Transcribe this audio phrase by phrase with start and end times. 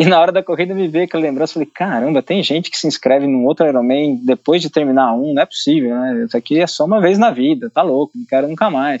[0.00, 2.86] E na hora da corrida me veio aquela lembrança, falei, caramba, tem gente que se
[2.86, 6.24] inscreve num outro Ironman depois de terminar um, não é possível, né?
[6.24, 9.00] Isso aqui é só uma vez na vida, tá louco, não quero nunca mais.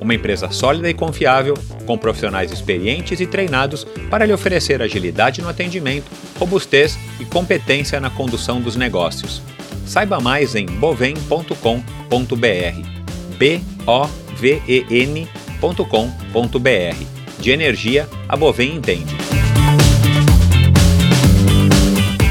[0.00, 1.54] Uma empresa sólida e confiável,
[1.86, 8.10] com profissionais experientes e treinados para lhe oferecer agilidade no atendimento, robustez e competência na
[8.10, 9.42] condução dos negócios.
[9.86, 11.54] Saiba mais em bovem.com.br.
[13.38, 15.38] B O V E N.com.br.
[17.40, 19.16] De energia, a Bovem entende.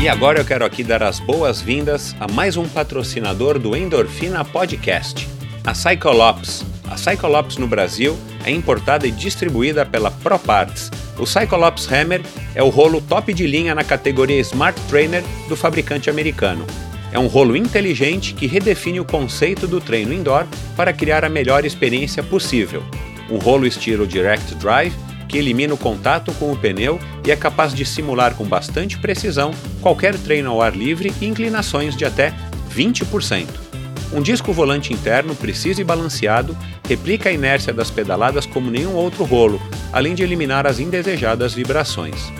[0.02, 5.28] E agora eu quero aqui dar as boas-vindas a mais um patrocinador do Endorfina Podcast,
[5.66, 10.92] a Cyclops a Cyclops no Brasil é importada e distribuída pela ProParts.
[11.18, 12.22] O Cyclops Hammer
[12.56, 16.66] é o rolo top de linha na categoria Smart Trainer do fabricante americano.
[17.12, 21.66] É um rolo inteligente que redefine o conceito do treino indoor para criar a melhor
[21.66, 22.84] experiência possível.
[23.30, 24.94] Um rolo estilo Direct Drive
[25.28, 29.52] que elimina o contato com o pneu e é capaz de simular com bastante precisão
[29.82, 32.34] qualquer treino ao ar livre e inclinações de até
[32.74, 33.67] 20%.
[34.12, 36.58] Um disco volante interno preciso e balanceado
[36.88, 42.32] replica a inércia das pedaladas como nenhum outro rolo, além de eliminar as indesejadas vibrações.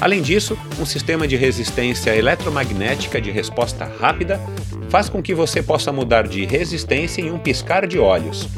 [0.00, 4.40] Além disso, um sistema de resistência eletromagnética de resposta rápida
[4.88, 8.48] faz com que você possa mudar de resistência em um piscar de olhos.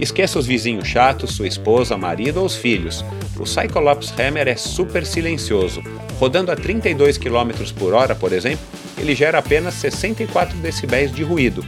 [0.00, 3.04] Esqueça os vizinhos chatos, sua esposa, marido ou os filhos.
[3.38, 5.82] O Cyclops Hammer é super silencioso.
[6.18, 11.64] Rodando a 32 km por hora, por exemplo, ele gera apenas 64 decibéis de ruído,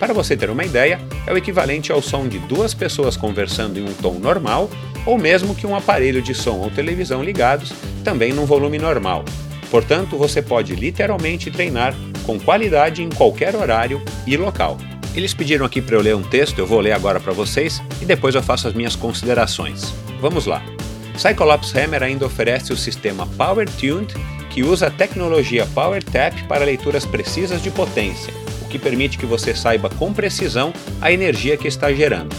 [0.00, 3.82] para você ter uma ideia, é o equivalente ao som de duas pessoas conversando em
[3.82, 4.70] um tom normal,
[5.04, 7.70] ou mesmo que um aparelho de som ou televisão ligados,
[8.02, 9.26] também num volume normal.
[9.70, 11.94] Portanto, você pode literalmente treinar
[12.24, 14.78] com qualidade em qualquer horário e local.
[15.14, 18.06] Eles pediram aqui para eu ler um texto, eu vou ler agora para vocês e
[18.06, 19.92] depois eu faço as minhas considerações.
[20.18, 20.62] Vamos lá.
[21.18, 24.14] Cyclops Hammer ainda oferece o sistema Power Tuned,
[24.50, 28.34] que usa a tecnologia Power Tap para leituras precisas de potência
[28.70, 32.34] que permite que você saiba com precisão a energia que está gerando.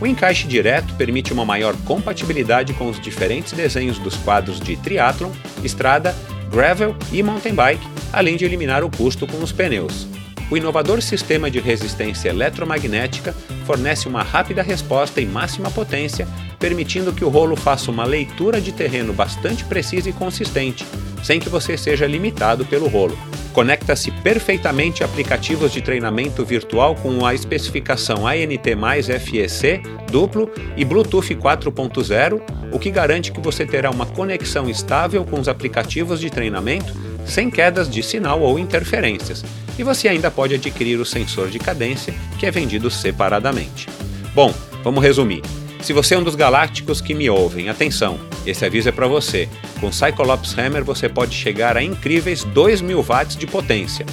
[0.00, 5.30] O encaixe direto permite uma maior compatibilidade com os diferentes desenhos dos quadros de triathlon,
[5.64, 6.14] estrada,
[6.50, 10.06] gravel e mountain bike, além de eliminar o custo com os pneus.
[10.50, 16.26] O inovador sistema de resistência eletromagnética fornece uma rápida resposta em máxima potência,
[16.58, 20.86] permitindo que o rolo faça uma leitura de terreno bastante precisa e consistente,
[21.22, 23.16] sem que você seja limitado pelo rolo.
[23.52, 28.66] Conecta-se perfeitamente a aplicativos de treinamento virtual com a especificação ANT
[29.20, 32.40] FEC duplo e Bluetooth 4.0,
[32.72, 36.94] o que garante que você terá uma conexão estável com os aplicativos de treinamento
[37.24, 39.44] sem quedas de sinal ou interferências.
[39.78, 43.51] E você ainda pode adquirir o sensor de cadência, que é vendido separadamente.
[44.34, 45.42] Bom, vamos resumir.
[45.82, 49.48] Se você é um dos galácticos que me ouvem, atenção, esse aviso é para você.
[49.80, 54.06] Com Cyclops Hammer você pode chegar a incríveis 2000 watts de potência.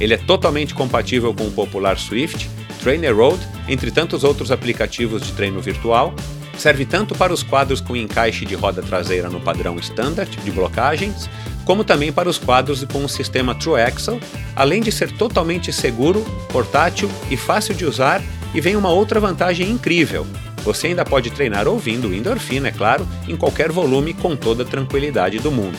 [0.00, 2.48] Ele é totalmente compatível com o popular Swift,
[2.82, 3.38] Trainer Road,
[3.68, 6.14] entre tantos outros aplicativos de treino virtual.
[6.56, 11.28] Serve tanto para os quadros com encaixe de roda traseira no padrão standard de blocagens,
[11.64, 14.20] como também para os quadros com o sistema True Axle,
[14.56, 18.22] além de ser totalmente seguro, portátil e fácil de usar,
[18.54, 20.26] e vem uma outra vantagem incrível.
[20.64, 25.38] Você ainda pode treinar ouvindo endorfina, é claro, em qualquer volume com toda a tranquilidade
[25.38, 25.78] do mundo.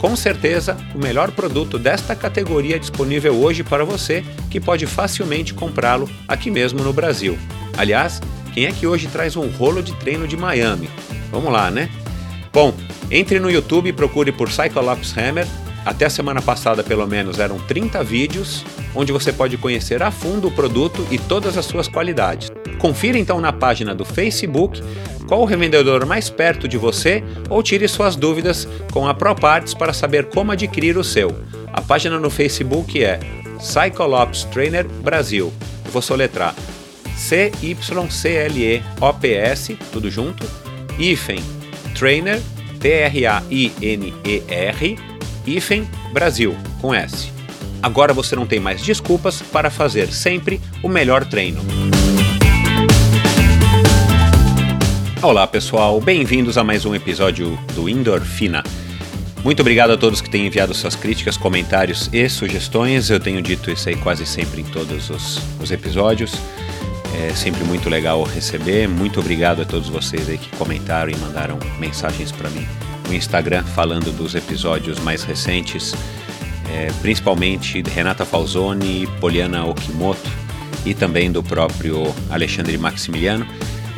[0.00, 6.10] Com certeza, o melhor produto desta categoria disponível hoje para você, que pode facilmente comprá-lo
[6.26, 7.38] aqui mesmo no Brasil.
[7.76, 8.20] Aliás,
[8.52, 10.90] quem é que hoje traz um rolo de treino de Miami?
[11.30, 11.88] Vamos lá, né?
[12.52, 12.74] Bom,
[13.12, 15.46] Entre no YouTube e procure por Cyclops Hammer.
[15.84, 18.64] Até a semana passada, pelo menos, eram 30 vídeos
[18.94, 22.50] onde você pode conhecer a fundo o produto e todas as suas qualidades.
[22.78, 24.82] Confira então na página do Facebook
[25.26, 29.92] qual o revendedor mais perto de você ou tire suas dúvidas com a ProParts para
[29.92, 31.34] saber como adquirir o seu.
[31.72, 33.18] A página no Facebook é
[33.58, 35.52] Cyclops Trainer Brasil.
[35.84, 36.54] Eu vou soletrar
[37.16, 37.78] C-Y-C-L-E-O-P-S,
[39.92, 40.44] tudo junto,
[40.98, 41.42] hífen
[41.94, 42.40] Trainer,
[42.80, 43.72] T-R-A-I-N-E-R,
[45.46, 47.30] hífen Brasil, com S.
[47.82, 51.60] Agora você não tem mais desculpas para fazer sempre o melhor treino.
[55.20, 58.62] Olá pessoal, bem-vindos a mais um episódio do Endorfina.
[59.44, 63.10] Muito obrigado a todos que têm enviado suas críticas, comentários e sugestões.
[63.10, 66.32] Eu tenho dito isso aí quase sempre em todos os, os episódios.
[67.14, 68.88] É sempre muito legal receber.
[68.88, 72.66] Muito obrigado a todos vocês aí que comentaram e mandaram mensagens para mim
[73.06, 75.94] no Instagram falando dos episódios mais recentes,
[76.70, 80.30] é, principalmente Renata Falzoni, Poliana Okimoto
[80.84, 83.46] e também do próprio Alexandre Maximiliano,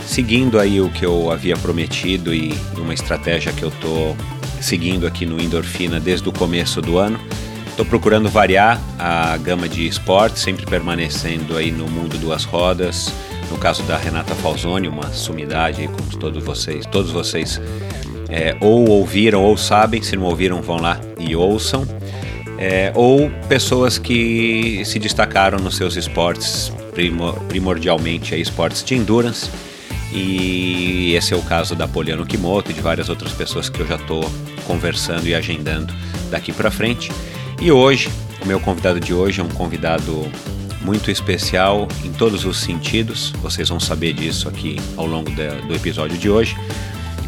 [0.06, 4.17] seguindo aí o que eu havia prometido e uma estratégia que eu estou
[4.61, 7.21] seguindo aqui no Endorfina desde o começo do ano.
[7.69, 13.12] Estou procurando variar a gama de esportes, sempre permanecendo aí no mundo duas rodas.
[13.51, 17.61] No caso da Renata Falzoni, uma sumidade, como todos vocês, todos vocês
[18.34, 21.86] é, ou ouviram ou sabem, se não ouviram, vão lá e ouçam.
[22.58, 26.72] É, ou pessoas que se destacaram nos seus esportes,
[27.48, 29.48] primordialmente aí, esportes de endurance.
[30.12, 33.86] E esse é o caso da Poliano Kimoto e de várias outras pessoas que eu
[33.86, 34.28] já estou
[34.66, 35.94] conversando e agendando
[36.28, 37.12] daqui para frente.
[37.62, 38.08] E hoje,
[38.42, 40.28] o meu convidado de hoje é um convidado
[40.81, 43.31] muito especial em todos os sentidos.
[43.40, 46.56] Vocês vão saber disso aqui ao longo do episódio de hoje.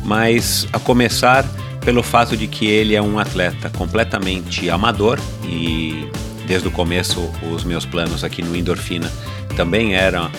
[0.06, 1.44] Mas a começar
[1.84, 6.08] pelo fato de que ele é um atleta completamente amador e
[6.46, 7.20] desde o começo
[7.52, 9.10] os meus planos aqui no Endorfina
[9.56, 10.30] também eram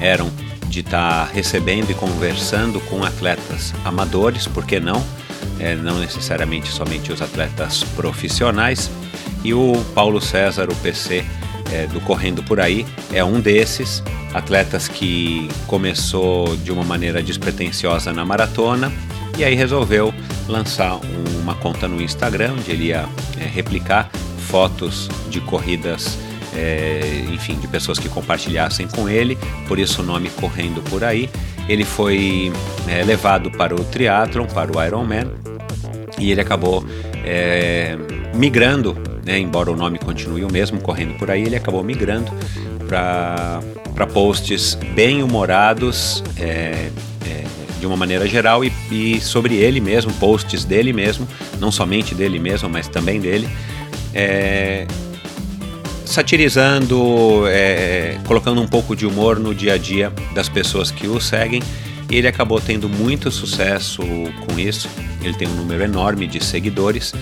[0.00, 0.30] eram
[0.68, 5.04] de estar tá recebendo e conversando com atletas amadores, por que não?
[5.58, 8.90] É, não necessariamente somente os atletas profissionais,
[9.42, 11.24] e o Paulo César, o PC
[11.72, 14.02] é, do Correndo Por Aí, é um desses
[14.34, 18.92] atletas que começou de uma maneira despretensiosa na maratona
[19.38, 20.14] e aí resolveu
[20.48, 20.98] lançar
[21.40, 23.06] uma conta no Instagram onde ele ia
[23.38, 24.10] é, replicar
[24.48, 26.18] fotos de corridas,
[26.54, 29.36] é, enfim, de pessoas que compartilhassem com ele,
[29.68, 31.28] por isso o nome Correndo Por Aí.
[31.68, 32.52] Ele foi
[32.86, 35.32] é, levado para o triatlon, para o Ironman,
[36.18, 36.84] e ele acabou
[37.26, 37.96] é,
[38.34, 38.96] migrando
[39.26, 42.30] né, embora o nome continue o mesmo, correndo por aí, ele acabou migrando
[42.86, 46.90] para posts bem humorados é,
[47.26, 47.44] é,
[47.80, 51.26] de uma maneira geral e, e, sobre ele mesmo, posts dele mesmo,
[51.58, 53.48] não somente dele mesmo, mas também dele,
[54.14, 54.86] é,
[56.04, 61.20] satirizando, é, colocando um pouco de humor no dia a dia das pessoas que o
[61.20, 61.60] seguem.
[62.08, 64.02] Ele acabou tendo muito sucesso
[64.46, 64.88] com isso.
[65.20, 67.12] Ele tem um número enorme de seguidores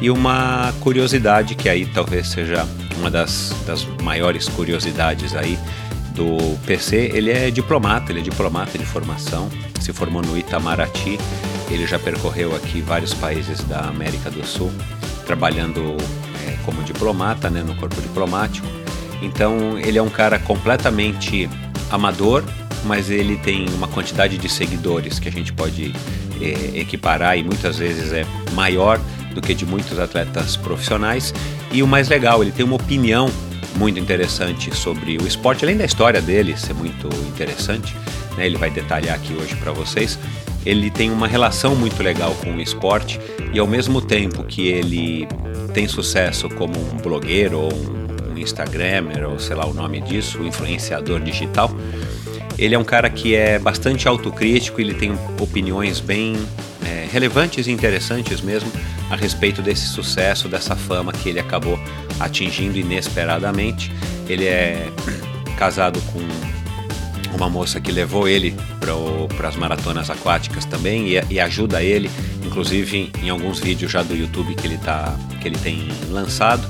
[0.00, 2.66] e uma curiosidade que aí talvez seja
[2.98, 5.58] uma das, das maiores curiosidades aí
[6.14, 11.18] do PC, ele é diplomata, ele é diplomata de formação, se formou no Itamaraty,
[11.70, 14.72] ele já percorreu aqui vários países da América do Sul,
[15.26, 15.96] trabalhando
[16.46, 18.66] é, como diplomata, né, no corpo diplomático.
[19.20, 21.48] Então ele é um cara completamente
[21.90, 22.42] amador,
[22.86, 25.94] mas ele tem uma quantidade de seguidores que a gente pode
[26.40, 29.00] é, equiparar e muitas vezes é maior
[29.34, 31.34] do que de muitos atletas profissionais.
[31.70, 33.30] E o mais legal, ele tem uma opinião
[33.76, 37.94] muito interessante sobre o esporte, além da história dele ser muito interessante,
[38.36, 38.46] né?
[38.46, 40.18] ele vai detalhar aqui hoje para vocês.
[40.64, 43.20] Ele tem uma relação muito legal com o esporte
[43.52, 45.28] e ao mesmo tempo que ele
[45.72, 51.20] tem sucesso como um blogueiro ou um Instagrammer ou sei lá o nome disso, influenciador
[51.20, 51.70] digital,
[52.58, 56.36] ele é um cara que é bastante autocrítico, ele tem opiniões bem
[56.84, 58.70] é, relevantes e interessantes mesmo
[59.10, 61.78] a respeito desse sucesso, dessa fama que ele acabou
[62.18, 63.92] atingindo inesperadamente.
[64.28, 64.88] Ele é
[65.58, 66.20] casado com
[67.36, 68.54] uma moça que levou ele
[69.36, 72.10] para as maratonas aquáticas também e, e, ajuda ele,
[72.42, 76.66] inclusive em alguns vídeos já do YouTube que ele, tá, que ele tem lançado.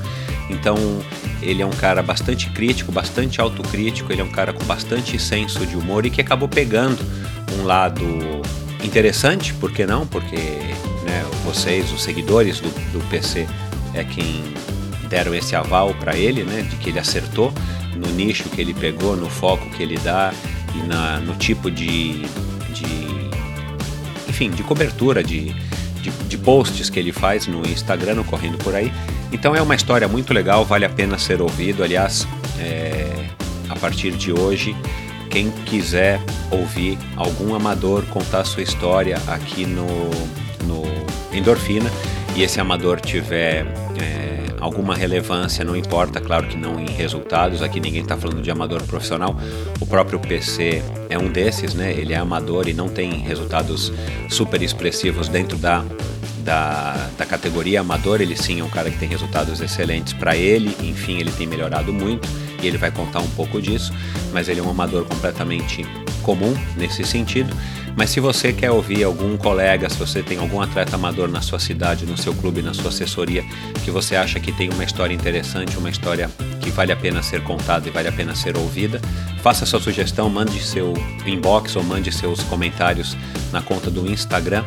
[0.50, 0.76] Então
[1.47, 5.65] ele é um cara bastante crítico, bastante autocrítico, ele é um cara com bastante senso
[5.65, 6.99] de humor e que acabou pegando
[7.59, 8.05] um lado
[8.83, 10.07] interessante, por que não?
[10.07, 13.47] Porque né, vocês, os seguidores do, do PC,
[13.95, 14.43] é quem
[15.09, 17.53] deram esse aval para ele, né, de que ele acertou
[17.95, 20.33] no nicho que ele pegou, no foco que ele dá
[20.75, 22.23] e na, no tipo de,
[22.73, 22.87] de
[24.29, 25.55] enfim, de cobertura, de,
[26.11, 28.93] de, de, posts que ele faz no Instagram, no Correndo Por Aí.
[29.33, 31.83] Então é uma história muito legal, vale a pena ser ouvido.
[31.83, 32.27] Aliás,
[32.59, 33.29] é,
[33.69, 34.77] a partir de hoje,
[35.31, 36.21] quem quiser
[36.51, 39.87] ouvir algum amador contar sua história aqui no,
[40.65, 40.83] no
[41.37, 41.91] Endorfina
[42.35, 43.67] e esse amador tiver
[44.01, 44.25] é,
[44.67, 48.83] alguma relevância, não importa, claro que não em resultados, aqui ninguém está falando de amador
[48.83, 49.37] profissional,
[49.81, 51.93] o próprio PC é um desses, né?
[51.93, 53.93] Ele é amador e não tem resultados
[54.29, 55.85] super expressivos dentro da,
[56.39, 60.77] da, da categoria amador, ele sim é um cara que tem resultados excelentes para ele,
[60.81, 62.29] enfim, ele tem melhorado muito
[62.63, 63.93] e ele vai contar um pouco disso,
[64.33, 65.87] mas ele é um amador completamente
[66.23, 67.55] comum nesse sentido.
[67.97, 71.59] Mas se você quer ouvir algum colega, se você tem algum atleta amador na sua
[71.59, 73.43] cidade, no seu clube, na sua assessoria,
[73.83, 77.43] que você acha que tem uma história interessante, uma história que vale a pena ser
[77.43, 79.00] contada e vale a pena ser ouvida,
[79.43, 80.93] faça sua sugestão, mande seu
[81.25, 83.17] inbox ou mande seus comentários
[83.50, 84.62] na conta do Instagram.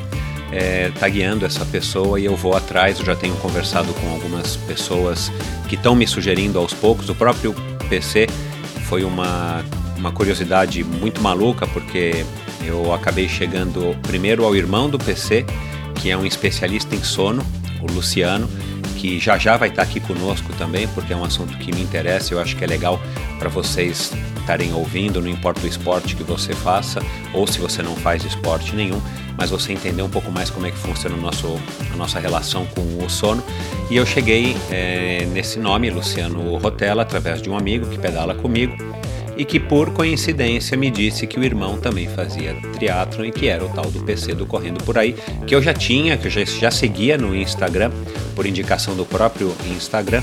[0.51, 2.97] É, tagueando essa pessoa e eu vou atrás.
[2.97, 5.31] Eu já tenho conversado com algumas pessoas
[5.67, 7.07] que estão me sugerindo aos poucos.
[7.07, 7.53] O próprio
[7.87, 8.25] PC
[8.85, 9.63] foi uma,
[9.95, 12.25] uma curiosidade muito maluca, porque
[12.63, 15.45] eu acabei chegando primeiro ao irmão do PC,
[15.95, 17.43] que é um especialista em sono,
[17.81, 18.49] o Luciano,
[18.97, 22.33] que já já vai estar aqui conosco também, porque é um assunto que me interessa,
[22.33, 22.99] eu acho que é legal
[23.37, 27.01] para vocês estarem ouvindo, não importa o esporte que você faça,
[27.33, 28.99] ou se você não faz esporte nenhum,
[29.37, 31.47] mas você entender um pouco mais como é que funciona o nosso,
[31.93, 33.43] a nossa relação com o sono.
[33.89, 38.75] E eu cheguei é, nesse nome, Luciano Rotella, através de um amigo que pedala comigo,
[39.39, 43.63] e que por coincidência me disse que o irmão também fazia triatlon e que era
[43.63, 45.15] o tal do PC do Correndo Por Aí,
[45.47, 47.89] que eu já tinha, que eu já, já seguia no Instagram,
[48.35, 50.21] por indicação do próprio Instagram,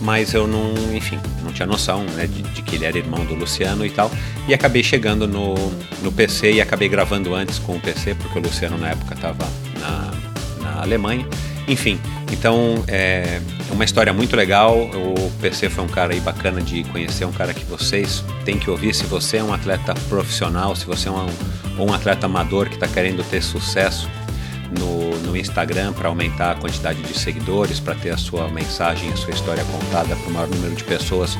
[0.00, 3.34] mas eu não, enfim, não tinha noção né, de, de, que ele era irmão do
[3.34, 4.10] Luciano e tal,
[4.48, 5.54] e acabei chegando no,
[6.02, 9.46] no PC e acabei gravando antes com o PC, porque o Luciano na época estava
[9.78, 10.10] na,
[10.62, 11.28] na Alemanha,
[11.66, 11.98] enfim,
[12.30, 13.40] então é
[13.70, 14.76] uma história muito legal.
[14.78, 18.70] O PC foi um cara aí bacana de conhecer, um cara que vocês têm que
[18.70, 18.94] ouvir.
[18.94, 21.26] Se você é um atleta profissional, se você é um,
[21.78, 24.08] um atleta amador que está querendo ter sucesso
[24.78, 29.16] no, no Instagram para aumentar a quantidade de seguidores, para ter a sua mensagem, a
[29.16, 31.38] sua história contada para o maior número de pessoas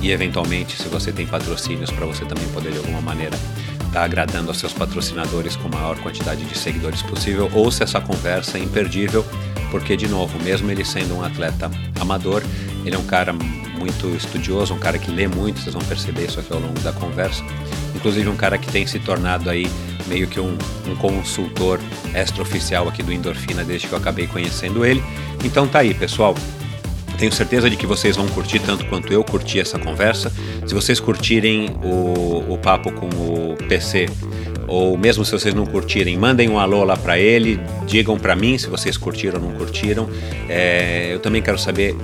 [0.00, 3.36] e eventualmente se você tem patrocínios para você também poder de alguma maneira
[3.76, 8.00] estar tá agradando aos seus patrocinadores com a maior quantidade de seguidores possível, ouça essa
[8.00, 9.24] conversa imperdível
[9.74, 12.44] porque, de novo, mesmo ele sendo um atleta amador,
[12.86, 16.38] ele é um cara muito estudioso, um cara que lê muito, vocês vão perceber isso
[16.38, 17.42] aqui ao longo da conversa.
[17.92, 19.68] Inclusive, um cara que tem se tornado aí
[20.06, 21.80] meio que um, um consultor
[22.14, 25.02] extraoficial aqui do Endorfina desde que eu acabei conhecendo ele.
[25.42, 26.36] Então tá aí, pessoal.
[27.18, 30.32] Tenho certeza de que vocês vão curtir tanto quanto eu curti essa conversa.
[30.64, 34.06] Se vocês curtirem o, o papo com o PC
[34.66, 38.56] ou mesmo se vocês não curtirem, mandem um alô lá para ele, digam para mim
[38.58, 40.08] se vocês curtiram ou não curtiram.
[40.48, 41.94] É, eu também quero saber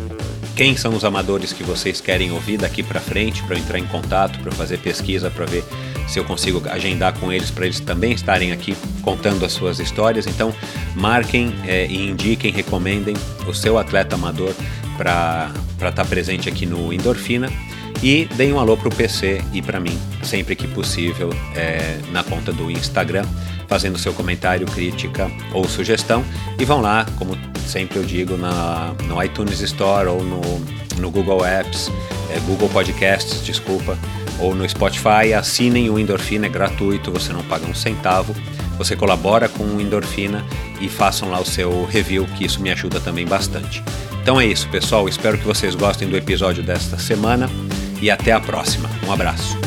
[0.57, 4.39] quem são os amadores que vocês querem ouvir daqui para frente, para entrar em contato,
[4.41, 5.65] para fazer pesquisa, para ver
[6.07, 10.27] se eu consigo agendar com eles, para eles também estarem aqui contando as suas histórias.
[10.27, 10.53] Então,
[10.95, 13.15] marquem é, e indiquem, recomendem
[13.47, 14.53] o seu atleta amador
[14.99, 17.51] para estar tá presente aqui no Endorfina.
[18.03, 22.25] E deem um alô para o PC e para mim, sempre que possível, é, na
[22.25, 23.27] conta do Instagram,
[23.69, 26.25] fazendo seu comentário, crítica ou sugestão.
[26.59, 30.41] E vão lá, como sempre eu digo, na, no iTunes Store ou no,
[30.99, 31.91] no Google Apps,
[32.35, 33.99] é, Google Podcasts, desculpa,
[34.39, 35.35] ou no Spotify.
[35.37, 38.35] Assinem o Endorfina, é gratuito, você não paga um centavo.
[38.79, 40.43] Você colabora com o Endorfina
[40.81, 43.85] e façam lá o seu review, que isso me ajuda também bastante.
[44.23, 45.07] Então é isso, pessoal.
[45.07, 47.47] Espero que vocês gostem do episódio desta semana
[48.01, 48.89] e até a próxima.
[49.07, 49.59] Um abraço.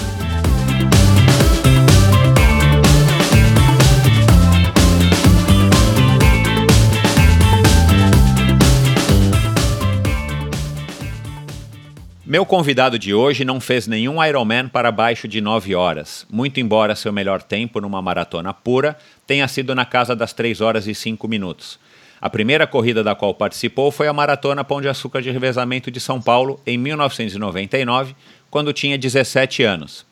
[12.33, 16.95] Meu convidado de hoje não fez nenhum Ironman para abaixo de 9 horas, muito embora
[16.95, 18.97] seu melhor tempo numa maratona pura
[19.27, 21.77] tenha sido na casa das 3 horas e 5 minutos.
[22.23, 25.99] A primeira corrida da qual participou foi a Maratona Pão de Açúcar de Revezamento de
[25.99, 28.15] São Paulo em 1999,
[28.49, 30.05] quando tinha 17 anos.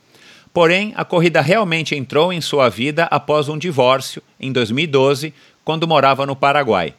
[0.54, 6.26] Porém, a corrida realmente entrou em sua vida após um divórcio, em 2012, quando morava
[6.26, 6.94] no Paraguai.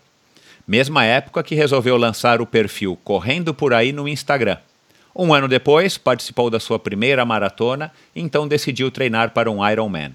[0.66, 4.56] Mesma época que resolveu lançar o perfil Correndo por Aí no Instagram.
[5.14, 10.14] Um ano depois, participou da sua primeira maratona e então decidiu treinar para um Ironman.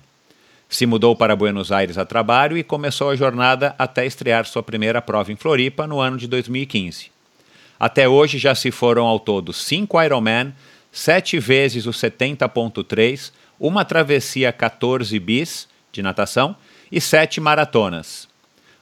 [0.70, 5.02] Se mudou para Buenos Aires a trabalho e começou a jornada até estrear sua primeira
[5.02, 7.10] prova em Floripa no ano de 2015.
[7.80, 10.54] Até hoje já se foram ao todo cinco Ironman,
[10.92, 16.56] sete vezes o 70.3, uma travessia 14 bis de natação
[16.92, 18.28] e sete maratonas.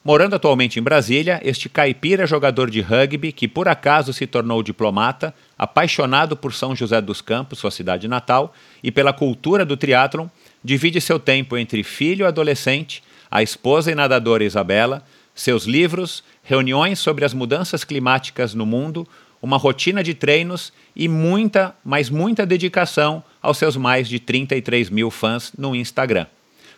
[0.03, 5.33] Morando atualmente em Brasília, este caipira jogador de rugby, que por acaso se tornou diplomata,
[5.57, 10.27] apaixonado por São José dos Campos, sua cidade natal, e pela cultura do triatlon,
[10.65, 15.03] divide seu tempo entre filho adolescente, a esposa e nadadora Isabela,
[15.35, 19.07] seus livros, reuniões sobre as mudanças climáticas no mundo,
[19.39, 25.11] uma rotina de treinos e muita, mas muita dedicação aos seus mais de 33 mil
[25.11, 26.25] fãs no Instagram.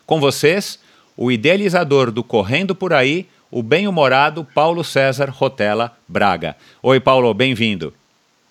[0.06, 0.79] Com vocês,
[1.15, 6.58] o idealizador do Correndo Por Aí, o bem-humorado Paulo César Rotella Braga.
[6.84, 7.94] Oi, Paulo, bem-vindo.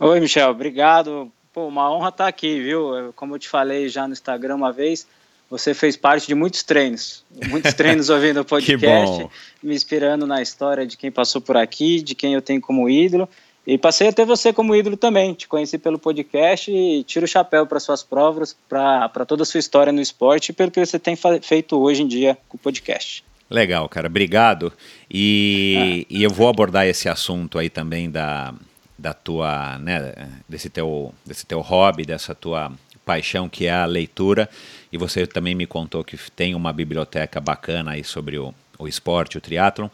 [0.00, 1.30] Oi, Michel, obrigado.
[1.52, 3.12] Pô, uma honra estar aqui, viu?
[3.14, 5.06] Como eu te falei já no Instagram uma vez,
[5.50, 9.26] você fez parte de muitos treinos, muitos treinos ouvindo o podcast,
[9.62, 13.28] me inspirando na história de quem passou por aqui, de quem eu tenho como ídolo.
[13.66, 15.34] E passei a ter você como ídolo também.
[15.34, 19.58] Te conheci pelo podcast e tiro o chapéu para suas provas, para toda a sua
[19.58, 23.24] história no esporte e pelo que você tem feito hoje em dia com o podcast.
[23.50, 24.06] Legal, cara.
[24.06, 24.72] Obrigado.
[25.10, 28.54] E, e eu vou abordar esse assunto aí também da,
[28.96, 30.12] da tua, né,
[30.48, 32.72] desse teu, desse teu hobby, dessa tua
[33.04, 34.48] paixão que é a leitura.
[34.92, 39.38] E você também me contou que tem uma biblioteca bacana aí sobre o, o esporte,
[39.38, 39.88] o triatlon.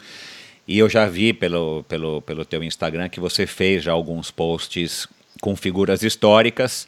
[0.66, 5.08] E eu já vi pelo, pelo, pelo teu Instagram que você fez já alguns posts
[5.40, 6.86] com figuras históricas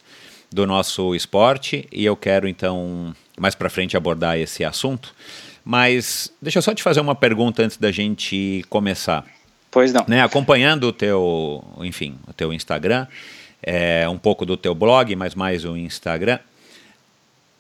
[0.52, 5.14] do nosso esporte e eu quero então mais para frente abordar esse assunto.
[5.64, 9.24] Mas deixa eu só te fazer uma pergunta antes da gente começar.
[9.70, 10.04] Pois não.
[10.06, 13.08] Né, acompanhando o teu, enfim, o teu Instagram,
[13.60, 16.38] é, um pouco do teu blog, mas mais o Instagram.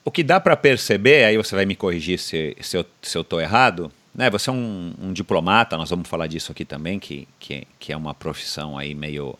[0.04, 3.90] O que dá para perceber, aí você vai me corrigir se, se eu estou errado,
[4.14, 7.92] né, você é um, um, diplomata, nós vamos falar disso aqui também, que, que, que
[7.92, 9.36] é uma profissão aí meio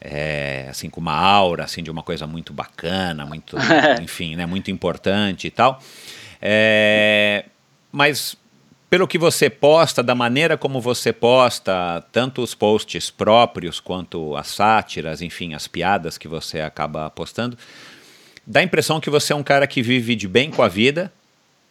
[0.00, 3.56] é, assim com uma aura assim de uma coisa muito bacana, muito,
[4.02, 5.80] enfim, né, muito importante e tal.
[6.40, 7.44] É,
[7.92, 8.36] mas
[8.88, 14.48] pelo que você posta, da maneira como você posta, tanto os posts próprios quanto as
[14.48, 17.56] sátiras, enfim, as piadas que você acaba postando,
[18.50, 21.12] dá a impressão que você é um cara que vive de bem com a vida,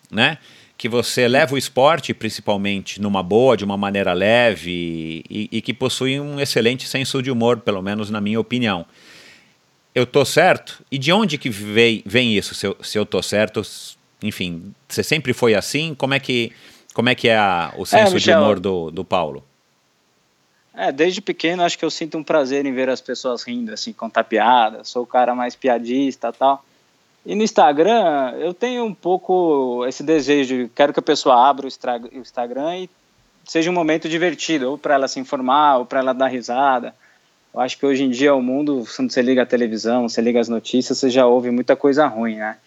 [0.10, 0.38] né?
[0.80, 5.74] que você leva o esporte, principalmente, numa boa, de uma maneira leve e, e que
[5.74, 8.86] possui um excelente senso de humor, pelo menos na minha opinião.
[9.94, 10.82] Eu tô certo?
[10.90, 12.56] E de onde que vem, vem isso?
[12.56, 13.62] Se eu, se eu tô certo,
[14.24, 15.94] enfim, você sempre foi assim?
[15.94, 16.54] Como é que,
[16.94, 19.44] como é, que é a, o senso é, Michel, de humor do, do Paulo?
[20.74, 23.92] É, desde pequeno acho que eu sinto um prazer em ver as pessoas rindo, assim,
[23.92, 24.86] contar piada.
[24.86, 26.64] Sou o cara mais piadista tal.
[27.30, 32.18] E no Instagram, eu tenho um pouco esse desejo, quero que a pessoa abra o
[32.18, 32.90] Instagram e
[33.46, 36.92] seja um momento divertido, ou para ela se informar, ou para ela dar risada.
[37.54, 40.40] Eu acho que hoje em dia o mundo, quando você liga a televisão, você liga
[40.40, 42.58] as notícias, você já ouve muita coisa ruim, né?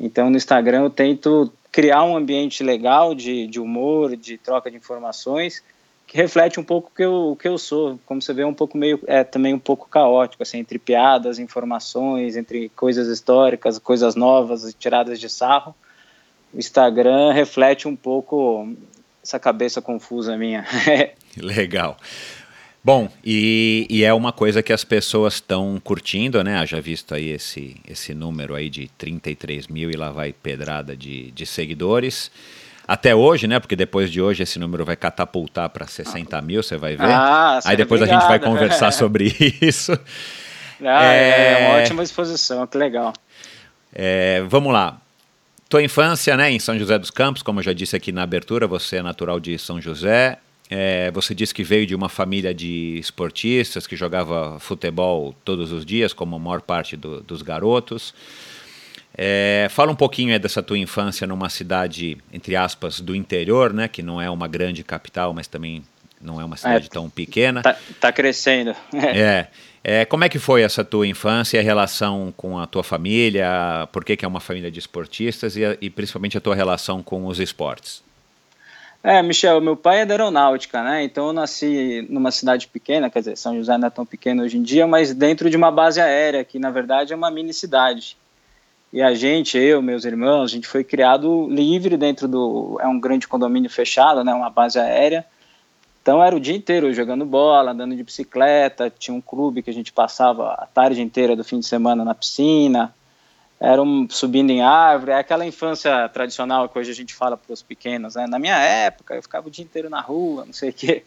[0.00, 4.78] Então no Instagram eu tento criar um ambiente legal de, de humor, de troca de
[4.78, 5.62] informações,
[6.08, 8.00] que reflete um pouco o que eu, que eu sou.
[8.06, 12.34] Como você vê, um pouco meio, é também um pouco caótico, assim, entre piadas, informações,
[12.34, 15.74] entre coisas históricas, coisas novas, tiradas de sarro.
[16.52, 18.74] O Instagram reflete um pouco
[19.22, 20.64] essa cabeça confusa minha.
[21.36, 21.98] Legal.
[22.82, 26.64] Bom, e, e, é uma coisa que as pessoas estão curtindo, né?
[26.66, 31.30] Já visto aí esse, esse número aí de 33 mil e lá vai pedrada de,
[31.32, 32.30] de seguidores
[32.88, 33.60] até hoje, né?
[33.60, 37.04] Porque depois de hoje esse número vai catapultar para 60 mil, você vai ver.
[37.04, 38.18] Ah, Aí depois obrigado.
[38.18, 39.92] a gente vai conversar sobre isso.
[40.82, 41.64] Ah, é...
[41.64, 41.68] é...
[41.68, 43.12] uma ótima exposição, que legal.
[43.92, 44.98] É, vamos lá.
[45.68, 48.66] Tua infância, né, em São José dos Campos, como eu já disse aqui na abertura,
[48.66, 50.38] você é natural de São José.
[50.70, 55.84] É, você disse que veio de uma família de esportistas que jogava futebol todos os
[55.84, 58.14] dias, como a maior parte do, dos garotos.
[59.20, 63.88] É, fala um pouquinho dessa tua infância numa cidade, entre aspas, do interior, né?
[63.88, 65.82] Que não é uma grande capital, mas também
[66.20, 67.60] não é uma cidade é, tão pequena.
[67.60, 68.76] Tá, tá crescendo.
[68.94, 69.48] é,
[69.82, 70.04] é.
[70.04, 73.88] Como é que foi essa tua infância e a relação com a tua família?
[73.90, 77.26] Por que, que é uma família de esportistas e, e principalmente a tua relação com
[77.26, 78.04] os esportes?
[79.02, 81.02] É, Michel, meu pai é da aeronáutica, né?
[81.02, 84.58] Então eu nasci numa cidade pequena, quer dizer, São José não é tão pequeno hoje
[84.58, 88.16] em dia, mas dentro de uma base aérea, que na verdade é uma mini cidade.
[88.92, 92.78] E a gente, eu, meus irmãos, a gente foi criado livre dentro do.
[92.80, 94.32] É um grande condomínio fechado, né?
[94.32, 95.26] Uma base aérea.
[96.00, 98.90] Então era o dia inteiro jogando bola, andando de bicicleta.
[98.90, 102.14] Tinha um clube que a gente passava a tarde inteira do fim de semana na
[102.14, 102.94] piscina.
[103.60, 105.10] Era um, subindo em árvore.
[105.10, 108.14] É aquela infância tradicional que hoje a gente fala para os pequenos.
[108.14, 108.26] Né?
[108.26, 111.02] Na minha época, eu ficava o dia inteiro na rua, não sei o quê.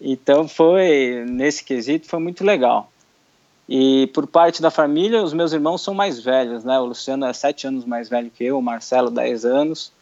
[0.00, 2.90] Então foi, nesse quesito, foi muito legal.
[3.68, 6.78] E por parte da família, os meus irmãos são mais velhos, né?
[6.78, 9.92] O Luciano é sete anos mais velho que eu, o Marcelo dez anos.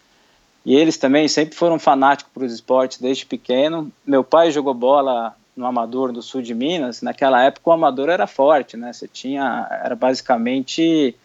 [0.64, 3.90] E eles também sempre foram fanáticos para os esportes desde pequeno.
[4.06, 7.02] Meu pai jogou bola no amador do sul de Minas.
[7.02, 8.92] Naquela época o amador era forte, né?
[8.92, 11.16] Você tinha era basicamente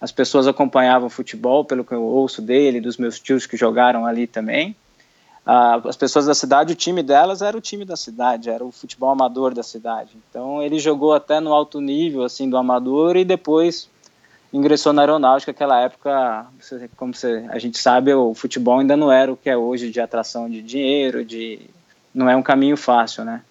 [0.00, 4.26] as pessoas acompanhavam futebol, pelo que eu ouço dele, dos meus tios que jogaram ali
[4.26, 4.76] também.
[5.46, 9.10] As pessoas da cidade, o time delas era o time da cidade, era o futebol
[9.10, 10.16] amador da cidade.
[10.30, 13.88] Então ele jogou até no alto nível assim do amador e depois
[14.50, 15.50] ingressou na aeronáutica.
[15.50, 16.46] Aquela época,
[16.96, 20.00] como você, a gente sabe, o futebol ainda não era o que é hoje de
[20.00, 21.60] atração de dinheiro, de
[22.14, 23.42] não é um caminho fácil, né?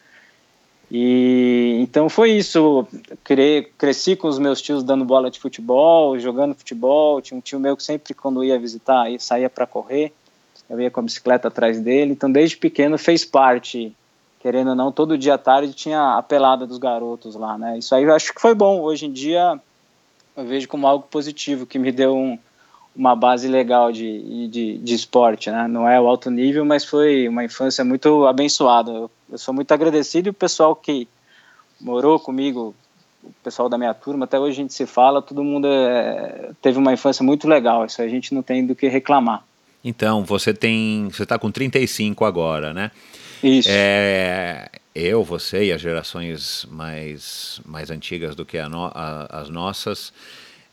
[0.89, 2.87] E então foi isso.
[3.23, 7.21] Cre cresci com os meus tios dando bola de futebol, jogando futebol.
[7.21, 10.11] Tinha um tio meu que sempre, quando ia visitar, saía para correr.
[10.69, 12.13] Eu ia com a bicicleta atrás dele.
[12.13, 13.95] Então, desde pequeno, fez parte,
[14.39, 17.77] querendo ou não, todo dia à tarde tinha a pelada dos garotos lá, né?
[17.77, 18.81] Isso aí eu acho que foi bom.
[18.81, 19.59] Hoje em dia,
[20.35, 22.37] eu vejo como algo positivo, que me deu um,
[22.95, 25.67] uma base legal de, de, de, esporte, né?
[25.67, 28.91] Não é o alto nível, mas foi uma infância muito abençoada.
[28.91, 31.07] Eu, eu, sou muito agradecido e o pessoal que
[31.79, 32.75] morou comigo,
[33.23, 36.77] o pessoal da minha turma, até hoje a gente se fala, todo mundo é, teve
[36.77, 39.43] uma infância muito legal, isso a gente não tem do que reclamar.
[39.83, 42.91] Então, você tem, você está com 35 agora, né?
[43.43, 43.67] Isso.
[43.71, 49.49] É, eu, você e as gerações mais, mais antigas do que a no, a, as
[49.49, 50.13] nossas,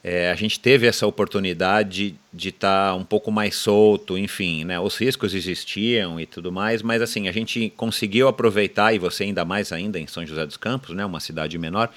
[0.02, 4.78] é, a gente teve essa oportunidade de estar tá um pouco mais solto, enfim, né?
[4.78, 9.44] Os riscos existiam e tudo mais, mas assim, a gente conseguiu aproveitar, e você ainda
[9.44, 11.04] mais ainda em São José dos Campos, né?
[11.04, 11.92] Uma cidade menor,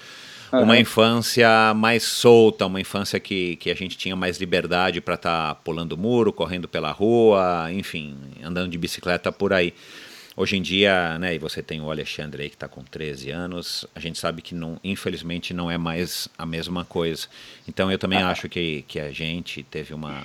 [0.54, 0.64] uhum.
[0.64, 5.50] uma infância mais solta, uma infância que, que a gente tinha mais liberdade para estar
[5.50, 9.74] tá pulando muro, correndo pela rua, enfim, andando de bicicleta por aí.
[10.36, 13.86] Hoje em dia, né, e você tem o Alexandre aí que está com 13 anos,
[13.94, 17.28] a gente sabe que não, infelizmente não é mais a mesma coisa.
[17.68, 18.30] Então eu também ah.
[18.30, 20.24] acho que, que a gente teve uma,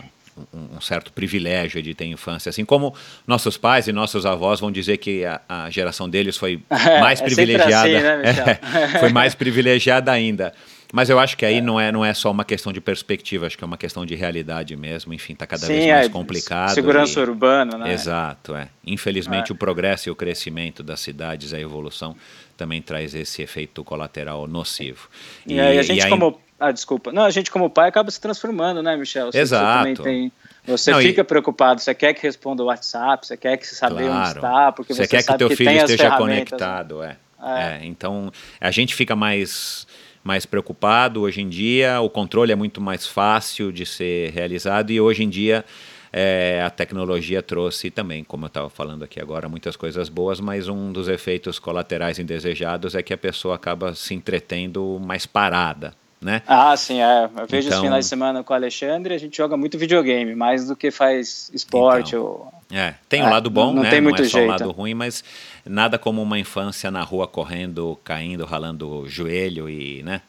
[0.52, 2.94] um, certo privilégio de ter infância, assim como
[3.26, 6.62] nossos pais e nossos avós vão dizer que a, a geração deles foi
[7.00, 8.58] mais é, privilegiada, assim, né,
[8.94, 10.52] é, foi mais privilegiada ainda.
[10.92, 11.60] Mas eu acho que aí é.
[11.60, 14.14] não, é, não é só uma questão de perspectiva, acho que é uma questão de
[14.14, 15.12] realidade mesmo.
[15.12, 16.74] Enfim, está cada Sim, vez mais é, complicado.
[16.74, 17.22] Segurança e...
[17.22, 17.92] urbana, né?
[17.92, 18.68] Exato, é.
[18.86, 19.54] Infelizmente, é.
[19.54, 22.16] o progresso e o crescimento das cidades, a evolução,
[22.56, 25.08] também traz esse efeito colateral nocivo.
[25.46, 26.10] E, e aí a gente, aí...
[26.10, 26.40] como.
[26.58, 27.12] Ah, desculpa.
[27.12, 29.30] Não, a gente, como pai, acaba se transformando, né, Michel?
[29.30, 29.88] Você, Exato.
[29.88, 30.32] Você também tem.
[30.66, 31.24] Você não, fica e...
[31.24, 34.20] preocupado, você quer que responda o WhatsApp, você quer que saber claro.
[34.20, 37.16] onde está, porque você, você quer que o teu filho esteja conectado, né?
[37.42, 37.78] é.
[37.80, 37.86] é.
[37.86, 39.86] Então, a gente fica mais
[40.22, 45.00] mais preocupado hoje em dia, o controle é muito mais fácil de ser realizado e
[45.00, 45.64] hoje em dia
[46.12, 50.68] é, a tecnologia trouxe também, como eu estava falando aqui agora, muitas coisas boas, mas
[50.68, 55.94] um dos efeitos colaterais indesejados é que a pessoa acaba se entretendo mais parada.
[56.20, 56.42] Né?
[56.46, 57.24] Ah, sim, é.
[57.24, 60.34] Eu vejo então, os finais de semana com o Alexandre, a gente joga muito videogame,
[60.34, 62.16] mais do que faz esporte.
[62.16, 62.52] Então, ou...
[62.72, 63.90] É, tem o um é, lado bom, não, não né?
[63.90, 64.48] Tem muito não é só jeito.
[64.48, 65.22] o lado ruim, mas
[65.64, 70.20] nada como uma infância na rua correndo, caindo, ralando o joelho e, né?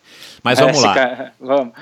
[0.44, 0.94] Mas vamos é, lá.
[0.94, 1.74] Cara, vamos.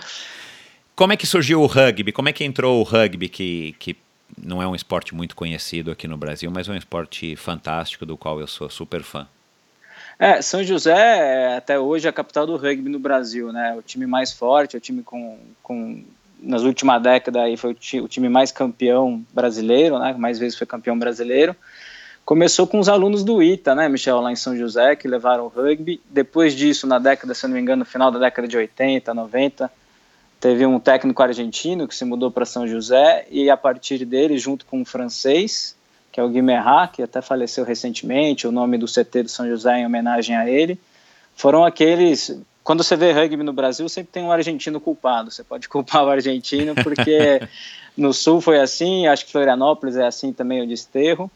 [0.95, 2.11] Como é que surgiu o rugby?
[2.11, 3.95] Como é que entrou o rugby que, que
[4.41, 8.17] não é um esporte muito conhecido aqui no Brasil, mas é um esporte fantástico do
[8.17, 9.27] qual eu sou super fã?
[10.19, 13.75] É, São José é até hoje a capital do rugby no Brasil, né?
[13.77, 16.03] O time mais forte, o time com, com
[16.39, 20.13] nas últimas décadas aí foi o time mais campeão brasileiro, né?
[20.17, 21.55] Mais vezes foi campeão brasileiro.
[22.25, 25.47] Começou com os alunos do ITA, né, Michel, lá em São José, que levaram o
[25.47, 26.01] rugby.
[26.09, 29.71] Depois disso, na década, se não me engano, no final da década de 80, 90,
[30.37, 34.65] teve um técnico argentino que se mudou para São José e a partir dele, junto
[34.65, 35.76] com um francês,
[36.17, 39.77] que é o Guimerá, que até faleceu recentemente, o nome do CT de São José
[39.77, 40.79] em homenagem a ele,
[41.35, 45.29] foram aqueles quando você vê rugby no Brasil, sempre tem um argentino culpado.
[45.29, 47.39] Você pode culpar o argentino porque
[47.95, 51.29] no Sul foi assim, acho que Florianópolis é assim também o desterro.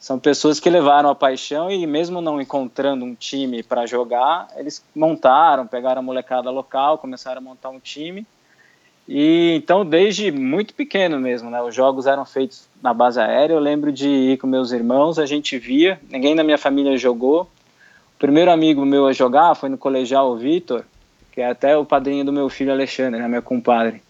[0.00, 4.84] São pessoas que levaram a paixão e mesmo não encontrando um time para jogar, eles
[4.96, 8.26] montaram, pegaram a molecada local, começaram a montar um time.
[9.08, 11.62] E então desde muito pequeno mesmo, né?
[11.62, 13.54] Os jogos eram feitos na base aérea.
[13.54, 16.00] Eu lembro de ir com meus irmãos, a gente via.
[16.10, 17.42] Ninguém da minha família jogou.
[17.42, 20.84] O primeiro amigo meu a jogar foi no colegial o Vitor,
[21.32, 24.02] que é até o padrinho do meu filho Alexandre, né, meu compadre.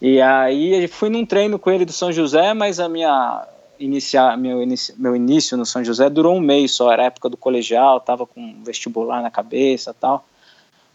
[0.00, 3.44] E aí fui num treino com ele do São José, mas a minha
[3.80, 7.36] iniciar meu, inici, meu início no São José durou um mês só, era época do
[7.36, 10.24] colegial, tava com vestibular na cabeça tal.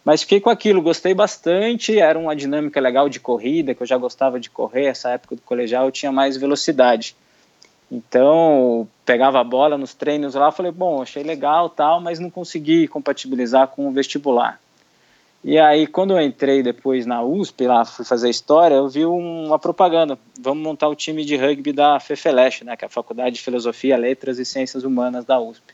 [0.03, 3.97] Mas fiquei com aquilo, gostei bastante, era uma dinâmica legal de corrida, que eu já
[3.97, 7.15] gostava de correr, essa época do colegial eu tinha mais velocidade.
[7.89, 12.87] Então, pegava a bola nos treinos lá, falei, bom, achei legal tal, mas não consegui
[12.87, 14.59] compatibilizar com o vestibular.
[15.43, 19.59] E aí, quando eu entrei depois na USP, lá fui fazer história, eu vi uma
[19.59, 20.17] propaganda.
[20.39, 23.97] Vamos montar o time de rugby da FEFELESH, né, que é a Faculdade de Filosofia,
[23.97, 25.73] Letras e Ciências Humanas da USP.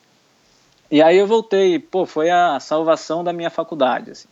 [0.92, 4.28] E aí eu voltei, pô, foi a salvação da minha faculdade, assim.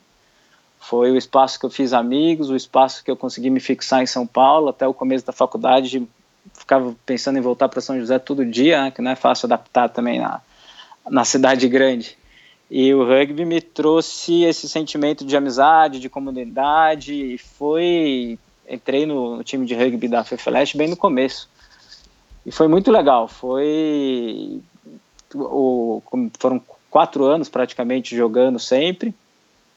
[0.80, 4.08] Foi o espaço que eu fiz amigos, o espaço que eu consegui me fixar em
[4.08, 6.08] São Paulo até o começo da faculdade.
[6.54, 9.90] Ficava pensando em voltar para São José todo dia, né, que não é fácil adaptar
[9.90, 10.42] também na,
[11.10, 12.18] na cidade grande.
[12.70, 18.38] E o rugby me trouxe esse sentimento de amizade, de comunidade, e foi.
[18.70, 21.50] Entrei no, time de rugby da FEFELESH bem no começo.
[22.46, 23.28] E foi muito legal.
[23.28, 24.60] Foi.
[25.34, 26.02] O,
[26.40, 29.14] foram quatro anos praticamente jogando sempre.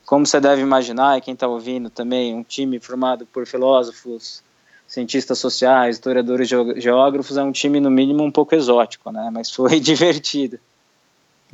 [0.07, 4.43] Como você deve imaginar, e quem está ouvindo também, um time formado por filósofos,
[4.89, 9.31] cientistas sociais, historiadores, geógrafos, é um time no mínimo um pouco exótico, né?
[9.33, 10.59] Mas foi divertido.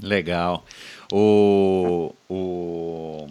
[0.03, 0.65] Legal.
[1.13, 3.27] O, o,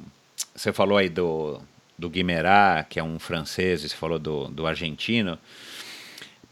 [0.56, 1.60] você falou aí do,
[1.97, 5.39] do Guimerá, que é um francês, e você falou do, do argentino.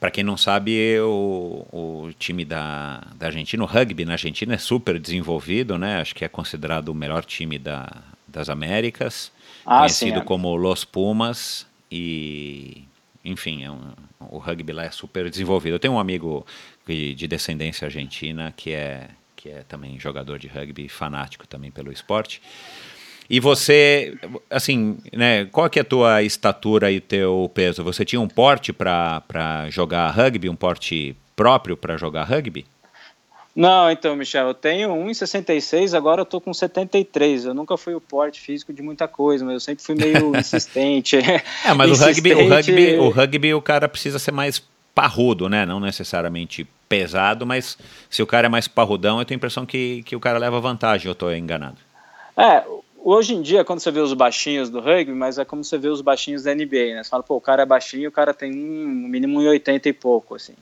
[0.03, 4.57] Para quem não sabe, o, o time da, da Argentina, o rugby na Argentina é
[4.57, 6.01] super desenvolvido, né?
[6.01, 7.89] Acho que é considerado o melhor time da,
[8.27, 9.31] das Américas,
[9.65, 10.25] ah, conhecido sim, é.
[10.25, 12.83] como Los Pumas e
[13.23, 15.75] enfim, é um, o rugby lá é super desenvolvido.
[15.75, 16.45] Eu tenho um amigo
[16.85, 21.93] de, de descendência argentina que é que é também jogador de rugby, fanático também pelo
[21.93, 22.41] esporte.
[23.29, 24.17] E você,
[24.49, 27.83] assim, né, qual que é a tua estatura e teu peso?
[27.83, 32.65] Você tinha um porte para jogar rugby, um porte próprio para jogar rugby?
[33.55, 37.45] Não, então, Michel, eu tenho 1,66, agora eu tô com 73.
[37.45, 41.17] Eu nunca fui o porte físico de muita coisa, mas eu sempre fui meio insistente.
[41.17, 42.33] é, mas insistente...
[42.33, 44.61] o rugby, o rugby, o rugby, o cara precisa ser mais
[44.95, 45.65] parrudo, né?
[45.65, 47.77] Não necessariamente pesado, mas
[48.09, 50.59] se o cara é mais parrudão, eu tenho a impressão que, que o cara leva
[50.59, 51.77] vantagem, eu estou enganado.
[52.35, 52.63] É,
[53.03, 55.89] hoje em dia, quando você vê os baixinhos do rugby, mas é como você vê
[55.89, 57.03] os baixinhos da NBA, né?
[57.03, 60.35] Você fala, pô, o cara é baixinho, o cara tem um, mínimo 1,80 e pouco,
[60.35, 60.55] assim.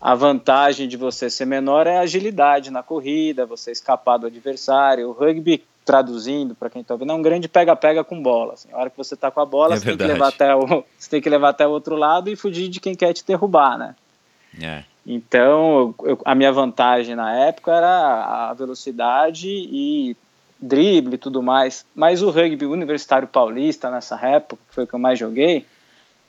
[0.00, 5.08] A vantagem de você ser menor é a agilidade na corrida, você escapar do adversário.
[5.08, 8.52] O rugby, traduzindo para quem está ouvindo, é um grande pega-pega com bola.
[8.52, 8.68] Assim.
[8.72, 10.84] A hora que você está com a bola, é você, tem que levar até o,
[10.98, 13.78] você tem que levar até o outro lado e fugir de quem quer te derrubar,
[13.78, 13.94] né?
[14.62, 14.84] É.
[15.06, 20.16] Então, eu, a minha vantagem na época era a velocidade e
[20.64, 21.84] drible e tudo mais.
[21.94, 25.66] Mas o rugby universitário paulista, nessa época, que foi o que eu mais joguei,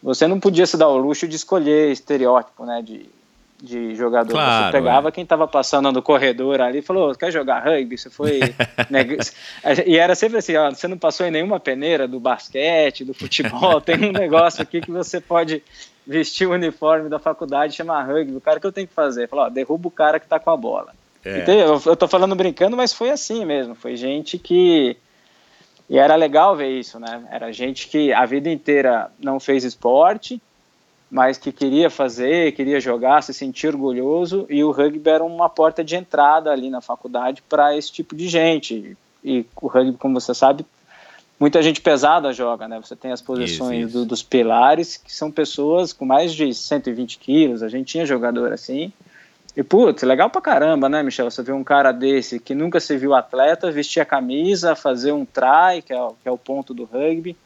[0.04, 3.10] você não podia se dar o luxo de escolher estereótipo, né, de,
[3.62, 4.34] de jogador.
[4.34, 5.12] Claro, você pegava é.
[5.12, 7.98] quem estava passando no corredor ali e falou, quer jogar rugby?
[7.98, 8.40] Você foi...
[9.88, 13.80] E era sempre assim, ó, você não passou em nenhuma peneira do basquete, do futebol,
[13.82, 15.64] tem um negócio aqui que você pode
[16.06, 18.36] vestir o uniforme da faculdade e chamar rugby.
[18.36, 19.28] O cara que eu tenho que fazer?
[19.28, 20.94] Falar, ó, derruba o cara que tá com a bola.
[21.26, 21.44] É.
[21.50, 23.74] Eu, eu tô falando brincando, mas foi assim mesmo.
[23.74, 24.96] Foi gente que.
[25.90, 27.24] E era legal ver isso, né?
[27.32, 30.42] Era gente que a vida inteira não fez esporte,
[31.10, 35.84] mas que queria fazer, queria jogar, se sentir orgulhoso, e o rugby era uma porta
[35.84, 38.98] de entrada ali na faculdade para esse tipo de gente.
[39.24, 40.66] E o rugby, como você sabe,
[41.40, 42.80] muita gente pesada joga, né?
[42.82, 43.98] Você tem as posições isso, isso.
[44.00, 47.64] Do, dos pilares, que são pessoas com mais de 120 quilos.
[47.64, 48.92] A gente tinha jogador assim.
[49.56, 51.32] E, putz, legal pra caramba, né, Michel?
[51.32, 55.26] Você vê um cara desse que nunca se viu atleta, vestir a camisa, fazer um
[55.26, 57.38] try, que é, que é o ponto do rugby.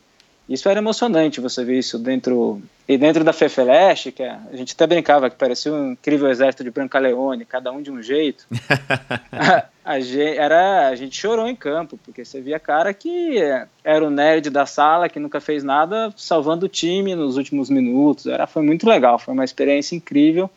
[0.47, 2.59] Isso era emocionante, você ver isso dentro...
[2.87, 6.63] E dentro da Fefeleche, que é, a gente até brincava que parecia um incrível exército
[6.63, 8.47] de Brancaleone, cada um de um jeito.
[9.85, 13.35] a gente, era, a gente chorou em campo, porque você via cara que
[13.83, 18.25] era o nerd da sala, que nunca fez nada, salvando o time nos últimos minutos.
[18.25, 20.49] Era, foi muito legal, foi uma experiência incrível.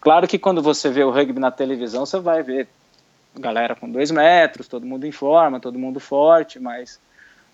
[0.00, 2.68] Claro que quando você vê o rugby na televisão, você vai ver
[3.38, 6.98] galera com dois metros, todo mundo em forma, todo mundo forte, mas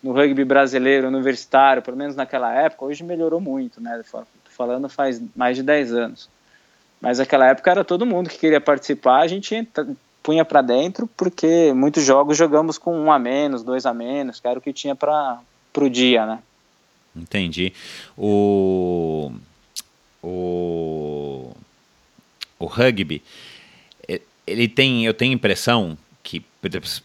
[0.02, 4.02] no rugby brasileiro, universitário, pelo menos naquela época, hoje melhorou muito, né?
[4.10, 6.28] Tô falando faz mais de 10 anos.
[7.00, 9.68] Mas naquela época era todo mundo que queria participar, a gente
[10.22, 14.48] punha para dentro, porque muitos jogos jogamos com um a menos, dois a menos, que
[14.48, 15.40] era o que tinha para
[15.76, 16.38] o dia, né?
[17.14, 17.72] Entendi.
[18.16, 19.32] O,
[20.22, 21.50] o,
[22.58, 23.22] o rugby,
[24.46, 26.44] ele tem, eu tenho impressão que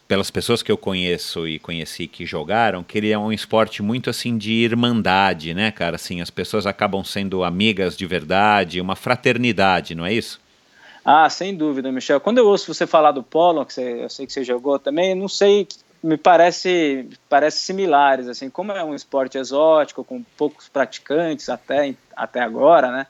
[0.07, 4.09] pelas pessoas que eu conheço e conheci que jogaram, que ele é um esporte muito
[4.09, 5.95] assim de irmandade, né, cara?
[5.95, 10.41] Assim, as pessoas acabam sendo amigas de verdade, uma fraternidade, não é isso?
[11.05, 12.19] Ah, sem dúvida, Michel.
[12.19, 15.13] Quando eu ouço você falar do polo, que você, eu sei que você jogou também,
[15.13, 15.67] não sei,
[16.03, 22.39] me parece, parece similares, assim, como é um esporte exótico, com poucos praticantes até, até
[22.39, 23.07] agora, né?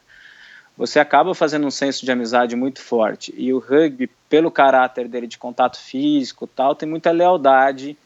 [0.77, 3.33] Você acaba fazendo um senso de amizade muito forte.
[3.37, 7.97] E o rugby, pelo caráter dele de contato físico tal, tem muita lealdade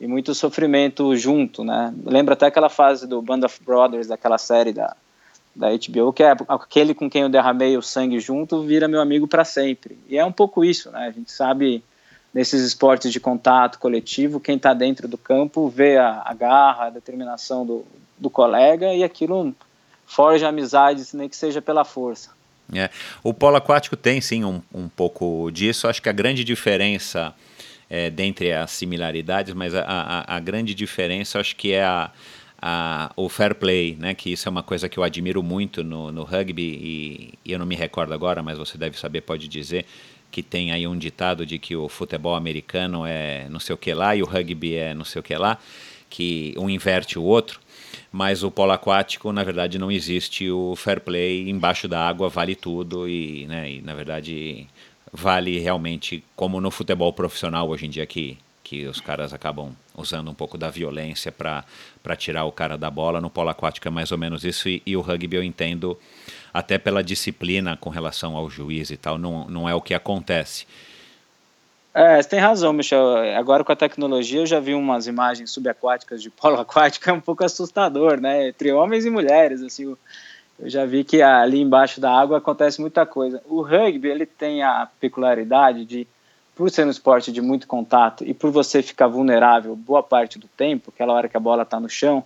[0.00, 1.94] e muito sofrimento junto, né?
[2.04, 4.94] Lembra até aquela fase do Band of Brothers, daquela série da,
[5.54, 9.26] da HBO, que é aquele com quem eu derramei o sangue junto vira meu amigo
[9.26, 9.98] para sempre.
[10.08, 11.06] E é um pouco isso, né?
[11.06, 11.82] A gente sabe
[12.32, 16.90] nesses esportes de contato coletivo, quem está dentro do campo vê a, a garra, a
[16.90, 17.84] determinação do,
[18.18, 19.54] do colega e aquilo
[20.06, 22.30] forja amizades, nem que seja pela força.
[22.72, 22.90] É.
[23.22, 25.86] O polo aquático tem sim um, um pouco disso.
[25.86, 27.34] Acho que a grande diferença
[27.88, 32.10] é, dentre as similaridades, mas a, a, a, grande diferença acho que é a,
[32.60, 34.14] a, o fair play, né?
[34.14, 37.58] Que isso é uma coisa que eu admiro muito no, no rugby e, e, eu
[37.58, 39.86] não me recordo agora, mas você deve saber, pode dizer
[40.30, 43.94] que tem aí um ditado de que o futebol americano é não sei o que
[43.94, 45.56] lá e o rugby é não sei o que lá,
[46.10, 47.60] que um inverte o outro
[48.10, 52.54] mas o polo aquático, na verdade, não existe o fair play, embaixo da água vale
[52.54, 54.66] tudo e, né, e na verdade,
[55.12, 60.30] vale realmente como no futebol profissional hoje em dia que, que os caras acabam usando
[60.30, 61.64] um pouco da violência para
[62.16, 63.20] tirar o cara da bola.
[63.20, 65.98] No polo aquático é mais ou menos isso e, e o rugby eu entendo
[66.52, 70.66] até pela disciplina com relação ao juiz e tal, não, não é o que acontece.
[71.98, 73.16] É, você tem razão, Michel.
[73.38, 77.22] Agora com a tecnologia eu já vi umas imagens subaquáticas de polo aquático, é um
[77.22, 78.48] pouco assustador, né?
[78.48, 79.96] Entre homens e mulheres, assim.
[80.58, 83.42] Eu já vi que ali embaixo da água acontece muita coisa.
[83.46, 86.06] O rugby, ele tem a peculiaridade de,
[86.54, 90.48] por ser um esporte de muito contato e por você ficar vulnerável boa parte do
[90.48, 92.22] tempo, aquela hora que a bola está no chão,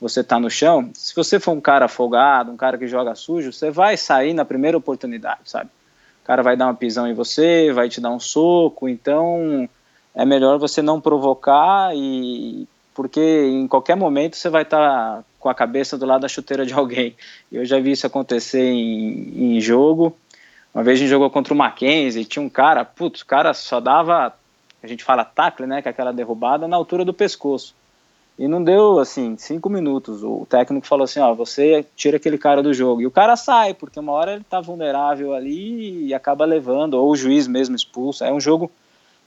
[0.00, 3.52] você está no chão, se você for um cara folgado, um cara que joga sujo,
[3.52, 5.70] você vai sair na primeira oportunidade, sabe?
[6.22, 9.68] O cara vai dar uma pisão em você, vai te dar um soco, então
[10.14, 15.48] é melhor você não provocar e porque em qualquer momento você vai estar tá com
[15.48, 17.16] a cabeça do lado da chuteira de alguém.
[17.50, 20.16] Eu já vi isso acontecer em, em jogo.
[20.72, 23.80] Uma vez a gente jogou contra o Mackenzie, tinha um cara, putz, o cara só
[23.80, 24.32] dava,
[24.82, 27.74] a gente fala tackle, né, que é aquela derrubada na altura do pescoço.
[28.38, 30.22] E não deu, assim, cinco minutos.
[30.22, 33.02] O técnico falou assim: ó, você tira aquele cara do jogo.
[33.02, 37.10] E o cara sai, porque uma hora ele tá vulnerável ali e acaba levando, ou
[37.10, 38.26] o juiz mesmo expulsa.
[38.26, 38.70] É um jogo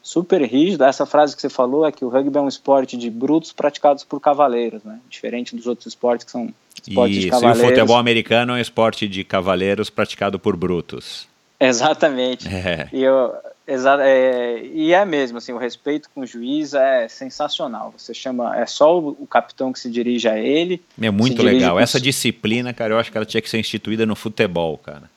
[0.01, 0.83] super rígido.
[0.83, 4.03] Essa frase que você falou é que o rugby é um esporte de brutos praticados
[4.03, 4.99] por cavaleiros, né?
[5.09, 6.53] Diferente dos outros esportes que são
[6.87, 7.61] esportes Isso, de cavaleiros.
[7.61, 11.27] E o futebol americano é um esporte de cavaleiros praticado por brutos.
[11.59, 12.47] Exatamente.
[12.47, 12.87] É.
[12.91, 13.33] E eu,
[13.67, 17.93] Exato, é, e é mesmo, assim, o respeito com o juiz é sensacional.
[17.97, 20.83] Você chama, é só o, o capitão que se dirige a ele.
[21.01, 21.79] É muito legal.
[21.79, 25.09] Essa disciplina, cara, eu acho que ela tinha que ser instituída no futebol, cara.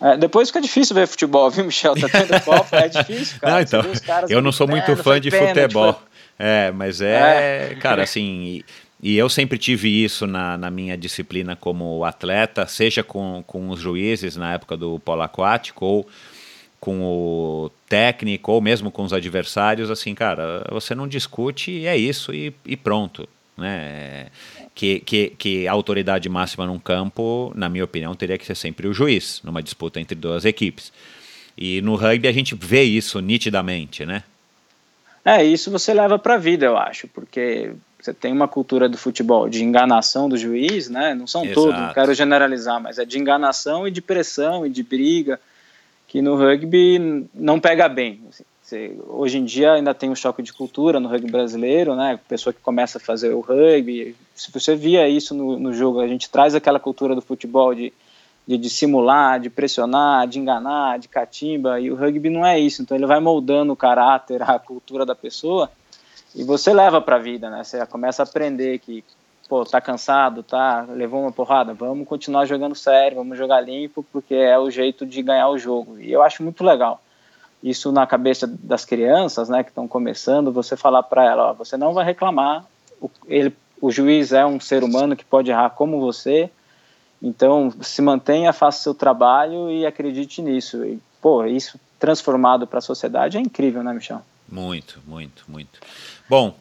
[0.00, 1.94] É, depois fica difícil ver futebol, viu, Michel?
[1.94, 3.54] Tá tendo copo, é difícil, cara.
[3.54, 3.82] Não, então,
[4.28, 6.00] eu não sou muito fã de futebol.
[6.38, 7.74] É, mas é, é.
[7.76, 8.64] cara, assim,
[9.00, 13.68] e, e, eu sempre tive isso na, na minha disciplina como atleta, seja com, com
[13.68, 16.08] os juízes na época do polo aquático ou
[16.82, 21.96] com o técnico ou mesmo com os adversários, assim, cara, você não discute e é
[21.96, 23.28] isso e, e pronto.
[23.56, 24.26] Né?
[24.74, 28.88] Que, que, que a autoridade máxima num campo, na minha opinião, teria que ser sempre
[28.88, 30.92] o juiz, numa disputa entre duas equipes.
[31.56, 34.24] E no rugby a gente vê isso nitidamente, né?
[35.24, 38.98] É, isso você leva para a vida, eu acho, porque você tem uma cultura do
[38.98, 41.14] futebol de enganação do juiz, né?
[41.14, 41.60] Não são Exato.
[41.60, 45.38] todos, não quero generalizar, mas é de enganação e de pressão e de briga
[46.12, 48.20] que no rugby não pega bem.
[48.28, 52.20] Assim, você, hoje em dia ainda tem um choque de cultura no rugby brasileiro, né?
[52.28, 54.14] Pessoa que começa a fazer o rugby.
[54.34, 57.94] Se você via isso no, no jogo, a gente traz aquela cultura do futebol de,
[58.46, 62.82] de dissimular, de pressionar, de enganar, de catimba, e o rugby não é isso.
[62.82, 65.72] Então ele vai moldando o caráter, a cultura da pessoa,
[66.36, 67.64] e você leva para a vida, né?
[67.64, 69.02] Você começa a aprender que
[69.48, 74.34] pô, tá cansado, tá, levou uma porrada, vamos continuar jogando sério, vamos jogar limpo, porque
[74.34, 75.98] é o jeito de ganhar o jogo.
[75.98, 77.02] E eu acho muito legal.
[77.62, 81.76] Isso na cabeça das crianças, né, que estão começando, você falar para ela, ó, você
[81.76, 82.64] não vai reclamar,
[83.00, 86.50] o, ele, o juiz é um ser humano que pode errar como você,
[87.22, 90.84] então se mantenha, faça seu trabalho e acredite nisso.
[90.84, 94.22] E, pô, isso transformado para a sociedade é incrível, né, Michel?
[94.48, 95.80] Muito, muito, muito.
[96.28, 96.52] Bom,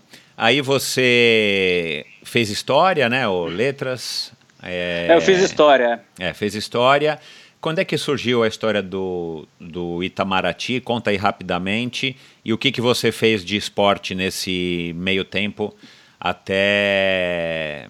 [0.41, 3.27] Aí você fez história, né?
[3.27, 4.33] Ou letras.
[4.63, 6.01] É, eu fiz história.
[6.17, 7.19] É, fez história.
[7.61, 10.81] Quando é que surgiu a história do, do Itamaraty?
[10.81, 12.17] Conta aí rapidamente.
[12.43, 15.75] E o que, que você fez de esporte nesse meio tempo
[16.19, 17.87] até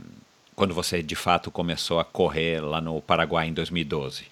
[0.53, 4.26] quando você de fato começou a correr lá no Paraguai em 2012?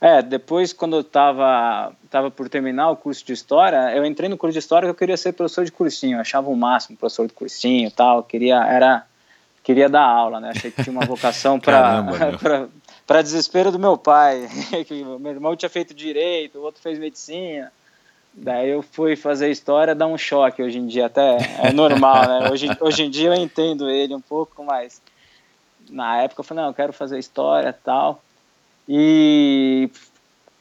[0.00, 4.36] É, depois quando eu estava tava por terminar o curso de História, eu entrei no
[4.36, 7.26] curso de História que eu queria ser professor de cursinho, eu achava o máximo professor
[7.26, 9.06] de cursinho e tal, queria, era,
[9.64, 12.02] queria dar aula, né, achei que tinha uma vocação para
[13.22, 14.48] desespero do meu pai,
[14.86, 17.72] que meu irmão tinha feito Direito, o outro fez Medicina,
[18.38, 22.50] Daí eu fui fazer história, dá um choque hoje em dia, até é normal, né?
[22.50, 25.00] Hoje, hoje em dia eu entendo ele um pouco, mas
[25.88, 28.22] na época eu falei, não, eu quero fazer história tal.
[28.88, 29.90] E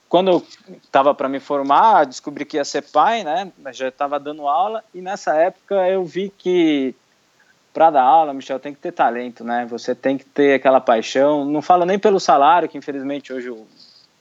[0.09, 0.45] quando eu
[0.84, 3.51] estava para me formar, descobri que ia ser pai, né?
[3.71, 6.95] Já estava dando aula e nessa época eu vi que
[7.73, 9.65] para dar aula, Michel, tem que ter talento, né?
[9.69, 11.43] Você tem que ter aquela paixão.
[11.43, 13.67] Não falo nem pelo salário, que infelizmente hoje o,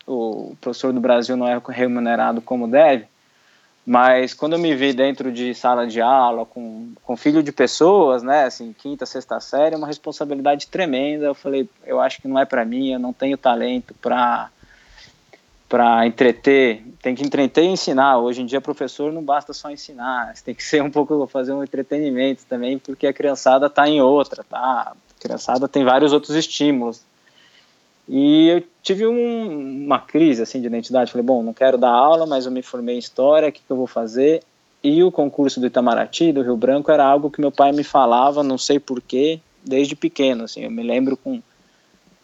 [0.07, 3.07] o professor do Brasil não é remunerado como deve,
[3.87, 8.22] mas quando eu me vi dentro de sala de aula, com, com filho de pessoas,
[8.22, 11.26] né, assim, quinta, sexta série, é uma responsabilidade tremenda.
[11.26, 14.51] Eu falei, eu acho que não é para mim, eu não tenho talento para
[15.66, 18.18] para entreter, tem que entreter e ensinar.
[18.18, 21.53] Hoje em dia, professor não basta só ensinar, você tem que ser um pouco fazer
[21.53, 24.93] um entretenimento também, porque a criançada está em outra, tá?
[24.93, 27.03] A criançada tem vários outros estímulos.
[28.09, 31.11] E eu tive um, uma crise assim de identidade.
[31.11, 33.70] Falei, bom, não quero dar aula, mas eu me formei em história, o que, que
[33.70, 34.42] eu vou fazer?
[34.82, 38.42] E o concurso do Itamaraty, do Rio Branco, era algo que meu pai me falava,
[38.42, 40.44] não sei porquê, desde pequeno.
[40.44, 41.40] Assim, eu me lembro com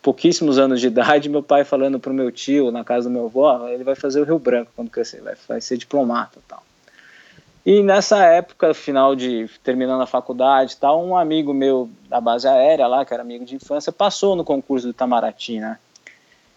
[0.02, 3.26] pouquíssimos anos de idade, meu pai falando para o meu tio, na casa do meu
[3.26, 6.62] avô, ele vai fazer o Rio Branco quando crescer, vai, vai ser diplomata tal.
[7.64, 12.86] E nessa época, final de terminando a faculdade tal, um amigo meu da base aérea
[12.86, 15.78] lá, que era amigo de infância, passou no concurso do Itamaraty, né?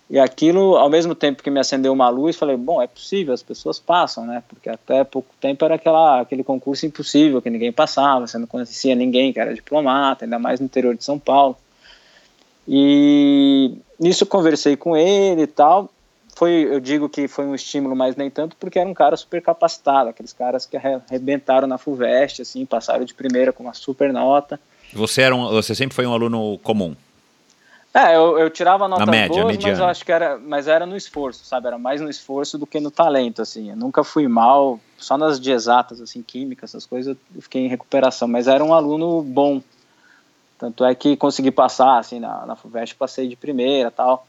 [0.09, 3.41] E aquilo, ao mesmo tempo que me acendeu uma luz, falei, bom, é possível, as
[3.41, 4.43] pessoas passam, né?
[4.47, 8.95] Porque até pouco tempo era aquela, aquele concurso impossível, que ninguém passava, você não conhecia
[8.95, 11.57] ninguém que era diplomata, ainda mais no interior de São Paulo.
[12.67, 15.89] E nisso conversei com ele e tal.
[16.43, 19.41] Foi, eu digo que foi um estímulo, mas nem tanto, porque era um cara super
[19.41, 24.59] capacitado, aqueles caras que arrebentaram na FUVEST, assim, passaram de primeira com uma super nota.
[24.91, 26.97] Você, era um, você sempre foi um aluno comum?
[27.93, 30.97] É, eu, eu tirava nota média, boas, mas eu acho que era, mas era no
[30.97, 31.67] esforço, sabe?
[31.67, 33.69] Era mais no esforço do que no talento, assim.
[33.69, 37.69] Eu nunca fui mal, só nas de exatas, assim, química, essas coisas, eu fiquei em
[37.69, 38.27] recuperação.
[38.27, 39.61] Mas era um aluno bom,
[40.59, 44.27] tanto é que consegui passar, assim, na, na FUVEST passei de primeira tal.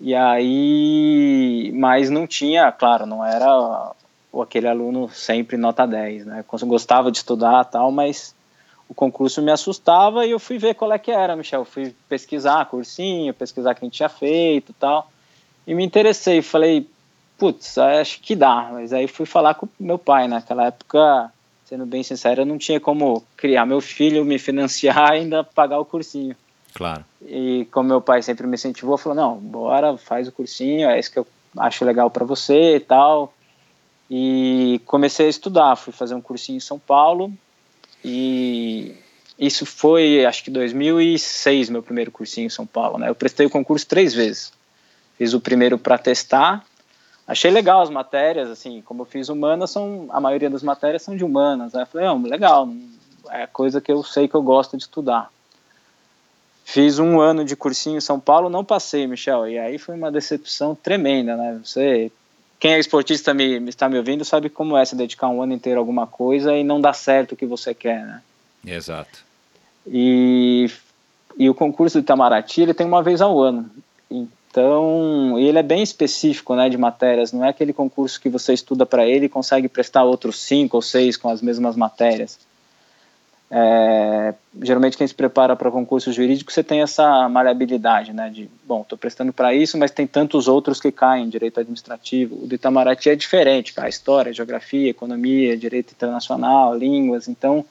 [0.00, 3.92] E aí, mas não tinha, claro, não era
[4.42, 6.44] aquele aluno sempre nota 10, né?
[6.52, 8.34] Eu gostava de estudar tal, mas
[8.88, 11.64] o concurso me assustava e eu fui ver qual é que era, Michel.
[11.64, 15.10] Fui pesquisar cursinho, pesquisar quem tinha feito tal.
[15.66, 16.86] E me interessei, falei,
[17.38, 18.68] putz, acho que dá.
[18.72, 21.32] Mas aí fui falar com meu pai, naquela época
[21.64, 25.84] sendo bem sincero, eu não tinha como criar meu filho, me financiar ainda pagar o
[25.84, 26.36] cursinho.
[26.76, 27.06] Claro.
[27.26, 31.10] E como meu pai sempre me incentivou, falou: não, bora, faz o cursinho, é isso
[31.10, 33.32] que eu acho legal para você e tal.
[34.10, 37.32] E comecei a estudar, fui fazer um cursinho em São Paulo
[38.04, 38.94] e
[39.38, 43.08] isso foi, acho que 2006, meu primeiro cursinho em São Paulo, né?
[43.08, 44.52] Eu prestei o concurso três vezes.
[45.16, 46.62] Fiz o primeiro para testar,
[47.26, 51.16] achei legal as matérias, assim, como eu fiz humanas, são, a maioria das matérias são
[51.16, 51.86] de humanas, né?
[51.86, 52.68] Falei, oh, legal,
[53.30, 55.30] é coisa que eu sei que eu gosto de estudar.
[56.68, 60.10] Fiz um ano de cursinho em São Paulo, não passei, Michel, e aí foi uma
[60.10, 61.60] decepção tremenda, né?
[61.62, 62.10] Você,
[62.58, 65.52] quem é esportista me, me está me ouvindo sabe como é se dedicar um ano
[65.52, 68.20] inteiro a alguma coisa e não dá certo o que você quer, né?
[68.66, 69.24] Exato.
[69.86, 70.68] E,
[71.38, 73.70] e o concurso do Itamaraty, ele tem uma vez ao ano.
[74.10, 78.84] Então, ele é bem específico né, de matérias, não é aquele concurso que você estuda
[78.84, 82.40] para ele e consegue prestar outros cinco ou seis com as mesmas matérias.
[83.48, 88.82] É, geralmente quem se prepara para concurso jurídico você tem essa maleabilidade, né, de, bom,
[88.82, 92.42] estou prestando para isso, mas tem tantos outros que caem, direito administrativo.
[92.42, 97.64] O do Itamaraty é diferente, cara, história, geografia, economia, direito internacional, línguas, então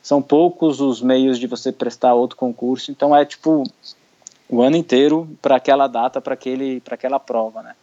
[0.00, 3.64] são poucos os meios de você prestar outro concurso, então é tipo
[4.48, 7.74] o ano inteiro para aquela data, para aquele, para aquela prova, né?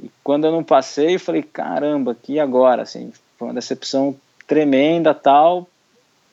[0.00, 4.16] E quando eu não passei, eu falei, caramba, que agora, assim, foi uma decepção
[4.46, 5.68] tremenda, tal.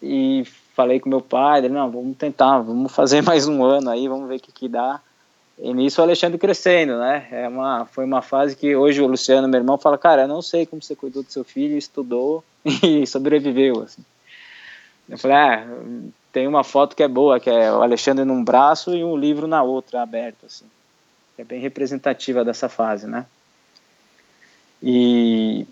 [0.02, 0.44] E
[0.76, 4.28] falei com meu pai, ele, não, vamos tentar, vamos fazer mais um ano aí, vamos
[4.28, 5.02] ver o que que dá.
[5.58, 7.28] E nisso o Alexandre crescendo, né?
[7.32, 10.42] É uma, foi uma fase que hoje o Luciano, meu irmão, fala, cara, eu não
[10.42, 12.44] sei como você cuidou do seu filho, estudou
[12.82, 14.04] e sobreviveu, assim.
[15.10, 15.68] Eu falei, ah,
[16.32, 19.48] tem uma foto que é boa, que é o Alexandre num braço e um livro
[19.48, 20.66] na outra, aberto, assim.
[21.38, 23.26] É bem representativa dessa fase, né?
[24.84, 25.66] E,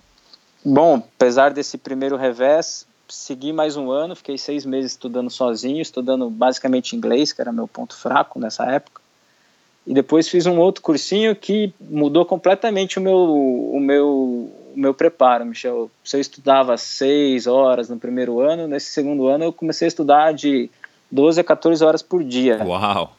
[0.65, 6.29] bom, apesar desse primeiro revés, segui mais um ano, fiquei seis meses estudando sozinho, estudando
[6.29, 9.01] basicamente inglês, que era meu ponto fraco nessa época.
[9.85, 14.93] E depois fiz um outro cursinho que mudou completamente o meu, o meu o meu
[14.93, 15.89] preparo, Michel.
[16.03, 20.33] Se eu estudava seis horas no primeiro ano, nesse segundo ano eu comecei a estudar
[20.33, 20.69] de
[21.09, 22.63] 12 a 14 horas por dia.
[22.63, 23.15] Uau!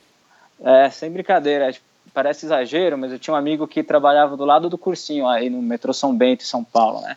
[0.62, 1.68] É, sem brincadeira.
[1.68, 1.74] É,
[2.14, 5.60] parece exagero, mas eu tinha um amigo que trabalhava do lado do cursinho aí no
[5.60, 7.16] metrô São Bento, em São Paulo, né?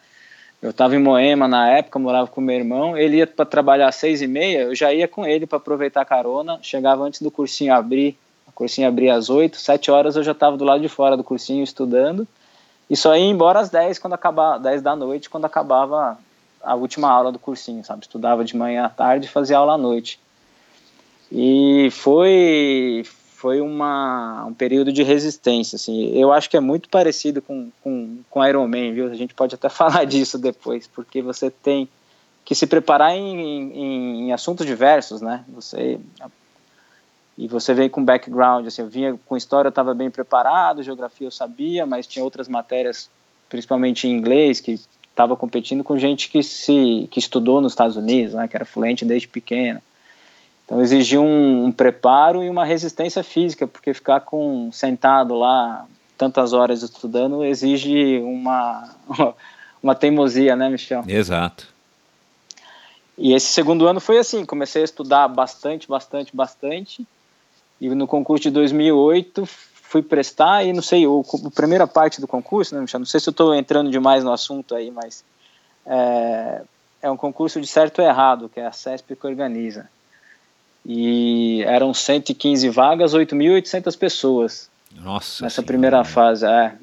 [0.62, 2.96] Eu estava em Moema na época, morava com meu irmão.
[2.96, 6.02] Ele ia para trabalhar às seis e meia, eu já ia com ele para aproveitar
[6.02, 6.60] a carona.
[6.62, 8.16] Chegava antes do cursinho abrir.
[8.48, 11.24] O cursinho abria às oito, sete horas eu já estava do lado de fora do
[11.24, 12.28] cursinho estudando.
[12.90, 16.20] E só ia embora às dez quando acabava, dez da noite, quando acabava
[16.62, 18.04] a última aula do cursinho, sabe?
[18.04, 20.20] Estudava de manhã à tarde e fazia aula à noite.
[21.32, 23.04] E foi
[23.42, 26.16] foi uma, um período de resistência, assim.
[26.16, 29.10] Eu acho que é muito parecido com, com, com Iron Man, viu?
[29.10, 31.90] A gente pode até falar disso depois, porque você tem
[32.46, 35.44] que se preparar em, em, em assuntos diversos, né?
[35.56, 36.00] Você
[37.36, 41.26] e você veio com background, assim, eu vinha com história, eu estava bem preparado, geografia
[41.26, 43.10] eu sabia, mas tinha outras matérias,
[43.50, 44.80] principalmente em inglês, que
[45.10, 49.04] estava competindo com gente que se que estudou nos Estados Unidos, né, que era fluente
[49.04, 49.82] desde pequena.
[50.72, 55.86] Então exigia um, um, preparo e uma resistência física, porque ficar com sentado lá
[56.18, 58.90] tantas horas estudando exige uma
[59.84, 61.04] uma teimosia, né, Michel?
[61.06, 61.68] Exato.
[63.18, 67.06] E esse segundo ano foi assim, comecei a estudar bastante, bastante, bastante.
[67.82, 72.28] E no concurso de 2008 fui prestar e não sei, o, a primeira parte do
[72.30, 73.02] concurso, né, Michel?
[73.02, 75.22] Não sei se eu estou entrando demais no assunto aí, mas
[75.86, 76.62] é,
[77.02, 79.90] é um concurso de certo ou errado, que é a CESP que organiza
[80.86, 84.70] e eram 115 vagas, 8.800 pessoas.
[84.96, 85.44] Nossa.
[85.44, 85.68] Nessa senhora.
[85.68, 86.74] primeira fase, é.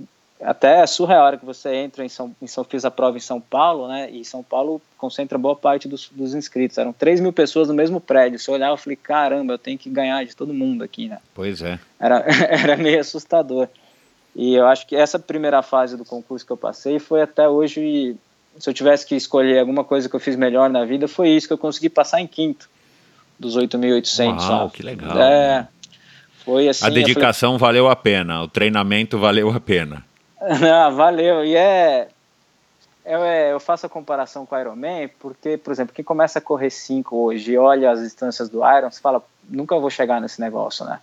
[0.40, 3.16] Até é surreal a hora que você entra em São, em São fiz a prova
[3.16, 4.08] em São Paulo, né?
[4.08, 6.78] E São Paulo concentra boa parte dos, dos inscritos.
[6.78, 8.38] Eram 3 mil pessoas no mesmo prédio.
[8.38, 11.18] Você olhava e falei, caramba, eu tenho que ganhar de todo mundo aqui, né?
[11.34, 11.80] Pois é.
[11.98, 13.68] Era, era meio assustador.
[14.36, 18.14] E eu acho que essa primeira fase do concurso que eu passei foi até hoje.
[18.60, 21.48] Se eu tivesse que escolher alguma coisa que eu fiz melhor na vida, foi isso
[21.48, 22.70] que eu consegui passar em quinto
[23.38, 24.48] dos 8.800.
[24.48, 25.16] Uau, que legal.
[25.18, 25.68] É,
[26.44, 26.84] foi assim.
[26.84, 30.04] A dedicação falei, valeu a pena, o treinamento valeu a pena.
[30.40, 31.44] Não, valeu.
[31.44, 32.08] E é,
[33.04, 36.70] é, eu faço a comparação com o Ironman porque, por exemplo, quem começa a correr
[36.70, 40.84] 5 hoje e olha as distâncias do Iron, você fala, nunca vou chegar nesse negócio,
[40.84, 41.00] né?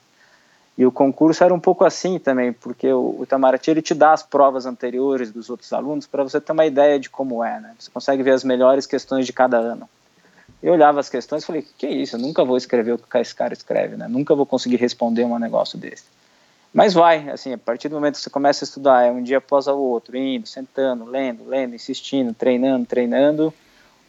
[0.78, 4.12] E o concurso era um pouco assim também, porque o, o Itamaraty ele te dá
[4.12, 7.74] as provas anteriores dos outros alunos para você ter uma ideia de como é, né?
[7.80, 9.90] Você consegue ver as melhores questões de cada ano.
[10.66, 13.36] Eu olhava as questões e falei, que isso, eu nunca vou escrever o que esse
[13.36, 14.08] cara escreve, né?
[14.08, 16.06] Nunca vou conseguir responder um negócio desse.
[16.74, 19.38] Mas vai, assim, a partir do momento que você começa a estudar, é um dia
[19.38, 23.54] após o outro, indo, sentando, lendo, lendo, insistindo, treinando, treinando,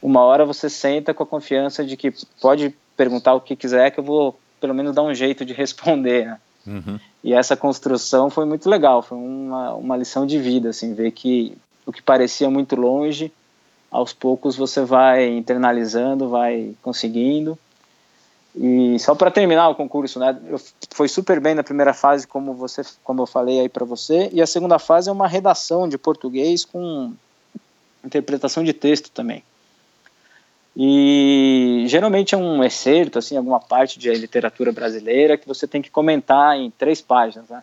[0.00, 4.00] uma hora você senta com a confiança de que pode perguntar o que quiser, que
[4.00, 6.40] eu vou pelo menos dar um jeito de responder, né?
[6.66, 6.98] Uhum.
[7.22, 11.54] E essa construção foi muito legal, foi uma, uma lição de vida, assim, ver que
[11.84, 13.30] o que parecia muito longe
[13.96, 17.58] aos poucos você vai internalizando, vai conseguindo.
[18.54, 22.52] E só para terminar o concurso, né, eu, foi super bem na primeira fase, como
[22.52, 25.96] você, como eu falei aí para você, e a segunda fase é uma redação de
[25.96, 27.14] português com
[28.04, 29.42] interpretação de texto também.
[30.76, 35.90] E geralmente é um excerto, assim, alguma parte de literatura brasileira que você tem que
[35.90, 37.62] comentar em três páginas, né?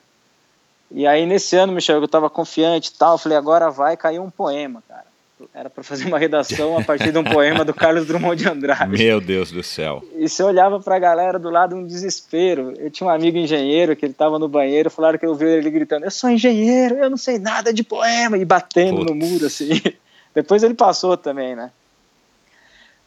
[0.90, 4.32] E aí nesse ano, Michel, eu estava confiante e tal, falei, agora vai cair um
[4.32, 5.13] poema, cara
[5.54, 8.90] era para fazer uma redação a partir de um poema do Carlos Drummond de Andrade.
[8.90, 10.04] Meu Deus do céu.
[10.16, 12.74] E você olhava para a galera do lado um desespero.
[12.78, 15.70] Eu tinha um amigo engenheiro que ele estava no banheiro, falaram que eu ouvi ele
[15.70, 19.10] gritando: "Eu sou engenheiro, eu não sei nada de poema" e batendo Putz.
[19.10, 19.82] no muro assim.
[20.34, 21.72] Depois ele passou também, né?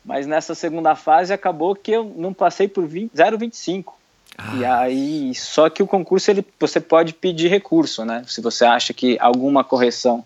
[0.05, 3.93] Mas nessa segunda fase acabou que eu não passei por 0,25.
[4.39, 4.55] Ah.
[4.57, 8.23] E aí, só que o concurso ele, você pode pedir recurso, né?
[8.29, 10.25] Se você acha que alguma correção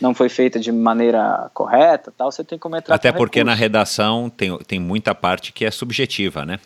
[0.00, 3.54] não foi feita de maneira correta, tal, você tem que entrar Até porque recurso.
[3.54, 6.58] na redação tem, tem muita parte que é subjetiva, né?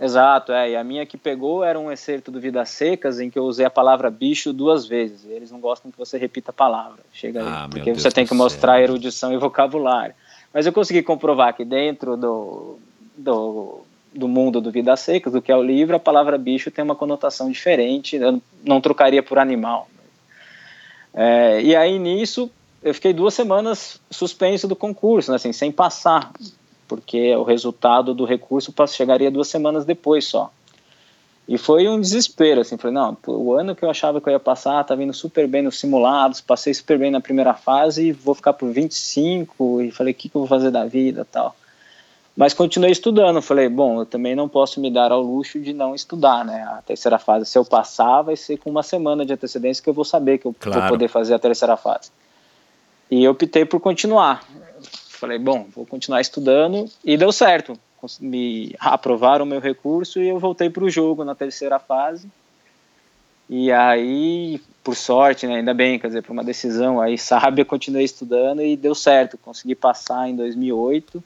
[0.00, 0.70] Exato, é.
[0.70, 3.66] E a minha que pegou era um excerto do Vidas Secas em que eu usei
[3.66, 5.26] a palavra bicho duas vezes.
[5.26, 7.00] Eles não gostam que você repita a palavra.
[7.12, 8.84] Chega ah, aí, porque você tem que mostrar céu.
[8.84, 10.14] erudição e vocabulário.
[10.54, 12.78] Mas eu consegui comprovar que dentro do,
[13.14, 13.82] do,
[14.14, 16.96] do mundo do Vidas Secas, do que é o livro, a palavra bicho tem uma
[16.96, 18.16] conotação diferente.
[18.16, 19.86] Eu não trocaria por animal.
[21.12, 22.50] É, e aí nisso
[22.82, 26.32] eu fiquei duas semanas suspenso do concurso, né, assim, sem passar,
[26.88, 30.50] porque o resultado do recurso chegaria duas semanas depois só.
[31.46, 34.38] E foi um desespero, assim, falei, não, o ano que eu achava que eu ia
[34.38, 38.34] passar, tá vindo super bem nos simulados, passei super bem na primeira fase e vou
[38.34, 41.56] ficar por 25, e falei, o que, que eu vou fazer da vida tal.
[42.36, 45.92] Mas continuei estudando, falei, bom, eu também não posso me dar ao luxo de não
[45.94, 49.82] estudar, né, a terceira fase, se eu passar, vai ser com uma semana de antecedência
[49.82, 50.80] que eu vou saber que eu claro.
[50.80, 52.12] vou poder fazer a terceira fase.
[53.10, 54.46] E eu optei por continuar.
[55.08, 57.78] Falei, bom, vou continuar estudando e deu certo.
[58.20, 62.30] Me aprovaram o meu recurso e eu voltei para o jogo na terceira fase.
[63.48, 68.04] E aí, por sorte, né, ainda bem, quer dizer, por uma decisão aí sábia, continuei
[68.04, 69.36] estudando e deu certo.
[69.36, 71.22] Consegui passar em 2008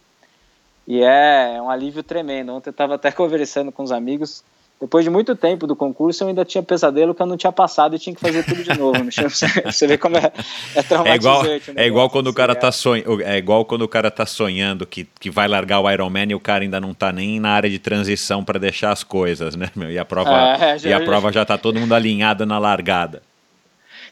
[0.89, 2.53] e é um alívio tremendo.
[2.53, 4.43] Ontem eu estava até conversando com os amigos
[4.85, 7.97] depois de muito tempo do concurso, eu ainda tinha pesadelo que eu não tinha passado
[7.97, 9.03] e tinha que fazer tudo de novo.
[9.65, 10.31] Você vê como é,
[10.75, 11.07] é traumatizante.
[11.07, 14.27] É igual, é igual quando o cara tá sonhando, é igual quando o cara tá
[14.27, 17.41] sonhando que, que vai largar o Iron Man e o cara ainda não tá nem
[17.41, 19.91] na área de transição para deixar as coisas, né, meu?
[19.91, 22.59] E a prova, é, já, e a já, prova já tá todo mundo alinhado na
[22.59, 23.23] largada.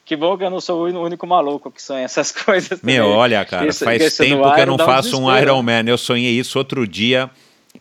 [0.07, 2.81] Que bom que eu não sou o único maluco que sonha essas coisas.
[2.83, 3.19] Meu, também.
[3.19, 5.85] olha, cara, isso, faz tempo que eu não faço um Iron Man.
[5.87, 7.31] Eu sonhei isso outro dia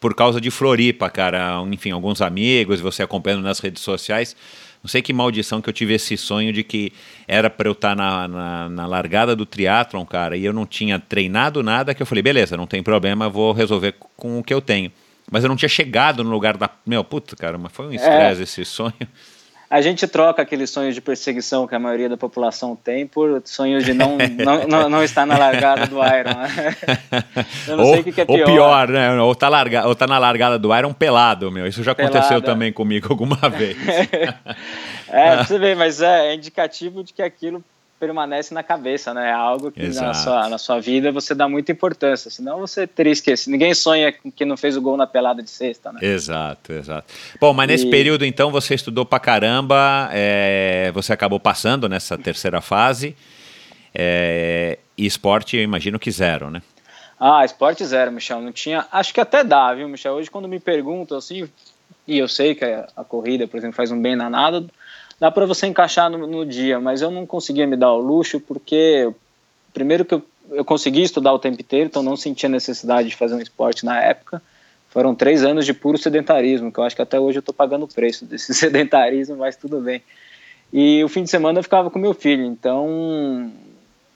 [0.02, 1.62] por causa de Floripa, cara.
[1.72, 4.36] Enfim, alguns amigos, você acompanhando nas redes sociais.
[4.84, 6.92] Não sei que maldição que eu tive esse sonho de que
[7.28, 10.66] era para eu estar tá na, na, na, largada do triatlon, cara, e eu não
[10.66, 14.52] tinha treinado nada, que eu falei, beleza, não tem problema, vou resolver com o que
[14.52, 14.92] eu tenho.
[15.30, 16.68] Mas eu não tinha chegado no lugar da.
[16.84, 18.44] Meu, puta, cara, mas foi um estresse é.
[18.44, 18.94] esse sonho
[19.72, 23.86] a gente troca aqueles sonhos de perseguição que a maioria da população tem por sonhos
[23.86, 26.38] de não, não, não, não, estar na largada do Iron.
[26.38, 26.76] Né?
[27.66, 28.40] Eu não ou, sei o que, é pior.
[28.40, 29.22] Ou pior, né?
[29.22, 31.66] Ou tá, larga, ou tá na largada do Iron pelado, meu.
[31.66, 32.18] Isso já Pelada.
[32.18, 33.78] aconteceu também comigo alguma vez.
[35.08, 37.64] é, você vê, mas é, é indicativo de que aquilo
[38.02, 39.30] permanece na cabeça, né?
[39.30, 43.14] É algo que na sua, na sua vida você dá muita importância, senão você teria
[43.14, 43.52] esquecido.
[43.52, 46.00] Ninguém sonha que não fez o gol na pelada de sexta, né?
[46.02, 47.14] Exato, exato.
[47.40, 52.60] Bom, mas nesse período então você estudou pra caramba, é, você acabou passando nessa terceira
[52.60, 53.16] fase,
[53.94, 56.64] é, e esporte eu imagino que zero, né?
[57.20, 58.42] Ah, esporte zero, Michel.
[58.42, 58.88] Não tinha.
[58.92, 60.14] Acho que até dá, viu, Michel?
[60.14, 61.48] Hoje, quando me perguntam assim,
[62.08, 64.68] e eu sei que a, a corrida, por exemplo, faz um bem danado,
[65.22, 68.40] dá para você encaixar no, no, dia, mas eu não conseguia me dar o luxo
[68.40, 69.08] porque,
[69.72, 73.36] primeiro, que eu, eu consegui estudar o tempo inteiro, então não sentia necessidade de fazer
[73.36, 74.42] um esporte na época.
[74.90, 77.86] Foram três anos de puro sedentarismo, que eu acho que até hoje eu estou pagando
[77.86, 80.02] o preço desse sedentarismo, mas tudo bem.
[80.74, 83.52] E o fim de semana eu ficava com meu filho, então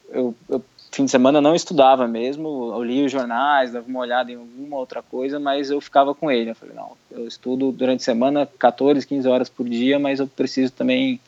[0.09, 0.63] eu, eu
[0.95, 4.77] fim de semana não estudava mesmo, eu lia os jornais, dava uma olhada em alguma
[4.77, 6.51] outra coisa, mas eu ficava com ele.
[6.51, 10.27] Eu falei, não, eu estudo durante a semana 14, 15 horas por dia, mas eu
[10.27, 11.19] preciso também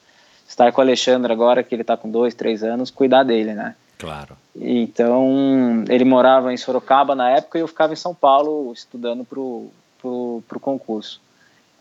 [0.47, 3.75] estar com o Alexandre agora, que ele está com dois, três anos, cuidar dele, né?
[3.97, 4.37] Claro.
[4.55, 9.39] Então, ele morava em Sorocaba na época e eu ficava em São Paulo estudando para
[9.39, 9.69] o
[10.01, 11.19] pro, pro concurso.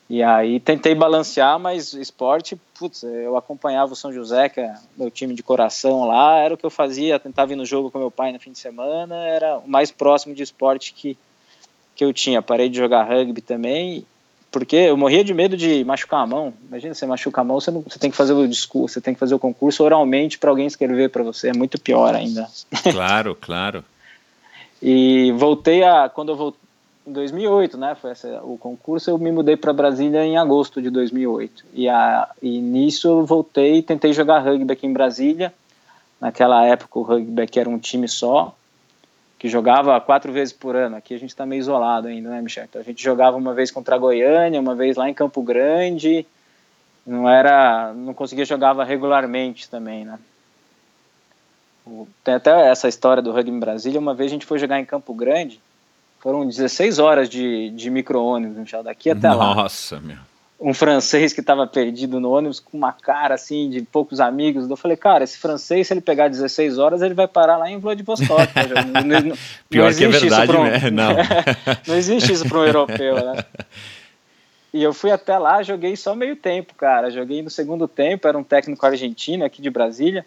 [0.09, 5.11] E aí tentei balancear, mas esporte, putz, eu acompanhava o São José, que é meu
[5.11, 8.11] time de coração lá, era o que eu fazia, tentava ir no jogo com meu
[8.11, 11.19] pai no fim de semana, era o mais próximo de esporte que,
[11.97, 12.41] que eu tinha.
[12.41, 14.07] Parei de jogar rugby também,
[14.53, 16.55] porque eu morria de medo de machucar a mão.
[16.69, 19.13] Imagina, você machuca a mão, você, não, você tem que fazer o discurso, você tem
[19.13, 22.49] que fazer o concurso oralmente para alguém escrever para você, é muito pior ainda.
[22.93, 23.85] Claro, claro.
[24.81, 26.66] e voltei a, quando eu voltei,
[27.07, 27.95] em 2008, né?
[27.95, 29.11] Foi o concurso.
[29.11, 33.77] Eu me mudei para Brasília em agosto de 2008 e, a, e nisso eu voltei
[33.77, 35.55] e tentei jogar rugby aqui em Brasília.
[36.21, 38.55] Naquela época o rugby era um time só
[39.39, 40.97] que jogava quatro vezes por ano.
[40.97, 42.65] Aqui a gente está meio isolado ainda, né, Michel?
[42.65, 46.27] Então a gente jogava uma vez contra a Goiânia, uma vez lá em Campo Grande.
[47.07, 50.19] Não era, não conseguia jogava regularmente também, né?
[52.25, 54.01] Tem até essa história do rugby em Brasília.
[54.01, 55.61] Uma vez a gente foi jogar em Campo Grande
[56.19, 59.55] foram 16 horas de, de micro-ônibus, Michel, daqui até Nossa, lá.
[59.55, 60.17] Nossa, meu.
[60.59, 64.69] Um francês que estava perdido no ônibus com uma cara assim de poucos amigos.
[64.69, 67.79] Eu falei, cara, esse francês, se ele pegar 16 horas, ele vai parar lá em
[67.79, 68.31] Vladivostok.
[68.93, 69.37] não, não,
[69.69, 70.91] Pior não que é verdade, um, né?
[70.91, 71.11] Não.
[71.87, 73.45] não existe isso para um europeu, né?
[74.73, 77.11] E eu fui até lá, joguei só meio tempo, cara.
[77.11, 80.25] Joguei no segundo tempo, era um técnico argentino aqui de Brasília.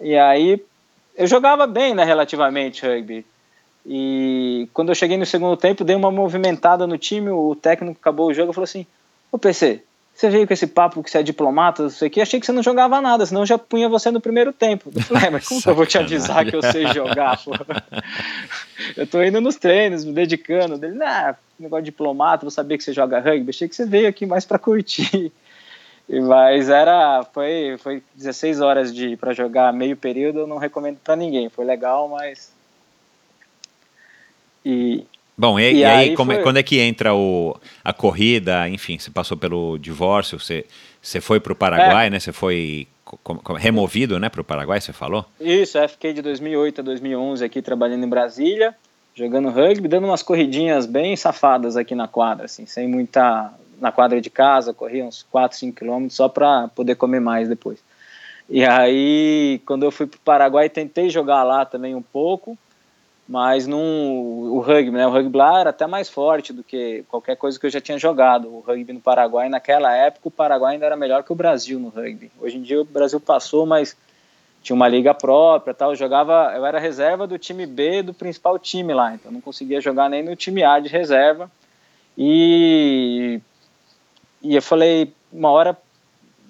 [0.00, 0.62] E aí
[1.14, 3.24] eu jogava bem, né, relativamente, rugby.
[3.84, 8.28] E quando eu cheguei no segundo tempo, dei uma movimentada no time, o técnico acabou
[8.28, 8.86] o jogo e falou assim:
[9.30, 9.82] Ô PC,
[10.14, 12.46] você veio com esse papo que você é diplomata, não sei o que, achei que
[12.46, 14.90] você não jogava nada, senão eu já punha você no primeiro tempo.
[14.94, 17.52] Eu falei, é, mas como que eu vou te avisar que eu sei jogar, pô?
[18.96, 20.76] Eu tô indo nos treinos, me dedicando.
[20.76, 24.08] Dele, nah, negócio de diplomata, vou saber que você joga rugby, achei que você veio
[24.08, 25.32] aqui mais para curtir.
[26.08, 31.14] Mas era, foi, foi 16 horas de para jogar meio período, eu não recomendo para
[31.14, 31.48] ninguém.
[31.48, 32.52] Foi legal, mas
[34.64, 35.04] e,
[35.36, 36.44] Bom, e, e, e aí, como, é, foi...
[36.44, 38.68] quando é que entra o, a corrida?
[38.68, 40.64] Enfim, você passou pelo divórcio, você,
[41.00, 42.10] você foi para o Paraguai, é.
[42.10, 42.20] né?
[42.20, 42.86] Você foi
[43.58, 45.24] removido né, para o Paraguai, você falou?
[45.40, 48.74] Isso, é, fiquei de 2008 a 2011 aqui trabalhando em Brasília,
[49.14, 53.52] jogando rugby, dando umas corridinhas bem safadas aqui na quadra, assim, sem muita...
[53.80, 57.80] Na quadra de casa, corria uns 4, 5 quilômetros só para poder comer mais depois.
[58.48, 62.56] E aí, quando eu fui para o Paraguai, tentei jogar lá também um pouco,
[63.28, 65.06] mas num, o rugby, né?
[65.06, 67.98] O rugby lá era até mais forte do que qualquer coisa que eu já tinha
[67.98, 68.48] jogado.
[68.48, 71.88] O rugby no Paraguai, naquela época, o Paraguai ainda era melhor que o Brasil no
[71.88, 72.30] rugby.
[72.40, 73.96] Hoje em dia o Brasil passou, mas
[74.62, 75.90] tinha uma liga própria, tal.
[75.90, 79.80] Eu jogava, eu era reserva do time B do principal time lá, então não conseguia
[79.80, 81.50] jogar nem no time A de reserva.
[82.18, 83.40] E
[84.42, 85.78] e eu falei, uma hora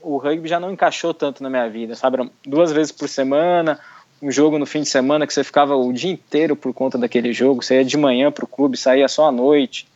[0.01, 2.29] o rugby já não encaixou tanto na minha vida, sabe?
[2.45, 3.79] duas vezes por semana,
[4.23, 7.33] um jogo no fim de semana que você ficava o dia inteiro por conta daquele
[7.33, 9.89] jogo, você ia de manhã para o clube, saía só à noite.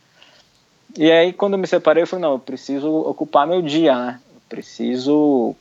[0.97, 4.19] E aí, quando eu me separei, eu falei: não, eu preciso ocupar meu dia, né?
[4.35, 5.55] Eu preciso.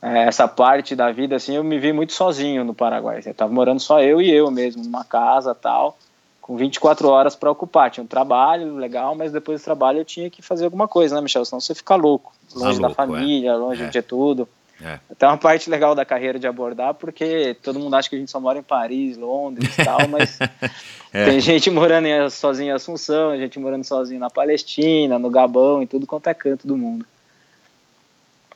[0.00, 3.20] É, essa parte da vida, assim, eu me vi muito sozinho no Paraguai.
[3.24, 5.98] Eu tava morando só eu e eu mesmo, numa casa tal,
[6.40, 7.90] com 24 horas para ocupar.
[7.90, 11.20] Tinha um trabalho legal, mas depois do trabalho eu tinha que fazer alguma coisa, né,
[11.20, 11.44] Michel?
[11.44, 12.94] Senão você fica louco, longe da é.
[12.94, 13.56] família, é.
[13.56, 13.88] longe é.
[13.88, 14.48] de tudo.
[14.82, 14.98] É.
[15.10, 18.30] Até uma parte legal da carreira de abordar, porque todo mundo acha que a gente
[18.30, 20.38] só mora em Paris, Londres e tal, mas
[21.12, 21.24] é.
[21.24, 25.86] tem gente morando em, sozinho em Assunção, gente morando sozinho na Palestina, no Gabão, em
[25.86, 27.06] tudo quanto é canto do mundo.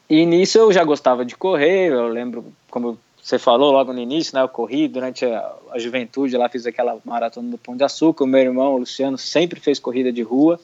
[0.09, 4.35] E nisso eu já gostava de correr, eu lembro, como você falou logo no início,
[4.35, 8.25] né, eu corri durante a, a juventude, lá fiz aquela maratona do Pão de Açúcar,
[8.25, 10.61] o meu irmão, o Luciano, sempre fez corrida de rua,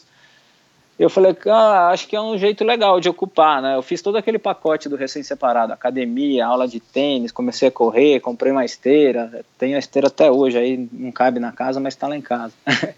[0.99, 3.77] eu falei, ah, acho que é um jeito legal de ocupar, né?
[3.77, 8.51] Eu fiz todo aquele pacote do recém-separado, academia, aula de tênis, comecei a correr, comprei
[8.51, 12.17] uma esteira, tenho a esteira até hoje, aí não cabe na casa, mas está lá
[12.17, 12.55] em casa.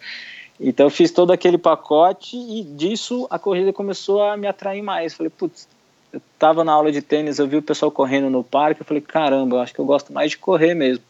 [0.60, 5.14] então eu fiz todo aquele pacote e disso a corrida começou a me atrair mais.
[5.14, 5.66] Falei, putz,
[6.12, 9.02] eu tava na aula de tênis, eu vi o pessoal correndo no parque, eu falei,
[9.02, 11.02] caramba, eu acho que eu gosto mais de correr mesmo.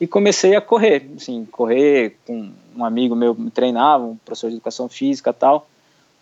[0.00, 4.56] E comecei a correr, assim, correr com um amigo meu me treinava, um professor de
[4.56, 5.66] educação física tal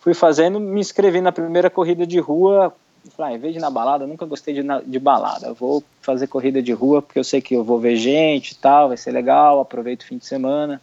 [0.05, 2.71] fui fazendo, me inscrevi na primeira corrida de rua.
[3.17, 5.51] Falei, ah, em vez de ir na balada, nunca gostei de, de balada.
[5.53, 8.89] Vou fazer corrida de rua porque eu sei que eu vou ver gente e tal,
[8.89, 10.79] vai ser legal, aproveito o fim de semana.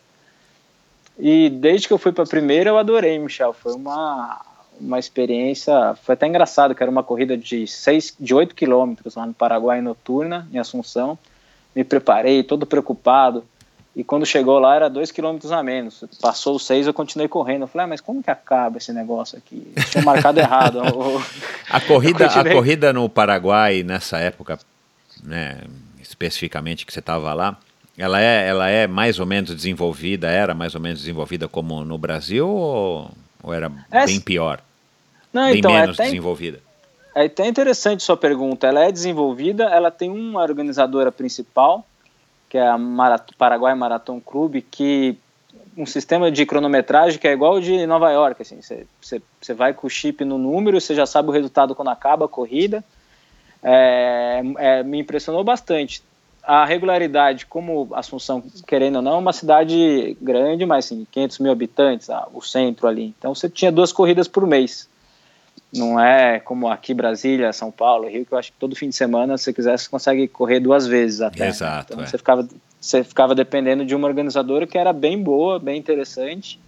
[1.17, 3.53] E desde que eu fui para a primeira, eu adorei, Michel.
[3.53, 4.41] Foi uma,
[4.81, 9.25] uma experiência, foi até engraçado, que era uma corrida de, seis, de 8 quilômetros lá
[9.25, 11.17] no Paraguai, noturna, em Assunção.
[11.77, 13.45] Me preparei, todo preocupado
[13.95, 16.03] e quando chegou lá era dois quilômetros a menos.
[16.21, 17.63] Passou os seis, eu continuei correndo.
[17.63, 19.71] Eu falei, ah, mas como que acaba esse negócio aqui?
[19.77, 20.81] Eu tinha marcado errado.
[21.69, 24.59] a corrida, a corrida no Paraguai nessa época,
[25.23, 25.61] né,
[26.01, 27.59] especificamente que você estava lá,
[27.99, 31.99] ela é, ela é mais ou menos desenvolvida, era mais ou menos desenvolvida como no
[31.99, 33.11] Brasil ou,
[33.43, 34.63] ou era é, bem pior?
[35.31, 36.61] Não, bem então, menos é até, desenvolvida?
[37.15, 38.67] É até interessante sua pergunta.
[38.67, 41.87] Ela é desenvolvida, ela tem uma organizadora principal
[42.53, 45.17] que é a Marat Paraguai Marathon Club, que
[45.75, 48.61] um sistema de cronometragem que é igual de Nova York, assim,
[49.01, 52.29] você vai com o chip no número, você já sabe o resultado quando acaba a
[52.29, 52.85] corrida,
[53.63, 56.03] é, é, me impressionou bastante.
[56.43, 61.53] A regularidade, como Assunção, querendo ou não, é uma cidade grande, mas assim, 500 mil
[61.53, 63.15] habitantes, ah, o centro ali.
[63.19, 64.87] Então você tinha duas corridas por mês.
[65.73, 68.97] Não é como aqui Brasília, São Paulo, Rio, que eu acho que todo fim de
[68.97, 71.49] semana, se você quiser, você consegue correr duas vezes até.
[71.49, 71.95] Exato.
[71.95, 72.07] Então é.
[72.07, 72.47] você, ficava,
[72.79, 76.61] você ficava dependendo de uma organizadora que era bem boa, bem interessante.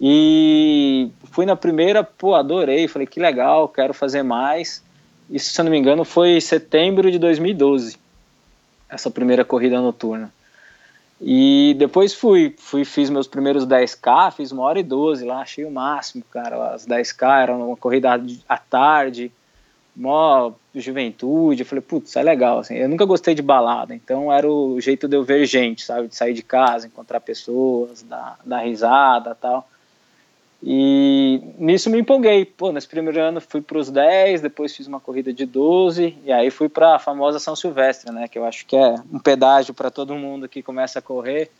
[0.00, 4.82] E fui na primeira, pô, adorei, falei que legal, quero fazer mais.
[5.30, 7.96] Isso, se eu não me engano, foi em setembro de 2012,
[8.88, 10.32] essa primeira corrida noturna.
[11.26, 15.64] E depois fui, fui, fiz meus primeiros 10K, fiz uma hora e 12 lá, achei
[15.64, 16.74] o máximo, cara.
[16.74, 18.10] As 10K eram uma corrida
[18.46, 19.32] à tarde,
[19.96, 21.62] mó juventude.
[21.62, 22.58] Eu falei, putz, é legal.
[22.58, 26.08] Assim, eu nunca gostei de balada, então era o jeito de eu ver gente, sabe?
[26.08, 29.66] De sair de casa, encontrar pessoas, dar, dar risada tal.
[30.66, 32.46] E nisso me empolguei.
[32.46, 36.32] Pô, nesse primeiro ano fui para os 10, depois fiz uma corrida de 12, e
[36.32, 38.26] aí fui para a famosa São Silvestre, né?
[38.28, 41.50] Que eu acho que é um pedágio para todo mundo que começa a correr.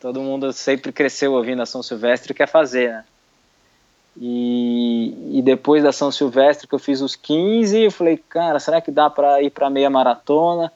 [0.00, 3.04] Todo mundo sempre cresceu ouvindo a São Silvestre e quer fazer, né?
[4.16, 8.80] E, e depois da São Silvestre que eu fiz os 15, eu falei, cara, será
[8.80, 10.72] que dá para ir para meia maratona?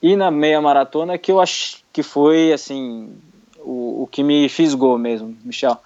[0.00, 3.12] E na meia maratona que eu acho que foi assim
[3.58, 5.78] o, o que me fisgou mesmo, Michel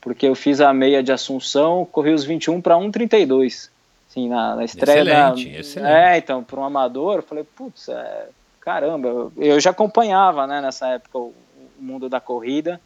[0.00, 3.68] porque eu fiz a meia de Assunção, corri os 21 para 1,32.
[4.08, 5.58] Assim, na, na estreia excelente, da.
[5.58, 5.92] Excelente.
[5.92, 8.28] É, então, para um amador, eu falei, putz, é,
[8.60, 11.32] caramba, eu, eu, já acompanhava, né, nessa época, o,
[11.78, 12.80] o, mundo da corrida.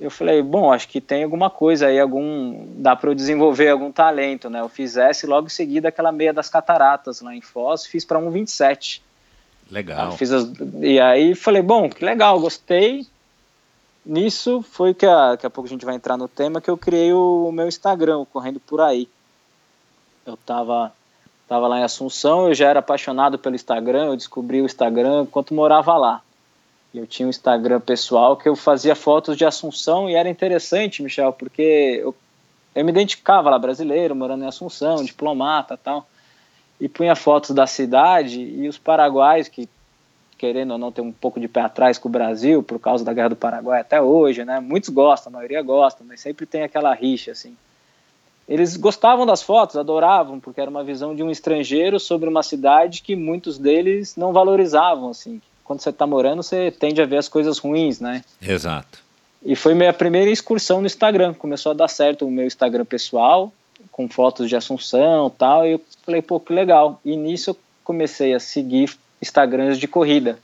[0.00, 2.64] Eu falei, bom, acho que tem alguma coisa aí, algum.
[2.76, 4.60] dá para eu desenvolver algum talento, né?
[4.60, 9.02] Eu fizesse logo em seguida aquela meia das cataratas lá em Foz, fiz para 1,27.
[9.70, 10.12] Legal.
[10.12, 10.50] Fiz as,
[10.80, 13.06] e aí falei, bom, que legal, gostei
[14.10, 16.76] nisso foi que a, daqui a pouco a gente vai entrar no tema que eu
[16.76, 19.08] criei o, meu Instagram, correndo por aí.
[20.26, 20.92] Eu tava
[21.46, 25.52] tava lá em Assunção, eu já era apaixonado pelo Instagram, eu descobri o Instagram enquanto
[25.52, 26.22] morava lá.
[26.94, 31.32] Eu tinha um Instagram pessoal que eu fazia fotos de Assunção e era interessante, Michel,
[31.32, 32.14] porque eu,
[32.72, 36.06] eu me identificava lá brasileiro, morando em Assunção, diplomata tal.
[36.80, 39.68] E punha fotos da cidade e os paraguaios que
[40.40, 43.12] querendo ou não ter um pouco de pé atrás com o Brasil por causa da
[43.12, 44.58] Guerra do Paraguai até hoje, né?
[44.58, 47.54] Muitos gostam, a maioria gosta, mas sempre tem aquela rixa assim.
[48.48, 53.02] Eles gostavam das fotos, adoravam, porque era uma visão de um estrangeiro sobre uma cidade
[53.02, 55.42] que muitos deles não valorizavam assim.
[55.62, 58.24] Quando você está morando, você tende a ver as coisas ruins, né?
[58.40, 58.98] Exato.
[59.44, 61.34] E foi minha primeira excursão no Instagram.
[61.34, 63.52] Começou a dar certo o meu Instagram pessoal,
[63.92, 65.66] com fotos de Assunção tal.
[65.66, 66.98] E eu falei, pô, que legal.
[67.04, 70.38] E nisso eu comecei a seguir Instagrams de corrida.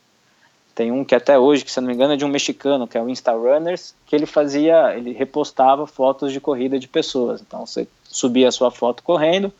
[0.75, 2.99] Tem um que até hoje, que se não me engano, é de um mexicano, que
[2.99, 7.41] é o Insta Runners, que ele fazia, ele repostava fotos de corrida de pessoas.
[7.41, 9.51] Então você subia a sua foto correndo,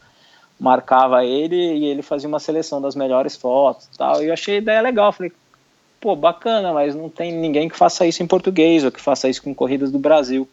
[0.61, 4.23] marcava ele e ele fazia uma seleção das melhores fotos tal.
[4.23, 5.11] E eu achei a ideia legal.
[5.11, 5.33] Falei,
[5.99, 9.43] pô, bacana, mas não tem ninguém que faça isso em português ou que faça isso
[9.43, 10.47] com corridas do Brasil.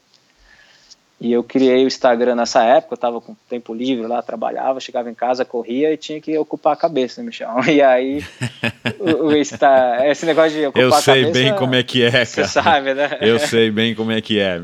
[1.23, 5.09] E eu criei o Instagram nessa época, eu estava com tempo livre lá, trabalhava, chegava
[5.09, 7.49] em casa, corria e tinha que ocupar a cabeça, né, Michel?
[7.73, 8.21] E aí,
[8.99, 11.11] o, o Insta, esse negócio de ocupar a cabeça...
[11.11, 12.25] Eu sei bem como é que é, cara.
[12.25, 13.17] Você sabe, né?
[13.21, 14.61] Eu sei bem como é que é.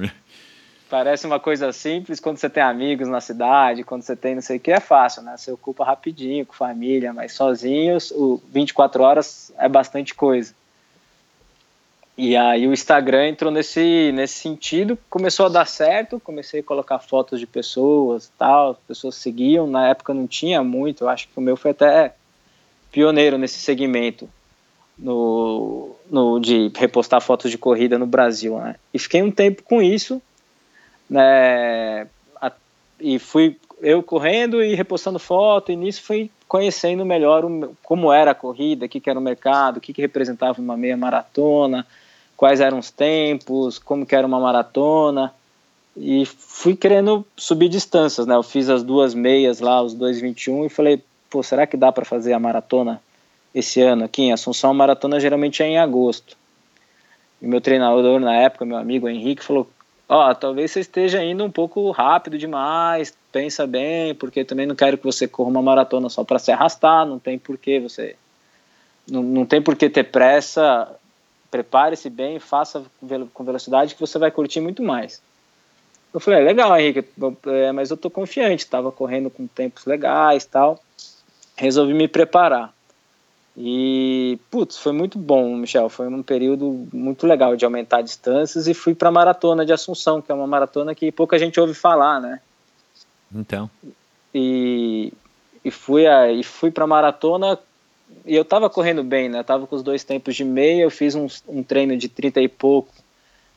[0.90, 4.58] Parece uma coisa simples quando você tem amigos na cidade, quando você tem não sei
[4.58, 5.38] o que, é fácil, né?
[5.38, 10.54] Você ocupa rapidinho, com família, mas sozinhos, o 24 horas é bastante coisa.
[12.22, 17.00] E aí o Instagram entrou nesse, nesse sentido, começou a dar certo, comecei a colocar
[17.00, 21.38] fotos de pessoas tal, as pessoas seguiam, na época não tinha muito, eu acho que
[21.38, 22.14] o meu foi até
[22.92, 24.30] pioneiro nesse segmento
[24.98, 28.76] no, no de repostar fotos de corrida no Brasil, né?
[28.94, 30.22] E fiquei um tempo com isso,
[31.10, 32.06] né?
[32.36, 32.52] A,
[33.00, 38.32] e fui eu correndo e repostando foto, e nisso fui conhecendo melhor o, como era
[38.32, 41.88] a corrida, o que, que era o mercado, o que, que representava uma meia maratona,
[42.40, 45.34] quais eram os tempos, como que era uma maratona
[45.98, 48.34] e fui querendo subir distâncias, né?
[48.34, 52.06] Eu fiz as duas meias lá, os 2:21 e falei, pô, será que dá para
[52.06, 53.02] fazer a maratona
[53.54, 54.72] esse ano aqui em Assunção?
[54.72, 56.38] A maratona geralmente é em agosto.
[57.42, 59.70] E meu treinador na época, meu amigo Henrique, falou:
[60.08, 64.76] Ó, oh, talvez você esteja indo um pouco rápido demais, pensa bem, porque também não
[64.76, 68.16] quero que você corra uma maratona só para se arrastar, não tem porquê você.
[69.12, 70.90] Não, não tem por que ter pressa
[71.50, 72.84] prepare-se bem, faça
[73.34, 75.22] com velocidade que você vai curtir muito mais.
[76.14, 77.08] Eu falei, é, legal, Henrique,
[77.46, 80.80] é, mas eu tô confiante, estava correndo com tempos legais tal.
[81.56, 82.74] Resolvi me preparar.
[83.56, 85.90] E, putz, foi muito bom, Michel.
[85.90, 90.22] Foi um período muito legal de aumentar distâncias e fui para a maratona de Assunção,
[90.22, 92.40] que é uma maratona que pouca gente ouve falar, né?
[93.34, 93.70] Então.
[94.34, 95.12] E,
[95.64, 97.60] e fui, a, e fui para a maratona
[98.26, 99.40] e eu tava correndo bem, né?
[99.40, 102.42] Eu tava com os dois tempos de meia, eu fiz um, um treino de 30
[102.42, 102.94] e pouco.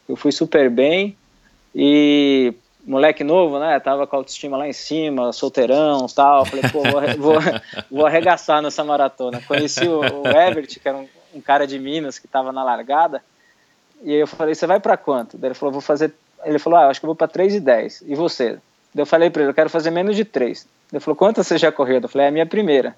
[0.09, 1.17] Eu fui super bem
[1.75, 3.79] e moleque novo, né?
[3.81, 6.45] Tava com a autoestima lá em cima, solteirão tal.
[6.45, 7.35] Falei, pô, vou, vou,
[7.91, 9.41] vou arregaçar nessa maratona.
[9.47, 13.23] Conheci o, o Everett, que era um, um, cara de Minas que tava na largada.
[14.03, 15.39] E eu falei, você vai para quanto?
[15.39, 16.13] Daí ele falou, vou fazer.
[16.45, 18.03] Ele falou, ah, acho que eu vou para 3 e 10.
[18.07, 18.59] E você?
[18.95, 20.67] Daí eu falei para ele, eu quero fazer menos de 3.
[20.93, 22.01] Ele falou, quantas você já correu?
[22.03, 22.97] Eu falei, é a minha primeira.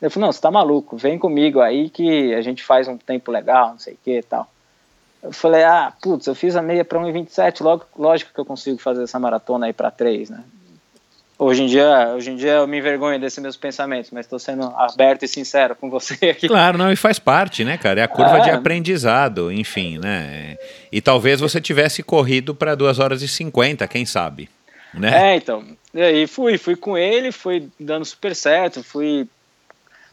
[0.00, 3.30] Ele falou, não, você tá maluco, vem comigo aí que a gente faz um tempo
[3.30, 4.50] legal, não sei o que e tal.
[5.22, 8.78] Eu falei, ah, putz, eu fiz a meia para 1,27, logo, lógico que eu consigo
[8.78, 10.44] fazer essa maratona aí para 3, né?
[11.38, 14.72] Hoje em, dia, hoje em dia eu me envergonho desses meus pensamentos, mas estou sendo
[14.74, 16.48] aberto e sincero com você aqui.
[16.48, 18.00] Claro, não, e faz parte, né, cara?
[18.00, 20.56] É a curva de aprendizado, enfim, né?
[20.90, 24.48] E talvez você tivesse corrido para 2 horas e 50, quem sabe,
[24.94, 25.32] né?
[25.32, 25.62] É, então.
[25.92, 29.28] E aí fui, fui com ele, fui dando super certo, fui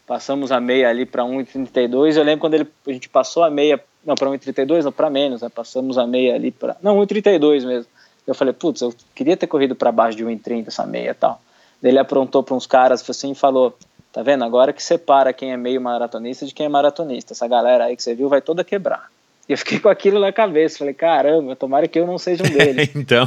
[0.06, 2.16] passamos a meia ali para 1,32.
[2.16, 5.42] Eu lembro quando ele, a gente passou a meia, não, para 1,32, não, para menos,
[5.42, 5.48] né?
[5.48, 6.76] passamos a meia ali para.
[6.82, 7.90] Não, 1,32 mesmo.
[8.26, 11.40] Eu falei, putz, eu queria ter corrido para baixo de 1,30 essa meia e tal.
[11.80, 13.76] Daí ele aprontou para uns caras assim e falou:
[14.12, 14.44] tá vendo?
[14.44, 17.34] Agora que separa quem é meio maratonista de quem é maratonista.
[17.34, 19.10] Essa galera aí que você viu vai toda quebrar.
[19.46, 20.78] E eu fiquei com aquilo na cabeça.
[20.78, 22.90] Falei, caramba, tomara que eu não seja um deles.
[22.96, 23.26] então,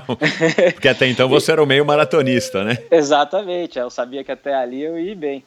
[0.73, 2.78] porque até então você era o meio maratonista, né?
[2.89, 3.78] Exatamente.
[3.78, 5.43] Eu sabia que até ali eu ia bem.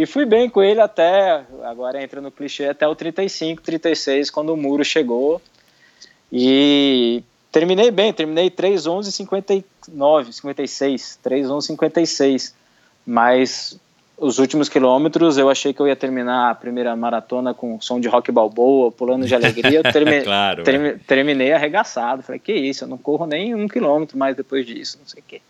[0.00, 4.54] E fui bem com ele até, agora entra no clichê, até o 35, 36, quando
[4.54, 5.42] o muro chegou.
[6.32, 7.22] E
[7.52, 12.54] terminei bem, terminei 3, 11, 59, 56, 3, 11, 56.
[13.06, 13.78] Mas
[14.16, 18.08] os últimos quilômetros eu achei que eu ia terminar a primeira maratona com som de
[18.08, 19.80] rock balboa, pulando de alegria.
[19.80, 22.22] Eu termi claro, termi terminei arregaçado.
[22.22, 25.24] Falei, que isso, eu não corro nem um quilômetro mais depois disso, não sei o
[25.28, 25.42] quê.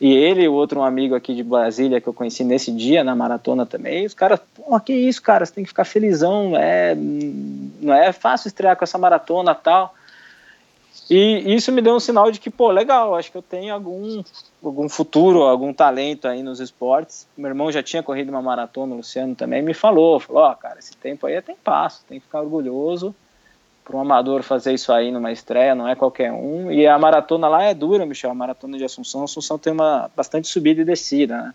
[0.00, 3.04] E ele e o outro um amigo aqui de Brasília que eu conheci nesse dia
[3.04, 6.94] na maratona também, os caras, pô, que isso, cara, você tem que ficar felizão, é,
[6.94, 9.94] não é fácil estrear com essa maratona tal.
[11.10, 14.22] E isso me deu um sinal de que, pô, legal, acho que eu tenho algum,
[14.62, 17.26] algum futuro, algum talento aí nos esportes.
[17.36, 20.56] Meu irmão já tinha corrido uma maratona, o Luciano também me falou, falou, ó, oh,
[20.56, 23.14] cara, esse tempo aí é tem passo, tem que ficar orgulhoso.
[23.90, 26.70] Para um amador fazer isso aí numa estreia não é qualquer um.
[26.70, 29.24] E a maratona lá é dura, Michel, a maratona de Assunção.
[29.24, 31.54] Assunção tem uma bastante subida e descida, né?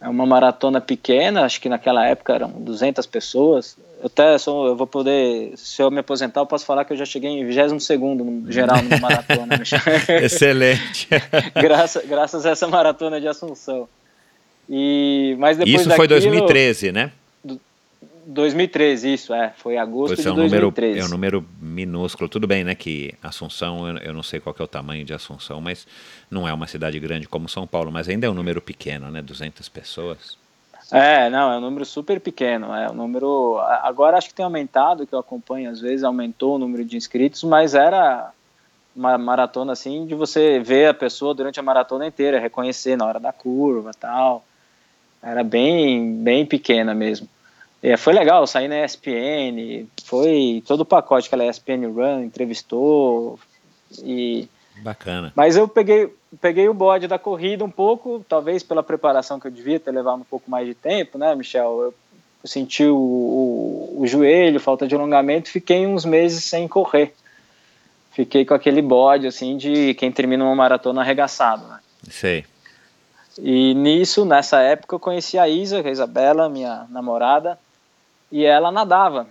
[0.00, 3.76] É uma maratona pequena, acho que naquela época eram 200 pessoas.
[4.00, 6.96] Eu até sou, eu vou poder, se eu me aposentar, eu posso falar que eu
[6.96, 9.60] já cheguei em 22 segundo no geral numa maratona.
[10.24, 11.06] Excelente.
[11.60, 13.86] graças, graças a essa maratona de Assunção.
[14.66, 17.12] E, mas depois Isso daquilo, foi 2013, né?
[18.30, 19.52] 2013, isso, é.
[19.56, 20.92] Foi agosto pois de é um 2013.
[20.92, 22.28] Número, é um número minúsculo.
[22.28, 25.60] Tudo bem, né, que Assunção, eu, eu, não sei qual é o tamanho de Assunção,
[25.60, 25.86] mas
[26.30, 29.20] não é uma cidade grande como São Paulo, mas ainda é um número pequeno, né,
[29.20, 30.38] 200 pessoas.
[30.92, 32.74] É, não, é um número super pequeno.
[32.74, 33.58] É um número.
[33.82, 37.44] Agora acho que tem aumentado, que eu acompanho às vezes, aumentou o número de inscritos,
[37.44, 38.32] mas era
[38.94, 43.20] uma maratona assim de você ver a pessoa durante a maratona inteira, reconhecer na hora
[43.20, 44.44] da curva tal.
[45.22, 47.28] Era bem, bem pequena mesmo.
[47.82, 53.38] É, foi legal, saí na ESPN, foi todo o pacote que ela ESPN Run, entrevistou
[54.02, 54.48] e
[54.82, 55.32] bacana.
[55.34, 59.50] Mas eu peguei peguei o bode da corrida um pouco, talvez pela preparação que eu
[59.50, 61.80] devia ter levado um pouco mais de tempo, né, Michel?
[61.80, 61.94] Eu,
[62.42, 67.14] eu senti o, o, o, joelho, falta de alongamento, fiquei uns meses sem correr.
[68.12, 71.80] Fiquei com aquele bode assim de quem termina uma maratona arregaçado, né?
[72.08, 72.44] Sei.
[73.38, 77.58] E nisso, nessa época, eu conheci a Isa, a Isabela, minha namorada
[78.30, 79.26] e ela nadava.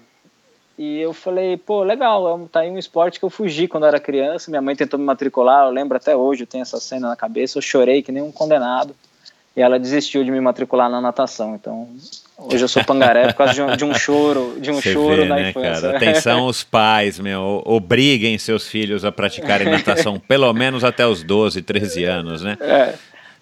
[0.77, 3.99] E eu falei, pô, legal, tá aí um esporte que eu fugi quando eu era
[3.99, 4.49] criança.
[4.49, 7.57] Minha mãe tentou me matricular, eu lembro até hoje, eu tenho essa cena na cabeça.
[7.57, 8.95] Eu chorei que nem um condenado.
[9.57, 11.53] E ela desistiu de me matricular na natação.
[11.55, 11.89] Então,
[12.37, 15.23] hoje eu sou pangaré por causa de um, de um choro, de um Você choro
[15.23, 15.81] vê, na né, infância.
[15.81, 15.97] Cara?
[15.97, 21.61] Atenção os pais, meu, obriguem seus filhos a praticarem natação pelo menos até os 12,
[21.61, 22.57] 13 anos, né?
[22.61, 22.93] É.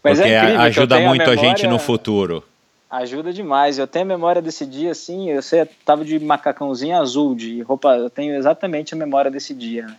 [0.04, 1.52] Mas é Porque é incrível, ajuda muito a, memória...
[1.52, 2.44] a gente no futuro.
[2.90, 3.78] Ajuda demais.
[3.78, 7.96] Eu tenho a memória desse dia, assim, eu sei, tava de macacãozinho azul, de roupa,
[7.98, 9.86] eu tenho exatamente a memória desse dia.
[9.88, 9.98] Né?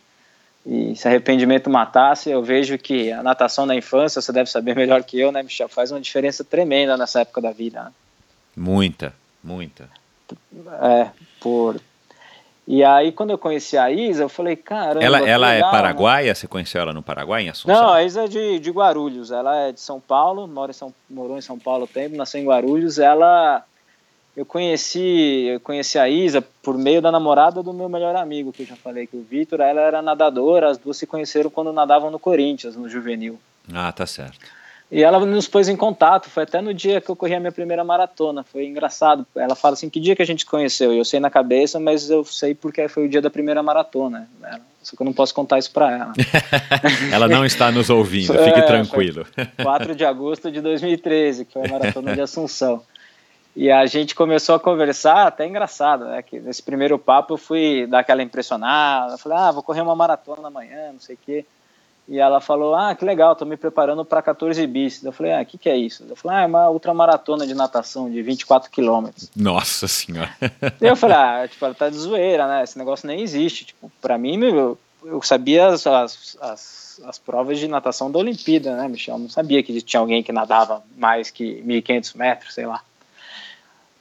[0.65, 5.03] E se arrependimento matasse, eu vejo que a natação na infância, você deve saber melhor
[5.03, 7.85] que eu, né, Michel, faz uma diferença tremenda nessa época da vida.
[7.85, 7.93] Né?
[8.57, 9.15] Muita,
[9.45, 9.89] muita.
[10.81, 11.11] É,
[11.41, 11.81] por
[12.71, 15.03] e aí, quando eu conheci a Isa, eu falei, caramba.
[15.03, 16.29] Ela, ela é legal, é paraguaia?
[16.29, 16.35] Né?
[16.35, 17.75] Você conheceu ela no Paraguai, em Assunção?
[17.75, 19.31] Não, a Isa é de, de Guarulhos.
[19.31, 22.45] Ela é de São Paulo, mora em São, morou em São Paulo tempo, nasceu em
[22.45, 22.99] Guarulhos.
[22.99, 23.65] Ela.
[24.37, 28.65] Eu conheci, eu conheci a Isa por meio da namorada do meu melhor amigo, que
[28.65, 32.11] eu já falei, que o Vitor, ela era nadadora, as duas se conheceram quando nadavam
[32.11, 33.41] no Corinthians, no juvenil.
[33.73, 34.58] Ah, tá certo.
[34.91, 37.53] E ela nos pôs em contato, foi até no dia que eu corri a minha
[37.53, 39.27] primeira maratona, foi engraçado.
[39.37, 40.95] Ela fala assim, que dia que a gente conheceu?
[40.95, 44.27] Eu sei na cabeça, mas eu sei porque foi o dia da primeira maratona.
[44.83, 46.13] Só que eu não posso contar isso para ela.
[47.13, 49.27] ela não está nos ouvindo, fique é, tranquilo.
[49.63, 52.83] 4 de agosto de 2013, que foi a maratona de Assunção.
[53.55, 56.23] E a gente começou a conversar, até engraçado, né?
[56.23, 60.49] Que nesse primeiro papo eu fui dar aquela impressionada, falei, ah, vou correr uma maratona
[60.49, 61.45] amanhã, não sei o quê.
[62.09, 65.05] E ela falou: Ah, que legal, tô me preparando para 14 bis.
[65.05, 66.07] Eu falei: Ah, o que, que é isso?
[66.09, 69.31] Eu falei: Ah, é uma ultramaratona de natação de 24 quilômetros.
[69.37, 70.31] Nossa Senhora.
[70.81, 72.65] E eu falei: Ah, tipo, ela tá de zoeira, né?
[72.65, 73.67] Esse negócio nem existe.
[73.67, 78.75] Tipo, para mim, eu, eu sabia as, as, as, as, provas de natação da Olimpíada,
[78.75, 79.17] né, Michel?
[79.17, 82.81] Eu não sabia que tinha alguém que nadava mais que 1.500 metros, sei lá.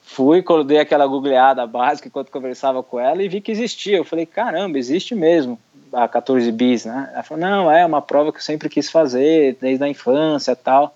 [0.01, 3.97] Fui, dei aquela googleada básica enquanto conversava com ela e vi que existia.
[3.97, 5.60] Eu falei: Caramba, existe mesmo
[5.93, 7.09] a 14 bis, né?
[7.13, 10.95] Ela falou, não, é uma prova que eu sempre quis fazer, desde a infância tal.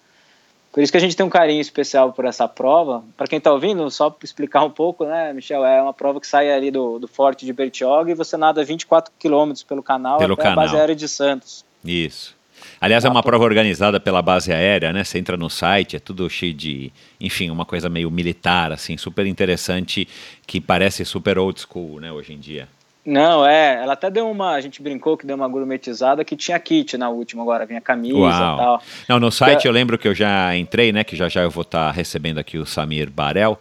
[0.72, 3.04] Por isso que a gente tem um carinho especial por essa prova.
[3.18, 6.28] Para quem está ouvindo, só para explicar um pouco, né, Michel, é uma prova que
[6.28, 10.34] sai ali do, do Forte de Bertioga e você nada 24 quilômetros pelo canal pelo
[10.34, 10.60] até canal.
[10.60, 11.66] a base aérea de Santos.
[11.84, 12.40] Isso.
[12.80, 15.04] Aliás, é uma prova organizada pela base aérea, né?
[15.04, 19.26] Você entra no site, é tudo cheio de, enfim, uma coisa meio militar, assim, super
[19.26, 20.08] interessante,
[20.48, 22.68] que parece super old school, né, hoje em dia.
[23.06, 23.82] Não, é.
[23.82, 24.52] Ela até deu uma.
[24.52, 28.16] A gente brincou que deu uma gourmetizada que tinha kit na última agora, vinha camisa
[28.18, 28.82] e tal.
[29.10, 31.04] Não, no site eu lembro que eu já entrei, né?
[31.04, 33.58] Que já já eu vou estar tá recebendo aqui o Samir Barel.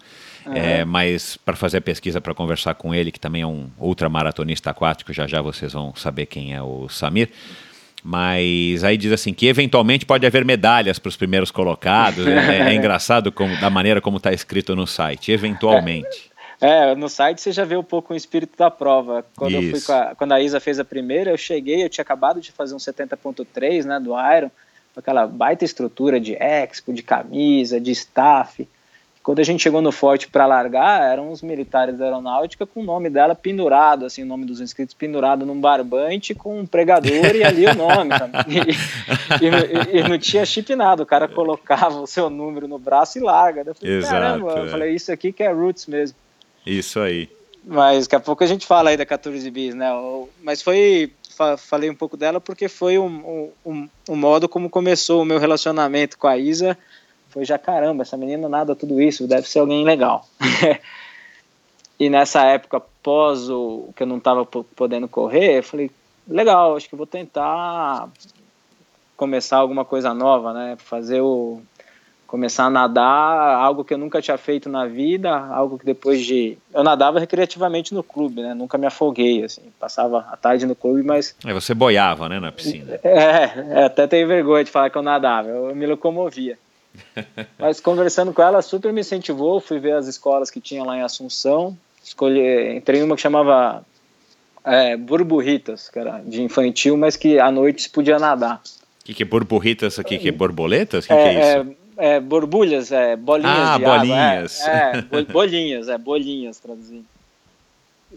[0.47, 0.55] Uhum.
[0.55, 4.71] É, mas para fazer a pesquisa, para conversar com ele, que também é um ultramaratonista
[4.71, 7.31] aquático, já já vocês vão saber quem é o Samir.
[8.03, 12.27] Mas aí diz assim que eventualmente pode haver medalhas para os primeiros colocados.
[12.27, 16.30] é, é, engraçado como, da maneira como está escrito no site, eventualmente.
[16.61, 19.25] É, no site você já vê um pouco o espírito da prova.
[19.35, 22.41] Quando, eu fui a, quando a Isa fez a primeira, eu cheguei, eu tinha acabado
[22.41, 24.51] de fazer um 70.3, né, do Iron,
[24.93, 28.69] com aquela baita estrutura de expo, de camisa, de staff.
[29.23, 32.85] Quando a gente chegou no forte para largar, eram os militares da aeronáutica com o
[32.85, 37.45] nome dela pendurado, assim, o nome dos inscritos pendurado num barbante com um pregador e
[37.45, 38.11] ali o nome.
[39.41, 43.17] E, e, e, não tinha chip nada, o cara colocava o seu número no braço
[43.17, 43.63] e larga.
[43.65, 44.63] Eu falei, Exato, caramba, é.
[44.63, 46.17] eu falei, isso aqui que é Roots mesmo.
[46.65, 47.29] Isso aí.
[47.65, 49.91] Mas daqui a pouco a gente fala aí da 14 bis, né?
[50.43, 51.13] Mas foi
[51.57, 56.19] falei um pouco dela porque foi um, um, um, modo como começou o meu relacionamento
[56.19, 56.77] com a Isa
[57.31, 60.27] foi já caramba, essa menina nada tudo isso, deve ser alguém legal.
[61.99, 65.91] e nessa época, pós o que eu não estava podendo correr, eu falei,
[66.27, 68.09] legal, acho que vou tentar
[69.17, 70.77] começar alguma coisa nova, né?
[70.77, 71.63] Fazer o
[72.31, 76.57] começar a nadar, algo que eu nunca tinha feito na vida, algo que depois de
[76.73, 78.55] eu nadava recreativamente no clube, né?
[78.55, 82.53] Nunca me afoguei assim, passava a tarde no clube, mas Aí você boiava, né, na
[82.53, 82.99] piscina.
[83.03, 86.57] É, é até tenho vergonha de falar que eu nadava, eu me locomovia.
[87.59, 89.61] Mas conversando com ela, super me incentivou.
[89.61, 91.77] Fui ver as escolas que tinha lá em Assunção.
[92.03, 93.85] Escolhi, entrei em uma que chamava
[94.65, 98.61] é, Burburritas, que era de infantil, mas que à noite se podia nadar.
[99.01, 100.19] O que, que é burburritas aqui?
[100.19, 101.05] Que é borboletas?
[101.05, 101.77] O que, é, que é isso?
[102.01, 104.61] É, borbulhas, é, bolinhas ah, de bolinhas.
[104.63, 105.09] água.
[105.17, 107.07] É, é, bolinhas, é, bolinhas, traduzindo.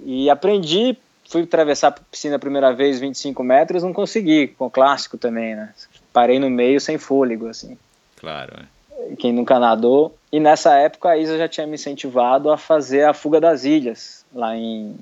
[0.06, 0.98] E aprendi,
[1.30, 5.56] fui atravessar a piscina a primeira vez, 25 metros, não consegui, com o clássico também,
[5.56, 5.74] né?
[6.12, 7.78] Parei no meio sem fôlego, assim.
[8.18, 8.54] Claro.
[8.58, 9.16] É.
[9.18, 10.16] Quem nunca nadou.
[10.32, 14.26] E nessa época a Isa já tinha me incentivado a fazer a Fuga das Ilhas,
[14.34, 14.96] lá em,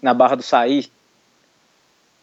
[0.00, 0.86] na Barra do Saí,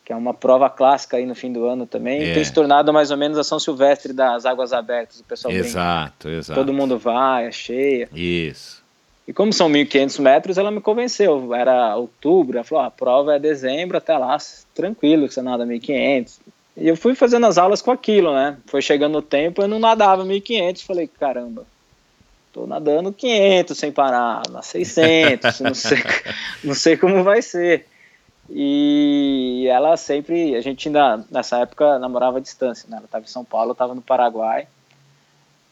[0.03, 2.31] que é uma prova clássica aí no fim do ano também.
[2.31, 2.33] É.
[2.33, 6.27] Tem se tornado mais ou menos a São Silvestre das Águas Abertas, o pessoal Exato,
[6.27, 6.39] brinca.
[6.39, 6.59] exato.
[6.59, 8.09] Todo mundo vai, é cheia.
[8.13, 8.83] Isso.
[9.25, 11.55] E como são 1.500 metros, ela me convenceu.
[11.55, 14.37] Era outubro, ela falou: ah, a prova é dezembro, até lá,
[14.75, 16.39] tranquilo, que você nada 1.500.
[16.75, 18.57] E eu fui fazendo as aulas com aquilo, né?
[18.65, 21.65] Foi chegando o tempo, eu não nadava 1500, falei, caramba,
[22.51, 26.03] tô nadando 500 sem parar, na 600, não sei,
[26.63, 27.85] não sei como vai ser.
[28.49, 32.97] E ela sempre, a gente ainda nessa época namorava à distância, né?
[32.97, 34.67] Ela estava em São Paulo, eu estava no Paraguai.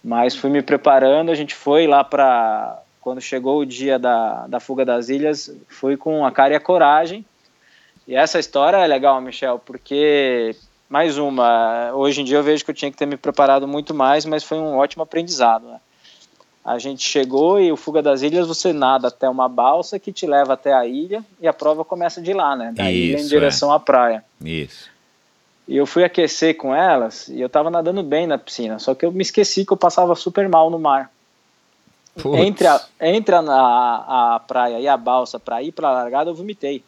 [0.04, 4.60] Mas fui me preparando, a gente foi lá para quando chegou o dia da, da
[4.60, 7.26] fuga das ilhas, fui com a cara e a coragem.
[8.08, 10.56] E essa história é legal, Michel, porque
[10.90, 11.92] mais uma.
[11.94, 14.44] Hoje em dia eu vejo que eu tinha que ter me preparado muito mais, mas
[14.44, 15.68] foi um ótimo aprendizado.
[15.68, 15.80] Né?
[16.64, 20.28] A gente chegou e o Fuga das Ilhas você nada até uma balsa que te
[20.28, 22.72] leva até a ilha e a prova começa de lá, né?
[22.76, 23.76] Da Isso, ilha em direção é.
[23.76, 24.24] à praia.
[24.44, 24.90] Isso.
[25.68, 29.06] E eu fui aquecer com elas e eu tava nadando bem na piscina, só que
[29.06, 31.12] eu me esqueci que eu passava super mal no mar.
[32.16, 32.40] Putz.
[32.40, 36.30] Entre, a, entre a, a, a praia e a balsa para ir para a largada,
[36.30, 36.84] eu vomitei.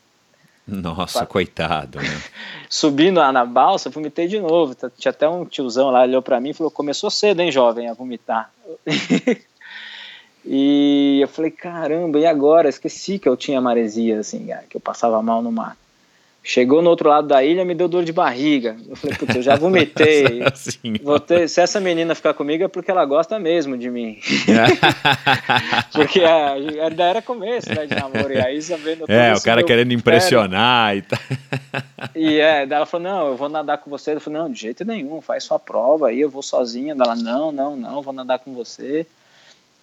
[0.67, 1.99] Nossa, coitado.
[1.99, 2.23] Né?
[2.69, 4.75] Subindo lá na balsa, vomitei de novo.
[4.97, 7.93] Tinha até um tiozão lá, olhou para mim e falou: Começou cedo, hein, jovem, a
[7.93, 8.51] vomitar.
[10.45, 12.69] e eu falei: Caramba, e agora?
[12.69, 15.77] Esqueci que eu tinha maresia, assim, que eu passava mal no mar.
[16.45, 18.75] Chegou no outro lado da ilha, me deu dor de barriga.
[18.89, 20.43] Eu falei, putz, eu já vomitei.
[21.25, 24.19] Ter, se essa menina ficar comigo é porque ela gosta mesmo de mim.
[25.93, 28.33] porque ainda era começo né, de namoro.
[28.33, 31.19] E aí, sabendo É, o cara querendo impressionar e tal.
[32.13, 34.11] E é, ela falou, não, eu vou nadar com você.
[34.11, 36.93] Eu falei, não, de jeito nenhum, faz sua prova aí, eu vou sozinha.
[36.93, 39.07] Ela, não, não, não, vou nadar com você.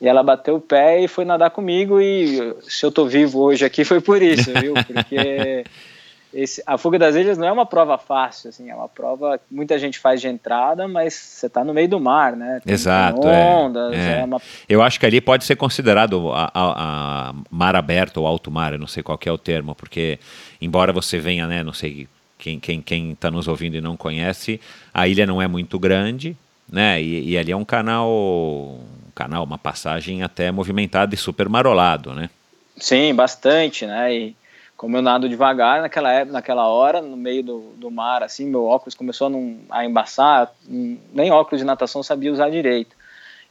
[0.01, 2.01] E ela bateu o pé e foi nadar comigo.
[2.01, 4.75] E se eu tô vivo hoje aqui foi por isso, viu?
[4.75, 5.65] Porque
[6.33, 9.45] esse, a fuga das ilhas não é uma prova fácil, assim, é uma prova que
[9.53, 12.61] muita gente faz de entrada, mas você está no meio do mar, né?
[12.65, 13.27] Tem, Exato.
[13.27, 13.55] É.
[13.55, 14.25] ondas, é, é.
[14.25, 14.41] uma...
[14.69, 18.73] Eu acho que ali pode ser considerado a, a, a, mar aberto ou alto mar,
[18.73, 20.19] eu não sei qual é o termo, porque
[20.61, 24.61] embora você venha, né, não sei quem quem quem está nos ouvindo e não conhece,
[24.95, 26.37] a ilha não é muito grande,
[26.71, 27.03] né?
[27.03, 28.79] E, e ali é um canal,
[29.21, 32.31] canal, uma passagem até movimentada e super marolado, né?
[32.79, 34.15] Sim, bastante, né?
[34.15, 34.37] E
[34.77, 38.65] como eu nado devagar, naquela, época, naquela hora, no meio do, do mar, assim, meu
[38.65, 42.97] óculos começou a, não, a embaçar, nem óculos de natação sabia usar direito.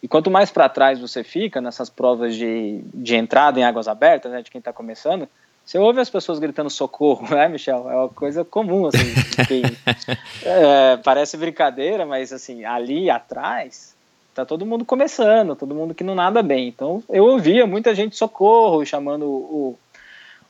[0.02, 4.32] E quanto mais para trás você fica nessas provas de, de entrada em águas abertas,
[4.32, 5.28] né, de quem está começando,
[5.64, 7.88] você ouve as pessoas gritando socorro, né, Michel?
[7.92, 9.14] É uma coisa comum, assim.
[9.46, 9.62] que,
[10.44, 13.99] é, parece brincadeira, mas assim, ali atrás
[14.40, 16.68] tá todo mundo começando, todo mundo que não nada bem.
[16.68, 19.80] Então eu ouvia muita gente socorro, chamando o,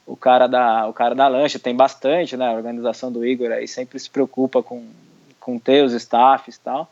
[0.05, 2.47] o cara da o cara da lancha tem bastante, né?
[2.47, 4.85] A organização do Igor aí sempre se preocupa com
[5.39, 6.89] com ter os staffs e tal.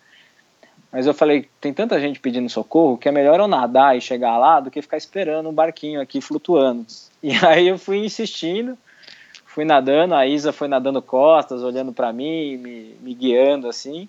[0.91, 4.37] Mas eu falei, tem tanta gente pedindo socorro que é melhor eu nadar e chegar
[4.37, 6.85] lá do que ficar esperando um barquinho aqui flutuando.
[7.21, 8.77] E aí eu fui insistindo,
[9.45, 14.07] fui nadando, a Isa foi nadando costas, olhando para mim, me, me guiando assim.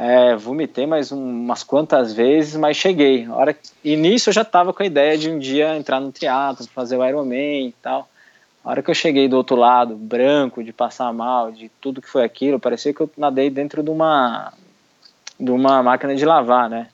[0.00, 3.26] É, vomitei mais um, umas quantas vezes, mas cheguei.
[3.26, 6.68] A hora, e eu já estava com a ideia de um dia entrar no triatlo,
[6.68, 8.08] fazer o Ironman e tal.
[8.64, 12.08] A hora que eu cheguei do outro lado, branco, de passar mal, de tudo que
[12.08, 14.52] foi aquilo, parecia que eu nadei dentro de uma,
[15.38, 16.90] de uma máquina de lavar, né?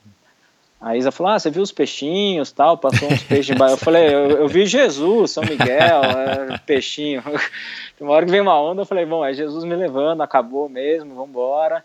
[0.80, 2.78] A Isa falou: Ah, você viu os peixinhos tal?
[2.78, 7.22] Passou uns peixes de Eu falei: eu, eu, vi Jesus, São Miguel, é, peixinho.
[8.00, 11.14] Uma hora que veio uma onda, eu falei: Bom, é Jesus me levando, acabou mesmo,
[11.14, 11.84] vamos embora.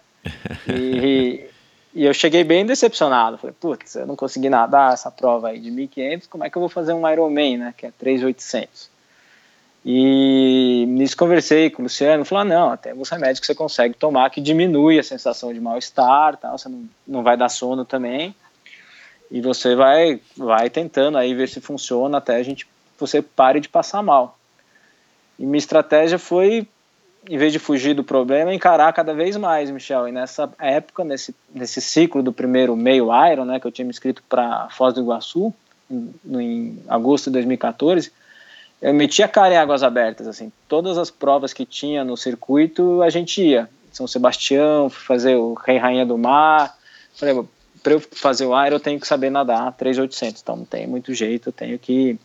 [0.68, 1.50] E,
[1.94, 3.38] e, eu cheguei bem decepcionado.
[3.38, 6.62] Falei: Putz, eu não consegui nadar essa prova aí de 1.500, como é que eu
[6.62, 7.74] vou fazer um Ironman, né?
[7.76, 8.90] Que é 3.800.
[9.86, 13.96] E nisso conversei com o Luciano, falou, ah, não, tem alguns remédios que você consegue
[13.96, 18.36] tomar que diminui a sensação de mal-estar, tal, você não, não vai dar sono também
[19.32, 22.68] e você vai vai tentando aí ver se funciona até a gente
[22.98, 24.38] você pare de passar mal.
[25.38, 26.68] E minha estratégia foi
[27.30, 30.08] em vez de fugir do problema, encarar cada vez mais, Michel.
[30.08, 33.92] E nessa época, nesse, nesse ciclo do primeiro meio Iron, né, que eu tinha me
[33.92, 35.54] inscrito para Foz do Iguaçu,
[35.92, 38.12] em, em, agosto de 2014,
[38.82, 40.52] eu metia a cara em águas abertas, assim.
[40.68, 43.70] Todas as provas que tinha no circuito, a gente ia.
[43.92, 46.76] São Sebastião, fazer o Rei Rainha do Mar.
[47.14, 47.44] Falei,
[47.84, 51.14] para eu fazer o Iron eu tenho que saber nadar 3.800, então não tem muito
[51.14, 52.18] jeito, eu tenho que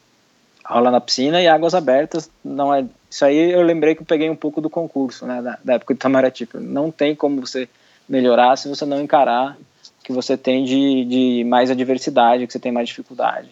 [0.65, 4.31] rolar na piscina e águas abertas não é isso aí eu lembrei que eu peguei
[4.31, 7.69] um pouco do concurso né da, da época de Itamaraty não tem como você
[8.09, 9.57] melhorar se você não encarar
[10.03, 13.51] que você tem de, de mais adversidade que você tem mais dificuldade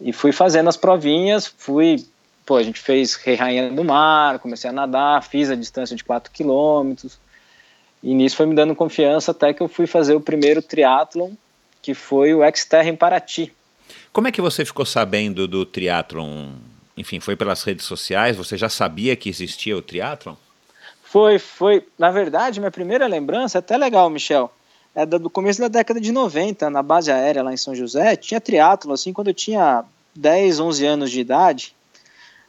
[0.00, 2.04] e fui fazendo as provinhas fui
[2.44, 6.02] pô a gente fez Rei Rainha do Mar comecei a nadar fiz a distância de
[6.02, 7.18] 4 quilômetros
[8.02, 11.30] e nisso foi me dando confiança até que eu fui fazer o primeiro triatlon,
[11.80, 13.52] que foi o Xterra em Paraty.
[14.12, 16.50] Como é que você ficou sabendo do triatlon?
[16.96, 18.36] Enfim, foi pelas redes sociais?
[18.36, 20.34] Você já sabia que existia o triatlon?
[21.02, 21.86] Foi, foi.
[21.98, 24.50] Na verdade, minha primeira lembrança é até legal, Michel.
[24.94, 28.40] É do começo da década de 90, na base aérea lá em São José, tinha
[28.40, 31.74] triatlon, assim, quando eu tinha 10, 11 anos de idade.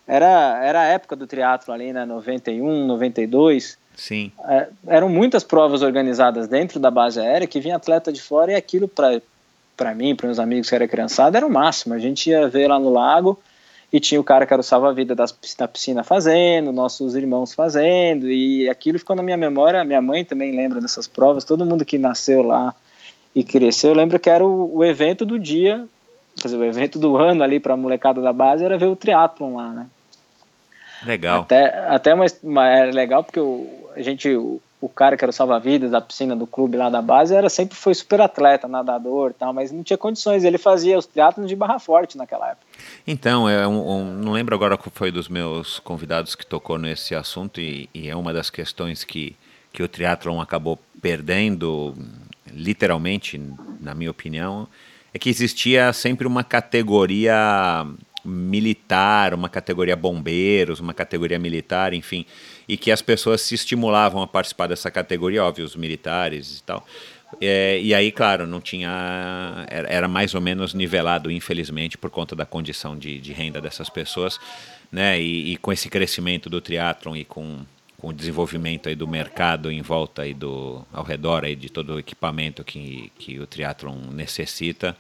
[0.06, 3.78] Era, era a época do triatlon ali, né, 91, 92.
[3.96, 4.32] Sim.
[4.46, 8.56] É, eram muitas provas organizadas dentro da base aérea que vinha atleta de fora e
[8.56, 9.22] aquilo para
[9.96, 11.94] mim, para meus amigos que era criançada, era o máximo.
[11.94, 13.40] A gente ia ver lá no lago
[13.92, 18.68] e tinha o cara que era o salva-vida da piscina fazendo, nossos irmãos fazendo, e
[18.68, 19.84] aquilo ficou na minha memória.
[19.84, 22.74] Minha mãe também lembra dessas provas, todo mundo que nasceu lá
[23.36, 25.88] e cresceu, lembra que era o, o evento do dia,
[26.36, 28.96] quer dizer, o evento do ano ali para a molecada da base era ver o
[28.96, 29.88] triatlon lá, né?
[31.06, 31.42] Legal.
[31.42, 35.30] Até, até mas, mas era legal porque o, a gente, o, o cara que era
[35.30, 39.34] o salva-vidas da piscina do clube lá da base, era sempre foi super atleta, nadador
[39.34, 40.44] tal, mas não tinha condições.
[40.44, 42.68] Ele fazia os triatlos de barra forte naquela época.
[43.08, 47.16] Então, é um, um, não lembro agora qual foi dos meus convidados que tocou nesse
[47.16, 49.38] assunto e, e é uma das questões que,
[49.72, 51.96] que o triatlon acabou perdendo,
[52.52, 53.42] literalmente,
[53.80, 54.68] na minha opinião,
[55.14, 57.88] é que existia sempre uma categoria
[58.26, 62.26] militar, uma categoria bombeiros, uma categoria militar, enfim,
[62.68, 66.86] e que as pessoas se estimulavam a participar dessa categoria, óbvio, os militares e tal.
[67.42, 69.66] É, e aí, claro, não tinha.
[69.70, 74.40] Era, mais ou menos nivelado, infelizmente, por conta da condição de, de renda dessas pessoas,
[74.92, 75.20] né?
[75.20, 77.60] E, e, com esse crescimento do triatlon e com,
[77.98, 81.96] com o desenvolvimento aí do mercado em volta aí do ao redor aí de todo
[81.96, 84.96] o equipamento que, que o triatlon necessita,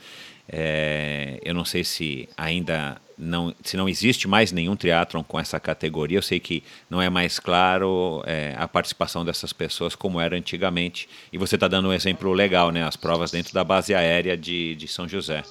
[0.49, 5.59] é, eu não sei se ainda não, se não existe mais nenhum triatlon com essa
[5.59, 10.35] categoria, eu sei que não é mais claro é, a participação dessas pessoas como era
[10.35, 11.07] antigamente.
[11.31, 12.83] E você está dando um exemplo legal, né?
[12.83, 15.43] As provas dentro da base aérea de, de São José.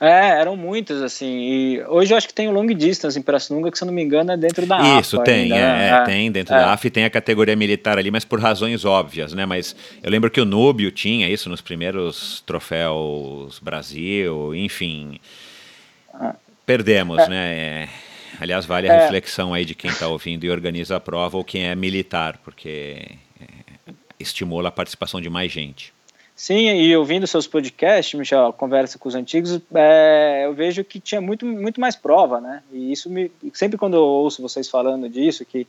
[0.00, 1.38] É, eram muitas, assim.
[1.40, 3.94] E hoje eu acho que tem o long distance em Pirassununga, que se eu não
[3.94, 5.00] me engano é dentro da AF.
[5.00, 5.88] Isso, tem, ainda, é, né?
[5.90, 6.32] é, tem.
[6.32, 6.58] Dentro é.
[6.58, 9.46] da AF tem a categoria militar ali, mas por razões óbvias, né?
[9.46, 15.20] Mas eu lembro que o Núbio tinha isso nos primeiros troféus Brasil, enfim.
[16.66, 17.28] Perdemos, é.
[17.28, 17.54] né?
[17.54, 17.88] É,
[18.40, 21.66] aliás, vale a reflexão aí de quem está ouvindo e organiza a prova ou quem
[21.66, 23.18] é militar, porque
[24.18, 25.92] estimula a participação de mais gente.
[26.34, 31.20] Sim, e ouvindo seus podcasts, Michel, conversa com os antigos, é, eu vejo que tinha
[31.20, 32.60] muito, muito mais prova, né?
[32.72, 33.30] E isso me.
[33.52, 35.64] Sempre quando eu ouço vocês falando disso, que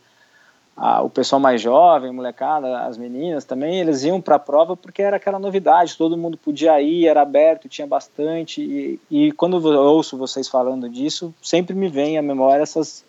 [0.75, 5.01] a, o pessoal mais jovem, molecada, as meninas também, eles iam para a prova porque
[5.01, 8.61] era aquela novidade, todo mundo podia ir, era aberto, tinha bastante.
[8.61, 13.05] E, e quando eu ouço vocês falando disso, sempre me vem à memória essas,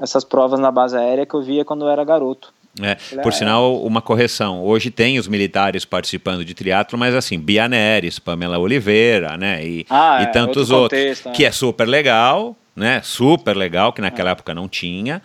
[0.00, 2.52] essas provas na base aérea que eu via quando eu era garoto.
[2.80, 4.64] É, por sinal, uma correção.
[4.64, 9.62] Hoje tem os militares participando de triatlo, mas assim, Bia Neres, Pamela Oliveira, né?
[9.62, 11.00] E, ah, e é, tantos outro outros.
[11.00, 13.02] Contexto, que é super legal, né?
[13.04, 14.32] Super legal, que naquela é.
[14.32, 15.20] época não tinha.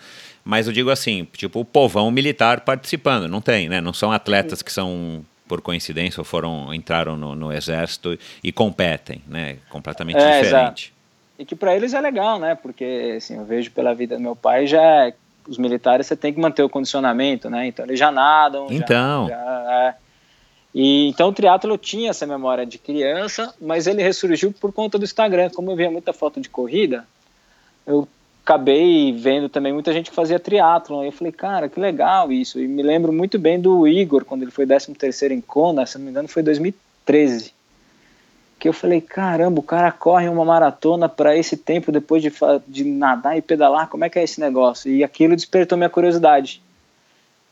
[0.48, 3.28] Mas eu digo assim, tipo, o povão militar participando.
[3.28, 3.82] Não tem, né?
[3.82, 9.58] Não são atletas que são por coincidência, foram entraram no, no exército e competem, né?
[9.70, 10.46] Completamente é, diferente.
[10.48, 10.82] Exato.
[11.38, 12.56] E que para eles é legal, né?
[12.56, 15.14] Porque assim, eu vejo pela vida do meu pai já é,
[15.46, 17.68] os militares você tem que manter o condicionamento, né?
[17.68, 18.68] Então eles já nadam.
[18.70, 19.28] Então.
[19.28, 19.96] Já, já, é.
[20.74, 25.04] E então o triatlo tinha essa memória de criança, mas ele ressurgiu por conta do
[25.04, 25.50] Instagram.
[25.50, 27.06] Como eu via muita foto de corrida,
[27.86, 28.08] eu
[28.48, 31.04] acabei vendo também muita gente que fazia triatlon.
[31.04, 32.58] Eu falei, cara, que legal isso.
[32.58, 35.98] E me lembro muito bem do Igor, quando ele foi 13 terceiro em Kona, se
[35.98, 37.54] não me engano foi 2013.
[38.58, 42.32] Que eu falei, caramba, o cara corre uma maratona para esse tempo depois de,
[42.66, 44.90] de nadar e pedalar, como é que é esse negócio?
[44.90, 46.62] E aquilo despertou minha curiosidade.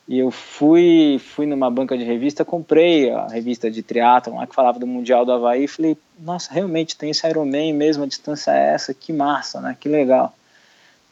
[0.08, 4.56] E eu fui, fui numa banca de revista, comprei a revista de triatlon lá que
[4.56, 8.52] falava do Mundial do Havaí e falei, nossa, realmente tem esse Ironman mesmo, a distância
[8.52, 9.76] é essa, que massa, né?
[9.78, 10.34] Que legal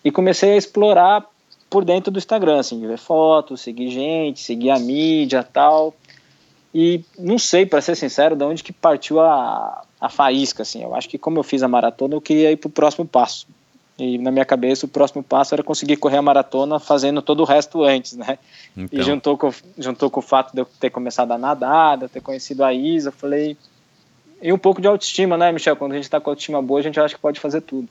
[0.03, 1.25] e comecei a explorar
[1.69, 5.93] por dentro do Instagram, assim, ver fotos, seguir gente, seguir a mídia tal.
[6.73, 10.83] E não sei, para ser sincero, de onde que partiu a, a faísca, assim.
[10.83, 13.47] Eu acho que como eu fiz a maratona, eu queria ir para o próximo passo.
[13.97, 17.45] E na minha cabeça, o próximo passo era conseguir correr a maratona fazendo todo o
[17.45, 18.39] resto antes, né?
[18.75, 18.99] Então.
[18.99, 22.09] E juntou com, juntou com o fato de eu ter começado a nadar, de eu
[22.09, 23.55] ter conhecido a Isa, eu falei,
[24.43, 25.75] e um pouco de autoestima, né, Michel?
[25.75, 27.87] Quando a gente está com autoestima boa, a gente acha que pode fazer tudo.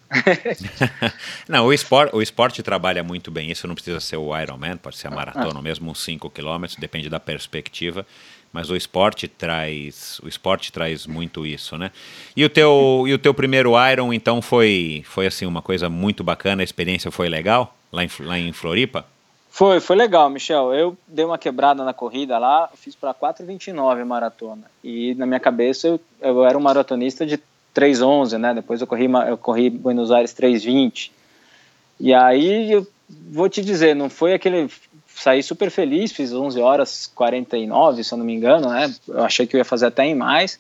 [1.49, 4.99] não, o esporte, o esporte trabalha muito bem isso, não precisa ser o Ironman, pode
[4.99, 5.63] ser a maratona, ah.
[5.63, 8.07] mesmo uns 5 km, depende da perspectiva.
[8.53, 11.91] Mas o esporte traz, o esporte traz muito isso, né?
[12.37, 16.23] E o teu, e o teu primeiro Iron, então, foi, foi assim uma coisa muito
[16.23, 19.07] bacana, a experiência foi legal lá em, lá em Floripa?
[19.55, 20.73] Foi, foi legal, Michel.
[20.73, 24.63] Eu dei uma quebrada na corrida lá, fiz para 4,29 maratona.
[24.83, 27.37] E na minha cabeça eu, eu era um maratonista de
[27.77, 28.55] 3,11, né?
[28.55, 31.11] Depois eu corri, eu corri Buenos Aires 3,20.
[32.01, 32.87] E aí eu
[33.31, 34.71] vou te dizer, não foi aquele.
[35.15, 38.91] Saí super feliz, fiz 11 horas 49, se eu não me engano, né?
[39.07, 40.59] Eu achei que eu ia fazer até em mais.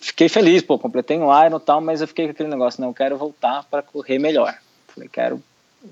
[0.00, 2.88] Fiquei feliz, pô, completei um Iron e tal, mas eu fiquei com aquele negócio, não,
[2.88, 4.54] eu quero voltar para correr melhor.
[4.88, 5.42] Falei, quero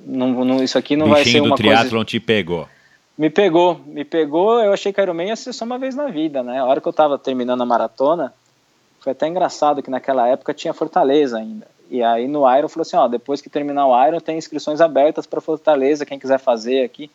[0.04, 2.68] não, não, isso aqui não vai ser uma do triatlon te pegou.
[3.16, 4.60] Me pegou, me pegou.
[4.60, 6.58] Eu achei que Ironman ia ser só uma vez na vida, né?
[6.58, 8.32] A hora que eu tava terminando a maratona,
[9.00, 11.66] foi até engraçado que naquela época tinha Fortaleza ainda.
[11.88, 15.26] E aí no Iron falou assim, ó, depois que terminar o Iron tem inscrições abertas
[15.26, 17.10] para Fortaleza, quem quiser fazer aqui.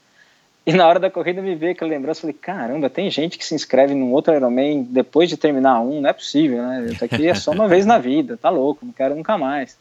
[0.65, 3.53] E na hora da corrida me veio aquela lembrança, falei, caramba, tem gente que se
[3.53, 6.85] inscreve num outro Ironman depois de terminar um, não é possível, né?
[6.91, 9.77] Isso aqui é só uma vez na vida, tá louco, não quero nunca mais.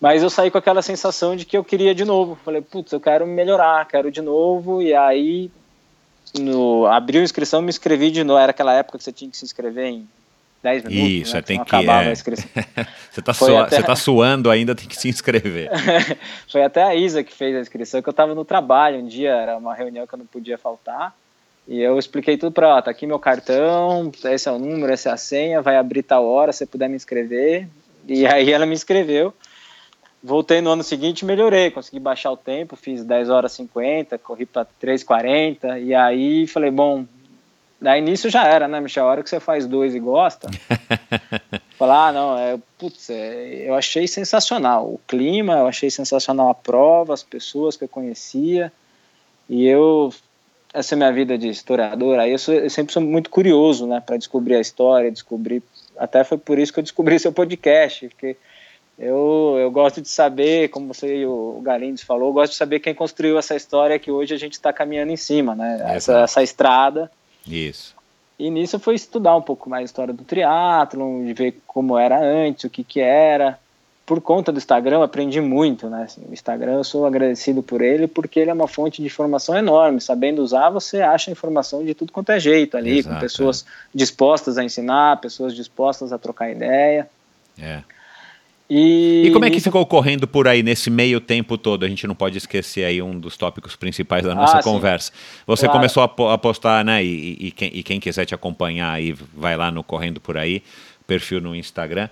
[0.00, 2.38] Mas eu saí com aquela sensação de que eu queria de novo.
[2.44, 4.82] Falei, putz, eu quero melhorar, quero de novo.
[4.82, 5.50] E aí,
[6.38, 8.38] no, abriu a inscrição, me inscrevi de novo.
[8.38, 10.08] Era aquela época que você tinha que se inscrever em
[10.62, 11.10] 10 minutos.
[11.10, 11.42] Isso, né?
[11.42, 11.76] tem que.
[11.76, 12.14] É...
[13.10, 13.76] você, tá sua, até...
[13.76, 15.70] você tá suando ainda, tem que se inscrever.
[16.50, 19.30] Foi até a Isa que fez a inscrição, que eu estava no trabalho um dia,
[19.30, 21.14] era uma reunião que eu não podia faltar.
[21.68, 25.08] E eu expliquei tudo para ela, tá aqui meu cartão, esse é o número, essa
[25.08, 27.68] é a senha, vai abrir tal hora, se você puder me inscrever.
[28.06, 29.34] E aí ela me inscreveu.
[30.22, 34.66] Voltei no ano seguinte melhorei, consegui baixar o tempo, fiz 10 horas 50, corri para
[34.82, 37.04] 3,40 e aí falei, bom,
[37.80, 39.04] daí nisso já era, né, Michel?
[39.04, 40.50] A hora que você faz dois e gosta,
[41.78, 46.54] falar, ah, não, é, putz, é, eu achei sensacional o clima, eu achei sensacional a
[46.54, 48.72] prova, as pessoas que eu conhecia
[49.48, 50.12] e eu,
[50.72, 54.02] essa é minha vida de historiador, aí eu, sou, eu sempre sou muito curioso, né,
[54.04, 55.62] para descobrir a história, descobrir,
[55.96, 58.36] até foi por isso que eu descobri seu podcast, porque
[58.98, 62.80] eu, eu gosto de saber, como você e o Galindes falou, eu gosto de saber
[62.80, 65.82] quem construiu essa história que hoje a gente está caminhando em cima, né?
[65.94, 67.10] Essa, essa, estrada.
[67.46, 67.94] Isso.
[68.38, 72.18] E nisso foi estudar um pouco mais a história do triatlon, de ver como era
[72.18, 73.58] antes, o que que era.
[74.06, 76.04] Por conta do Instagram, aprendi muito, né?
[76.04, 79.56] Assim, o Instagram, eu sou agradecido por ele, porque ele é uma fonte de informação
[79.56, 80.00] enorme.
[80.00, 83.88] Sabendo usar, você acha informação de tudo quanto é jeito ali, Exato, com pessoas é.
[83.94, 87.10] dispostas a ensinar, pessoas dispostas a trocar ideia.
[87.58, 87.82] É.
[88.68, 91.84] E, e como é que ficou correndo por aí nesse meio tempo todo?
[91.84, 95.12] A gente não pode esquecer aí um dos tópicos principais da nossa ah, conversa.
[95.46, 95.78] Você claro.
[95.78, 97.04] começou a postar, né?
[97.04, 100.62] E, e, quem, e, quem, quiser te acompanhar aí, vai lá no Correndo Por Aí,
[101.06, 102.08] perfil no Instagram.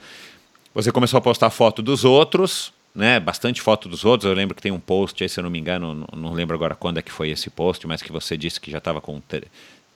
[0.73, 3.19] Você começou a postar foto dos outros, né?
[3.19, 4.31] Bastante foto dos outros.
[4.31, 6.55] Eu lembro que tem um post aí, se eu não me engano, não, não lembro
[6.55, 9.21] agora quando é que foi esse post, mas que você disse que já estava com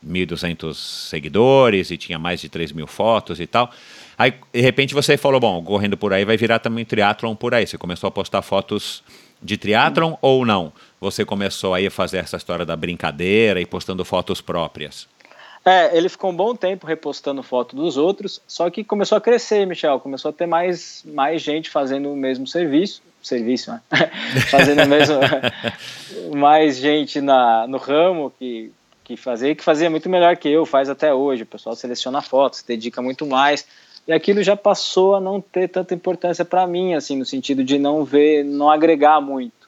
[0.06, 3.70] 1.200 seguidores e tinha mais de 3 mil fotos e tal.
[4.16, 7.66] Aí, de repente, você falou, bom, correndo por aí vai virar também triatlon por aí.
[7.66, 9.02] Você começou a postar fotos
[9.42, 10.72] de triatlon ou não?
[11.00, 15.08] Você começou aí a fazer essa história da brincadeira e postando fotos próprias?
[15.64, 19.66] É, ele ficou um bom tempo repostando foto dos outros, só que começou a crescer,
[19.66, 23.80] Michel, começou a ter mais, mais gente fazendo o mesmo serviço, serviço, né?
[24.50, 25.16] fazendo o mesmo,
[26.34, 28.72] mais gente na, no ramo que
[29.08, 31.42] que fazia, que fazia muito melhor que eu, faz até hoje.
[31.42, 33.66] O pessoal seleciona fotos, se dedica muito mais.
[34.06, 37.78] E aquilo já passou a não ter tanta importância para mim, assim, no sentido de
[37.78, 39.66] não ver, não agregar muito.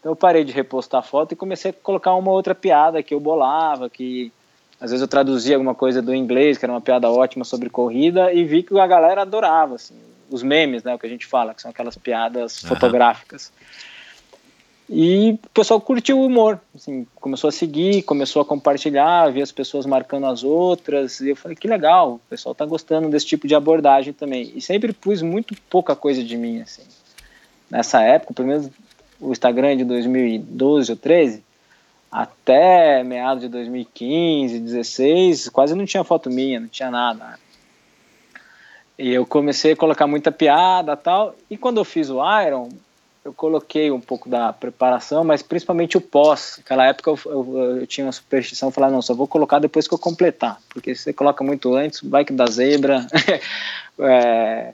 [0.00, 3.20] Então eu parei de repostar foto e comecei a colocar uma outra piada que eu
[3.20, 4.32] bolava, que
[4.80, 8.32] às vezes eu traduzia alguma coisa do inglês, que era uma piada ótima sobre corrida,
[8.32, 9.94] e vi que a galera adorava, assim,
[10.28, 12.70] os memes, né, o que a gente fala, que são aquelas piadas uhum.
[12.70, 13.52] fotográficas.
[14.92, 19.52] E o pessoal curtiu o humor, assim, começou a seguir, começou a compartilhar, ver as
[19.52, 23.46] pessoas marcando as outras, e eu falei, que legal, o pessoal tá gostando desse tipo
[23.46, 24.50] de abordagem também.
[24.52, 26.82] E sempre pus muito pouca coisa de mim, assim.
[27.70, 28.68] Nessa época, pelo menos
[29.20, 31.44] o Instagram de 2012 ou 13,
[32.10, 37.38] até meados de 2015, 16, quase não tinha foto minha, não tinha nada.
[38.98, 42.70] E eu comecei a colocar muita piada tal, e quando eu fiz o Iron,
[43.24, 46.54] eu coloquei um pouco da preparação, mas principalmente o pós.
[46.58, 49.92] Naquela época eu, eu, eu tinha uma superstição, falar, não, só vou colocar depois que
[49.92, 53.06] eu completar, porque se você coloca muito antes, vai que dá zebra.
[54.00, 54.72] é,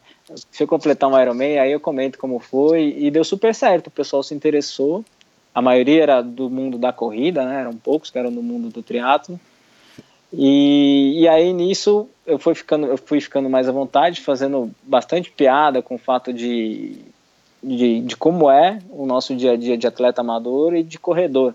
[0.50, 3.90] se eu completar um Ironman, aí eu comento como foi, e deu super certo, o
[3.90, 5.04] pessoal se interessou,
[5.52, 8.82] a maioria era do mundo da corrida, né, eram poucos que eram do mundo do
[8.82, 9.40] triatlo,
[10.32, 15.30] e, e aí nisso eu fui ficando eu fui ficando mais à vontade, fazendo bastante
[15.30, 16.98] piada com o fato de
[17.66, 21.54] de, de como é o nosso dia a dia de atleta amador e de corredor.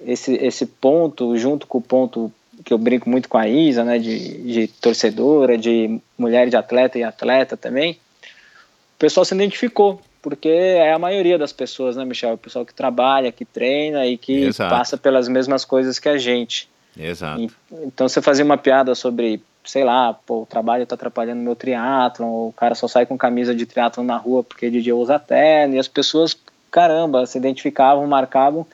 [0.00, 2.32] Esse, esse ponto, junto com o ponto
[2.64, 6.98] que eu brinco muito com a Isa, né, de, de torcedora, de mulher de atleta
[6.98, 12.32] e atleta também, o pessoal se identificou, porque é a maioria das pessoas, né, Michel?
[12.32, 14.74] O pessoal que trabalha, que treina e que Exato.
[14.74, 16.68] passa pelas mesmas coisas que a gente.
[16.98, 17.42] Exato.
[17.42, 17.50] E,
[17.84, 22.48] então você fazia uma piada sobre sei lá, pô, o trabalho está atrapalhando meu triatlon,
[22.48, 25.78] o cara só sai com camisa de triatlon na rua porque dia usa terno, e
[25.78, 26.36] as pessoas,
[26.70, 28.66] caramba, se identificavam, marcavam,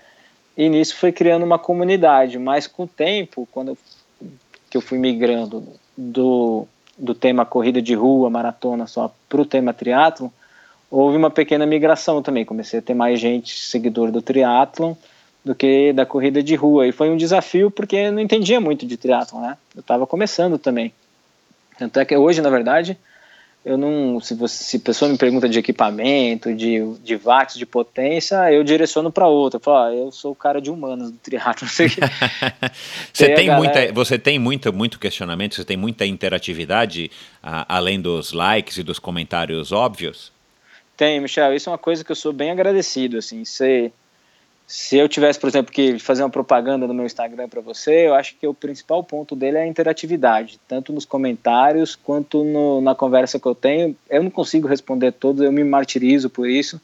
[0.57, 3.79] e nisso foi criando uma comunidade, mas com o tempo, quando eu,
[4.71, 5.67] que eu fui migrando
[5.97, 6.67] do,
[6.97, 10.29] do tema corrida de rua, maratona, só para o tema triatlon,
[10.91, 14.95] houve uma pequena migração também, comecei a ter mais gente seguidor do triatlon,
[15.45, 16.87] do que da corrida de rua.
[16.87, 19.57] E foi um desafio porque eu não entendia muito de triatlon, né?
[19.75, 20.93] Eu estava começando também.
[21.79, 22.97] Tanto é que hoje, na verdade,
[23.65, 24.21] eu não.
[24.21, 28.65] Se, você, se a pessoa me pergunta de equipamento, de, de watts, de potência, eu
[28.65, 29.59] direciono para outra.
[29.59, 31.67] Eu falo, ah, eu sou o cara de humanos do triatlo.
[31.71, 33.57] você, tem galera...
[33.57, 37.11] muita, você tem muito, muito questionamento, você tem muita interatividade,
[37.43, 40.33] além dos likes e dos comentários óbvios?
[40.97, 41.55] Tem, Michel.
[41.55, 43.17] Isso é uma coisa que eu sou bem agradecido.
[43.19, 43.93] Assim, você
[44.67, 48.15] se eu tivesse, por exemplo, que fazer uma propaganda no meu Instagram para você, eu
[48.15, 52.95] acho que o principal ponto dele é a interatividade, tanto nos comentários quanto no, na
[52.95, 53.97] conversa que eu tenho.
[54.09, 56.81] Eu não consigo responder todos, eu me martirizo por isso,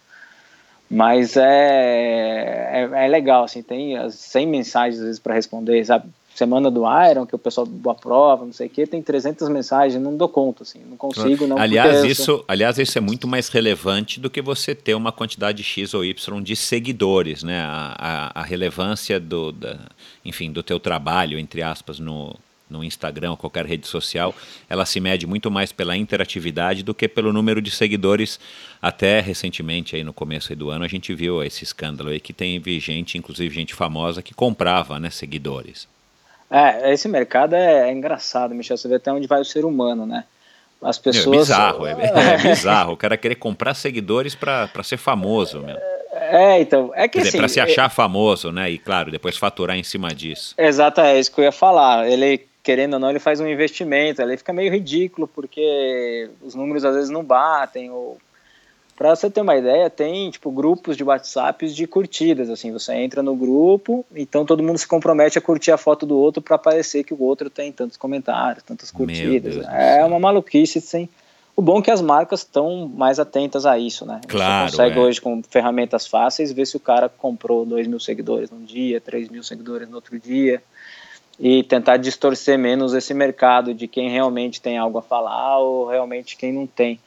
[0.90, 6.08] mas é, é, é legal, assim, tem 100 mensagens às vezes para responder, sabe?
[6.38, 10.16] Semana do Iron, que o pessoal aprova, não sei o que, tem 300 mensagens, não
[10.16, 11.58] dou conta, assim, não consigo, não.
[11.58, 15.94] Aliás, isso, aliás, isso é muito mais relevante do que você ter uma quantidade X
[15.94, 17.60] ou Y de seguidores, né?
[17.60, 19.78] A, a, a relevância do, da,
[20.24, 22.34] enfim, do teu trabalho, entre aspas, no,
[22.70, 24.34] no Instagram ou qualquer rede social,
[24.68, 28.38] ela se mede muito mais pela interatividade do que pelo número de seguidores.
[28.80, 32.62] Até recentemente, aí no começo do ano, a gente viu esse escândalo aí que tem
[32.78, 35.88] gente, inclusive gente famosa, que comprava né, seguidores.
[36.50, 38.76] É, esse mercado é, é, engraçado, Michel.
[38.76, 40.24] Você vê até onde vai o ser humano, né?
[40.80, 41.26] As pessoas.
[41.26, 42.92] É bizarro, é, é bizarro.
[42.92, 45.76] O cara querer comprar seguidores para ser famoso, meu.
[46.12, 46.92] É, então.
[46.94, 47.88] É que Quer assim, para se achar é...
[47.90, 48.70] famoso, né?
[48.70, 50.54] E claro, depois faturar em cima disso.
[50.56, 52.08] Exato, é isso que eu ia falar.
[52.08, 54.22] Ele, querendo ou não, ele faz um investimento.
[54.22, 58.16] Ele fica meio ridículo, porque os números às vezes não batem, ou
[58.98, 63.22] para você ter uma ideia, tem tipo grupos de WhatsApp de curtidas, assim, você entra
[63.22, 67.04] no grupo, então todo mundo se compromete a curtir a foto do outro para parecer
[67.04, 69.64] que o outro tem tantos comentários, tantas curtidas.
[69.68, 71.08] É uma maluquice, sim.
[71.54, 74.20] O bom é que as marcas estão mais atentas a isso, né?
[74.26, 74.68] Claro.
[74.68, 75.00] Você consegue é.
[75.00, 79.28] hoje com ferramentas fáceis ver se o cara comprou 2 mil seguidores num dia, 3
[79.28, 80.60] mil seguidores no outro dia
[81.38, 86.36] e tentar distorcer menos esse mercado de quem realmente tem algo a falar ou realmente
[86.36, 86.98] quem não tem.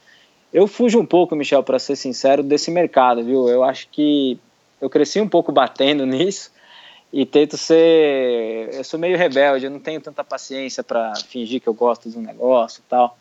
[0.53, 3.47] Eu fujo um pouco, Michel, para ser sincero, desse mercado, viu?
[3.47, 4.37] Eu acho que
[4.81, 6.51] eu cresci um pouco batendo nisso
[7.11, 8.69] e tento ser.
[8.73, 12.17] Eu sou meio rebelde, eu não tenho tanta paciência para fingir que eu gosto de
[12.17, 13.17] um negócio e tal.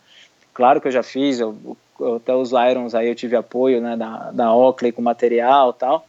[0.53, 1.57] Claro que eu já fiz, eu,
[2.01, 5.79] eu, até os Irons aí eu tive apoio né, da, da Oakley com material e
[5.79, 6.07] tal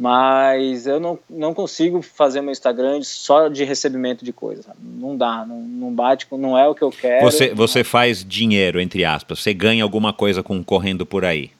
[0.00, 4.64] mas eu não, não consigo fazer meu Instagram só de recebimento de coisas.
[4.82, 7.22] Não dá, não, não bate, não é o que eu quero.
[7.22, 11.50] Você, você faz dinheiro, entre aspas, você ganha alguma coisa com correndo por aí?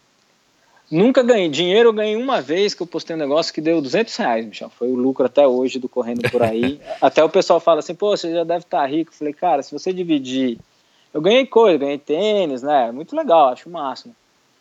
[0.90, 4.16] Nunca ganhei dinheiro, eu ganhei uma vez que eu postei um negócio que deu 200
[4.16, 4.70] reais, Michel.
[4.70, 6.80] Foi o lucro até hoje do Correndo Por Aí.
[6.98, 9.12] até o pessoal fala assim, pô, você já deve estar tá rico.
[9.12, 10.58] Eu falei, cara, se você dividir...
[11.12, 12.90] Eu ganhei coisa, ganhei tênis, né?
[12.90, 14.16] Muito legal, acho o máximo.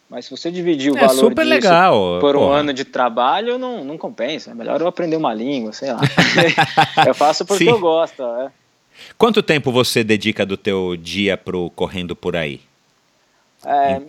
[0.10, 3.84] Mas se você dividir o é, valor super legal, por um ano de trabalho, não,
[3.84, 4.52] não compensa.
[4.52, 6.02] É melhor eu aprender uma língua, sei lá.
[7.06, 7.69] eu faço porque Sim.
[7.69, 8.23] eu gosto.
[8.23, 8.52] É.
[9.18, 12.60] Quanto tempo você dedica do teu dia pro Correndo Por Aí?
[13.64, 14.02] É,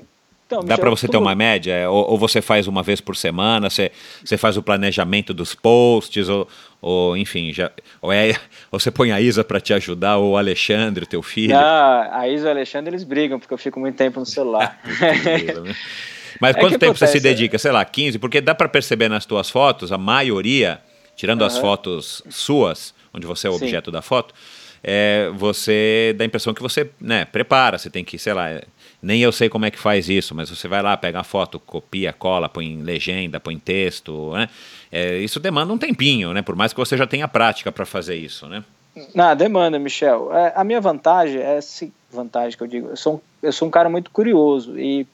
[0.50, 1.88] então, Dá para você ter uma média?
[1.88, 3.70] Ou, ou, você faz uma vez por semana?
[3.70, 3.92] Você,
[4.24, 6.28] você faz o planejamento dos posts?
[6.28, 6.48] Ou,
[6.80, 7.70] ou enfim, já,
[8.00, 8.30] ou, é,
[8.70, 10.16] ou você põe a Isa para te ajudar?
[10.16, 11.54] Ou o Alexandre, teu filho?
[11.54, 14.80] Não, a Isa e o Alexandre eles brigam porque eu fico muito tempo no celular.
[16.40, 17.12] Mas é quanto tempo acontece?
[17.12, 17.58] você se dedica?
[17.58, 18.18] Sei lá, 15?
[18.18, 20.80] Porque dá para perceber nas tuas fotos, a maioria,
[21.14, 21.46] tirando uhum.
[21.46, 23.64] as fotos suas, onde você é o Sim.
[23.64, 24.34] objeto da foto,
[24.82, 28.60] é, você dá a impressão que você né, prepara, você tem que, sei lá,
[29.02, 31.58] nem eu sei como é que faz isso, mas você vai lá, pega a foto,
[31.60, 34.48] copia, cola, põe legenda, põe texto, né?
[34.92, 36.42] É, isso demanda um tempinho, né?
[36.42, 38.64] Por mais que você já tenha prática para fazer isso, né?
[39.14, 40.34] Não, demanda, Michel.
[40.34, 42.88] É, a minha vantagem é essa vantagem que eu digo.
[42.88, 45.06] Eu sou, eu sou um cara muito curioso e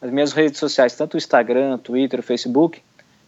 [0.00, 2.80] as minhas redes sociais, tanto o Instagram, Twitter, Facebook,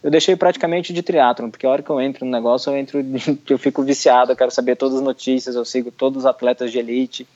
[0.03, 3.03] eu deixei praticamente de triatlon, porque a hora que eu entro no negócio, eu entro,
[3.49, 6.77] eu fico viciado, eu quero saber todas as notícias, eu sigo todos os atletas de
[6.77, 7.27] elite,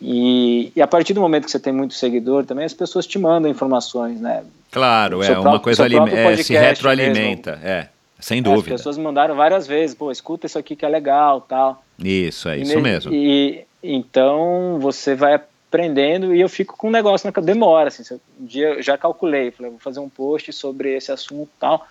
[0.00, 3.18] e, e, a partir do momento que você tem muito seguidor, também as pessoas te
[3.18, 4.42] mandam informações, né?
[4.72, 7.66] Claro, é próprio, uma coisa ali, é, se retroalimenta, mesmo.
[7.66, 8.70] é, sem dúvida.
[8.70, 11.84] É, as pessoas mandaram várias vezes, pô, escuta isso aqui que é legal, tal.
[11.98, 13.12] Isso, é isso mesmo.
[13.12, 18.02] E então você vai aprendendo e eu fico com um negócio na demora, assim,
[18.40, 21.86] um dia eu já calculei, falei, vou fazer um post sobre esse assunto, tal.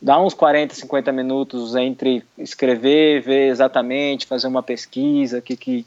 [0.00, 5.86] Dá uns 40, 50 minutos entre escrever, ver exatamente, fazer uma pesquisa, que que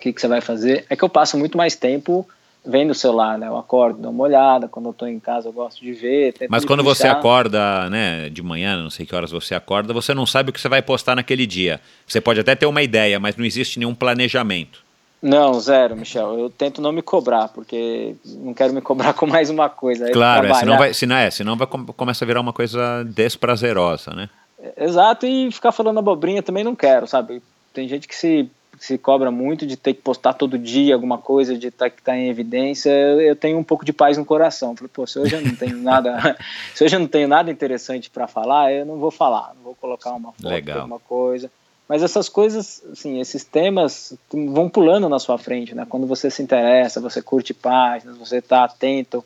[0.00, 0.84] que, que você vai fazer.
[0.90, 2.28] É que eu passo muito mais tempo
[2.64, 3.46] vendo o celular, né?
[3.46, 6.34] Eu acordo, dou uma olhada, quando eu estou em casa eu gosto de ver.
[6.48, 10.24] Mas quando você acorda, né, de manhã, não sei que horas você acorda, você não
[10.24, 11.80] sabe o que você vai postar naquele dia.
[12.06, 14.82] Você pode até ter uma ideia, mas não existe nenhum planejamento.
[15.20, 16.38] Não, zero, Michel.
[16.38, 20.10] Eu tento não me cobrar, porque não quero me cobrar com mais uma coisa.
[20.10, 24.28] Claro, é, senão, vai, senão, é, senão vai, começa a virar uma coisa desprazerosa, né?
[24.76, 27.42] Exato, e ficar falando abobrinha também não quero, sabe?
[27.72, 28.50] Tem gente que se
[28.84, 32.02] se cobra muito de ter que postar todo dia alguma coisa, de estar tá, que
[32.02, 34.76] tá em evidência, eu, eu, tenho um pouco de paz no coração.
[34.76, 36.36] Falei, pô, se hoje eu não tenho nada,
[36.74, 39.74] se hoje eu não tenho nada interessante para falar, eu não vou falar, não vou
[39.74, 40.80] colocar uma foto, Legal.
[40.80, 41.50] alguma coisa.
[41.88, 45.86] Mas essas coisas, assim, esses temas vão pulando na sua frente, né?
[45.88, 49.24] Quando você se interessa, você curte páginas, você está atento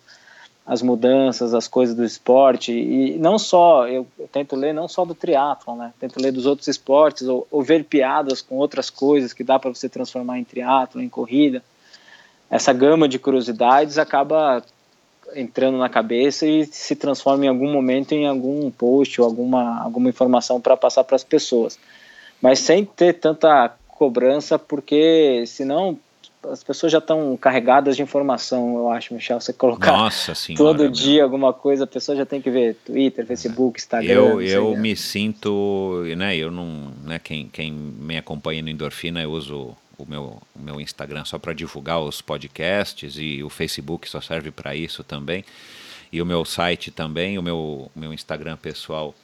[0.69, 5.03] as mudanças, as coisas do esporte e não só eu, eu tento ler não só
[5.03, 5.95] do triatlo, né?
[5.99, 9.71] Tento ler dos outros esportes ou, ou ver piadas com outras coisas que dá para
[9.73, 11.63] você transformar em triatlo, em corrida.
[12.51, 14.63] Essa gama de curiosidades acaba
[15.35, 20.11] entrando na cabeça e se transforma em algum momento em algum post ou alguma alguma
[20.11, 21.79] informação para passar para as pessoas.
[22.43, 25.99] Mas sem ter tanta cobrança, porque senão
[26.45, 29.41] as pessoas já estão carregadas de informação, eu acho, Michel.
[29.41, 31.25] Você colocar Nossa senhora, todo dia meu.
[31.25, 34.13] alguma coisa, a pessoa já tem que ver Twitter, Facebook, Instagram.
[34.13, 36.37] Eu, eu me sinto, né?
[36.37, 37.19] Eu não, né?
[37.19, 41.53] Quem, quem me acompanha no Endorfina, eu uso o meu, o meu Instagram só para
[41.53, 45.45] divulgar os podcasts e o Facebook só serve para isso também.
[46.13, 49.15] E o meu site também, o meu, meu Instagram pessoal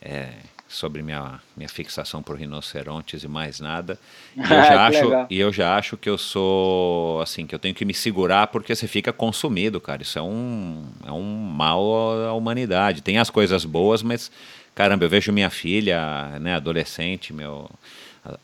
[0.00, 0.28] é
[0.70, 3.98] sobre minha, minha fixação por rinocerontes e mais nada.
[4.36, 7.74] E eu, já acho, e eu já acho que eu sou assim, que eu tenho
[7.74, 10.02] que me segurar porque você fica consumido, cara.
[10.02, 11.82] Isso é um, é um mal
[12.28, 13.02] à humanidade.
[13.02, 14.30] Tem as coisas boas, mas
[14.74, 17.68] caramba, eu vejo minha filha, né, adolescente, meu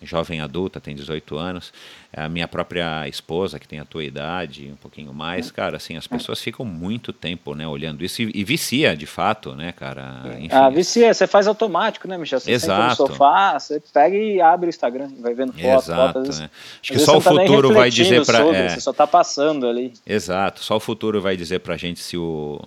[0.02, 1.72] jovem adulta, tem 18 anos,
[2.12, 5.96] é a minha própria esposa, que tem a tua idade, um pouquinho mais, cara, assim,
[5.96, 10.22] as pessoas ficam muito tempo, né, olhando isso e, e vicia, de fato, né, cara,
[10.38, 10.48] enfim.
[10.50, 12.40] Ah, vicia, você faz automático, né, Michel?
[12.40, 13.02] Você Exato.
[13.02, 16.50] no sofá, você pega e abre o Instagram, vai vendo fotos, Exato, fotos, né?
[16.82, 18.38] Acho que só o tá futuro vai dizer para...
[18.38, 18.68] É...
[18.70, 19.92] Você só tá passando ali.
[20.06, 22.60] Exato, só o futuro vai dizer pra gente se o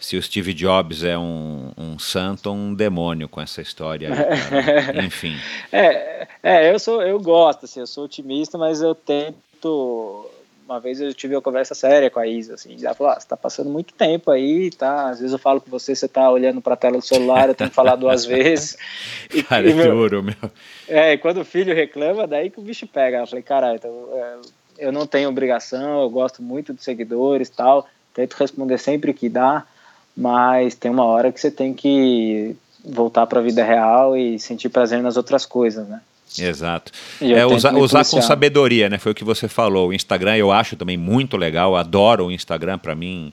[0.00, 5.04] se o Steve Jobs é um, um santo ou um demônio com essa história aí,
[5.04, 5.36] Enfim.
[5.70, 10.26] É, é, eu sou, eu gosto, assim, eu sou otimista, mas eu tento.
[10.66, 13.26] Uma vez eu tive uma conversa séria com a Isa, assim, ela falou: ah, você
[13.26, 15.10] está passando muito tempo aí, tá?
[15.10, 17.54] Às vezes eu falo com você, você está olhando para a tela do celular, eu
[17.54, 18.78] tenho que falar duas vezes.
[19.32, 20.50] E, Cara, e meu, juro, meu.
[20.88, 23.18] É, e quando o filho reclama, daí que o bicho pega.
[23.18, 24.36] Eu falei: caralho, então, é,
[24.78, 29.66] eu não tenho obrigação, eu gosto muito dos seguidores tal, tento responder sempre que dá
[30.16, 34.68] mas tem uma hora que você tem que voltar para a vida real e sentir
[34.68, 36.00] prazer nas outras coisas, né?
[36.38, 36.92] Exato.
[37.20, 38.98] É, usar, usar com sabedoria, né?
[38.98, 39.88] Foi o que você falou.
[39.88, 43.32] O Instagram eu acho também muito legal, adoro o Instagram para mim.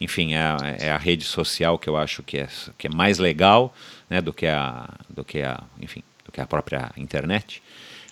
[0.00, 2.48] enfim, é, é, a rede social que eu acho que é,
[2.78, 3.74] que é mais legal
[4.08, 7.62] né, do, que a, do que a, enfim, do que a própria internet.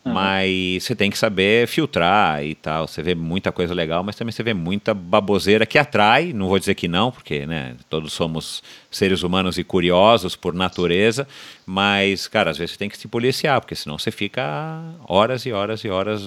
[0.07, 0.13] Uhum.
[0.13, 2.87] Mas você tem que saber filtrar e tal.
[2.87, 6.33] Você vê muita coisa legal, mas também você vê muita baboseira que atrai.
[6.33, 11.27] Não vou dizer que não, porque né, todos somos seres humanos e curiosos por natureza.
[11.67, 15.53] Mas, cara, às vezes você tem que se policiar, porque senão você fica horas e
[15.53, 16.23] horas e horas,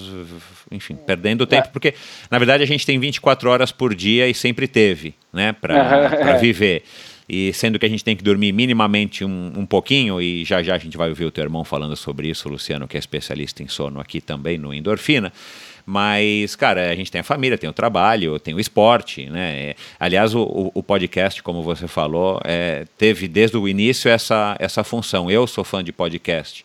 [0.69, 1.69] enfim, perdendo tempo.
[1.69, 1.71] É.
[1.71, 1.93] Porque,
[2.29, 6.83] na verdade, a gente tem 24 horas por dia e sempre teve, né, para viver
[7.29, 10.73] e sendo que a gente tem que dormir minimamente um, um pouquinho, e já já
[10.75, 13.67] a gente vai ouvir o teu irmão falando sobre isso, Luciano, que é especialista em
[13.67, 15.31] sono aqui também no Endorfina.
[15.85, 19.73] Mas, cara, a gente tem a família, tem o trabalho, tem o esporte, né?
[19.99, 25.31] Aliás, o, o podcast, como você falou, é, teve desde o início essa, essa função.
[25.31, 26.63] Eu sou fã de podcast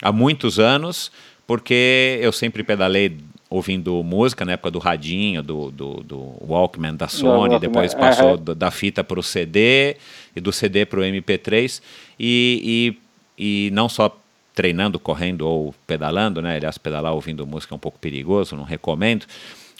[0.00, 1.10] há muitos anos,
[1.46, 3.16] porque eu sempre pedalei
[3.52, 8.54] ouvindo música na época do radinho, do, do, do Walkman da Sony, depois passou uhum.
[8.56, 9.96] da fita para o CD
[10.34, 11.82] e do CD para o MP3
[12.18, 12.96] e,
[13.38, 14.16] e, e não só
[14.54, 16.56] treinando, correndo ou pedalando, né?
[16.56, 19.26] Aliás, pedalar ouvindo música é um pouco perigoso, não recomendo.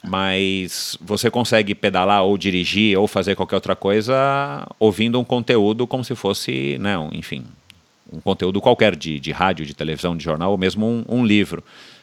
[0.05, 6.05] Mas você consegue pedalar ou dirigir ou fazer qualquer outra coisa ouvindo um conteúdo como
[6.05, 7.45] se fosse, né, um, enfim,
[8.13, 11.63] um conteúdo qualquer de, de rádio, de televisão, de jornal ou mesmo um, um livro.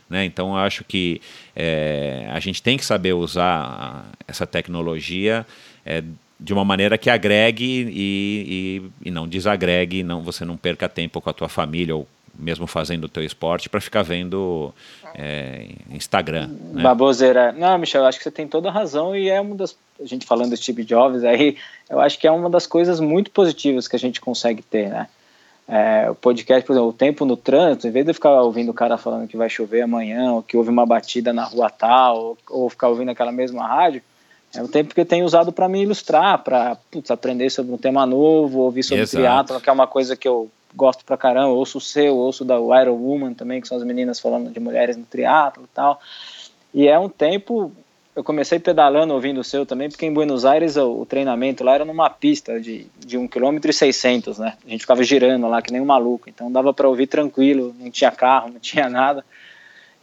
[0.09, 0.25] Né?
[0.25, 1.21] Então, eu acho que
[1.55, 5.45] é, a gente tem que saber usar essa tecnologia
[5.85, 6.03] é,
[6.39, 11.21] de uma maneira que agregue e, e, e, não desagregue, não, você não perca tempo
[11.21, 12.07] com a tua família ou
[12.37, 14.73] mesmo fazendo o teu esporte para ficar vendo
[15.13, 16.47] é, Instagram.
[16.47, 16.81] Né?
[16.81, 17.51] Baboseira.
[17.51, 19.77] Não, Michel, acho que você tem toda a razão e é uma das.
[19.99, 21.57] A gente falando do Steve Jobs aí,
[21.89, 25.09] eu acho que é uma das coisas muito positivas que a gente consegue ter, né?
[25.71, 28.69] É, o podcast, por exemplo, o tempo no trânsito, em vez de eu ficar ouvindo
[28.69, 32.17] o cara falando que vai chover amanhã, ou que houve uma batida na rua tal,
[32.17, 34.01] ou, ou ficar ouvindo aquela mesma rádio,
[34.55, 36.75] é o tempo que eu tenho usado para me ilustrar, para
[37.09, 41.05] aprender sobre um tema novo, ouvir sobre triatlo, que é uma coisa que eu gosto
[41.05, 44.49] pra caramba, ouço o seu, ouço da Iron Woman também, que são as meninas falando
[44.49, 45.99] de mulheres no triatlo e tal.
[46.73, 47.71] E é um tempo
[48.19, 51.75] eu comecei pedalando ouvindo o seu também, porque em Buenos Aires o, o treinamento lá
[51.75, 54.57] era numa pista de, de 1 km e 600, né?
[54.67, 57.89] A gente ficava girando lá que nem um maluco, então dava para ouvir tranquilo, não
[57.89, 59.23] tinha carro, não tinha nada.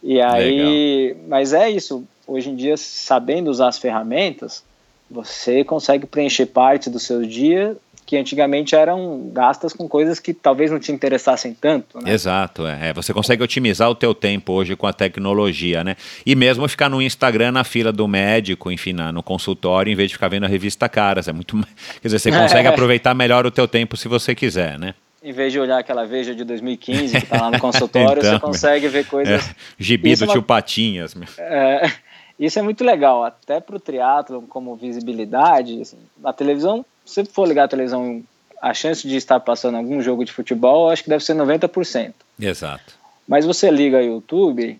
[0.01, 1.23] E aí, Legal.
[1.27, 4.63] mas é isso, hoje em dia, sabendo usar as ferramentas,
[5.11, 7.77] você consegue preencher parte do seu dia
[8.07, 12.01] que antigamente eram gastas com coisas que talvez não te interessassem tanto.
[12.01, 12.13] Né?
[12.13, 12.87] Exato, é.
[12.87, 12.93] é.
[12.93, 15.97] Você consegue otimizar o teu tempo hoje com a tecnologia, né?
[16.25, 20.15] E mesmo ficar no Instagram na fila do médico, enfim, no consultório, em vez de
[20.15, 21.57] ficar vendo a revista Caras, é muito,
[22.01, 22.71] quer dizer, você consegue é.
[22.71, 24.95] aproveitar melhor o teu tempo se você quiser, né?
[25.21, 28.39] Em vez de olhar aquela Veja de 2015 que está lá no consultório, então, você
[28.39, 29.49] consegue ver coisas.
[29.49, 31.13] É, gibi do é tio Patinhas.
[31.37, 31.91] É,
[32.39, 35.81] isso é muito legal, até para o triatlo como visibilidade.
[35.81, 38.23] Assim, na televisão se for ligar a televisão,
[38.61, 42.13] a chance de estar passando algum jogo de futebol, acho que deve ser 90%.
[42.39, 42.93] Exato.
[43.27, 44.79] Mas você liga o YouTube,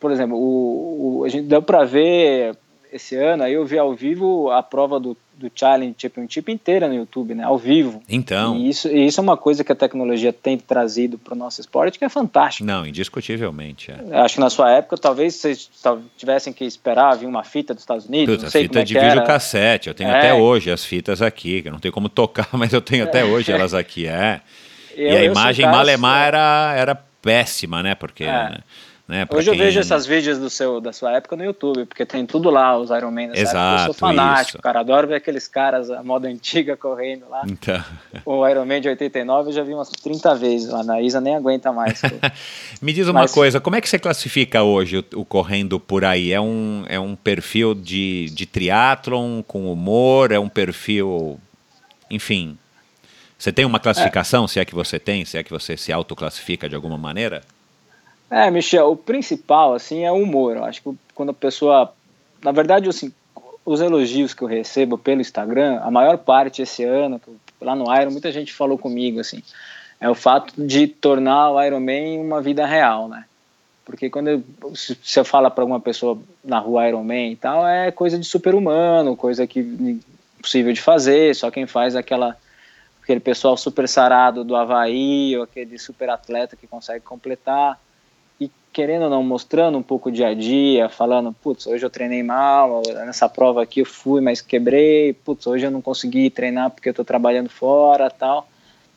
[0.00, 2.56] por exemplo, o, o a gente deu para ver
[2.92, 6.94] esse ano, aí eu vi ao vivo a prova do, do Challenge Championship inteira no
[6.94, 7.42] YouTube, né?
[7.44, 8.02] Ao vivo.
[8.08, 8.56] Então.
[8.56, 11.60] E isso, e isso é uma coisa que a tecnologia tem trazido para o nosso
[11.60, 12.66] esporte que é fantástico.
[12.66, 13.90] Não, indiscutivelmente.
[13.90, 14.20] É.
[14.20, 15.70] Acho que na sua época, talvez vocês
[16.16, 18.34] tivessem que esperar vir uma fita dos Estados Unidos.
[18.34, 19.88] Puta, não sei fita é de vídeo cassete.
[19.88, 20.18] Eu tenho é.
[20.18, 23.24] até hoje as fitas aqui, que eu não tenho como tocar, mas eu tenho até
[23.24, 24.06] hoje elas aqui.
[24.06, 24.40] É.
[24.96, 27.94] Eu, e a imagem Malemar era, era péssima, né?
[27.94, 28.24] Porque.
[28.24, 28.26] É.
[28.26, 28.58] Né?
[29.10, 32.24] Né, Hoje eu vejo essas vídeos do seu, da sua época no YouTube, porque tem
[32.24, 33.80] tudo lá, os Iron Man Exato, época.
[33.80, 34.62] Eu sou fanático, isso.
[34.62, 34.78] cara.
[34.78, 37.42] Adoro ver aqueles caras, a moda antiga correndo lá.
[37.44, 37.84] Então.
[38.24, 40.72] O Iron Man de 89 eu já vi umas 30 vezes.
[40.72, 42.00] A Anaísa nem aguenta mais.
[42.80, 43.32] Me diz uma Mas...
[43.32, 46.30] coisa, como é que você classifica hoje o, o, correndo por aí?
[46.30, 50.30] É um, é um perfil de, de triatlon com humor?
[50.30, 51.36] É um perfil.
[52.08, 52.56] Enfim.
[53.36, 54.48] Você tem uma classificação, é.
[54.48, 57.40] se é que você tem, se é que você se autoclassifica de alguma maneira?
[58.30, 60.56] É, Michel, o principal, assim, é o humor.
[60.56, 61.92] Eu acho que quando a pessoa...
[62.42, 63.12] Na verdade, assim,
[63.64, 67.20] os elogios que eu recebo pelo Instagram, a maior parte esse ano,
[67.60, 69.42] lá no Iron, muita gente falou comigo, assim,
[70.00, 73.24] é o fato de tornar o Iron Man uma vida real, né?
[73.84, 78.18] Porque quando você fala para alguma pessoa na rua Iron Man e tal, é coisa
[78.18, 82.36] de super-humano, coisa que impossível de fazer, só quem faz aquela
[83.02, 87.78] aquele pessoal super sarado do Havaí, ou aquele super atleta que consegue completar
[88.72, 92.22] querendo ou não, mostrando um pouco o dia a dia, falando, putz, hoje eu treinei
[92.22, 96.88] mal, nessa prova aqui eu fui, mas quebrei, putz, hoje eu não consegui treinar porque
[96.88, 98.48] eu estou trabalhando fora, tal.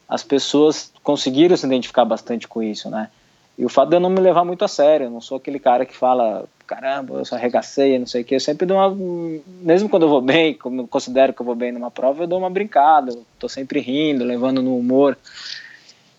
[0.07, 3.09] As pessoas conseguiram se identificar bastante com isso, né?
[3.57, 5.59] E o fato de eu não me levar muito a sério, eu não sou aquele
[5.59, 8.35] cara que fala, caramba, eu só arregacei, não sei o que.
[8.35, 9.41] Eu sempre dou uma.
[9.61, 12.39] Mesmo quando eu vou bem, como considero que eu vou bem numa prova, eu dou
[12.39, 15.17] uma brincada, eu tô sempre rindo, levando no humor.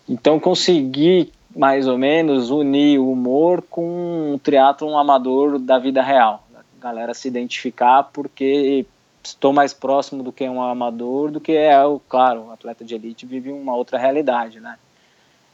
[0.07, 6.43] Então consegui mais ou menos unir o humor com um triatlon amador da vida real.
[6.55, 8.85] A galera se identificar porque
[9.23, 12.93] estou mais próximo do que um amador do que é o, claro, o atleta de
[12.95, 14.77] elite vive uma outra realidade, né?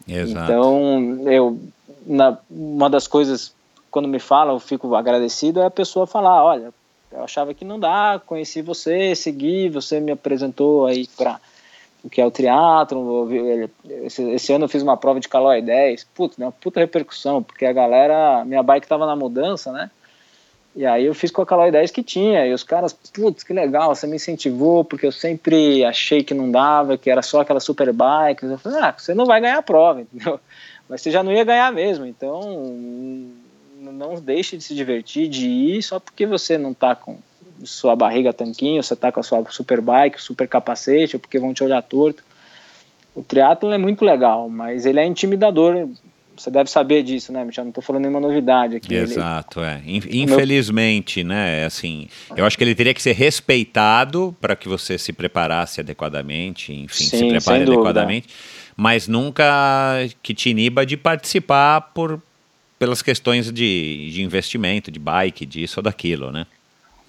[0.08, 0.52] Exato.
[0.52, 1.60] Então, eu
[2.06, 3.54] na, uma das coisas
[3.92, 6.74] quando me falam, eu fico agradecido é a pessoa falar, olha,
[7.12, 11.40] eu achava que não dá, conheci você, segui, você me apresentou aí para
[12.04, 13.30] o que é o triatlo,
[14.04, 17.44] esse, esse, ano eu fiz uma prova de Calói 10, putz, né, uma puta repercussão,
[17.44, 19.92] porque a galera, minha bike tava na mudança, né,
[20.76, 23.54] e aí eu fiz com a Calói 10 que tinha, e os caras, putz, que
[23.54, 27.60] legal, você me incentivou, porque eu sempre achei que não dava, que era só aquela
[27.60, 30.40] super bike, eu falei, ah, você não vai ganhar a prova, entendeu?
[30.90, 32.42] Mas você já não ia ganhar mesmo, então
[33.80, 37.18] não deixe de se divertir, de ir só porque você não tá com
[37.64, 41.64] sua barriga tanquinho, você tá com a sua super bike, super capacete, porque vão te
[41.64, 42.24] olhar torto.
[43.14, 45.90] O triatlo é muito legal, mas ele é intimidador.
[46.36, 47.66] Você deve saber disso, né, Michel?
[47.66, 48.96] Não estou falando nenhuma novidade aqui.
[48.96, 49.68] Exato, ele...
[49.68, 49.82] é.
[50.16, 51.36] Infelizmente, meu...
[51.36, 51.66] né?
[51.66, 56.74] Assim, eu acho que ele teria que ser respeitado para que você se preparasse adequadamente,
[56.74, 58.30] enfim, Sim, se prepare adequadamente,
[58.76, 62.22] mas nunca que te iniba de participar por,
[62.80, 66.48] pelas questões de, de investimento, de bike, disso ou daquilo, né?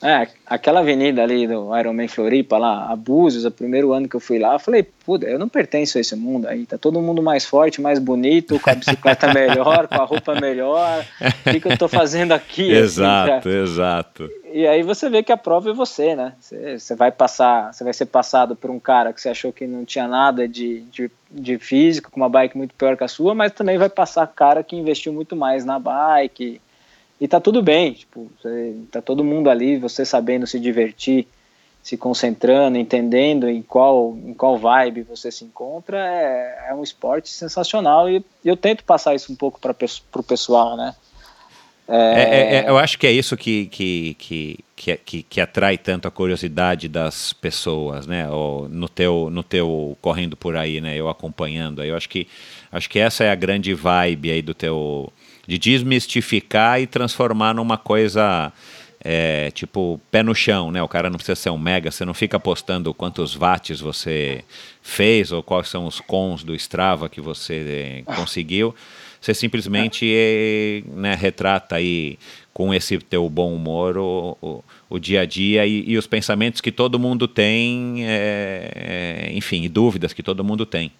[0.02, 4.36] É, aquela avenida ali do Ironman Floripa, lá, Abusos, o primeiro ano que eu fui
[4.36, 7.44] lá, eu falei, puta, eu não pertenço a esse mundo aí, tá todo mundo mais
[7.44, 11.06] forte, mais bonito, com a bicicleta melhor, com a roupa melhor,
[11.46, 12.72] o que, que eu tô fazendo aqui?
[12.72, 14.30] exato, assim, exato.
[14.52, 16.34] E aí você vê que a prova é você, né?
[16.38, 19.66] Você, você, vai passar, você vai ser passado por um cara que você achou que
[19.66, 23.34] não tinha nada de, de, de físico, com uma bike muito pior que a sua,
[23.34, 26.60] mas também vai passar cara que investiu muito mais na bike,
[27.22, 31.28] e tá tudo bem, tipo, você, tá todo mundo ali, você sabendo se divertir,
[31.80, 37.28] se concentrando, entendendo em qual, em qual vibe você se encontra, é, é um esporte
[37.28, 40.96] sensacional e eu tento passar isso um pouco para o pessoal, né?
[41.86, 41.94] É...
[41.94, 46.10] É, é, eu acho que é isso que, que, que, que, que, atrai tanto a
[46.10, 48.28] curiosidade das pessoas, né?
[48.30, 50.96] Ou no teu, no teu correndo por aí, né?
[50.96, 51.84] Eu acompanhando.
[51.84, 52.26] Eu acho que,
[52.72, 55.12] acho que essa é a grande vibe aí do teu
[55.46, 58.52] de desmistificar e transformar numa coisa
[59.04, 60.82] é, tipo pé no chão, né?
[60.82, 64.44] O cara não precisa ser um mega, você não fica postando quantos watts você
[64.80, 68.74] fez ou quais são os cons do Strava que você é, conseguiu.
[69.20, 72.18] Você simplesmente é, né, retrata aí
[72.52, 76.60] com esse teu bom humor o, o, o dia a dia e, e, os pensamentos
[76.60, 80.90] que todo mundo tem, é, é enfim, dúvidas que todo mundo tem.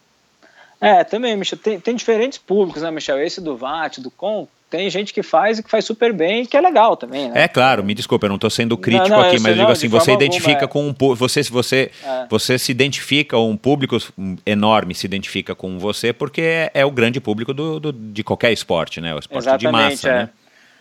[0.82, 3.22] É, também, Michel, tem, tem diferentes públicos, né, Michel?
[3.22, 6.56] Esse do VAT, do Com, tem gente que faz e que faz super bem, que
[6.56, 7.44] é legal também, né?
[7.44, 9.70] É claro, me desculpa, eu não estou sendo crítico não, não, aqui, mas eu digo
[9.70, 12.26] assim, você identifica alguma, com um você você é.
[12.28, 13.96] você se identifica um público
[14.44, 18.50] enorme se identifica com você porque é, é o grande público do, do, de qualquer
[18.50, 19.14] esporte, né?
[19.14, 20.12] O esporte Exatamente, de massa, é.
[20.14, 20.30] né?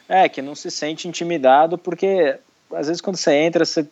[0.08, 2.38] É, que não se sente intimidado porque
[2.74, 3.86] às vezes quando você entra, você,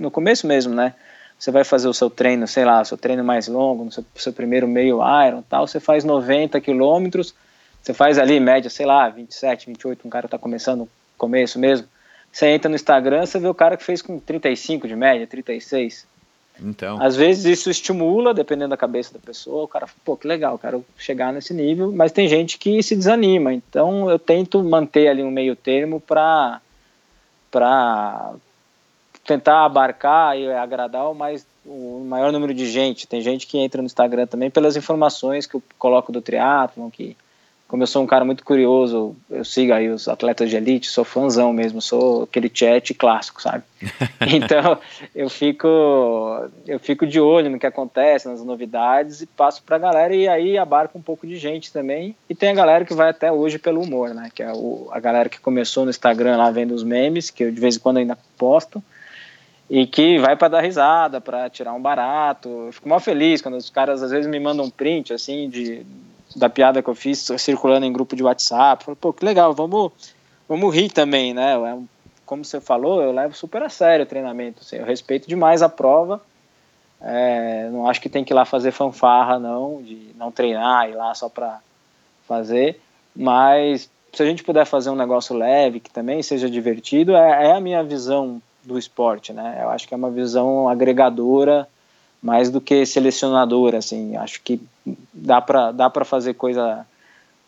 [0.00, 0.94] no começo mesmo, né?
[1.38, 4.32] Você vai fazer o seu treino, sei lá, seu treino mais longo, no seu, seu
[4.32, 7.34] primeiro meio Iron tal, você faz 90 quilômetros,
[7.82, 10.88] você faz ali média, sei lá, 27, 28, um cara tá começando
[11.18, 11.86] começo mesmo,
[12.32, 16.06] você entra no Instagram, você vê o cara que fez com 35 de média, 36.
[16.60, 17.02] Então.
[17.02, 20.84] Às vezes isso estimula, dependendo da cabeça da pessoa, o cara, pô, que legal, quero
[20.96, 25.30] chegar nesse nível, mas tem gente que se desanima, então eu tento manter ali um
[25.30, 26.60] meio termo para
[27.50, 28.34] para
[29.24, 33.06] tentar abarcar e agradar o, mais, o maior número de gente.
[33.06, 37.16] Tem gente que entra no Instagram também pelas informações que eu coloco do triatlon, que
[37.66, 41.02] como eu sou um cara muito curioso, eu sigo aí os atletas de elite, sou
[41.02, 43.64] fãzão mesmo, sou aquele chat clássico, sabe?
[44.32, 44.78] Então,
[45.14, 45.66] eu fico
[46.66, 50.58] eu fico de olho no que acontece, nas novidades e passo pra galera e aí
[50.58, 52.14] abarca um pouco de gente também.
[52.28, 54.30] E tem a galera que vai até hoje pelo humor, né?
[54.32, 57.50] Que é o, a galera que começou no Instagram lá vendo os memes, que eu
[57.50, 58.82] de vez em quando ainda posto
[59.68, 62.48] e que vai para dar risada, para tirar um barato.
[62.66, 65.84] Eu fico mal feliz quando os caras às vezes me mandam um print assim de
[66.36, 68.84] da piada que eu fiz circulando em grupo de WhatsApp.
[68.84, 69.92] Falo, pô, que legal, vamos
[70.48, 71.54] vamos rir também, né?
[71.54, 71.78] É
[72.26, 74.60] como você falou, eu levo super a sério o treinamento.
[74.60, 76.20] Assim, eu respeito demais a prova.
[77.00, 80.94] É, não acho que tem que ir lá fazer fanfarra, não, de não treinar, ir
[80.94, 81.60] lá só para
[82.26, 82.80] fazer.
[83.14, 87.52] Mas se a gente puder fazer um negócio leve, que também seja divertido, é, é
[87.52, 89.58] a minha visão do esporte, né?
[89.62, 91.68] Eu acho que é uma visão agregadora
[92.22, 94.16] mais do que selecionadora, assim.
[94.16, 94.60] Acho que
[95.12, 96.86] dá para dá para fazer coisa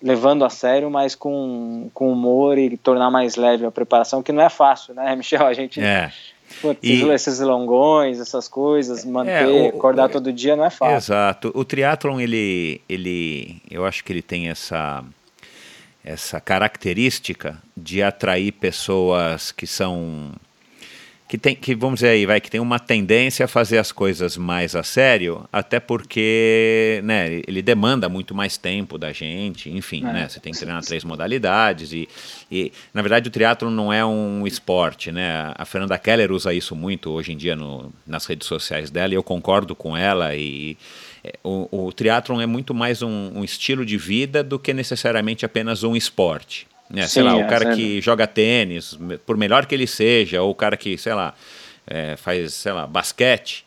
[0.03, 4.43] levando a sério, mas com, com humor e tornar mais leve a preparação, que não
[4.43, 5.47] é fácil, né, Michel?
[5.47, 5.81] A gente.
[5.81, 6.13] É.
[6.61, 10.97] Putz, e, esses longões, essas coisas, manter, é, o, acordar todo dia não é fácil.
[10.97, 11.51] Exato.
[11.55, 15.03] O triatlon, ele, ele, eu acho que ele tem essa,
[16.05, 20.31] essa característica de atrair pessoas que são
[21.29, 24.37] que tem que vamos dizer aí vai que tem uma tendência a fazer as coisas
[24.37, 30.13] mais a sério até porque né ele demanda muito mais tempo da gente enfim é.
[30.13, 32.09] né você tem que treinar três modalidades e,
[32.51, 36.77] e na verdade o triatlo não é um esporte né a Fernanda Keller usa isso
[36.77, 40.77] muito hoje em dia no, nas redes sociais dela e eu concordo com ela e
[41.43, 45.83] o, o triatlon é muito mais um, um estilo de vida do que necessariamente apenas
[45.83, 47.03] um esporte né?
[47.03, 50.51] Sim, sei lá, é, o cara que joga tênis, por melhor que ele seja, ou
[50.51, 51.35] o cara que, sei lá,
[51.87, 53.65] é, faz, sei lá, basquete,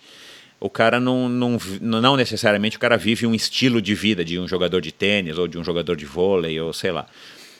[0.59, 4.47] o cara não, não, não necessariamente o cara vive um estilo de vida de um
[4.47, 7.05] jogador de tênis ou de um jogador de vôlei, ou sei lá.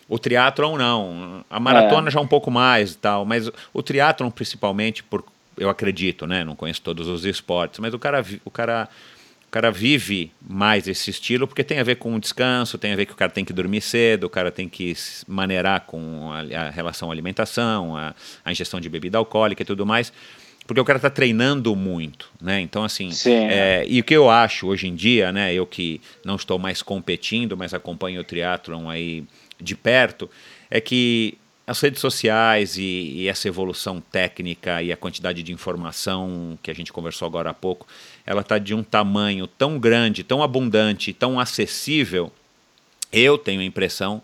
[0.08, 2.12] O triatlon não, a maratona é.
[2.12, 5.24] já um pouco mais e tal, mas o triatlon principalmente, por,
[5.58, 6.44] eu acredito, né?
[6.44, 8.90] Não conheço todos os esportes, mas o cara, o cara
[9.50, 12.96] o cara vive mais esse estilo porque tem a ver com o descanso, tem a
[12.96, 14.96] ver que o cara tem que dormir cedo, o cara tem que
[15.28, 18.14] maneirar com a, a relação à alimentação, a,
[18.46, 20.14] a, ingestão de bebida alcoólica e tudo mais,
[20.68, 22.62] porque o cara está treinando muito, né?
[22.62, 25.52] Então, assim, é, e o que eu acho hoje em dia, né?
[25.52, 29.24] Eu que não estou mais competindo, mas acompanho o triatlon aí
[29.60, 30.30] de perto,
[30.70, 31.40] é que
[31.70, 36.74] as redes sociais e, e, essa evolução técnica e a quantidade de informação que a
[36.74, 37.86] gente conversou agora há pouco,
[38.30, 42.32] ela está de um tamanho tão grande, tão abundante, tão acessível.
[43.12, 44.22] Eu tenho a impressão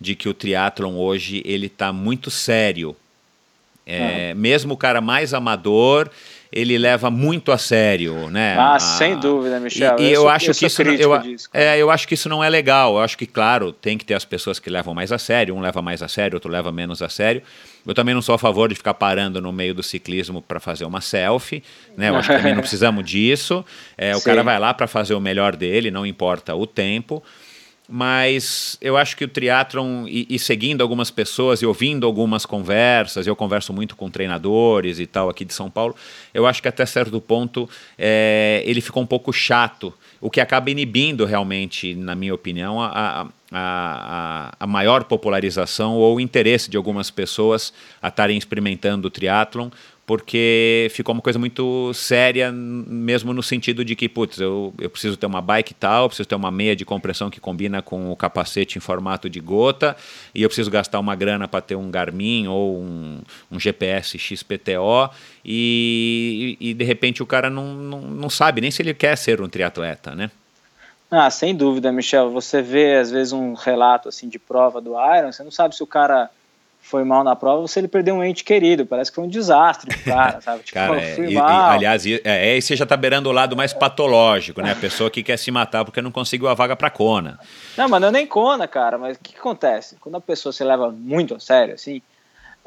[0.00, 2.94] de que o triatlon hoje ele está muito sério.
[3.84, 4.40] É, uhum.
[4.40, 6.08] Mesmo o cara mais amador,
[6.50, 8.56] ele leva muito a sério, né?
[8.58, 9.96] Ah, a, sem dúvida, Michel.
[9.98, 12.28] E, e eu, eu, acho eu que isso, eu, disso, é, eu acho que isso
[12.28, 12.94] não é legal.
[12.94, 15.54] Eu acho que, claro, tem que ter as pessoas que levam mais a sério.
[15.54, 17.42] Um leva mais a sério, outro leva menos a sério.
[17.86, 20.84] Eu também não sou a favor de ficar parando no meio do ciclismo para fazer
[20.84, 21.62] uma selfie,
[21.96, 22.08] né?
[22.08, 23.64] Eu acho que também não precisamos disso.
[23.96, 27.22] É, o cara vai lá para fazer o melhor dele, não importa o tempo
[27.88, 33.26] mas eu acho que o triatlon, e, e, seguindo algumas pessoas e ouvindo algumas conversas,
[33.26, 35.96] eu converso muito com treinadores e tal aqui de São Paulo,
[36.34, 40.70] eu acho que até certo ponto é, ele ficou um pouco chato, o que acaba
[40.70, 46.76] inibindo realmente, na minha opinião, a, a, a, a maior popularização ou o interesse de
[46.76, 49.70] algumas pessoas a estarem experimentando o triatlon,
[50.08, 55.18] porque ficou uma coisa muito séria, mesmo no sentido de que, putz, eu, eu preciso
[55.18, 58.78] ter uma bike tal, preciso ter uma meia de compressão que combina com o capacete
[58.78, 59.94] em formato de gota,
[60.34, 63.20] e eu preciso gastar uma grana para ter um Garmin ou um,
[63.50, 65.10] um GPS XPTO,
[65.44, 69.42] e, e, de repente o cara não, não, não sabe nem se ele quer ser
[69.42, 70.30] um triatleta, né?
[71.10, 72.30] Ah, sem dúvida, Michel.
[72.30, 75.82] Você vê, às vezes, um relato assim de prova do Iron, você não sabe se
[75.82, 76.30] o cara
[76.80, 78.86] foi mal na prova ou se ele perdeu um ente querido.
[78.86, 80.62] Parece que foi um desastre pro cara, sabe?
[80.62, 83.72] Tipo, cara, é, e, aliás, é, é, aí você já tá beirando o lado mais
[83.72, 84.72] patológico, né?
[84.72, 87.38] A pessoa que quer se matar porque não conseguiu a vaga pra Kona.
[87.76, 88.96] Não, mas não é nem Kona, cara.
[88.96, 89.96] Mas o que, que acontece?
[90.00, 92.00] Quando a pessoa se leva muito a sério, assim,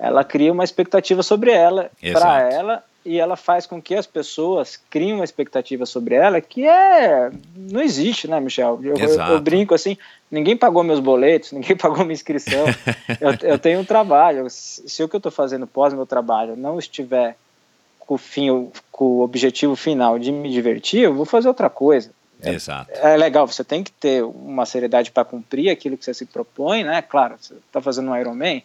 [0.01, 4.75] ela cria uma expectativa sobre ela, para ela, e ela faz com que as pessoas
[4.89, 8.79] criem uma expectativa sobre ela que é não existe, né, Michel?
[8.81, 9.95] Eu, eu, eu brinco assim,
[10.29, 12.65] ninguém pagou meus boletos, ninguém pagou minha inscrição.
[13.19, 14.47] eu, eu, tenho um trabalho.
[14.49, 17.37] Se o que eu estou fazendo pós meu trabalho não estiver
[17.99, 22.09] com o fim, com o objetivo final de me divertir, eu vou fazer outra coisa.
[22.41, 22.89] É, Exato.
[22.95, 26.83] É, legal, você tem que ter uma seriedade para cumprir aquilo que você se propõe,
[26.83, 27.03] né?
[27.03, 28.63] Claro, você está fazendo um Ironman,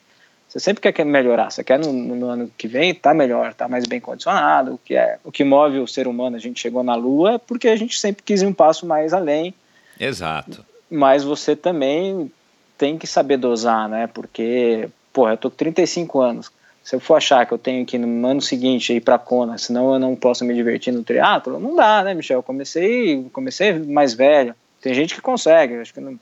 [0.49, 3.65] você sempre quer melhorar, você quer no, no ano que vem estar tá melhor, estar
[3.65, 6.61] tá mais bem condicionado, o que é o que move o ser humano, a gente
[6.61, 9.53] chegou na Lua, é porque a gente sempre quis ir um passo mais além.
[9.99, 10.65] Exato.
[10.91, 12.31] Mas você também
[12.79, 14.07] tem que saber dosar, né?
[14.07, 16.51] Porque, porra, eu tô com 35 anos.
[16.85, 19.95] Se eu for achar que eu tenho que no ano seguinte ir para Kona, senão
[19.95, 22.39] eu não posso me divertir no triatlo, não dá, né, Michel?
[22.39, 24.55] Eu comecei, comecei mais velho.
[24.81, 26.17] Tem gente que consegue, acho que não,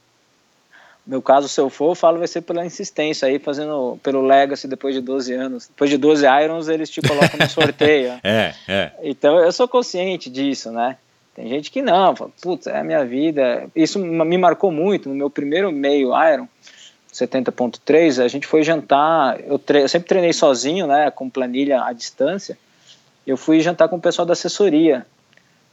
[1.07, 4.67] meu caso, se eu for, eu falo vai ser pela insistência aí, fazendo pelo Legacy
[4.67, 5.67] depois de 12 anos.
[5.67, 8.19] Depois de 12 Irons, eles te colocam no sorteio.
[8.25, 8.93] é, é.
[9.03, 10.97] Então eu sou consciente disso, né?
[11.35, 13.69] Tem gente que não, fala, putz, é a minha vida.
[13.75, 16.49] Isso me marcou muito no meu primeiro meio Iron,
[17.13, 18.23] 70.3.
[18.23, 22.57] A gente foi jantar, eu, eu sempre treinei sozinho, né, com planilha à distância.
[23.27, 25.05] Eu fui jantar com o pessoal da assessoria,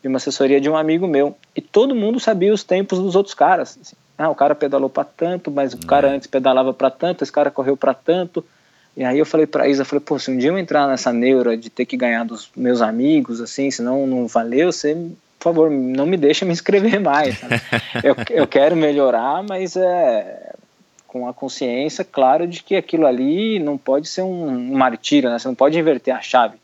[0.02, 1.38] de uma assessoria de um amigo meu.
[1.56, 3.78] E todo mundo sabia os tempos dos outros caras.
[3.80, 3.96] Assim.
[4.22, 6.16] Ah, o cara pedalou para tanto, mas o cara uhum.
[6.16, 8.46] antes pedalava para tanto, esse cara correu para tanto.
[8.96, 11.56] E aí eu falei para Isa, falei, pô, se um dia eu entrar nessa neura
[11.56, 14.94] de ter que ganhar dos meus amigos, assim, senão não valeu, você,
[15.40, 17.40] por favor, não me deixa me inscrever mais.
[18.04, 20.54] eu, eu quero melhorar, mas é,
[21.08, 25.40] com a consciência, claro, de que aquilo ali não pode ser um, um martírio, né?
[25.40, 26.58] Você não pode inverter a chave.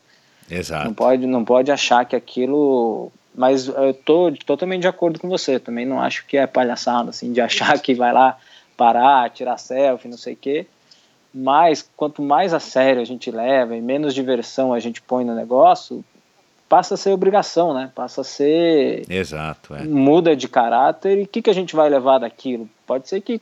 [0.50, 0.86] Exato.
[0.86, 3.12] Não pode, não pode achar que aquilo.
[3.38, 5.60] Mas eu tô totalmente de acordo com você.
[5.60, 8.36] Também não acho que é palhaçada, assim, de achar que vai lá
[8.76, 10.66] parar, tirar selfie, não sei o quê.
[11.32, 15.36] Mas quanto mais a sério a gente leva e menos diversão a gente põe no
[15.36, 16.04] negócio,
[16.68, 17.92] passa a ser obrigação, né?
[17.94, 19.04] Passa a ser.
[19.08, 19.72] Exato.
[19.72, 19.84] É.
[19.84, 22.68] Muda de caráter e o que, que a gente vai levar daquilo?
[22.84, 23.40] Pode ser que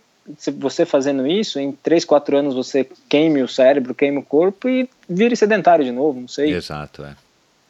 [0.58, 4.90] você fazendo isso, em 3, 4 anos você queime o cérebro, queime o corpo e
[5.08, 6.52] vire sedentário de novo, não sei.
[6.52, 7.14] Exato, é.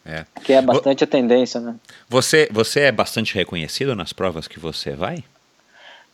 [0.07, 0.25] É.
[0.43, 1.75] Que é bastante a tendência, né?
[2.09, 5.25] Você, você é bastante reconhecido nas provas que você vai?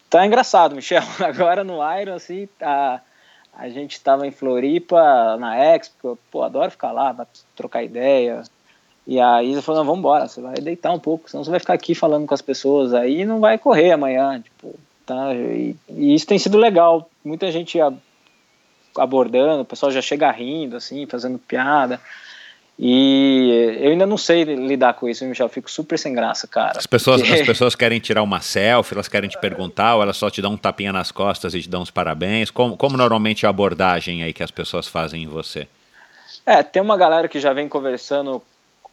[0.09, 1.03] Tá engraçado, Michel.
[1.21, 3.01] Agora no Iron, assim, a,
[3.55, 7.15] a gente estava em Floripa, na Expo, pô, adoro ficar lá,
[7.55, 8.43] trocar ideia.
[9.07, 11.61] E a Isa falou, não, vamos embora, você vai deitar um pouco, senão você vai
[11.61, 15.35] ficar aqui falando com as pessoas aí e não vai correr amanhã, tipo, tá?
[15.35, 17.79] E, e isso tem sido legal, muita gente
[18.97, 22.01] abordando, o pessoal já chega rindo, assim, fazendo piada.
[22.85, 25.47] E eu ainda não sei lidar com isso, Michel.
[25.47, 26.77] Eu fico super sem graça, cara.
[26.77, 27.33] As pessoas, porque...
[27.33, 30.55] as pessoas querem tirar uma selfie, elas querem te perguntar, ou elas só te dão
[30.55, 32.51] um tapinha nas costas e te dão uns parabéns.
[32.51, 35.69] Como, como normalmente é a abordagem aí que as pessoas fazem em você?
[36.45, 38.43] É, tem uma galera que já vem conversando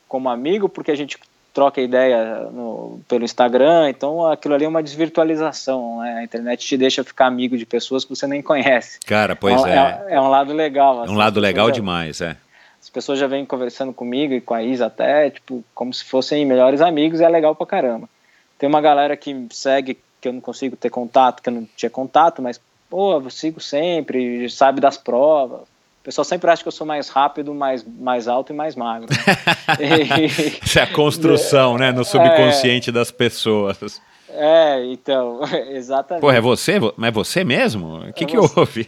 [0.07, 1.17] como amigo, porque a gente
[1.51, 6.19] troca ideia no, pelo Instagram, então aquilo ali é uma desvirtualização, né?
[6.19, 8.99] A internet te deixa ficar amigo de pessoas que você nem conhece.
[9.07, 9.71] Cara, pois é.
[9.71, 11.01] É, é, é um lado legal.
[11.01, 12.37] Assim, é um lado legal demais, é.
[12.81, 16.45] As pessoas já vêm conversando comigo e com a Isa até, tipo, como se fossem
[16.45, 18.09] melhores amigos, e é legal pra caramba.
[18.57, 21.89] Tem uma galera que segue, que eu não consigo ter contato, que eu não tinha
[21.89, 25.61] contato, mas, pô, eu sigo sempre, sabe das provas
[25.99, 29.09] o pessoal sempre acha que eu sou mais rápido, mais, mais alto e mais magro.
[29.09, 30.25] Né?
[30.63, 34.01] Isso é a construção, né, no subconsciente é, das pessoas.
[34.29, 35.41] É, então,
[35.71, 36.21] exatamente.
[36.21, 36.79] Pô, é você?
[36.95, 37.97] Mas é você mesmo?
[38.07, 38.87] O que, é que houve?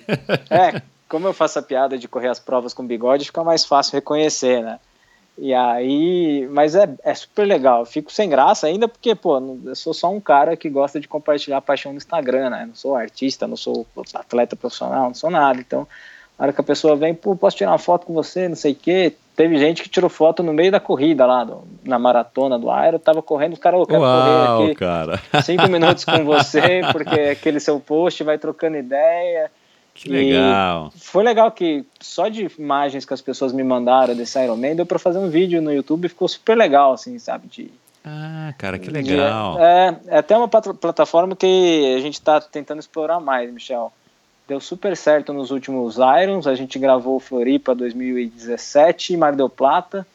[0.49, 0.81] É,
[1.11, 4.63] como eu faço a piada de correr as provas com bigode, fica mais fácil reconhecer,
[4.63, 4.79] né?
[5.37, 7.81] E aí, mas é, é super legal.
[7.81, 11.09] Eu fico sem graça ainda porque, pô, eu sou só um cara que gosta de
[11.09, 12.65] compartilhar a paixão no Instagram, né?
[12.65, 15.59] Não sou artista, não sou atleta profissional, não sou nada.
[15.59, 15.85] Então,
[16.39, 18.71] a hora que a pessoa vem, pô, posso tirar uma foto com você, não sei
[18.71, 19.13] o quê.
[19.35, 22.99] Teve gente que tirou foto no meio da corrida lá, do, na maratona do Aero,
[22.99, 25.21] tava correndo, os caras, eu quero Uau, correr aqui cara.
[25.43, 29.51] cinco minutos com você, porque aquele seu post vai trocando ideia.
[29.93, 30.91] Que legal.
[30.95, 34.75] E foi legal que só de imagens que as pessoas me mandaram desse Iron Man,
[34.75, 37.71] deu pra fazer um vídeo no YouTube, ficou super legal, assim, sabe, de...
[38.03, 39.55] Ah, cara, que legal.
[39.55, 43.93] De, é, é até uma plataforma que a gente está tentando explorar mais, Michel
[44.51, 46.45] deu super certo nos últimos Irons.
[46.45, 50.05] A gente gravou Floripa 2017, Mar del Plata.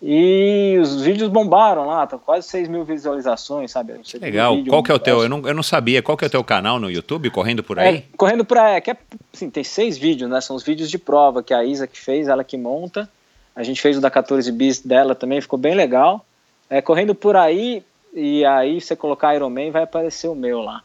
[0.00, 3.94] E os vídeos bombaram lá, tá quase 6 mil visualizações, sabe?
[4.04, 4.54] Que legal.
[4.54, 5.22] Vídeo, Qual que é o teu?
[5.22, 6.00] Eu não, eu não sabia.
[6.02, 7.96] Qual que é o teu canal no YouTube, Correndo por aí?
[7.96, 8.76] É, correndo por aí.
[8.76, 8.96] É, que é,
[9.34, 10.40] assim, tem seis vídeos, né?
[10.40, 13.08] São os vídeos de prova que a Isa que fez, ela que monta.
[13.56, 16.24] A gente fez o da 14 bis dela também, ficou bem legal.
[16.70, 17.82] É, correndo por aí,
[18.14, 20.82] e aí você colocar Iron Man, vai aparecer o meu lá.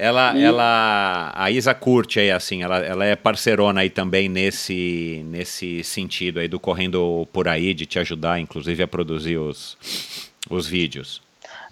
[0.00, 0.42] Ela, e...
[0.42, 6.40] ela, a Isa curte aí, assim, ela, ela é parceirona aí também nesse, nesse sentido
[6.40, 9.76] aí do correndo por aí, de te ajudar, inclusive, a produzir os,
[10.48, 11.20] os vídeos.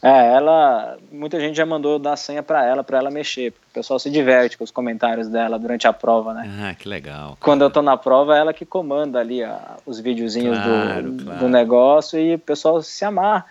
[0.03, 3.75] É, ela, muita gente já mandou dar senha para ela, para ela mexer, porque o
[3.75, 6.49] pessoal se diverte com os comentários dela durante a prova, né?
[6.63, 7.31] Ah, que legal.
[7.31, 7.37] Cara.
[7.41, 9.41] Quando eu tô na prova, é ela que comanda ali
[9.87, 11.41] os videozinhos claro, do, claro.
[11.41, 13.47] do negócio e o pessoal se amarra.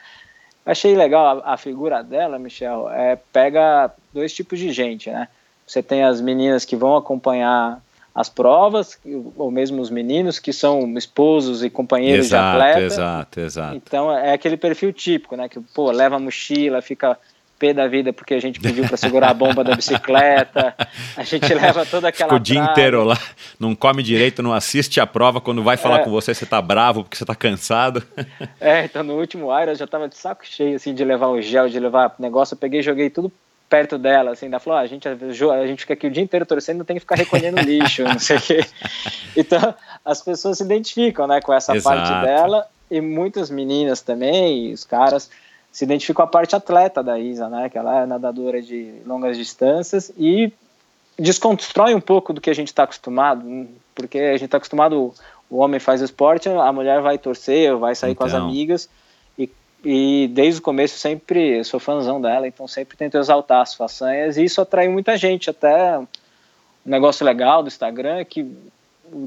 [0.68, 5.28] Achei legal a, a, figura dela, Michel, é, pega dois tipos de gente, né?
[5.66, 7.80] Você tem as meninas que vão acompanhar
[8.16, 8.98] as provas,
[9.36, 12.82] ou mesmo os meninos que são esposos e companheiros exato, de atleta.
[12.82, 13.76] Exato, exato.
[13.76, 15.48] Então é aquele perfil típico, né?
[15.48, 17.16] Que pô, leva a mochila, fica
[17.60, 20.74] pé da vida porque a gente pediu para segurar a bomba da bicicleta.
[21.16, 22.30] A gente leva toda aquela.
[22.30, 23.20] Fica o dia inteiro lá,
[23.60, 25.40] não come direito, não assiste a prova.
[25.40, 26.04] Quando vai falar é.
[26.04, 28.04] com você, você tá bravo porque você tá cansado.
[28.60, 31.42] É, então no último Iron eu já tava de saco cheio assim de levar o
[31.42, 32.56] gel, de levar negócio.
[32.56, 33.32] Eu peguei e joguei tudo
[33.70, 36.46] perto dela, assim, ela falou, ah, a, gente, a gente fica aqui o dia inteiro
[36.46, 38.66] torcendo, tem que ficar recolhendo lixo, não sei o quê.
[39.36, 41.96] Então, as pessoas se identificam, né, com essa Exato.
[41.96, 45.30] parte dela, e muitas meninas também, os caras,
[45.72, 49.38] se identificam com a parte atleta da Isa, né, que ela é nadadora de longas
[49.38, 50.52] distâncias e
[51.20, 55.14] desconstrói um pouco do que a gente está acostumado, porque a gente está acostumado,
[55.50, 58.20] o homem faz esporte, a mulher vai torcer, vai sair então.
[58.20, 58.48] com as então.
[58.48, 58.90] amigas,
[59.84, 64.44] e, desde o começo sempre sou fãzão dela, então sempre tento exaltar as façanhas, e
[64.44, 66.08] isso atrai muita gente, até um
[66.86, 68.46] negócio legal do Instagram, que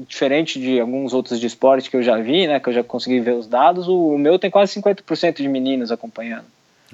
[0.07, 3.19] diferente de alguns outros de esporte que eu já vi, né, que eu já consegui
[3.19, 6.45] ver os dados, o, meu tem quase 50% de meninas acompanhando.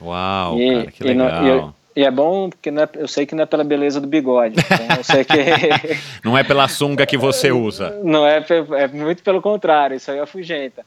[0.02, 1.44] Uau, e, cara, que legal.
[1.44, 4.06] E, no, E é bom porque é, eu sei que não é pela beleza do
[4.06, 4.53] bigode.
[4.60, 5.34] Então eu sei que...
[6.24, 7.99] não é pela sunga que você usa.
[8.03, 8.45] Não é,
[8.78, 10.84] é muito pelo contrário, isso aí é afugenta.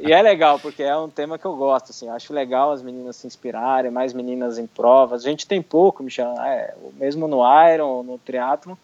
[0.00, 1.90] E, e, é legal, porque é um tema que eu gosto.
[1.90, 5.26] Assim, eu acho legal as meninas se inspirarem, mais meninas em provas.
[5.26, 8.78] A gente tem pouco, Michel, é, mesmo no Iron, no triatlo,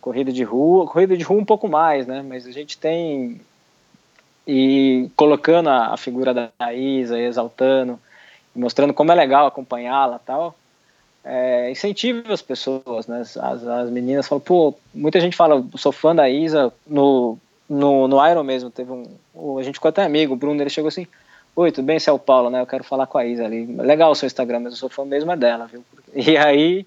[0.00, 2.24] corrida de rua, corrida de rua um pouco mais, né?
[2.24, 3.40] Mas a gente tem
[4.46, 7.98] e colocando a, a figura da Isa, exaltando
[8.60, 10.54] mostrando como é legal acompanhá-la tal,
[11.24, 11.72] é,
[12.28, 13.20] as pessoas, né?
[13.20, 17.38] As, as meninas falam, pô, muita gente fala, sou fã da Isa, no,
[17.68, 20.88] no, no Iron mesmo, teve um, a gente ficou até amigo, o Bruno, ele chegou
[20.88, 21.06] assim,
[21.54, 23.66] oi, tudo bem, você é o Paulo, né, eu quero falar com a Isa ali,
[23.66, 25.84] legal o seu Instagram, mas eu sou fã mesmo é dela, viu,
[26.14, 26.86] e aí,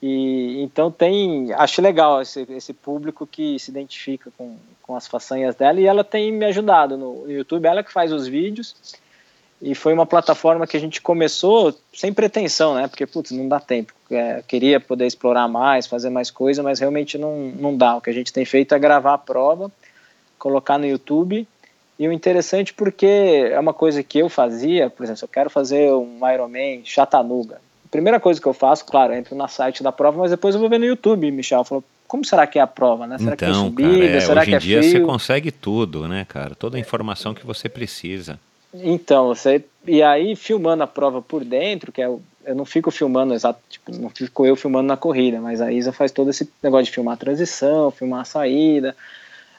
[0.00, 5.56] e, então tem, acho legal esse, esse público que se identifica com, com as façanhas
[5.56, 8.76] dela, e ela tem me ajudado no YouTube, ela que faz os vídeos,
[9.60, 12.86] e foi uma plataforma que a gente começou sem pretensão, né?
[12.86, 13.92] Porque, putz, não dá tempo.
[14.10, 17.96] É, queria poder explorar mais, fazer mais coisa, mas realmente não, não dá.
[17.96, 19.70] O que a gente tem feito é gravar a prova,
[20.38, 21.46] colocar no YouTube.
[21.98, 25.92] E o interessante porque é uma coisa que eu fazia, por exemplo, eu quero fazer
[25.92, 27.56] um Ironman Chatanuga.
[27.84, 30.60] A primeira coisa que eu faço, claro, entro no site da prova, mas depois eu
[30.60, 31.64] vou ver no YouTube, Michel.
[31.64, 33.18] Falou, como será que é a prova, né?
[33.18, 34.06] Será então, que é então, subida?
[34.06, 34.92] Cara, é, será hoje que em é dia frio?
[34.92, 36.54] você consegue tudo, né, cara?
[36.54, 38.38] Toda a informação que você precisa.
[38.74, 42.90] Então, você, e aí filmando a prova por dentro, que é o, eu não fico
[42.90, 46.50] filmando exato, tipo, não fico eu filmando na corrida, mas a Isa faz todo esse
[46.62, 48.96] negócio de filmar a transição, filmar a saída.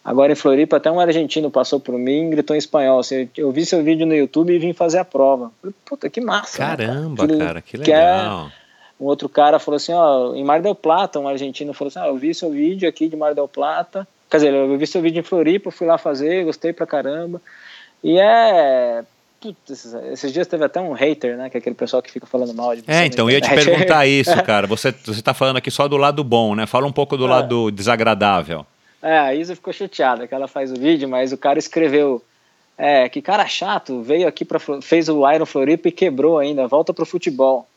[0.03, 2.99] Agora em Floripa até um argentino passou por mim e gritou em espanhol.
[2.99, 5.52] Assim, eu vi seu vídeo no YouTube e vim fazer a prova.
[5.61, 6.57] Falei, Puta, que massa.
[6.57, 7.45] Caramba, né, cara?
[7.45, 7.86] cara, que legal.
[7.86, 11.90] Que é, um outro cara falou assim, ó, em Mar del Plata, um argentino falou
[11.90, 14.07] assim, ó, eu vi seu vídeo aqui de Mar del Plata.
[14.30, 17.41] Quer dizer, eu vi seu vídeo em Floripa, fui lá fazer, gostei pra caramba.
[18.03, 19.03] E é.
[19.39, 21.49] Putz, esses dias teve até um hater, né?
[21.49, 24.05] Que é aquele pessoal que fica falando mal de É, então, eu ia te perguntar
[24.05, 24.67] isso, cara.
[24.67, 26.65] Você, você tá falando aqui só do lado bom, né?
[26.65, 27.30] Fala um pouco do é.
[27.30, 28.65] lado desagradável.
[29.01, 32.21] É, a Isa ficou chateada que ela faz o vídeo, mas o cara escreveu.
[32.77, 36.93] É, que cara chato, veio aqui para fez o Iron Floripa e quebrou ainda, volta
[36.93, 37.67] pro futebol.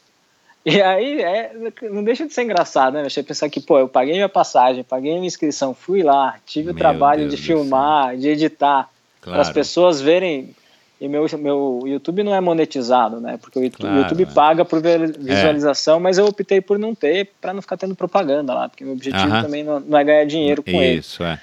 [0.65, 1.53] E aí, é,
[1.91, 3.01] não deixa de ser engraçado, né?
[3.01, 6.67] Deixa eu pensar que, pô, eu paguei minha passagem, paguei minha inscrição, fui lá, tive
[6.67, 8.89] Meu o trabalho Deus de filmar, de editar,
[9.23, 9.39] claro.
[9.39, 10.55] para as pessoas verem
[11.03, 13.37] e meu, meu YouTube não é monetizado, né?
[13.37, 14.27] Porque o YouTube, claro, YouTube é.
[14.27, 16.01] paga por visualização, é.
[16.01, 19.27] mas eu optei por não ter, para não ficar tendo propaganda lá, porque meu objetivo
[19.27, 19.43] uh -huh.
[19.43, 20.99] também não, não, é ganhar dinheiro com isso, ele.
[20.99, 21.41] Isso, é.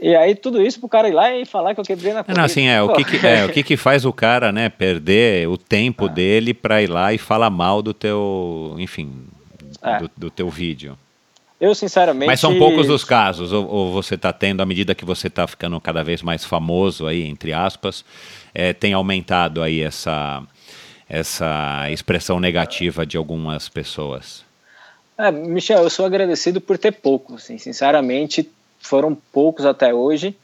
[0.00, 2.40] E aí tudo isso pro cara ir lá e falar que eu quebrei na corrida.
[2.40, 5.46] Não, assim, é, o que, que é, o que, que faz o cara, né, perder
[5.46, 6.08] o tempo ah.
[6.12, 9.12] dele para ir lá e falar mal do teu, enfim,
[9.82, 9.98] é.
[9.98, 10.96] do, do teu vídeo?
[11.60, 12.26] Eu, sinceramente.
[12.26, 15.46] Mas são poucos os casos, ou, ou você está tendo, à medida que você está
[15.46, 18.04] ficando cada vez mais famoso aí, entre aspas,
[18.54, 20.42] é, tem aumentado aí essa,
[21.08, 24.44] essa expressão negativa de algumas pessoas?
[25.16, 30.36] É, Michel, eu sou agradecido por ter pouco, assim, sinceramente, foram poucos até hoje.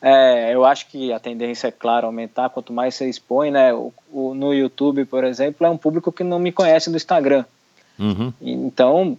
[0.00, 3.72] É, eu acho que a tendência é, claro, aumentar quanto mais você expõe, né?
[3.72, 7.44] O, o, no YouTube, por exemplo, é um público que não me conhece do Instagram.
[7.98, 8.32] Uhum.
[8.40, 9.16] Então,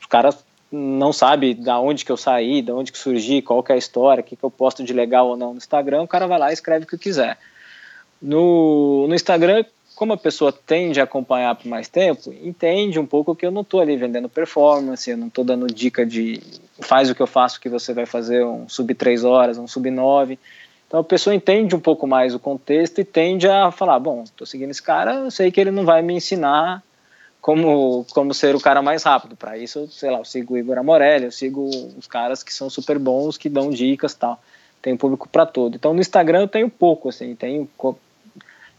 [0.00, 3.72] os caras não sabe da onde que eu saí, da onde que surgi, qual que
[3.72, 6.08] é a história, o que, que eu posto de legal ou não no Instagram, o
[6.08, 7.38] cara vai lá e escreve o que quiser.
[8.20, 9.64] No, no Instagram,
[9.94, 13.62] como a pessoa tende a acompanhar por mais tempo, entende um pouco que eu não
[13.62, 16.40] estou ali vendendo performance, eu não estou dando dica de
[16.80, 19.90] faz o que eu faço que você vai fazer um sub 3 horas, um sub
[19.90, 20.38] 9.
[20.86, 24.46] Então a pessoa entende um pouco mais o contexto e tende a falar, bom, estou
[24.46, 26.82] seguindo esse cara, eu sei que ele não vai me ensinar
[27.46, 29.36] como, como ser o cara mais rápido.
[29.36, 32.68] Para isso, sei lá, eu sigo o Igor Amorelli, eu sigo os caras que são
[32.68, 34.42] super bons, que dão dicas tal.
[34.82, 35.76] Tem público para todo.
[35.76, 37.68] Então no Instagram eu tenho pouco, assim, tenho.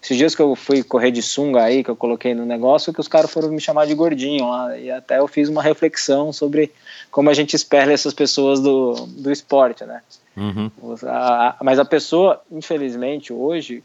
[0.03, 2.99] Esses dias que eu fui correr de sunga aí, que eu coloquei no negócio, que
[2.99, 4.77] os caras foram me chamar de gordinho lá.
[4.77, 6.69] E até eu fiz uma reflexão sobre
[7.09, 10.01] como a gente espelha essas pessoas do, do esporte, né?
[10.35, 10.69] Uhum.
[11.63, 13.81] Mas a pessoa, infelizmente, hoje,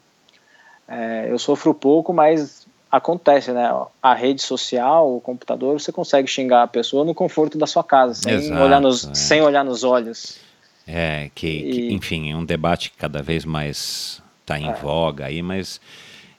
[0.88, 2.61] é, eu sofro pouco, mas
[2.92, 3.74] acontece, né?
[4.02, 8.12] A rede social, o computador, você consegue xingar a pessoa no conforto da sua casa,
[8.12, 9.14] sem, Exato, olhar, nos, é.
[9.14, 10.38] sem olhar nos olhos.
[10.86, 11.72] É, que, e...
[11.72, 14.74] que, enfim, é um debate que cada vez mais está em é.
[14.74, 15.80] voga aí, mas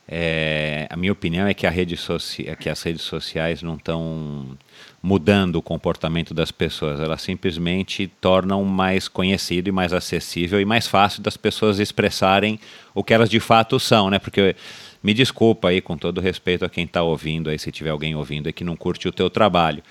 [0.07, 1.97] é, a minha opinião é que, rede
[2.45, 4.57] é que as redes sociais não estão
[5.01, 10.87] mudando o comportamento das pessoas, elas simplesmente tornam mais conhecido e mais acessível e mais
[10.87, 12.59] fácil das pessoas expressarem
[12.93, 14.19] o que elas de fato são, né?
[14.19, 14.55] Porque
[15.01, 18.47] me desculpa aí, com todo respeito a quem está ouvindo aí, se tiver alguém ouvindo
[18.47, 19.83] aí que não curte o teu trabalho.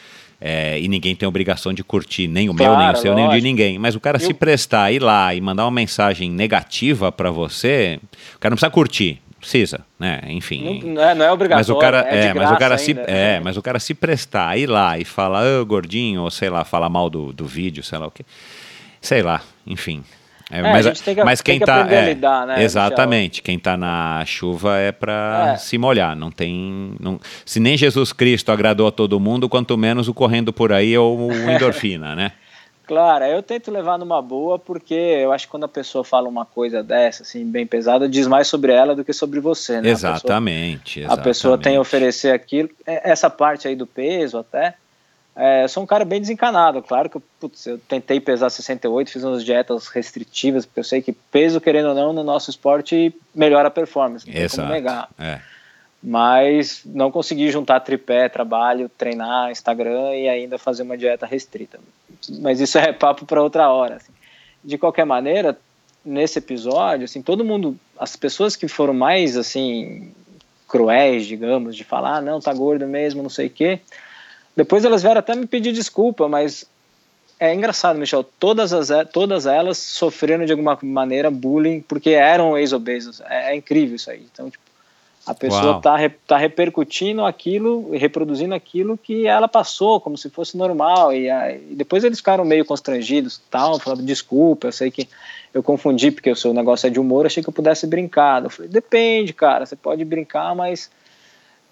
[0.45, 3.29] É, e ninguém tem obrigação de curtir, nem o claro, meu, nem o seu, lógico.
[3.31, 3.79] nem o de ninguém.
[3.79, 4.27] Mas o cara Eu...
[4.27, 8.01] se prestar, ir lá e mandar uma mensagem negativa para você,
[8.35, 9.22] o cara não precisa curtir.
[9.43, 10.21] Precisa, né?
[10.29, 10.81] Enfim.
[10.85, 11.69] Não, não, é, não é obrigatório.
[11.69, 13.93] Mas o cara, é, é mas o cara ainda, se, é, mas o cara se
[13.93, 17.83] prestar, ir lá e falar, oh, gordinho, ou sei lá, falar mal do, do vídeo,
[17.83, 18.25] sei lá o quê.
[19.01, 20.05] Sei lá, enfim.
[20.49, 21.87] É, é, mas, que, mas quem que tá.
[21.91, 23.41] É, lidar, né, exatamente.
[23.41, 23.45] Michel?
[23.45, 25.57] Quem tá na chuva é para é.
[25.57, 26.15] se molhar.
[26.15, 26.95] Não tem.
[27.01, 30.97] Não, se nem Jesus Cristo agradou a todo mundo, quanto menos o correndo por aí
[30.97, 32.33] ou o endorfina, né?
[32.93, 36.45] Claro, eu tento levar numa boa, porque eu acho que quando a pessoa fala uma
[36.45, 39.89] coisa dessa, assim, bem pesada, diz mais sobre ela do que sobre você, né?
[39.89, 41.01] Exatamente.
[41.01, 41.21] A pessoa, exatamente.
[41.21, 42.69] A pessoa tem a oferecer aquilo.
[42.85, 44.75] Essa parte aí do peso, até,
[45.35, 49.25] é, eu sou um cara bem desencanado, claro que putz, eu tentei pesar 68, fiz
[49.25, 53.69] umas dietas restritivas, porque eu sei que peso, querendo ou não, no nosso esporte melhora
[53.69, 54.61] a performance, não Exato.
[54.61, 55.09] como negar.
[55.19, 55.41] É.
[56.03, 61.79] Mas não consegui juntar tripé, trabalho, treinar, Instagram e ainda fazer uma dieta restrita.
[62.41, 63.97] Mas isso é papo para outra hora.
[63.97, 64.13] Assim.
[64.65, 65.57] De qualquer maneira,
[66.05, 70.13] nesse episódio, assim, todo mundo, as pessoas que foram mais assim
[70.67, 73.79] cruéis, digamos, de falar, ah, não, tá gordo mesmo, não sei o quê,
[74.57, 76.67] depois elas vieram até me pedir desculpa, mas
[77.39, 78.23] é engraçado, Michel.
[78.23, 83.21] Todas, as, todas elas sofreram de alguma maneira bullying porque eram ex-obesos.
[83.23, 84.27] É, é, incrível isso aí.
[84.33, 84.63] Então, tipo,
[85.25, 85.97] a pessoa está
[86.27, 91.13] tá repercutindo aquilo, reproduzindo aquilo que ela passou, como se fosse normal.
[91.13, 94.67] E, e depois eles ficaram meio constrangidos, tal, falando desculpa.
[94.67, 95.09] Eu sei que
[95.55, 98.43] eu confundi porque o seu negócio é de humor, achei que eu pudesse brincar.
[98.43, 99.65] Eu falei, depende, cara.
[99.65, 100.91] Você pode brincar, mas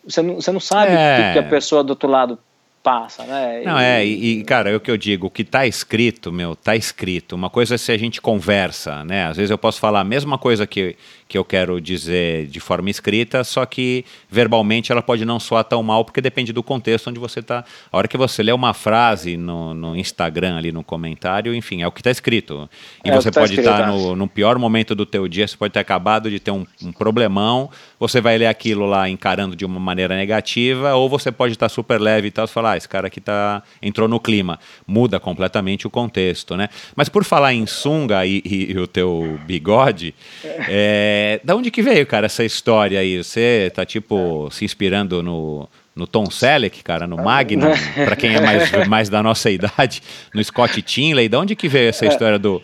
[0.04, 1.30] você não, você não sabe é.
[1.30, 2.38] o que a pessoa do outro lado
[2.82, 3.62] passa, né?
[3.64, 6.74] Não, é, e, cara, é o que eu digo, o que tá escrito, meu, tá
[6.74, 7.34] escrito.
[7.34, 9.26] Uma coisa é se a gente conversa, né?
[9.26, 10.96] Às vezes eu posso falar a mesma coisa que,
[11.30, 15.80] que eu quero dizer de forma escrita, só que verbalmente ela pode não soar tão
[15.80, 17.64] mal, porque depende do contexto onde você tá.
[17.90, 21.86] A hora que você lê uma frase no, no Instagram ali no comentário, enfim, é
[21.86, 22.68] o que tá escrito.
[23.04, 25.56] E é você tá pode estar tá no, no, pior momento do teu dia, você
[25.56, 29.64] pode ter acabado de ter um, um problemão, você vai ler aquilo lá encarando de
[29.64, 32.76] uma maneira negativa, ou você pode estar tá super leve e tal, e falar, ah,
[32.76, 34.58] esse cara aqui tá, entrou no clima.
[34.84, 36.68] Muda completamente o contexto, né?
[36.96, 40.12] Mas por falar em sunga e, e, e o teu bigode,
[40.68, 43.22] é, da onde que veio, cara, essa história aí?
[43.22, 47.70] Você tá, tipo, se inspirando no, no Tom Selleck, cara, no Magnum,
[48.04, 50.02] para quem é mais, mais da nossa idade,
[50.34, 52.62] no Scott Tinley, da onde que veio essa história do,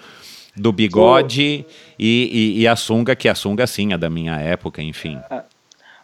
[0.57, 1.65] do bigode
[1.99, 5.19] e, e, e, a sunga, que a sunga, sim, é da minha época, enfim.
[5.31, 5.43] É.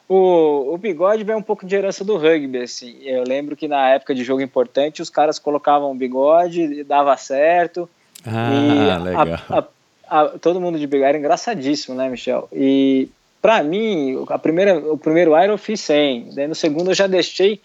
[0.09, 2.99] O, o bigode vem um pouco de herança do rugby, assim.
[3.03, 7.17] Eu lembro que na época de jogo importante os caras colocavam o bigode e dava
[7.17, 7.89] certo.
[8.27, 9.41] Ah, legal.
[9.49, 9.65] A, a,
[10.13, 12.47] a, todo mundo de bigode era engraçadíssimo, né, Michel?
[12.53, 13.09] E
[13.41, 17.07] para mim, a primeira, o primeiro Iron eu fiz 100, daí no segundo eu já
[17.07, 17.61] deixei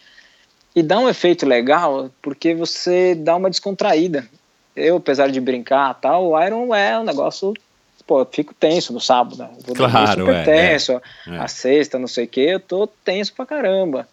[0.74, 4.26] e dá um efeito legal porque você dá uma descontraída.
[4.76, 7.53] Eu, apesar de brincar tal, o Iron é um negócio
[8.06, 9.49] pô, eu fico tenso no sábado, né?
[9.65, 10.94] Vou claro, super é, tenso.
[10.94, 14.07] É, a sexta, não sei o que, eu tô tenso pra caramba.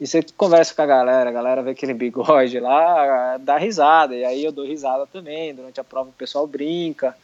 [0.00, 4.14] E você conversa com a galera, a galera vê aquele bigode lá, dá risada.
[4.14, 5.54] E aí eu dou risada também.
[5.54, 7.16] Durante a prova o pessoal brinca.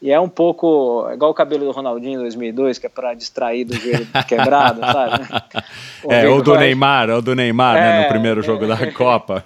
[0.00, 3.64] E é um pouco igual o cabelo do Ronaldinho em 2002, que é para distrair
[3.64, 5.24] do joelho quebrado, sabe?
[6.04, 8.68] O é, ou do Neymar, ou do Neymar, é, né, no é, primeiro jogo é.
[8.68, 9.42] da Copa.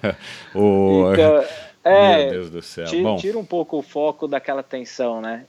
[0.55, 1.11] o...
[1.13, 1.45] Então,
[1.83, 2.85] é, Meu Deus do céu.
[2.85, 3.17] Tira, Bom.
[3.17, 5.47] tira um pouco o foco daquela tensão, né?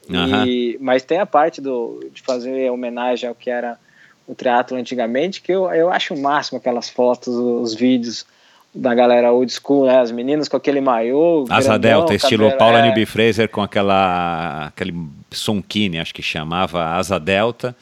[0.47, 3.77] E, mas tem a parte do, de fazer homenagem ao que era
[4.25, 8.25] o teatro antigamente, que eu, eu acho o máximo aquelas fotos, os vídeos
[8.73, 9.99] da galera old school, né?
[9.99, 11.45] As meninas com aquele maiô.
[11.49, 12.81] Asa grandão, Delta, estilo cabelo, Paula é...
[12.83, 14.93] Newby Fraser com aquela aquele
[15.29, 17.75] Sunkine, acho que chamava Asa Delta.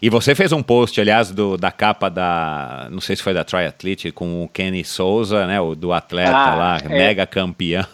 [0.00, 2.86] E você fez um post, aliás, do, da capa da.
[2.90, 5.60] Não sei se foi da Triathlete, com o Kenny Souza, né?
[5.60, 6.88] O do atleta ah, lá, é.
[6.88, 7.86] mega campeão.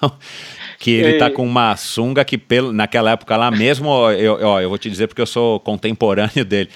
[0.82, 4.68] Que ele tá com uma sunga que pelo, naquela época lá mesmo, eu, ó, eu
[4.68, 6.70] vou te dizer porque eu sou contemporâneo dele.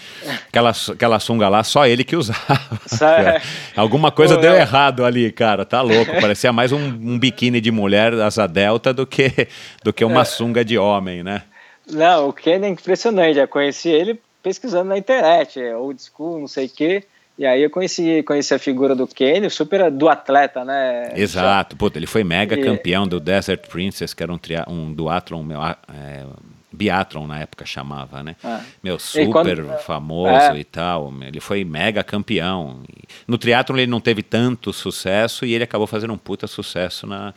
[0.46, 2.38] Aquela, aquela sunga lá, só ele que usava.
[3.02, 3.42] É.
[3.76, 4.60] Alguma coisa Pô, deu eu...
[4.60, 5.64] errado ali, cara.
[5.64, 6.12] Tá louco.
[6.20, 9.48] Parecia mais um, um biquíni de mulher asa delta do que,
[9.82, 10.24] do que uma é.
[10.24, 11.42] sunga de homem, né?
[11.90, 13.34] Não, o Kenny é impressionante.
[13.34, 17.02] Já conheci ele pesquisando na internet, é old school, não sei o quê.
[17.38, 21.12] E aí eu conheci, conheci a figura do Kenny, super do atleta, né?
[21.14, 22.64] Exato, Puta, ele foi mega e...
[22.64, 26.24] campeão do Desert Princess, que era um, tria, um duatlon, meu, é,
[26.72, 28.36] biathlon na época chamava, né?
[28.42, 28.60] Ah.
[28.82, 29.78] Meu, super quando...
[29.78, 30.58] famoso é.
[30.58, 31.12] e tal.
[31.22, 32.82] Ele foi mega campeão.
[33.26, 37.34] No triatlon ele não teve tanto sucesso e ele acabou fazendo um puta sucesso na,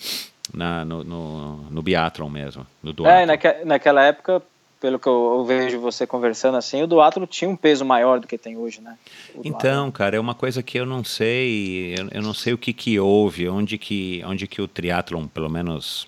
[0.53, 2.65] na, no, no, no biathlon mesmo.
[2.84, 4.41] No é, naque, naquela época
[4.80, 8.38] pelo que eu, vejo você conversando assim, o duatlo tinha um peso maior do que
[8.38, 8.97] tem hoje, né?
[9.43, 12.72] Então, cara, é uma coisa que eu não sei, eu, eu, não sei o que
[12.72, 16.07] que houve, onde que, onde que o triatlon, pelo menos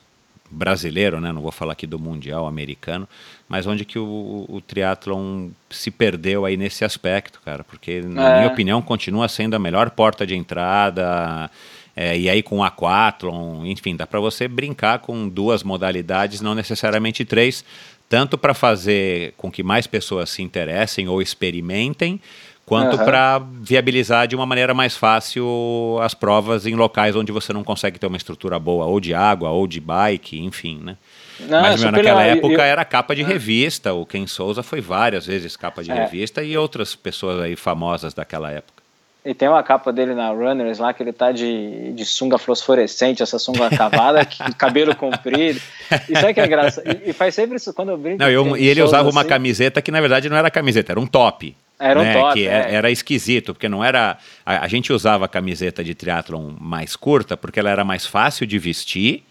[0.49, 1.31] brasileiro, né?
[1.31, 3.07] Não vou falar aqui do mundial americano,
[3.47, 8.37] mas onde que o, o triatlon se perdeu aí nesse aspecto, cara, porque na é.
[8.39, 11.49] minha opinião continua sendo a melhor porta de entrada.
[11.93, 16.55] É, e aí com o aquatlon, enfim, dá para você brincar com duas modalidades, não
[16.55, 17.65] necessariamente três,
[18.11, 22.19] tanto para fazer com que mais pessoas se interessem ou experimentem,
[22.65, 23.05] quanto uhum.
[23.05, 27.97] para viabilizar de uma maneira mais fácil as provas em locais onde você não consegue
[27.97, 30.97] ter uma estrutura boa, ou de água, ou de bike, enfim, né?
[31.39, 32.59] Não, Mas meu, naquela época eu...
[32.59, 33.25] era capa de é.
[33.25, 35.93] revista, o Ken Souza foi várias vezes capa de é.
[35.93, 38.80] revista e outras pessoas aí famosas daquela época.
[39.23, 43.21] E tem uma capa dele na Runners lá que ele tá de, de sunga fluorescente,
[43.21, 44.25] essa sunga cavada,
[44.57, 45.61] cabelo comprido.
[46.09, 46.81] Isso é que é graça.
[46.83, 48.17] E, e, faz sempre isso quando eu brinco.
[48.17, 50.99] Não, eu, e ele usava assim, uma camiseta que na verdade não era camiseta, era
[50.99, 51.55] um top.
[51.79, 52.13] Era um né?
[52.13, 52.33] top.
[52.33, 52.73] Que é.
[52.73, 54.17] era esquisito, porque não era.
[54.43, 58.47] A, a gente usava a camiseta de triatlon mais curta porque ela era mais fácil
[58.47, 59.23] de vestir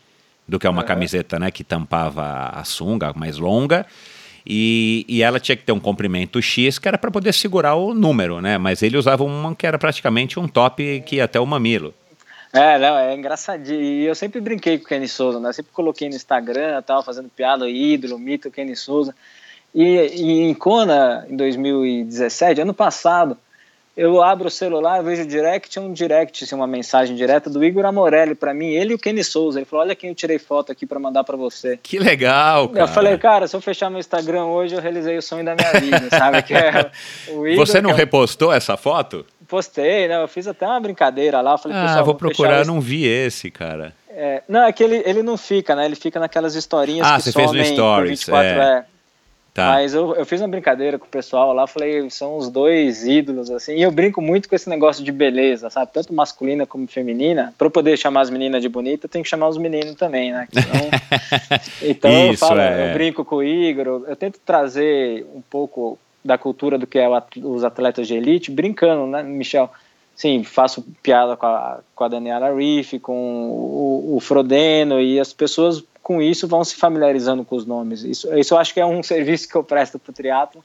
[0.47, 0.87] do que uma uhum.
[0.87, 3.85] camiseta né, que tampava a sunga mais longa.
[4.52, 7.94] E, e ela tinha que ter um comprimento X que era para poder segurar o
[7.94, 8.59] número, né?
[8.59, 11.94] Mas ele usava uma que era praticamente um top que ia até o mamilo.
[12.52, 13.81] É, não, é engraçadinho.
[13.81, 15.52] E eu sempre brinquei com o Kenny Souza, né?
[15.52, 19.14] Sempre coloquei no Instagram, tal, fazendo piada, ídolo, mito, Kenny Souza.
[19.72, 23.39] E, e em Kona, em 2017, ano passado,
[23.97, 27.85] eu abro o celular, vejo o direct, um direct, assim, uma mensagem direta do Igor
[27.85, 29.59] Amorelli para mim, ele e o Kenny Souza.
[29.59, 31.79] Ele falou: Olha quem eu tirei foto aqui para mandar para você.
[31.83, 32.85] Que legal, cara.
[32.85, 35.73] Eu falei: Cara, se eu fechar meu Instagram hoje, eu realizei o sonho da minha
[35.81, 36.43] vida, sabe?
[36.43, 36.91] Que é
[37.29, 39.27] o Igor, Você não é repostou essa foto?
[39.49, 40.23] Postei, né?
[40.23, 41.59] Eu fiz até uma brincadeira lá.
[41.59, 43.93] Falei, ah, vou procurar, não vi esse, cara.
[44.09, 45.85] É, não, é que ele, ele não fica, né?
[45.85, 48.53] Ele fica naquelas historinhas ah, que você fez no Stories, 24, é.
[48.53, 48.85] é.
[49.52, 49.70] Tá.
[49.70, 53.51] Mas eu, eu fiz uma brincadeira com o pessoal lá, falei, são os dois ídolos,
[53.51, 55.90] assim, e eu brinco muito com esse negócio de beleza, sabe?
[55.93, 57.52] Tanto masculina como feminina.
[57.59, 60.31] Para eu poder chamar as meninas de bonita, eu tenho que chamar os meninos também,
[60.31, 60.47] né?
[61.82, 62.90] então Isso, eu falo, é.
[62.90, 66.98] eu brinco com o Igor, eu, eu tento trazer um pouco da cultura do que
[66.98, 67.09] é
[67.43, 69.70] os atletas de elite, brincando, né, Michel?
[70.14, 75.32] Sim, faço piada com a, com a Daniela Riff, com o, o Frodeno, e as
[75.32, 78.03] pessoas com isso vão se familiarizando com os nomes.
[78.03, 80.65] Isso, isso eu acho que é um serviço que eu presto para o triatlo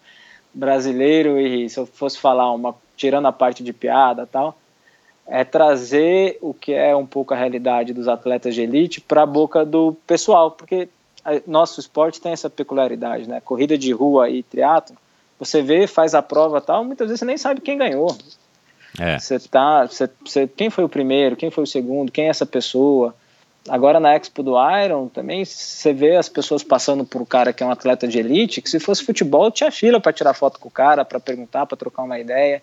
[0.51, 4.57] brasileiro e se eu fosse falar uma tirando a parte de piada tal,
[5.27, 9.26] é trazer o que é um pouco a realidade dos atletas de elite para a
[9.27, 10.89] boca do pessoal, porque
[11.45, 13.39] nosso esporte tem essa peculiaridade, né?
[13.39, 14.97] Corrida de rua e triatlo,
[15.38, 18.17] você vê, faz a prova tal, muitas vezes você nem sabe quem ganhou.
[18.99, 19.19] É.
[19.19, 22.47] Você tá, você, você, quem foi o primeiro, quem foi o segundo, quem é essa
[22.47, 23.13] pessoa?
[23.67, 27.63] Agora na Expo do Iron também você vê as pessoas passando por um cara que
[27.63, 30.67] é um atleta de elite, que se fosse futebol tinha fila para tirar foto com
[30.67, 32.61] o cara, para perguntar, para trocar uma ideia.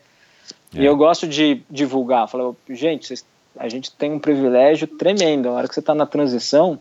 [0.74, 0.80] É.
[0.80, 2.28] E eu gosto de divulgar.
[2.28, 3.24] Falei, gente, vocês,
[3.58, 5.48] a gente tem um privilégio tremendo.
[5.48, 6.78] Na hora que você está na transição,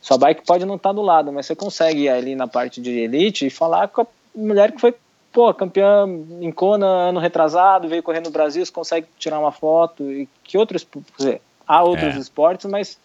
[0.00, 2.80] sua bike pode não estar tá do lado, mas você consegue ir ali na parte
[2.80, 4.94] de elite e falar com a mulher que foi
[5.32, 6.06] pô, campeã
[6.40, 10.10] em Kona ano retrasado, veio correr no Brasil, você consegue tirar uma foto.
[10.10, 10.84] E que outros.
[10.84, 12.18] Quer dizer, há outros é.
[12.18, 12.98] esportes, mas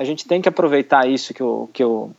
[0.00, 2.10] a gente tem que aproveitar isso que o, que o,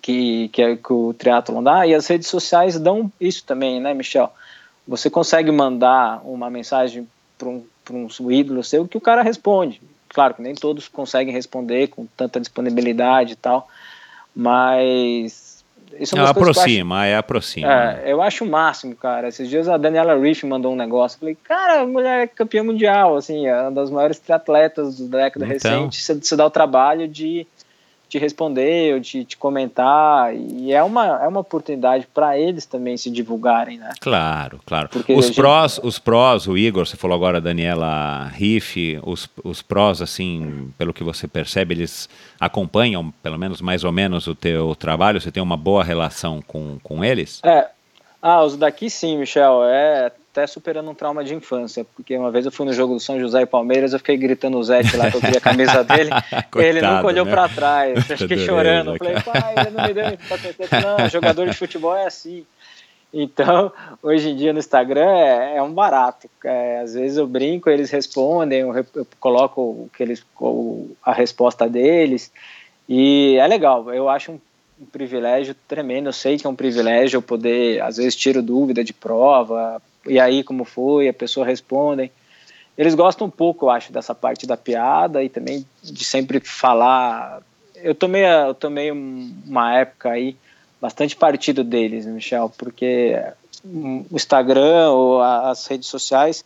[0.00, 3.92] que, que, é, que o triatlon dá, e as redes sociais dão isso também, né,
[3.92, 4.32] Michel?
[4.86, 9.82] Você consegue mandar uma mensagem para um, um ídolo seu que o cara responde.
[10.10, 13.66] Claro que nem todos conseguem responder com tanta disponibilidade e tal,
[14.32, 15.41] mas
[15.98, 18.00] isso é Não, aproxima, acho, é aproxima.
[18.02, 19.28] É, eu acho o máximo, cara.
[19.28, 21.18] Esses dias a Daniela Riff mandou um negócio.
[21.18, 25.46] Falei, cara, a mulher é campeã mundial, assim, é uma das maiores triatletas da década
[25.46, 25.70] então...
[25.70, 26.02] recente.
[26.02, 27.46] Você, você dá o trabalho de
[28.12, 32.94] te responder ou de te comentar e é uma, é uma oportunidade para eles também
[32.94, 33.90] se divulgarem, né?
[34.02, 34.90] Claro, claro.
[34.90, 35.36] Porque os gente...
[35.36, 40.70] prós, os prós, o Igor, você falou agora a Daniela Riff, os, os prós, assim,
[40.76, 42.06] pelo que você percebe, eles
[42.38, 46.78] acompanham, pelo menos mais ou menos, o teu trabalho, você tem uma boa relação com,
[46.82, 47.40] com eles?
[47.42, 47.66] É,
[48.20, 52.46] ah, os daqui sim, Michel, é até superando um trauma de infância, porque uma vez
[52.46, 55.10] eu fui no jogo do São José e Palmeiras, eu fiquei gritando o Zete lá
[55.10, 56.10] que eu queria a camisa dele,
[56.50, 57.30] Coitado, ele nunca olhou né?
[57.30, 61.54] para trás, eu fiquei chorando, eu falei, pai, ele não me deu não, jogador de
[61.54, 62.46] futebol é assim.
[63.12, 63.70] Então,
[64.02, 66.30] hoje em dia no Instagram é, é um barato.
[66.42, 71.12] É, às vezes eu brinco, eles respondem, eu, eu coloco o que eles, o, a
[71.12, 72.32] resposta deles,
[72.88, 73.92] e é legal.
[73.92, 74.40] Eu acho um
[74.80, 76.08] um privilégio tremendo.
[76.08, 80.18] Eu sei que é um privilégio eu poder, às vezes, tiro dúvida de prova, e
[80.18, 82.10] aí como foi, a pessoa responde.
[82.76, 87.42] Eles gostam um pouco, eu acho, dessa parte da piada e também de sempre falar.
[87.76, 90.36] Eu tomei, eu tomei uma época aí
[90.80, 93.20] bastante partido deles, Michel, porque
[93.64, 96.44] o Instagram ou as redes sociais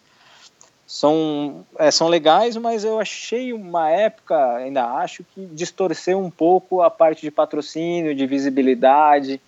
[0.87, 6.83] são, é, são legais, mas eu achei uma época, ainda acho, que distorceu um pouco
[6.83, 9.41] a parte de patrocínio, de visibilidade.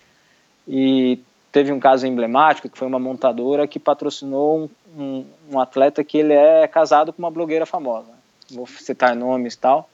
[0.67, 1.19] E
[1.51, 6.17] teve um caso emblemático, que foi uma montadora que patrocinou um, um, um atleta que
[6.17, 8.11] ele é casado com uma blogueira famosa.
[8.51, 9.89] Vou citar nomes tal.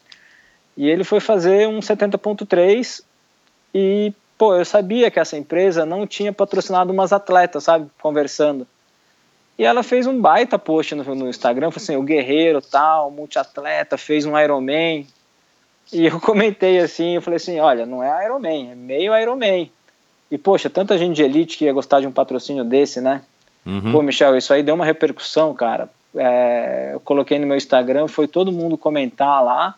[0.78, 3.02] E ele foi fazer um 70.3
[3.74, 8.68] e, pô, eu sabia que essa empresa não tinha patrocinado umas atletas, sabe, conversando.
[9.58, 13.98] E ela fez um baita post no, no Instagram, falou assim, o guerreiro tal, multiatleta,
[13.98, 15.08] fez um Ironman.
[15.94, 19.72] E eu comentei assim, eu falei assim, olha, não é Ironman, é meio Ironman.
[20.30, 23.22] E, poxa, tanta gente de elite que ia gostar de um patrocínio desse, né?
[23.66, 23.92] Uhum.
[23.92, 25.90] Pô, Michel, isso aí deu uma repercussão, cara.
[26.16, 29.76] É, eu coloquei no meu Instagram, foi todo mundo comentar lá.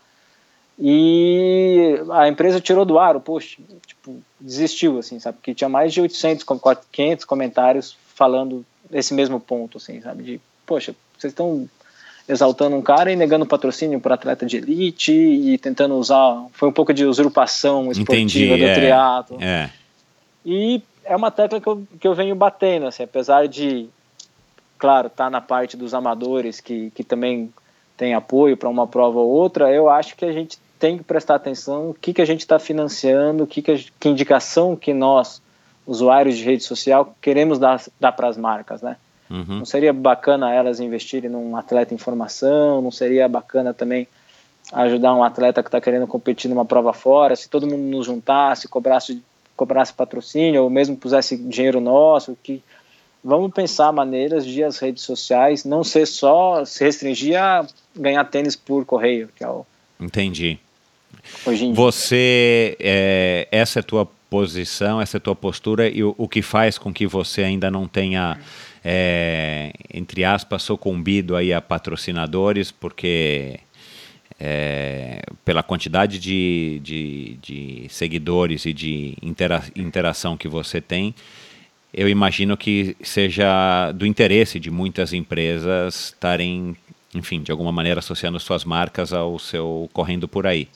[0.79, 5.37] E a empresa tirou do ar o post, tipo, desistiu, assim, sabe?
[5.37, 6.45] Porque tinha mais de 800,
[6.91, 10.23] 500 comentários falando esse mesmo ponto, assim, sabe?
[10.23, 11.67] De, poxa, vocês estão
[12.29, 16.45] exaltando um cara e negando patrocínio para atleta de elite e tentando usar.
[16.51, 19.37] Foi um pouco de usurpação esportiva Entendi, do é, triatlo.
[19.41, 19.71] É.
[20.49, 23.89] E é uma tecla que eu, que eu venho batendo, assim, apesar de,
[24.77, 27.53] claro, estar tá na parte dos amadores que, que também
[27.97, 31.35] tem apoio para uma prova ou outra, eu acho que a gente tem que prestar
[31.35, 34.93] atenção o que, que a gente está financiando, o que, que, a, que indicação que
[34.93, 35.41] nós,
[35.85, 38.95] usuários de rede social, queremos dar, dar para as marcas, né?
[39.29, 39.59] Uhum.
[39.59, 44.07] Não seria bacana elas investirem num atleta em formação, não seria bacana também
[44.71, 48.69] ajudar um atleta que está querendo competir numa prova fora, se todo mundo nos juntasse,
[48.69, 49.21] cobrasse
[49.57, 52.63] cobrasse patrocínio ou mesmo pusesse dinheiro nosso, que
[53.23, 58.55] vamos pensar maneiras de as redes sociais não ser só se restringir a ganhar tênis
[58.55, 59.65] por correio, que é o
[59.99, 60.59] Entendi.
[61.45, 66.03] Hoje em Você é, essa é a tua posição, essa é a tua postura e
[66.03, 68.38] o, o que faz com que você ainda não tenha
[68.84, 73.59] é, entre aspas sucumbido aí a patrocinadores, porque
[74.39, 81.14] é, pela quantidade de, de, de, seguidores e de intera interação que você tem,
[81.93, 86.77] eu imagino que seja do interesse de muitas empresas estarem,
[87.15, 90.68] enfim, de alguma maneira associando suas marcas ao seu correndo por aí.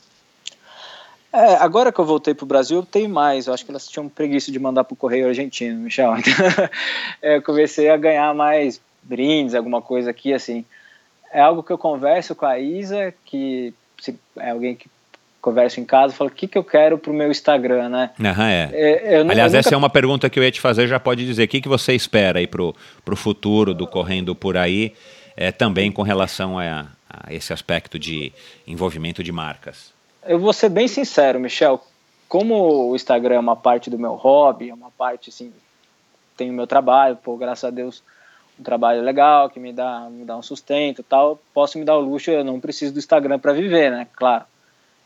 [1.33, 3.47] É, agora que eu voltei para o Brasil, eu tenho mais.
[3.47, 6.17] Eu acho que elas tinham preguiça de mandar para o correio argentino, Michel.
[6.17, 6.33] Então,
[7.21, 10.65] eu comecei a ganhar mais brindes, alguma coisa aqui, assim
[11.31, 14.89] é algo que eu converso com a Isa, que se é alguém que
[15.41, 18.11] converso em casa, falo o que, que eu quero para o meu Instagram, né?
[18.19, 18.69] Uhum, é.
[18.71, 19.57] é eu, Aliás, eu nunca...
[19.57, 21.67] essa é uma pergunta que eu ia te fazer, já pode dizer, o que, que
[21.67, 24.93] você espera aí para o futuro do Correndo Por Aí,
[25.35, 28.31] é, também com relação a, a esse aspecto de
[28.67, 29.91] envolvimento de marcas?
[30.23, 31.83] Eu vou ser bem sincero, Michel,
[32.29, 35.51] como o Instagram é uma parte do meu hobby, é uma parte, assim,
[36.37, 38.03] tem o meu trabalho, pô, graças a Deus
[38.61, 42.01] um trabalho legal, que me dá, me dá um sustento tal, posso me dar o
[42.01, 44.07] luxo, eu não preciso do Instagram para viver, né?
[44.15, 44.45] Claro.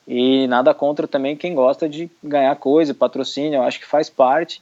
[0.05, 4.61] E nada contra também quem gosta de ganhar coisa, patrocínio, eu acho que faz parte.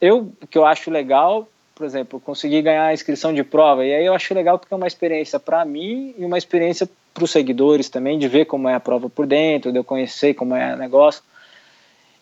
[0.00, 4.06] Eu, que eu acho legal, por exemplo, conseguir ganhar a inscrição de prova, e aí
[4.06, 7.88] eu acho legal porque é uma experiência para mim e uma experiência para os seguidores
[7.88, 10.78] também, de ver como é a prova por dentro, de eu conhecer como é o
[10.78, 11.22] negócio.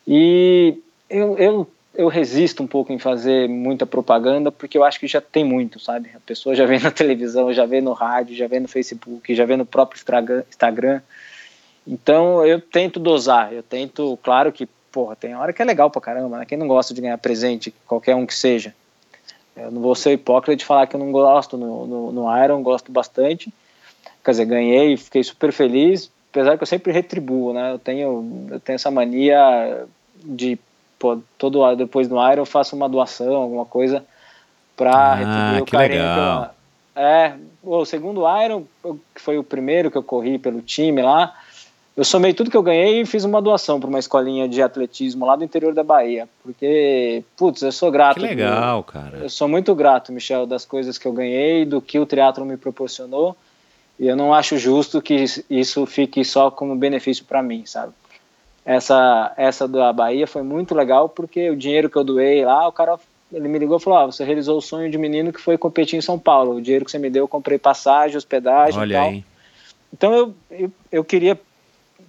[0.06, 0.76] E
[1.08, 5.20] eu, eu eu resisto um pouco em fazer muita propaganda porque eu acho que já
[5.20, 6.10] tem muito, sabe?
[6.14, 9.44] A pessoa já vê na televisão, já vê no rádio, já vê no Facebook, já
[9.44, 10.00] vê no próprio
[10.48, 11.00] Instagram.
[11.86, 16.00] Então eu tento dosar, eu tento, claro que, porra, tem hora que é legal pra
[16.00, 16.46] caramba, né?
[16.46, 18.74] Quem não gosta de ganhar presente, qualquer um que seja.
[19.56, 22.62] Eu não vou ser hipócrita de falar que eu não gosto no, no, no Iron,
[22.62, 23.52] gosto bastante.
[24.24, 27.72] Quer dizer, ganhei, fiquei super feliz, apesar que eu sempre retribuo, né?
[27.72, 29.84] Eu tenho, eu tenho essa mania
[30.22, 30.58] de
[31.00, 34.04] pô, todo depois do Iron eu faço uma doação, alguma coisa
[34.76, 36.00] para ah, retribuir o carinho.
[36.02, 36.54] Legal.
[36.94, 38.64] Eu, é, o segundo Iron,
[39.14, 41.34] que foi o primeiro que eu corri pelo time lá,
[41.96, 45.24] eu somei tudo que eu ganhei e fiz uma doação para uma escolinha de atletismo
[45.26, 48.20] lá do interior da Bahia, porque, putz, eu sou grato.
[48.20, 49.18] Que legal, cara.
[49.18, 52.56] Eu sou muito grato, Michel, das coisas que eu ganhei, do que o triatlo me
[52.56, 53.34] proporcionou,
[53.98, 57.92] e eu não acho justo que isso fique só como benefício para mim, sabe?
[58.64, 62.72] Essa essa da Bahia foi muito legal porque o dinheiro que eu doei lá, o
[62.72, 62.98] cara
[63.32, 65.96] ele me ligou e falou: ah, você realizou o sonho de menino que foi competir
[65.96, 66.56] em São Paulo.
[66.56, 69.08] O dinheiro que você me deu, eu comprei passagem, hospedagem Olha e tal.
[69.08, 69.24] Aí.
[69.92, 71.38] Então eu, eu, eu, queria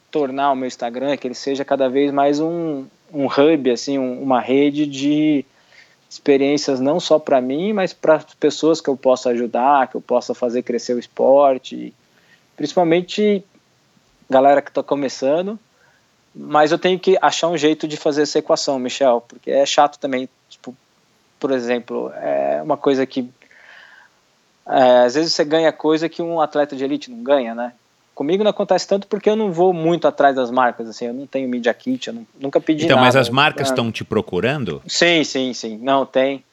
[0.09, 4.21] tornar o meu Instagram que ele seja cada vez mais um, um hub, assim, um,
[4.21, 5.45] uma rede de
[6.09, 10.01] experiências não só para mim, mas para as pessoas que eu possa ajudar, que eu
[10.01, 11.93] possa fazer crescer o esporte,
[12.55, 13.43] principalmente
[14.29, 15.57] galera que está começando
[16.33, 19.99] mas eu tenho que achar um jeito de fazer essa equação, Michel, porque é chato
[19.99, 20.29] também.
[20.49, 20.75] Tipo,
[21.39, 23.29] por exemplo, é uma coisa que
[24.67, 27.73] é, às vezes você ganha coisa que um atleta de elite não ganha, né?
[28.13, 31.25] Comigo não acontece tanto porque eu não vou muito atrás das marcas, assim, eu não
[31.25, 33.07] tenho media kit, eu não, nunca pedi então, nada.
[33.07, 33.91] Então, mas as marcas estão é.
[33.91, 34.81] te procurando?
[34.87, 35.77] Sim, sim, sim.
[35.77, 36.43] Não, tem.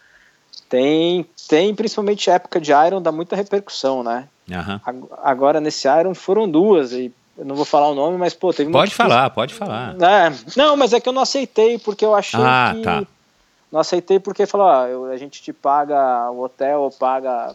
[0.68, 4.28] Tem, tem principalmente época de Iron, dá muita repercussão, né?
[4.48, 5.08] Uhum.
[5.22, 8.70] Agora, nesse Iron, foram duas, e eu não vou falar o nome, mas, pô, teve
[8.70, 9.94] Pode falar, pode falar.
[10.02, 12.82] É, não, mas é que eu não aceitei, porque eu achei ah, que...
[12.82, 13.06] Tá.
[13.70, 17.54] Não aceitei porque falou, ó, a gente te paga o hotel, paga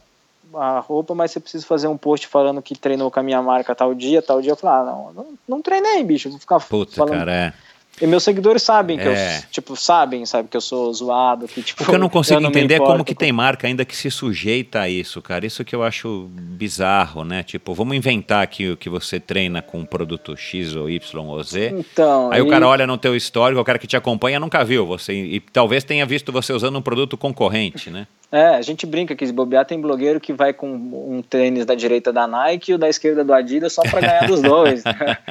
[0.54, 3.74] a roupa, mas você precisa fazer um post falando que treinou com a minha marca
[3.74, 4.52] tal dia, tal dia.
[4.52, 6.30] Eu falei, ah, não, não, não treinei, bicho.
[6.30, 7.18] Vou ficar Puta, falando.
[7.18, 7.54] cara, é.
[8.02, 9.38] E meus seguidores sabem que é.
[9.38, 11.84] eu, tipo, sabem, sabe, que eu sou zoado, que, tipo...
[11.84, 13.96] O que eu não consigo eu não entender é como que tem marca ainda que
[13.96, 15.46] se sujeita a isso, cara.
[15.46, 17.44] Isso que eu acho bizarro, né?
[17.44, 21.70] Tipo, vamos inventar aqui que você treina com um produto X ou Y ou Z.
[21.78, 22.32] Então...
[22.32, 22.42] Aí e...
[22.42, 25.14] o cara olha no teu histórico, o cara que te acompanha nunca viu você.
[25.14, 28.08] E talvez tenha visto você usando um produto concorrente, né?
[28.32, 31.76] É, a gente brinca que se bobear tem blogueiro que vai com um tênis da
[31.76, 34.82] direita da Nike e o da esquerda do Adidas só para ganhar dos dois.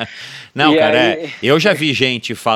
[0.55, 1.25] Não, e cara, aí...
[1.25, 2.52] é, eu já vi gente falando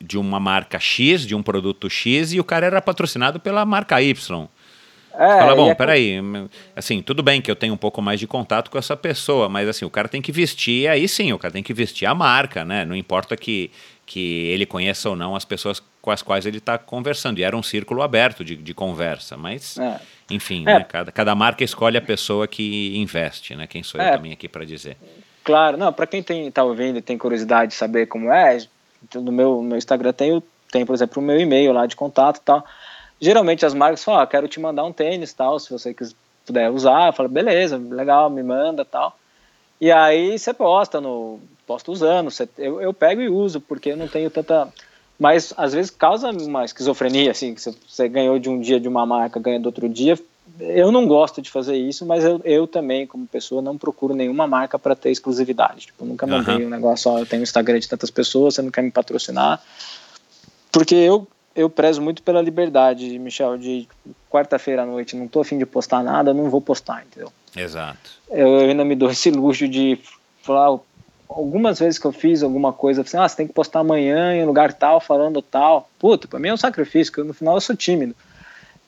[0.00, 4.00] de uma marca X, de um produto X, e o cara era patrocinado pela marca
[4.00, 4.48] Y.
[5.18, 5.74] É, Fala, bom, é...
[5.74, 6.16] peraí,
[6.74, 9.66] assim, tudo bem que eu tenho um pouco mais de contato com essa pessoa, mas
[9.66, 12.64] assim, o cara tem que vestir, aí sim, o cara tem que vestir a marca,
[12.66, 12.84] né?
[12.84, 13.70] Não importa que,
[14.04, 17.38] que ele conheça ou não as pessoas com as quais ele está conversando.
[17.38, 19.98] E era um círculo aberto de, de conversa, mas, é.
[20.30, 20.80] enfim, é.
[20.80, 23.66] Né, cada, cada marca escolhe a pessoa que investe, né?
[23.66, 24.12] Quem sou eu é.
[24.12, 24.98] também aqui para dizer.
[25.46, 28.58] Claro, não, para quem está ouvindo e tem curiosidade de saber como é,
[29.14, 30.42] no meu, no meu Instagram tem,
[30.72, 32.66] tem, por exemplo, o meu e-mail lá de contato e tal.
[33.20, 35.94] Geralmente as marcas falam, ah, quero te mandar um tênis tal, se você
[36.44, 37.06] puder usar.
[37.06, 39.16] Eu falo, beleza, legal, me manda tal.
[39.80, 41.38] E aí você posta no.
[41.64, 44.68] Posta usando, você, eu, eu pego e uso, porque eu não tenho tanta
[45.16, 49.06] mas às vezes causa uma esquizofrenia, assim, que você ganhou de um dia de uma
[49.06, 50.18] marca, ganha do outro dia.
[50.58, 54.46] Eu não gosto de fazer isso, mas eu, eu também, como pessoa, não procuro nenhuma
[54.46, 55.86] marca para ter exclusividade.
[55.86, 56.66] Tipo, nunca mandei uhum.
[56.66, 59.62] um negócio, ó, eu tenho um Instagram de tantas pessoas, você não quer me patrocinar.
[60.72, 63.88] Porque eu, eu prezo muito pela liberdade, Michel, de
[64.30, 67.32] quarta-feira à noite, não tô afim de postar nada, não vou postar, entendeu?
[67.56, 68.10] Exato.
[68.30, 69.98] Eu, eu ainda me dou esse luxo de
[70.42, 70.78] falar,
[71.28, 74.44] algumas vezes que eu fiz alguma coisa, assim, ah, você tem que postar amanhã em
[74.44, 75.88] lugar tal, falando tal.
[75.98, 78.14] Puta, pra mim é um sacrifício, porque no final eu sou tímido.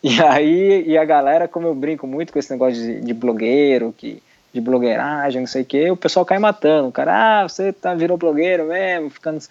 [0.03, 3.93] E aí, e a galera, como eu brinco muito com esse negócio de, de blogueiro,
[3.97, 4.23] que,
[4.53, 6.89] de blogueiragem, não sei o que, o pessoal cai matando.
[6.89, 9.43] O cara, ah, você tá, virou blogueiro mesmo, ficando.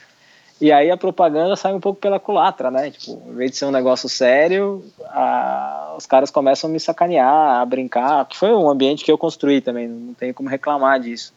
[0.59, 2.89] E aí a propaganda sai um pouco pela culatra, né?
[2.91, 7.61] Tipo, em vez de ser um negócio sério, a, os caras começam a me sacanear,
[7.61, 11.33] a brincar, que foi um ambiente que eu construí também, não tenho como reclamar disso.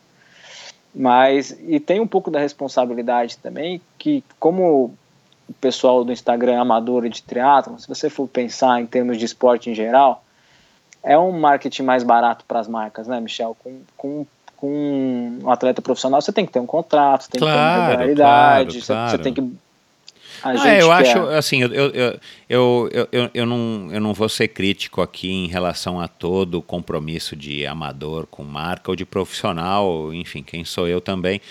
[0.95, 4.95] Mas, e tem um pouco da responsabilidade também, que como
[5.51, 9.25] o pessoal do Instagram é amador de triatlon, se você for pensar em termos de
[9.25, 10.25] esporte em geral,
[11.03, 13.57] é um marketing mais barato para as marcas, né, Michel?
[13.59, 17.65] Com, com, com um atleta profissional, você tem que ter um contrato, tem claro, que
[17.65, 19.11] ter uma regularidade, claro, claro.
[19.11, 19.41] você tem que
[20.43, 22.19] a ah, eu acho, assim, eu, eu,
[22.49, 26.63] eu, eu, eu, não, eu não vou ser crítico aqui em relação a todo o
[26.63, 31.43] compromisso de amador com marca ou de profissional, enfim, quem sou eu também.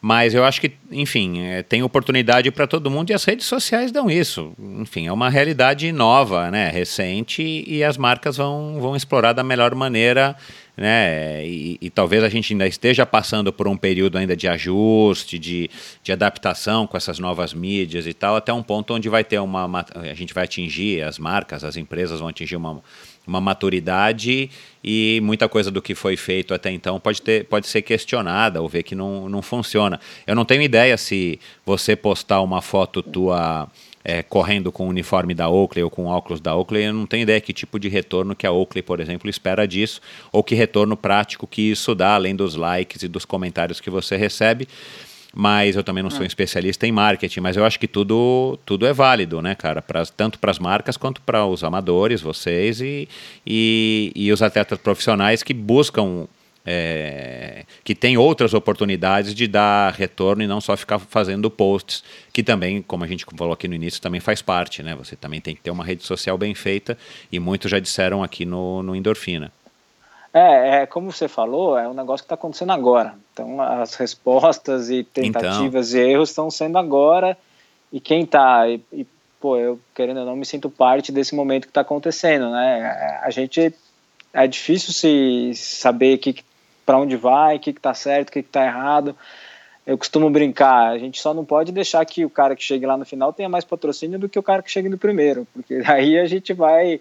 [0.00, 3.90] Mas eu acho que, enfim, é, tem oportunidade para todo mundo e as redes sociais
[3.90, 4.52] dão isso.
[4.58, 9.74] Enfim, é uma realidade nova, né, recente, e as marcas vão, vão explorar da melhor
[9.74, 10.36] maneira
[10.78, 11.44] né?
[11.44, 15.68] E, e, talvez a gente ainda esteja passando por um período ainda de ajuste, de,
[16.04, 19.84] de adaptação com essas novas mídias e tal, até um ponto onde vai ter uma,
[19.92, 22.80] a gente vai atingir as marcas, as empresas vão atingir uma,
[23.28, 24.50] uma maturidade
[24.82, 28.68] e muita coisa do que foi feito até então pode, ter, pode ser questionada ou
[28.68, 30.00] ver que não, não funciona.
[30.26, 33.68] Eu não tenho ideia se você postar uma foto tua
[34.04, 37.22] é, correndo com o uniforme da Oakley ou com óculos da Oakley, eu não tenho
[37.22, 40.00] ideia que tipo de retorno que a Oakley, por exemplo, espera disso,
[40.32, 44.16] ou que retorno prático que isso dá, além dos likes e dos comentários que você
[44.16, 44.66] recebe.
[45.34, 48.86] Mas eu também não sou um especialista em marketing, mas eu acho que tudo, tudo
[48.86, 49.82] é válido, né, cara?
[49.82, 53.08] Pra, tanto para as marcas quanto para os amadores, vocês e,
[53.46, 56.26] e, e os atletas profissionais que buscam
[56.70, 62.42] é, que tem outras oportunidades de dar retorno e não só ficar fazendo posts, que
[62.42, 64.94] também, como a gente falou aqui no início, também faz parte, né?
[64.96, 66.98] Você também tem que ter uma rede social bem feita
[67.32, 69.50] e muitos já disseram aqui no, no Endorfina.
[70.32, 73.14] É, é, como você falou, é um negócio que está acontecendo agora.
[73.32, 76.06] Então, as respostas e tentativas então.
[76.06, 77.36] e erros estão sendo agora.
[77.92, 79.06] E quem está, e, e,
[79.40, 83.20] pô, eu querendo ou não me sinto parte desse momento que está acontecendo, né?
[83.22, 83.74] A gente
[84.32, 86.44] é difícil se saber que
[86.84, 89.16] para onde vai, o que está certo, o que está errado.
[89.86, 92.96] Eu costumo brincar, a gente só não pode deixar que o cara que chegue lá
[92.96, 96.18] no final tenha mais patrocínio do que o cara que chegue no primeiro, porque aí
[96.18, 97.00] a gente vai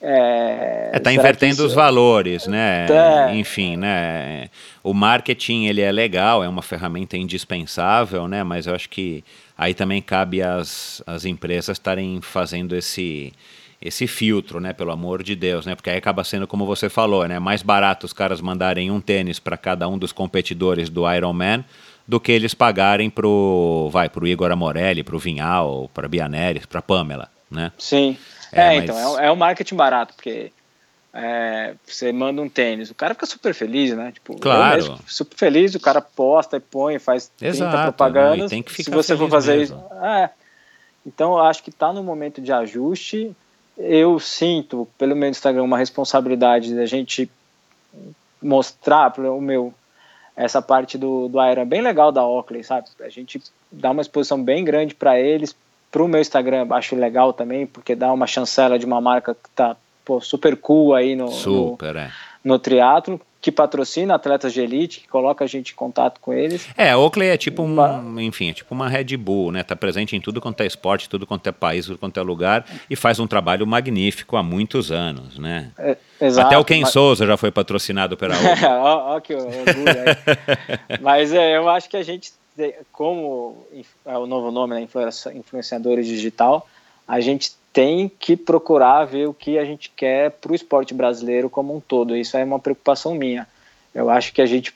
[0.00, 2.86] É, é tá invertendo os valores, né?
[2.88, 3.34] É.
[3.34, 4.48] Enfim, né?
[4.82, 8.44] O marketing ele é legal, é uma ferramenta indispensável, né?
[8.44, 9.24] Mas eu acho que
[9.56, 13.32] aí também cabe as, as empresas estarem fazendo esse
[13.80, 15.76] esse filtro, né, pelo amor de Deus, né?
[15.76, 19.38] Porque aí acaba sendo como você falou, né, mais barato os caras mandarem um tênis
[19.38, 21.64] para cada um dos competidores do Ironman
[22.06, 27.28] do que eles pagarem pro, vai, pro Igor Amorelli, pro Vinhal, para Bianeres, para Pamela,
[27.50, 27.70] né?
[27.78, 28.16] Sim.
[28.52, 28.84] É, é mas...
[28.84, 30.52] então, é, é um marketing barato, porque
[31.12, 34.12] é, você manda um tênis, o cara fica super feliz, né?
[34.12, 34.98] Tipo, claro.
[35.06, 38.38] super feliz, o cara posta e põe, faz Exato, 30 propagandas.
[38.38, 38.48] Né?
[38.48, 39.76] Tem que ficar se você for fazer mesmo.
[39.76, 40.04] isso.
[40.04, 40.30] É.
[41.06, 43.34] Então, eu acho que está no momento de ajuste.
[43.76, 47.30] Eu sinto, pelo meu Instagram, uma responsabilidade da gente
[48.42, 49.72] mostrar o meu
[50.36, 52.86] essa parte do, do Iron é bem legal da Oakley, sabe?
[53.00, 53.42] A gente
[53.72, 55.56] dá uma exposição bem grande para eles.
[55.90, 59.50] Para o meu Instagram, acho legal também, porque dá uma chancela de uma marca que
[59.54, 62.12] tá pô, super cool aí no, super, no, é.
[62.44, 66.68] no triatlo que patrocina atletas de elite, que coloca a gente em contato com eles.
[66.76, 69.62] É, a Oakley é tipo um, enfim, é tipo uma Red Bull, né?
[69.62, 72.66] Tá presente em tudo quanto é esporte, tudo quanto é país, tudo quanto é lugar
[72.90, 75.70] e faz um trabalho magnífico há muitos anos, né?
[75.78, 76.90] É, exato, Até o Ken mas...
[76.90, 78.64] Souza já foi patrocinado pela Oakley.
[78.66, 80.98] ó, ó que orgulho aí.
[81.00, 82.32] mas é, eu acho que a gente,
[82.92, 83.66] como
[84.04, 84.88] é o novo nome, né,
[85.34, 86.66] influenciadores digital,
[87.06, 91.48] a gente tem que procurar ver o que a gente quer para o esporte brasileiro
[91.48, 92.16] como um todo.
[92.16, 93.46] Isso é uma preocupação minha.
[93.94, 94.74] Eu acho que a gente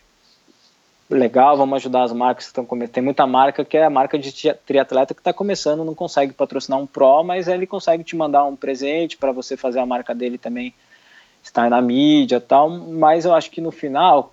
[1.10, 2.94] legal, vamos ajudar as marcas que estão começando.
[2.94, 4.32] Tem muita marca que é a marca de
[4.66, 8.56] triatleta que está começando, não consegue patrocinar um pro, mas ele consegue te mandar um
[8.56, 10.74] presente para você fazer a marca dele também
[11.42, 12.70] estar na mídia, tal.
[12.70, 14.32] Mas eu acho que no final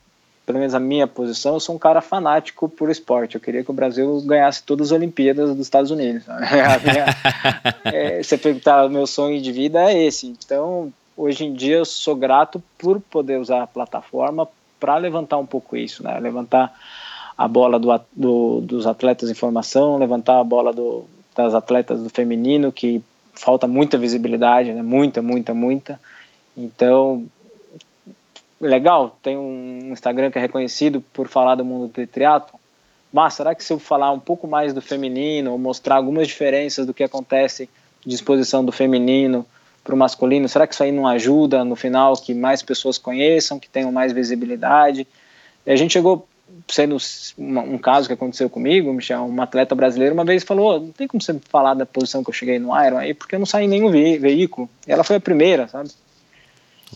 [0.50, 3.36] pelo menos a minha posição, eu sou um cara fanático por esporte.
[3.36, 6.24] Eu queria que o Brasil ganhasse todas as Olimpíadas dos Estados Unidos.
[7.86, 10.26] é, você perguntar, o meu sonho de vida é esse.
[10.26, 14.48] Então, hoje em dia, eu sou grato por poder usar a plataforma
[14.80, 16.20] para levantar um pouco isso, né?
[16.20, 16.74] Levantar
[17.38, 21.06] a bola do, do, dos atletas em formação, levantar a bola do,
[21.36, 23.04] das atletas do feminino, que
[23.36, 24.82] falta muita visibilidade, né?
[24.82, 26.00] Muita, muita, muita.
[26.58, 27.28] Então,
[28.60, 32.60] legal, tem um Instagram que é reconhecido por falar do mundo do triatlo.
[33.12, 36.86] Mas será que se eu falar um pouco mais do feminino, ou mostrar algumas diferenças
[36.86, 37.70] do que acontece
[38.06, 39.46] de exposição do feminino
[39.84, 43.60] para o masculino, será que isso aí não ajuda no final que mais pessoas conheçam,
[43.60, 45.08] que tenham mais visibilidade?
[45.66, 46.28] E a gente chegou,
[46.68, 46.98] sendo
[47.38, 51.22] um caso que aconteceu comigo, Michel, uma atleta brasileira uma vez falou, não tem como
[51.22, 53.70] você falar da posição que eu cheguei no Iron aí, porque eu não saí em
[53.70, 54.70] nenhum ve veículo.
[54.88, 55.90] E ela foi a primeira, sabe?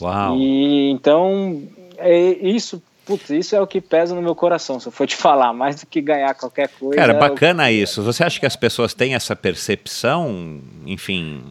[0.01, 0.37] Uau.
[0.37, 1.63] E então,
[1.97, 5.15] é isso, putz, isso é o que pesa no meu coração, se eu for te
[5.15, 6.95] falar, mais do que ganhar qualquer coisa.
[6.95, 7.83] Cara, bacana eu...
[7.83, 8.01] isso.
[8.03, 11.43] Você acha que as pessoas têm essa percepção, enfim,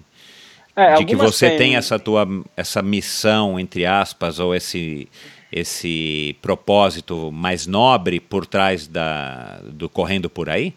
[0.74, 1.58] é, de que você têm...
[1.58, 5.08] tem essa tua essa missão entre aspas ou esse
[5.52, 10.74] esse propósito mais nobre por trás da do correndo por aí?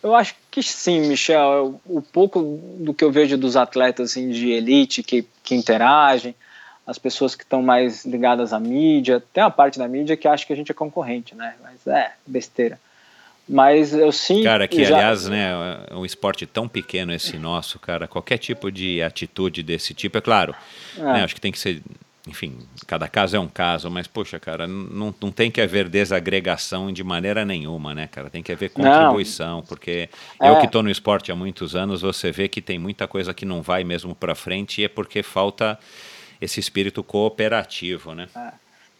[0.00, 1.80] Eu acho que sim, Michel.
[1.84, 2.40] O pouco
[2.78, 6.36] do que eu vejo dos atletas assim, de elite que, que interagem,
[6.88, 10.46] as pessoas que estão mais ligadas à mídia, tem uma parte da mídia que acha
[10.46, 11.54] que a gente é concorrente, né?
[11.62, 12.80] Mas é besteira.
[13.46, 14.42] Mas eu sim.
[14.42, 14.96] Cara, que já...
[14.96, 15.52] aliás, né,
[15.90, 20.20] é um esporte tão pequeno esse nosso, cara, qualquer tipo de atitude desse tipo, é
[20.22, 20.54] claro,
[20.96, 21.02] é.
[21.02, 21.82] Né, acho que tem que ser
[22.26, 26.92] enfim, cada caso é um caso, mas, poxa, cara, não, não tem que haver desagregação
[26.92, 28.28] de maneira nenhuma, né, cara?
[28.28, 29.62] Tem que haver contribuição, não.
[29.62, 30.50] porque é.
[30.50, 33.46] eu que estou no esporte há muitos anos, você vê que tem muita coisa que
[33.46, 35.78] não vai mesmo para frente e é porque falta
[36.40, 38.28] esse espírito cooperativo, né?
[38.36, 38.52] É.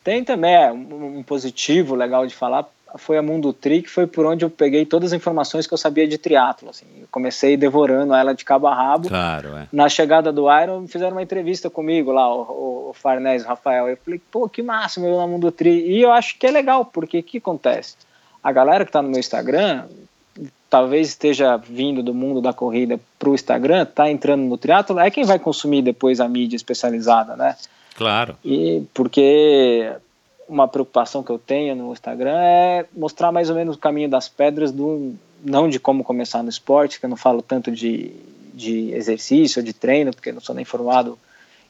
[0.05, 4.25] Tem também é, um positivo legal de falar, foi a Mundo Tri, que foi por
[4.25, 6.71] onde eu peguei todas as informações que eu sabia de triatlo.
[6.71, 6.87] Assim.
[7.01, 9.09] Eu comecei devorando ela de cabo a rabo.
[9.09, 9.69] Claro, é.
[9.71, 13.89] Na chegada do Iron, fizeram uma entrevista comigo lá, o, o Farnese, o Rafael.
[13.89, 15.87] Eu falei, pô, que massa, meu, na Mundo Tri.
[15.91, 17.97] E eu acho que é legal, porque o que acontece?
[18.43, 19.85] A galera que está no meu Instagram,
[20.71, 25.11] talvez esteja vindo do mundo da corrida para o Instagram, está entrando no triatlo, é
[25.11, 27.57] quem vai consumir depois a mídia especializada, né?
[27.97, 28.37] Claro.
[28.45, 29.93] E porque
[30.49, 34.29] uma preocupação que eu tenho no Instagram é mostrar mais ou menos o caminho das
[34.29, 35.15] pedras do
[35.45, 38.13] não de como começar no esporte, que eu não falo tanto de,
[38.55, 41.19] de exercício, de treino, porque eu não sou nem formado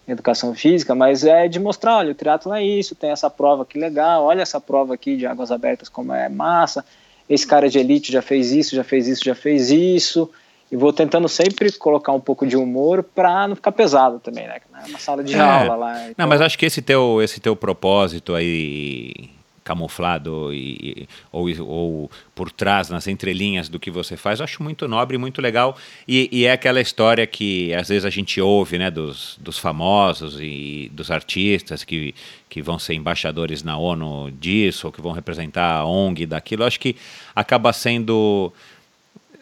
[0.06, 3.66] em educação física, mas é de mostrar, olha, o triatlo é isso, tem essa prova
[3.66, 6.84] que legal, olha essa prova aqui de águas abertas como é massa,
[7.28, 10.30] esse cara de elite já fez isso, já fez isso, já fez isso,
[10.70, 14.60] e vou tentando sempre colocar um pouco de humor para não ficar pesado também, né?
[14.84, 15.40] É uma sala de é.
[15.40, 16.02] aula lá.
[16.02, 16.14] Então...
[16.18, 19.30] Não, mas acho que esse teu, esse teu propósito aí
[19.68, 24.88] camuflado e, ou, ou, por trás, nas entrelinhas do que você faz, eu acho muito
[24.88, 25.76] nobre, muito legal.
[26.06, 30.38] E, e, é aquela história que às vezes a gente ouve né, dos, dos famosos
[30.40, 32.14] e dos artistas que,
[32.48, 36.62] que vão ser embaixadores na ONU disso, ou que vão representar a ONG daquilo.
[36.62, 36.96] Eu acho que
[37.36, 38.50] acaba sendo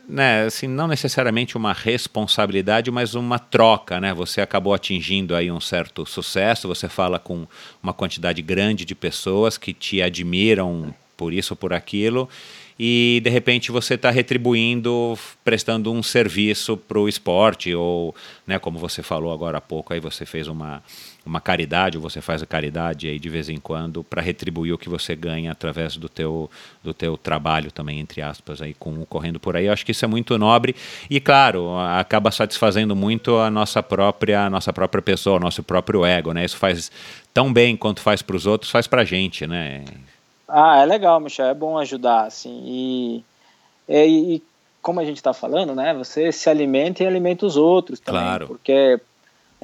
[0.09, 4.15] né, assim, não necessariamente uma responsabilidade, mas uma troca, né?
[4.15, 7.47] Você acabou atingindo aí um certo sucesso, você fala com
[7.83, 12.29] uma quantidade grande de pessoas que te admiram por isso ou por aquilo,
[12.79, 18.15] e de repente você está retribuindo, prestando um serviço para o esporte, ou,
[18.47, 20.83] né, como você falou agora há pouco, aí você fez uma,
[21.25, 24.79] uma caridade, ou você faz a caridade aí de vez em quando para retribuir o
[24.79, 26.51] que você ganha através do teu,
[26.85, 29.67] do teu trabalho também, entre aspas, aí com correndo por aí.
[29.67, 30.77] Eu acho que isso é muito nobre
[31.09, 36.05] e, claro, acaba satisfazendo muito a nossa própria, a nossa própria pessoa, o nosso próprio
[36.05, 36.45] ego, né?
[36.45, 36.91] Isso faz
[37.33, 39.83] tão bem quanto faz para os outros, faz para a gente, né?
[40.49, 43.25] Ah, é legal, Michel, é bom ajudar, assim, e,
[43.89, 44.43] e, e
[44.81, 48.47] como a gente está falando, né, você se alimenta e alimenta os outros também, claro.
[48.47, 49.01] porque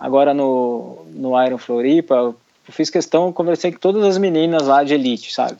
[0.00, 2.36] agora no, no Iron Floripa, eu
[2.68, 5.58] fiz questão, conversei com todas as meninas lá de elite, sabe,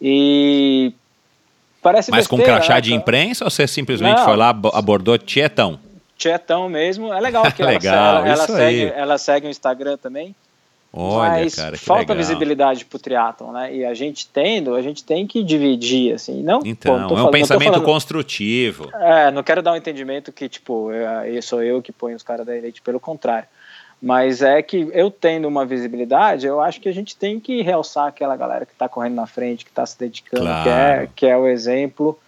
[0.00, 0.94] e
[1.82, 5.18] parece Mas besteira, com crachá né, de imprensa ou você simplesmente Não, foi lá, abordou
[5.18, 5.78] Tietão?
[6.16, 10.34] Tietão mesmo, é legal que legal, ela, ela, ela segue, ela segue o Instagram também,
[10.92, 12.16] Olha, mas cara, falta legal.
[12.16, 13.74] visibilidade pro triatlon, né?
[13.74, 16.42] E a gente tendo, a gente tem que dividir, assim.
[16.42, 18.90] Não, então, pô, é um falando, pensamento falando, construtivo.
[18.94, 22.44] É, não quero dar um entendimento que, tipo, eu, sou eu que ponho os caras
[22.44, 23.48] da elite, pelo contrário.
[24.02, 28.08] Mas é que eu tendo uma visibilidade, eu acho que a gente tem que realçar
[28.08, 30.62] aquela galera que está correndo na frente, que está se dedicando, claro.
[30.62, 32.18] que, é, que é o exemplo.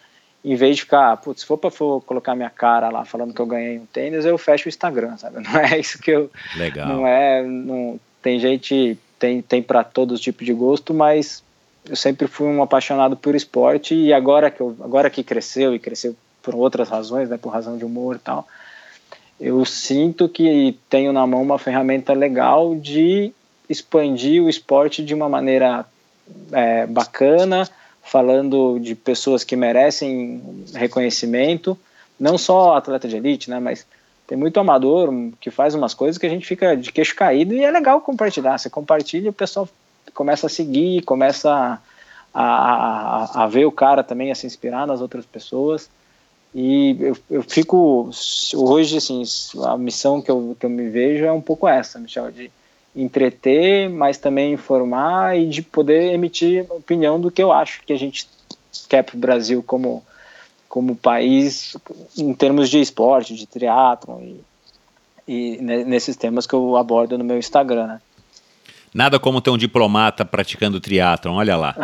[0.45, 3.47] Em vez de ficar, putz, se for para colocar minha cara lá falando que eu
[3.47, 5.41] ganhei um tênis, eu fecho o Instagram, sabe?
[5.43, 6.31] Não é isso que eu.
[6.57, 6.89] Legal.
[6.89, 7.43] Não é.
[7.43, 11.43] Não, tem gente, tem, tem para todos os tipos de gosto, mas
[11.89, 15.79] eu sempre fui um apaixonado por esporte e agora que, eu, agora que cresceu e
[15.79, 18.47] cresceu por outras razões, né, por razão de humor e tal,
[19.41, 23.33] eu sinto que tenho na mão uma ferramenta legal de
[23.69, 25.85] expandir o esporte de uma maneira
[26.53, 27.69] é, bacana,
[28.03, 31.79] falando de pessoas que merecem reconhecimento,
[32.19, 33.87] não só atleta de elite, né, mas
[34.27, 37.65] tem muito amador que faz umas coisas que a gente fica de queixo caído e
[37.65, 38.59] é legal compartilhar.
[38.59, 39.69] Você compartilha o pessoal
[40.15, 41.81] começa a seguir, começa
[42.33, 45.89] a, a, a, ver o cara também, a se inspirar nas outras pessoas.
[46.55, 48.11] E eu, eu fico,
[48.55, 49.23] hoje, assim,
[49.65, 52.51] a missão que eu, que eu me vejo é um pouco essa, Michel, de
[52.95, 57.99] entreter, mas também informar e de poder emitir opinião do que eu acho que a
[57.99, 58.29] gente
[58.87, 60.05] quer para o Brasil como
[60.73, 61.77] como país
[62.17, 64.41] em termos de esporte, de triatlon e,
[65.29, 68.01] e nesses temas que eu abordo no meu Instagram, né?
[68.95, 71.77] Nada como ter um diplomata praticando triatlon, olha lá.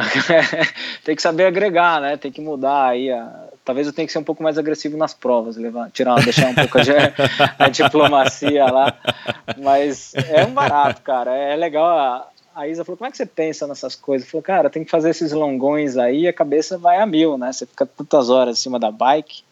[1.05, 2.17] tem que saber agregar, né?
[2.17, 3.13] Tem que mudar aí.
[3.13, 3.49] A...
[3.63, 6.55] Talvez eu tenha que ser um pouco mais agressivo nas provas, levar, tirar, deixar um
[6.55, 6.91] pouco de,
[7.59, 8.95] a diplomacia lá.
[9.59, 11.35] Mas é um barato, cara.
[11.35, 12.27] É legal a
[12.67, 14.29] Isa falou, como é que você pensa nessas coisas?
[14.29, 17.53] Falou, cara, tem que fazer esses longões aí a cabeça vai a mil, né?
[17.53, 19.43] Você fica tantas horas em cima da bike.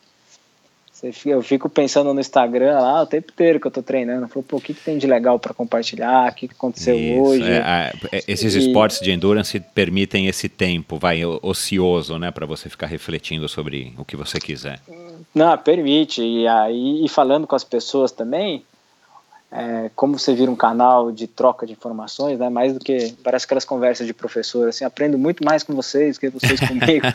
[1.13, 4.27] Fica, eu fico pensando no Instagram lá o tempo inteiro que eu tô treinando.
[4.29, 6.33] Falou, pô, o que, que tem de legal para compartilhar?
[6.33, 7.51] O que, que aconteceu Isso, hoje?
[7.51, 8.59] É, é, esses e...
[8.61, 12.31] esportes de endurance permitem esse tempo, vai, ocioso, né?
[12.31, 14.81] para você ficar refletindo sobre o que você quiser.
[15.35, 16.23] Não, permite.
[16.23, 18.65] E aí, e falando com as pessoas também,
[19.57, 23.47] é, como você vira um canal de troca de informações, né, mais do que parece
[23.47, 27.07] aquelas conversas de professor, assim, aprendo muito mais com vocês que vocês comigo,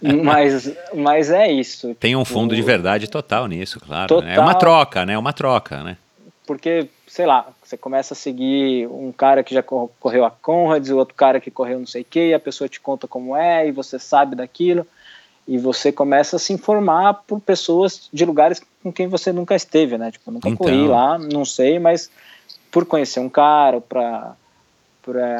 [0.24, 1.94] mas, mas é isso.
[1.96, 4.08] Tem um fundo o, de verdade total nisso, claro.
[4.08, 4.36] Total, né?
[4.36, 5.12] É uma troca, né?
[5.12, 5.98] É uma troca, né?
[6.46, 10.96] Porque, sei lá, você começa a seguir um cara que já correu a Conrads, o
[10.96, 13.68] outro cara que correu não sei o que, e a pessoa te conta como é,
[13.68, 14.86] e você sabe daquilo,
[15.46, 19.98] e você começa a se informar por pessoas de lugares com quem você nunca esteve,
[19.98, 20.10] né?
[20.10, 20.66] Tipo, nunca então...
[20.66, 22.10] corri lá, não sei, mas
[22.70, 24.36] por conhecer um cara, para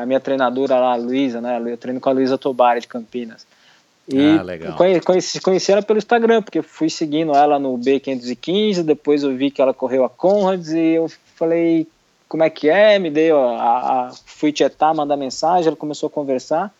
[0.00, 1.60] a minha treinadora lá, a Luísa, né?
[1.64, 3.46] Eu treino com a Luísa Tobari de Campinas.
[4.08, 4.76] E ah, legal.
[5.04, 9.62] Conheci, conheci ela pelo Instagram, porque fui seguindo ela no B515, depois eu vi que
[9.62, 11.86] ela correu a Conrads e eu falei
[12.28, 16.10] como é que é, me deu a, a fui tietar, mandar mensagem, ela começou a
[16.10, 16.74] conversar.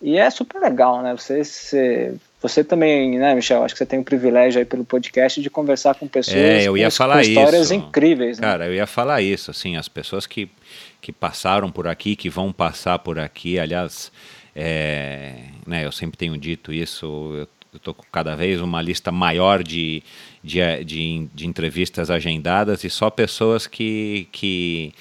[0.00, 1.14] E é super legal, né?
[1.14, 3.62] Você, você você também, né, Michel?
[3.62, 6.76] Acho que você tem o privilégio aí pelo podcast de conversar com pessoas é, eu
[6.76, 7.74] ia com, falar com histórias isso.
[7.74, 8.38] incríveis.
[8.38, 8.46] Né?
[8.46, 10.48] Cara, eu ia falar isso, assim, as pessoas que,
[11.02, 14.10] que passaram por aqui, que vão passar por aqui, aliás,
[14.56, 15.34] é,
[15.66, 20.02] né, eu sempre tenho dito isso, eu estou com cada vez uma lista maior de,
[20.42, 24.94] de, de, de entrevistas agendadas e só pessoas que, que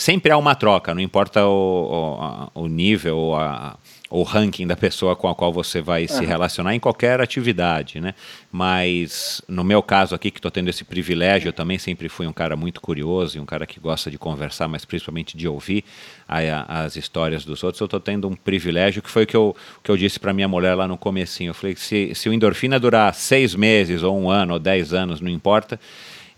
[0.00, 3.76] sempre há uma troca, não importa o, o, o nível, a,
[4.08, 6.08] o ranking da pessoa com a qual você vai uhum.
[6.08, 8.14] se relacionar em qualquer atividade, né?
[8.50, 12.32] Mas no meu caso aqui, que estou tendo esse privilégio, eu também sempre fui um
[12.32, 15.84] cara muito curioso e um cara que gosta de conversar, mas principalmente de ouvir
[16.26, 17.80] a, as histórias dos outros.
[17.80, 20.48] Eu estou tendo um privilégio que foi o que eu, que eu disse para minha
[20.48, 21.50] mulher lá no comecinho.
[21.50, 24.94] Eu falei que se, se o endorfina durar seis meses, ou um ano, ou dez
[24.94, 25.78] anos, não importa,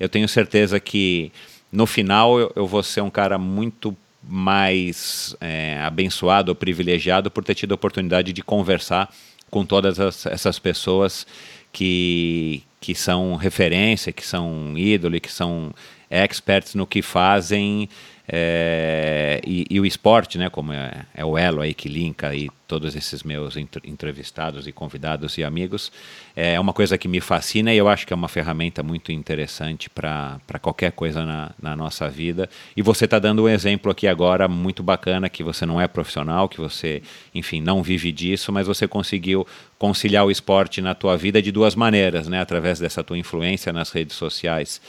[0.00, 1.30] eu tenho certeza que
[1.72, 7.42] no final eu, eu vou ser um cara muito mais é, abençoado ou privilegiado por
[7.42, 9.12] ter tido a oportunidade de conversar
[9.50, 11.26] com todas as, essas pessoas
[11.72, 15.74] que, que são referência, que são ídolo, que são
[16.10, 17.88] experts no que fazem
[18.28, 22.48] é, e, e, o esporte, né, como é, é, o elo aí que linka aí
[22.68, 25.92] todos esses meus entrevistados e convidados e amigos,
[26.34, 29.90] é uma coisa que me fascina e eu acho que é uma ferramenta muito interessante
[29.90, 32.48] para qualquer coisa na, na, nossa vida.
[32.76, 36.48] E você está dando um exemplo aqui agora muito bacana, que você não é profissional,
[36.48, 37.02] que você,
[37.34, 39.46] enfim, não vive disso, mas você conseguiu
[39.78, 43.90] conciliar o esporte na tua vida de duas maneiras, né, através dessa tua influência nas
[43.90, 44.80] redes sociais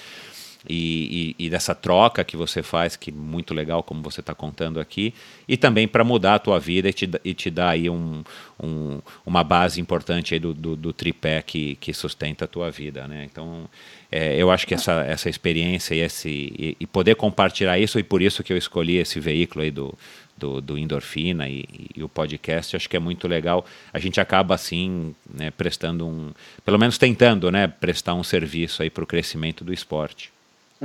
[0.67, 4.33] e, e, e, dessa troca que você faz, que é muito legal, como você está
[4.33, 5.13] contando aqui,
[5.47, 8.23] e também para mudar a tua vida e te, e te dar aí um,
[8.61, 13.07] um, uma base importante aí do, do, do, tripé que, que sustenta a tua vida,
[13.07, 13.27] né?
[13.29, 13.69] Então,
[14.09, 18.03] é, eu acho que essa, essa experiência e, esse, e, e, poder compartilhar isso, e
[18.03, 19.93] por isso que eu escolhi esse veículo aí do,
[20.37, 23.65] do, do Endorfina e, e, o podcast, acho que é muito legal.
[23.91, 26.31] A gente acaba assim, né, prestando um,
[26.63, 30.31] pelo menos tentando, né, prestar um serviço para o crescimento do esporte.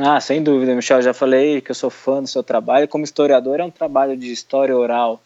[0.01, 1.03] Ah, sem dúvida, Michel.
[1.03, 2.87] Já falei que eu sou fã do seu trabalho.
[2.87, 5.21] Como historiador, é um trabalho de história oral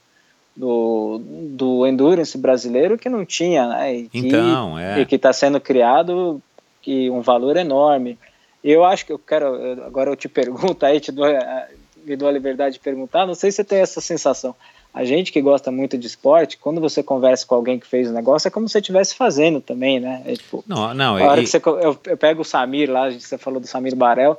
[0.56, 1.20] do,
[1.50, 3.94] do endurance brasileiro que não tinha, né?
[3.94, 5.00] E que, então, é.
[5.00, 6.40] E que está sendo criado
[6.80, 8.18] que um valor enorme.
[8.64, 9.82] Eu acho que eu quero.
[9.84, 11.68] Agora eu te pergunto aí, te dou, eh,
[12.04, 13.26] me dou a liberdade de perguntar.
[13.26, 14.54] Não sei se você tem essa sensação.
[14.94, 18.12] A gente que gosta muito de esporte, quando você conversa com alguém que fez o
[18.12, 20.22] negócio, é como se você estivesse fazendo também, né?
[20.26, 21.16] É, tipo, não, não.
[21.16, 21.44] A hora e...
[21.44, 24.38] que você, eu, eu pego o Samir lá, você falou do Samir Barel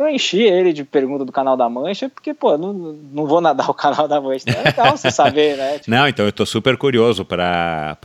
[0.00, 3.70] eu enchi ele de pergunta do canal da Mancha, porque, pô, não, não vou nadar
[3.70, 4.44] o canal da Mancha.
[4.48, 5.78] É legal você saber, né?
[5.78, 5.90] Tipo...
[5.90, 7.96] Não, então eu tô super curioso para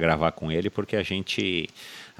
[0.00, 1.68] gravar com ele, porque a gente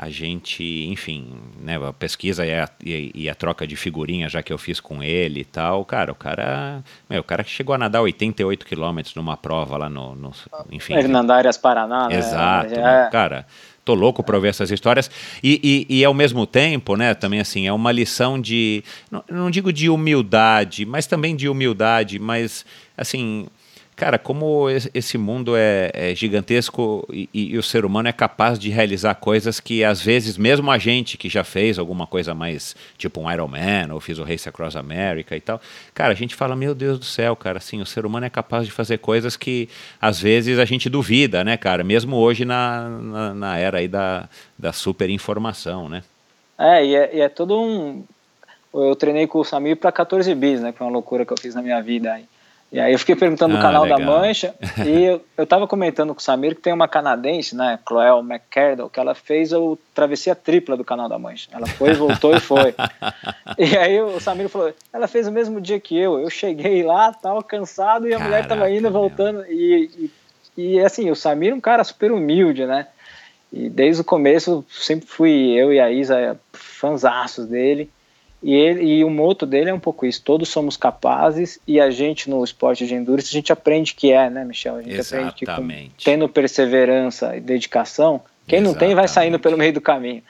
[0.00, 4.40] a gente, enfim, né, a pesquisa e a, e, e a, troca de figurinha já
[4.44, 7.74] que eu fiz com ele e tal, cara, o cara, meu, o cara que chegou
[7.74, 10.30] a nadar 88 quilômetros numa prova lá no, no
[10.70, 10.94] enfim.
[10.94, 12.16] Hernandárias Paraná, né?
[12.16, 12.80] Exato, é...
[12.80, 13.44] né, cara,
[13.88, 15.10] tô louco para ouvir essas histórias.
[15.42, 19.50] E, e, e, ao mesmo tempo, né, também assim, é uma lição de, não, não
[19.50, 23.46] digo de humildade, mas também de humildade, mas assim,
[23.98, 28.70] Cara, como esse mundo é, é gigantesco e, e, o ser humano é capaz de
[28.70, 33.20] realizar coisas que, às vezes, mesmo a gente que já fez alguma coisa mais, tipo
[33.20, 35.60] um Iron Man, ou fiz o Race Across America e tal,
[35.92, 38.66] cara, a gente fala, meu Deus do céu, cara, assim, o ser humano é capaz
[38.66, 39.68] de fazer coisas que,
[40.00, 41.82] às vezes, a gente duvida, né, cara?
[41.82, 46.04] Mesmo hoje na, na, na era aí da, da super informação, né?
[46.56, 48.04] É e, é, e é todo um...
[48.72, 51.40] Eu treinei com o Samir para 14 bis, né, que foi uma loucura que eu
[51.40, 52.16] fiz na minha vida.
[52.70, 53.98] E aí eu fiquei perguntando no ah, canal legal.
[53.98, 54.54] da Mancha
[54.86, 58.90] e eu, eu tava comentando com o Samir que tem uma canadense, né, Chloe McCardle,
[58.90, 59.58] que ela fez a
[59.94, 61.48] travessia tripla do canal da Mancha.
[61.50, 62.74] Ela foi, voltou e foi.
[63.56, 66.20] E aí o Samir falou, ela fez o mesmo dia que eu.
[66.20, 69.44] Eu cheguei lá, tava cansado e a Caraca, mulher tava indo, voltando.
[69.48, 70.10] E,
[70.56, 72.86] e, e assim, o Samir é um cara super humilde, né?
[73.52, 77.90] E desde o começo sempre fui eu e a Isa fanzaços dele.
[78.42, 81.90] E, ele, e o moto dele é um pouco isso, todos somos capazes e a
[81.90, 84.76] gente no esporte de endurance, a gente aprende que é, né, Michel?
[84.76, 85.44] A gente Exatamente.
[85.48, 88.80] aprende que com, tendo perseverança e dedicação, quem Exatamente.
[88.80, 90.22] não tem vai saindo pelo meio do caminho.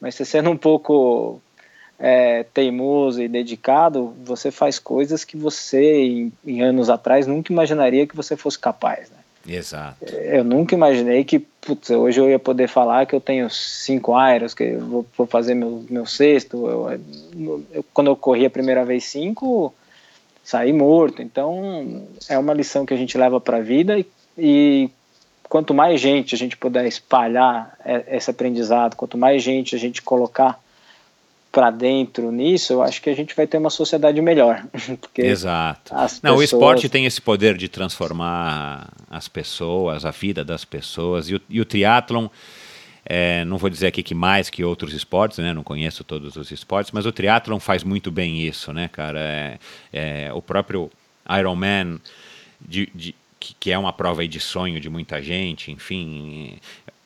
[0.00, 1.40] Mas se sendo um pouco
[1.98, 8.08] é, teimoso e dedicado, você faz coisas que você, em, em anos atrás, nunca imaginaria
[8.08, 9.18] que você fosse capaz, né?
[9.46, 10.04] Exato.
[10.04, 14.54] Eu nunca imaginei que, putz, hoje eu ia poder falar que eu tenho cinco aeros,
[14.54, 16.68] que eu vou, vou fazer meu, meu sexto.
[16.68, 17.00] Eu,
[17.72, 19.74] eu, quando eu corri a primeira vez cinco,
[20.44, 21.22] saí morto.
[21.22, 24.06] Então, é uma lição que a gente leva para a vida e,
[24.38, 24.90] e
[25.48, 27.76] quanto mais gente a gente puder espalhar
[28.08, 30.61] esse aprendizado, quanto mais gente a gente colocar
[31.52, 34.64] para dentro nisso, eu acho que a gente vai ter uma sociedade melhor.
[35.14, 35.92] Exato.
[35.92, 36.38] Não, pessoas...
[36.38, 41.40] O esporte tem esse poder de transformar as pessoas, a vida das pessoas, e o,
[41.50, 42.28] e o triatlon,
[43.04, 45.52] é, não vou dizer aqui que mais que outros esportes, né?
[45.52, 49.20] Não conheço todos os esportes, mas o triatlon faz muito bem isso, né, cara?
[49.20, 49.58] É,
[49.92, 50.90] é, o próprio
[51.28, 52.00] Ironman,
[52.60, 56.58] de, de, que, que é uma prova de sonho de muita gente, enfim,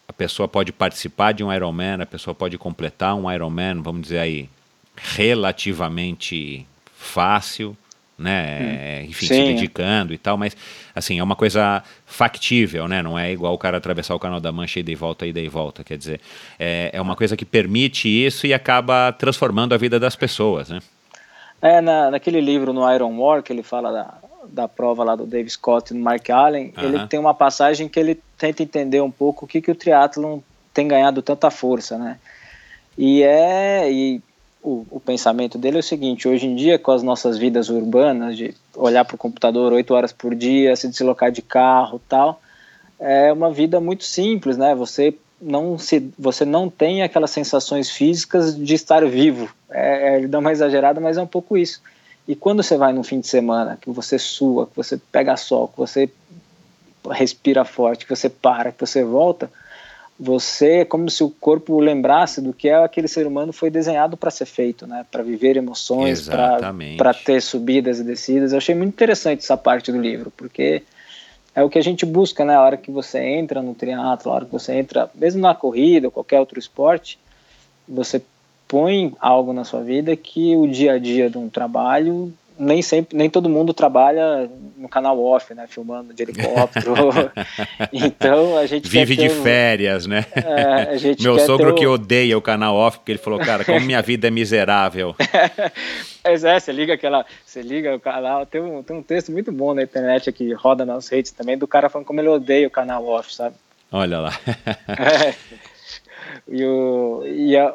[0.08, 4.18] a pessoa pode participar de um Ironman, a pessoa pode completar um Ironman, vamos dizer
[4.18, 4.48] aí,
[4.96, 7.76] relativamente fácil,
[8.18, 9.02] né?
[9.04, 9.10] Hum.
[9.10, 9.34] Enfim, Sim.
[9.34, 10.56] se dedicando e tal, mas
[10.94, 13.02] assim, é uma coisa factível, né?
[13.02, 15.48] Não é igual o cara atravessar o canal da Mancha e de volta e de
[15.48, 16.20] volta, quer dizer,
[16.58, 20.80] é, é uma coisa que permite isso e acaba transformando a vida das pessoas, né?
[21.60, 24.14] É, na, naquele livro no Iron War, que ele fala da,
[24.48, 26.84] da prova lá do Dave Scott e do Mark Allen, uh -huh.
[26.84, 30.40] ele tem uma passagem que ele tenta entender um pouco o que, que o triatlon
[30.72, 32.18] tem ganhado tanta força, né?
[32.98, 34.22] E é e
[34.62, 38.36] o, o, pensamento dele é o seguinte: hoje em dia, com as nossas vidas urbanas,
[38.36, 42.40] de olhar para o computador oito horas por dia, se deslocar de carro, tal,
[42.98, 44.74] é uma vida muito simples, né?
[44.74, 49.48] Você não se, você não tem aquelas sensações físicas de estar vivo.
[49.70, 51.80] É, é, ele dá uma exagerada, mas é um pouco isso.
[52.26, 55.68] E quando você vai num fim de semana, que você sua, que você pega sol,
[55.68, 56.10] que você
[57.10, 59.50] respira forte, que você para, que você volta,
[60.18, 64.16] você é como se o corpo lembrasse do que é aquele ser humano foi desenhado
[64.16, 65.04] para ser feito, né?
[65.10, 66.26] Para viver emoções,
[66.96, 68.52] para ter subidas e descidas.
[68.52, 70.82] Eu achei muito interessante essa parte do livro, porque
[71.54, 72.54] é o que a gente busca, né?
[72.54, 76.06] A hora que você entra no triatlo, a hora que você entra, mesmo na corrida
[76.06, 77.18] ou qualquer outro esporte,
[77.86, 78.22] você
[78.66, 83.16] põe algo na sua vida que o dia a dia de um trabalho nem sempre,
[83.16, 86.94] nem todo mundo trabalha no canal off, né, filmando de helicóptero.
[87.92, 89.42] então a gente vive de um...
[89.42, 90.24] férias, né?
[90.34, 94.28] É, Meu sogro que odeia o canal off porque ele falou, cara, como minha vida
[94.28, 95.14] é miserável.
[96.26, 99.52] Pois é, você liga aquela, você liga o canal, tem um, tem um texto muito
[99.52, 102.70] bom na internet que roda nas redes também do cara falando como ele odeia o
[102.70, 103.54] canal off, sabe?
[103.92, 104.32] Olha lá.
[104.90, 105.34] é.
[106.48, 107.74] E, o, e, é,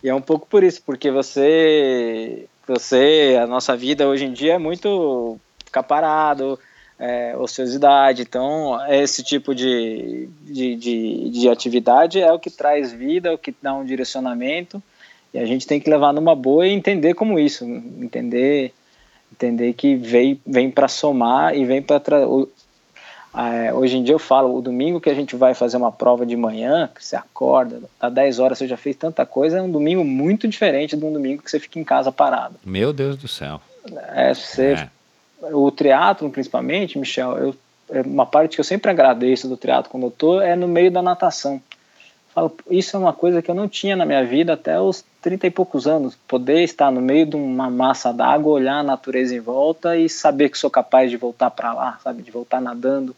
[0.00, 4.54] e é um pouco por isso, porque você você, a nossa vida hoje em dia
[4.54, 6.58] é muito ficar parado,
[6.98, 8.22] é, ociosidade.
[8.22, 13.38] Então, esse tipo de, de, de, de, atividade é o que traz vida, é o
[13.38, 14.82] que dá um direcionamento.
[15.32, 18.72] E a gente tem que levar numa boa e entender como isso, entender
[19.32, 22.00] entender que vem, vem para somar e vem para
[23.36, 26.24] é, hoje em dia eu falo, o domingo que a gente vai fazer uma prova
[26.24, 29.70] de manhã, que você acorda, a 10 horas você já fez tanta coisa, é um
[29.70, 32.54] domingo muito diferente de um domingo que você fica em casa parado.
[32.64, 33.60] Meu Deus do céu.
[34.14, 34.88] É, você, é.
[35.54, 37.56] O triatlo principalmente, Michel, eu,
[37.90, 40.90] é uma parte que eu sempre agradeço do triatlo quando eu tô é no meio
[40.90, 41.60] da natação.
[42.34, 45.46] Falo, isso é uma coisa que eu não tinha na minha vida até os 30
[45.46, 46.16] e poucos anos.
[46.26, 50.48] Poder estar no meio de uma massa d'água, olhar a natureza em volta e saber
[50.48, 52.22] que sou capaz de voltar para lá, sabe?
[52.22, 53.14] De voltar nadando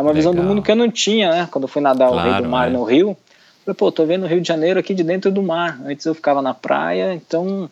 [0.00, 0.32] é uma Legal.
[0.32, 1.48] visão do mundo que eu não tinha, né?
[1.50, 2.70] Quando eu fui nadar claro, o Rei do Mar é.
[2.70, 3.16] no Rio.
[3.64, 5.80] Falei, pô, tô vendo o Rio de Janeiro aqui de dentro do mar.
[5.84, 7.68] Antes eu ficava na praia, então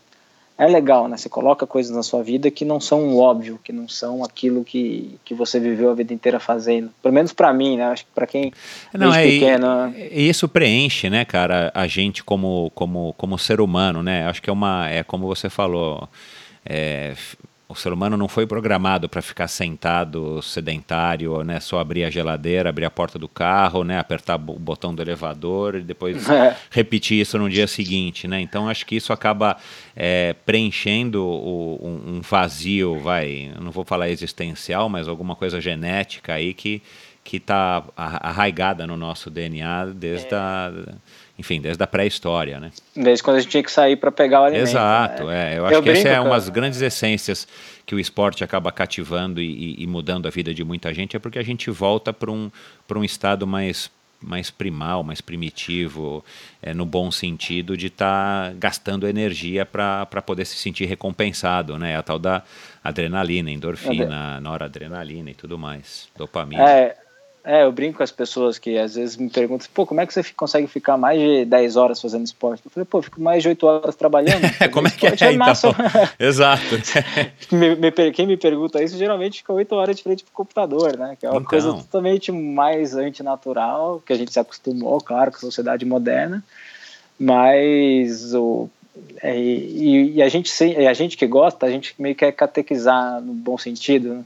[0.59, 1.17] é legal, né?
[1.17, 5.19] Você coloca coisas na sua vida que não são óbvio, que não são aquilo que,
[5.25, 6.91] que você viveu a vida inteira fazendo.
[7.01, 7.85] Pelo menos para mim, né?
[7.85, 8.53] Acho que para quem
[8.93, 9.95] não é pequeno.
[9.97, 14.27] E, isso preenche, né, cara, a gente como como como ser humano, né?
[14.27, 16.09] Acho que é uma é como você falou.
[16.67, 17.15] É,
[17.71, 21.61] o ser humano não foi programado para ficar sentado, sedentário, né?
[21.61, 23.99] Só abrir a geladeira, abrir a porta do carro, né?
[23.99, 26.57] Apertar o botão do elevador e depois é.
[26.71, 28.41] repetir isso no dia seguinte, né?
[28.41, 29.59] Então acho que isso acaba
[29.95, 36.33] é, preenchendo o, um, um, vazio, vai, não vou falar existencial, mas alguma coisa genética
[36.33, 36.83] aí que
[37.29, 40.39] que está arraigada no nosso DNA desde é.
[40.39, 40.73] a
[41.39, 42.73] enfim, desde a pré-história, né?
[42.97, 44.69] Desde quando a gente tinha que sair para pegar o alimento.
[44.69, 45.55] Exato, né?
[45.55, 45.59] é.
[45.59, 47.47] Eu acho eu que essa é uma das grandes essências
[47.87, 51.39] que o esporte acaba cativando e, e, mudando a vida de muita gente, é porque
[51.39, 52.51] a gente volta para um,
[52.95, 53.89] um estado mais
[54.21, 56.25] mais primal, mais primitivo,
[56.61, 61.97] é, no bom sentido de estar tá gastando energia para poder se sentir recompensado, né?
[61.97, 62.43] A tal da
[62.83, 66.69] adrenalina, endorfina, noradrenalina e tudo mais, dopamina.
[66.69, 66.97] É,
[67.49, 70.13] é, eu brinco com as pessoas que às vezes me perguntam, pô, como é que
[70.13, 72.63] você consegue ficar mais de 10 horas fazendo esporte?
[72.63, 74.43] Eu falei, pô, fico mais de 8 horas trabalhando.
[74.71, 75.75] como é que é, é então?
[76.21, 76.77] Exato.
[77.51, 81.17] me, me, quem me pergunta isso geralmente fica 8 horas de frente pro computador, né?
[81.19, 81.49] Que é uma então.
[81.49, 86.45] coisa totalmente mais antinatural, que a gente se acostumou, claro, com a sociedade moderna,
[87.19, 88.69] mas o,
[89.23, 90.53] é, e, e, a gente
[90.87, 94.23] a gente que gosta, a gente meio que quer catequizar no bom sentido,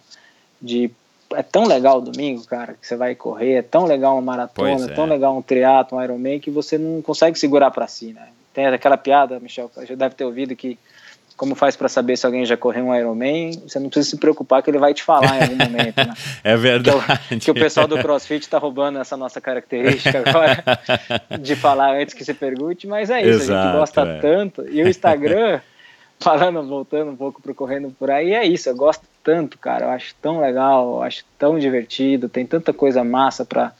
[0.60, 0.91] de
[1.35, 4.89] é tão legal o domingo, cara, que você vai correr, é tão legal uma maratona,
[4.89, 4.91] é.
[4.91, 8.28] é tão legal um triatlo, um Ironman, que você não consegue segurar para si, né?
[8.52, 10.78] Tem aquela piada, Michel, já deve ter ouvido que
[11.36, 14.62] como faz para saber se alguém já correu um Ironman, você não precisa se preocupar
[14.62, 16.15] que ele vai te falar em algum momento, né?
[16.44, 17.19] é verdade.
[17.28, 20.62] Que, que o pessoal do CrossFit está roubando essa nossa característica agora
[21.41, 24.20] de falar antes que se pergunte, mas é isso, Exato, a gente gosta é.
[24.20, 24.65] tanto.
[24.70, 25.61] E o Instagram
[26.23, 29.91] falando, voltando um pouco pro correndo por aí, é isso, eu gosto tanto, cara, eu
[29.91, 33.73] acho tão legal, eu acho tão divertido, tem tanta coisa massa para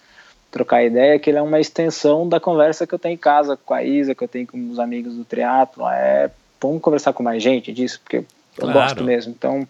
[0.50, 3.72] trocar ideia que ele é uma extensão da conversa que eu tenho em casa com
[3.72, 6.30] a Isa, que eu tenho com os amigos do triatlo, é
[6.60, 8.24] bom conversar com mais gente disso, porque eu
[8.58, 8.72] claro.
[8.74, 9.66] gosto mesmo, então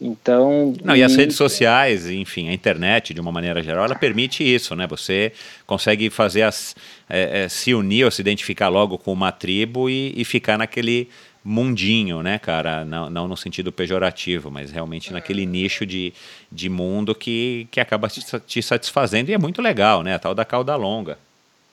[0.00, 0.74] Então.
[0.84, 4.44] Não, e, e as redes sociais, enfim, a internet, de uma maneira geral, ela permite
[4.44, 4.86] isso, né?
[4.86, 5.32] Você
[5.66, 6.76] consegue fazer as.
[7.10, 11.08] É, é, se unir ou se identificar logo com uma tribo e, e ficar naquele
[11.48, 12.84] mundinho, né, cara?
[12.84, 16.12] Não, não no sentido pejorativo, mas realmente naquele nicho de,
[16.52, 20.14] de mundo que, que acaba te, satisfazendo e é muito legal, né?
[20.14, 21.16] A tal da cauda longa.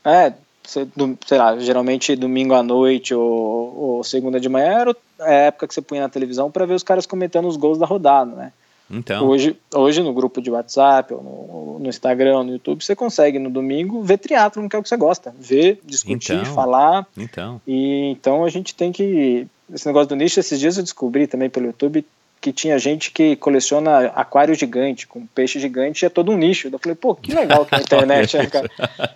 [0.03, 0.31] É,
[0.63, 5.73] sei lá, geralmente domingo à noite ou, ou segunda de manhã era a época que
[5.73, 8.53] você punha na televisão para ver os caras comentando os gols da rodada, né?
[8.89, 9.27] Então.
[9.27, 13.49] Hoje, hoje no grupo de WhatsApp, ou no, no Instagram, no YouTube, você consegue no
[13.49, 15.33] domingo ver triatlo, que é o que você gosta.
[15.37, 17.07] Ver, discutir, então, falar.
[17.17, 17.59] Então.
[17.67, 19.47] E então a gente tem que.
[19.74, 22.06] Esse negócio do nicho, esses dias eu descobri também pelo YouTube
[22.45, 26.69] que tinha gente que coleciona aquário gigante, com peixe gigante, é todo um nicho.
[26.72, 28.69] Eu falei, pô, que legal que a internet é, cara.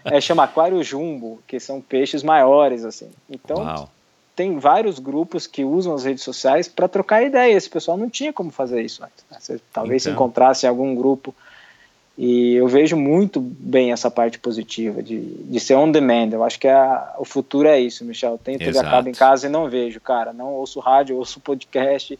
[0.03, 3.08] É, chama aquário jumbo, que são peixes maiores, assim.
[3.30, 3.90] Então, Uau.
[4.36, 7.53] tem vários grupos que usam as redes sociais para trocar ideia.
[7.53, 9.24] Esse pessoal não tinha como fazer isso antes.
[9.30, 9.38] Né?
[9.40, 10.11] Você talvez então.
[10.11, 11.36] se encontrasse em algum grupo.
[12.22, 16.31] E eu vejo muito bem essa parte positiva de, de ser on demand.
[16.33, 18.38] Eu acho que a, o futuro é isso, Michel.
[18.38, 20.33] Tenho TV a cabo em casa e não vejo, cara.
[20.33, 22.19] Não ouço rádio, ouço podcast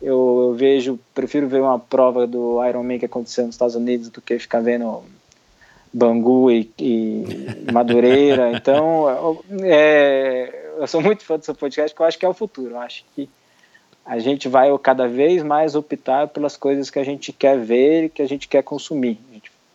[0.00, 4.20] eu, eu, vejo, prefiro ver uma prova do Ironman que aconteceu nos Estados Unidos do
[4.20, 5.02] que ficar vendo
[5.92, 7.24] Bangu e, e
[7.70, 8.52] Madureira.
[8.52, 12.34] Então, é, eu sou muito fã do seu podcast, que eu acho que é o
[12.34, 12.74] futuro.
[12.74, 13.28] Eu acho que
[14.06, 18.08] a gente vai cada vez mais optar pelas coisas que a gente quer ver e
[18.08, 19.20] que a gente quer consumir.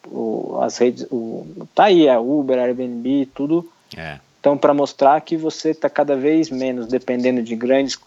[0.08, 3.70] O, as redes, o, tá aí, é Uber, Airbnb, tudo.
[3.96, 4.20] É.
[4.40, 7.98] Então, para mostrar que você está cada vez menos dependendo de grandes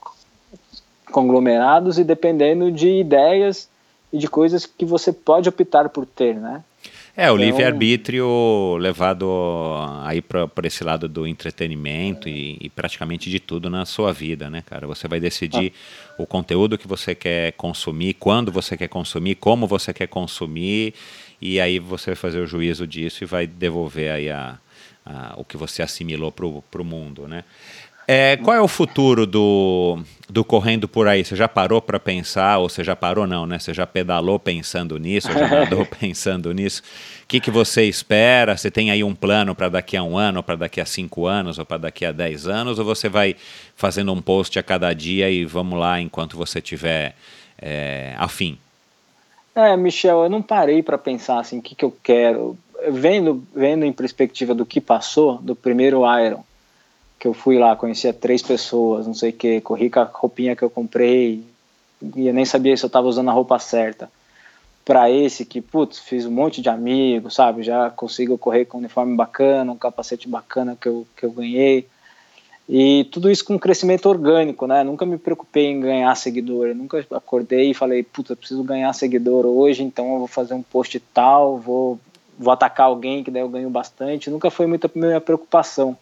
[1.10, 3.68] conglomerados e dependendo de ideias
[4.12, 6.62] e de coisas que você pode optar por ter, né?
[7.16, 9.28] É, o então, livre-arbítrio levado
[10.04, 14.62] aí para esse lado do entretenimento e, e, praticamente de tudo na sua vida, né,
[14.64, 14.86] cara?
[14.86, 15.72] Você vai decidir
[16.10, 16.22] ah.
[16.22, 20.94] o conteúdo que você quer consumir, quando você quer consumir, como você quer consumir,
[21.40, 24.58] e aí você vai fazer o juízo disso e vai devolver aí a,
[25.04, 26.46] a o que você assimilou para
[26.82, 27.44] o mundo, né?
[28.10, 31.22] É, qual é o futuro do, do correndo por aí?
[31.22, 33.58] Você já parou para pensar, ou você já parou não, né?
[33.58, 36.82] Você já pedalou pensando nisso, já andou pensando nisso.
[37.24, 38.56] O que, que você espera?
[38.56, 41.58] Você tem aí um plano para daqui a um ano, para daqui a cinco anos,
[41.58, 42.78] ou para daqui a dez anos?
[42.78, 43.36] Ou você vai
[43.76, 47.14] fazendo um post a cada dia e vamos lá enquanto você tiver
[47.60, 48.56] é, afim?
[49.58, 52.56] É, Michel, eu não parei para pensar assim, o que, que eu quero.
[52.90, 56.44] Vendo, vendo em perspectiva do que passou, do primeiro Iron,
[57.18, 60.54] que eu fui lá, conhecia três pessoas, não sei o que, corri com a roupinha
[60.54, 61.44] que eu comprei,
[62.14, 64.08] e eu nem sabia se eu estava usando a roupa certa.
[64.84, 67.64] Para esse que, putz, fiz um monte de amigos, sabe?
[67.64, 71.84] Já consigo correr com um uniforme bacana, um capacete bacana que eu, que eu ganhei.
[72.68, 74.84] E tudo isso com crescimento orgânico, né?
[74.84, 76.68] Nunca me preocupei em ganhar seguidor.
[76.68, 80.62] Eu nunca acordei e falei, puta, preciso ganhar seguidor hoje, então eu vou fazer um
[80.62, 81.98] post tal, vou,
[82.38, 84.30] vou atacar alguém que daí eu ganho bastante.
[84.30, 85.96] Nunca foi muita minha preocupação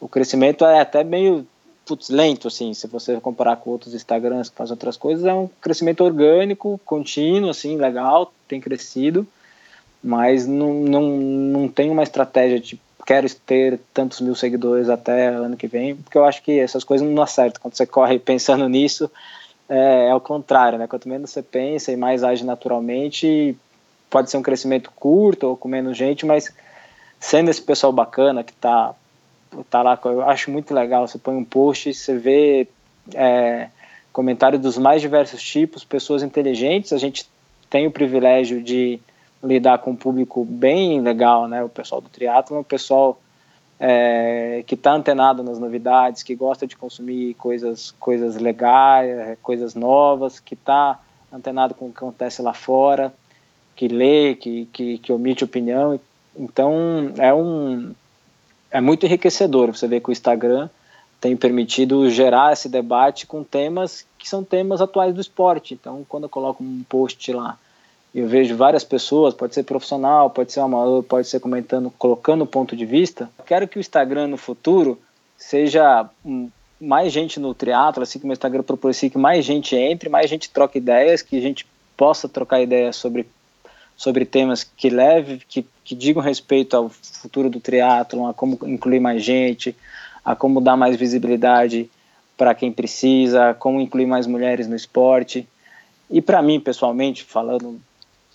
[0.00, 1.46] o crescimento é até meio
[1.84, 5.48] putz, lento, assim, se você comparar com outros Instagrams que fazem outras coisas, é um
[5.60, 9.24] crescimento orgânico, contínuo, assim, legal, tem crescido,
[10.02, 15.56] mas não, não, não tem uma estratégia de quero ter tantos mil seguidores até ano
[15.56, 17.62] que vem, porque eu acho que essas coisas não acertam.
[17.62, 19.10] Quando você corre pensando nisso,
[19.68, 20.88] é, é o contrário, né?
[20.88, 23.56] Quanto menos você pensa e mais age naturalmente,
[24.10, 26.52] pode ser um crescimento curto ou com menos gente, mas
[27.20, 28.92] sendo esse pessoal bacana que está
[29.70, 31.06] tá lá, eu acho muito legal.
[31.06, 32.68] Você põe um post, você vê
[33.14, 33.68] é,
[34.12, 36.92] comentários dos mais diversos tipos, pessoas inteligentes.
[36.92, 37.28] A gente
[37.70, 39.00] tem o privilégio de
[39.42, 41.62] lidar com um público bem legal, né?
[41.62, 43.20] O pessoal do triatlo, o pessoal
[43.78, 50.40] é, que está antenado nas novidades, que gosta de consumir coisas, coisas legais, coisas novas,
[50.40, 50.98] que está
[51.32, 53.12] antenado com o que acontece lá fora,
[53.74, 56.00] que lê, que, que, que omite opinião.
[56.34, 57.92] Então, é um,
[58.70, 59.74] é muito enriquecedor.
[59.74, 60.68] Você vê que o Instagram
[61.20, 65.74] tem permitido gerar esse debate com temas que são temas atuais do esporte.
[65.74, 67.58] Então, quando eu coloco um post lá,
[68.14, 72.74] eu vejo várias pessoas, pode ser profissional, pode ser amador, pode ser comentando, colocando ponto
[72.74, 73.30] de vista.
[73.44, 74.98] Quero que o Instagram no futuro
[75.36, 76.08] seja
[76.80, 80.50] mais gente no triatlo, assim que o Instagram proporciona que mais gente entre, mais gente
[80.50, 83.26] troque ideias, que a gente possa trocar ideias sobre
[83.96, 89.00] sobre temas que leve, que, que digam respeito ao futuro do triatlon, a como incluir
[89.00, 89.74] mais gente,
[90.22, 91.90] a como dar mais visibilidade
[92.36, 95.48] para quem precisa, como incluir mais mulheres no esporte.
[96.10, 97.80] E para mim, pessoalmente, falando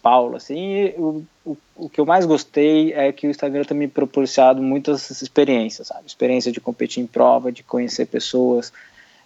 [0.01, 3.87] Paulo, assim, o, o, o, que eu mais gostei é que o Instagram tem me
[3.87, 6.07] proporcionado muitas experiências, sabe?
[6.07, 8.73] Experiência de competir em prova, de conhecer pessoas,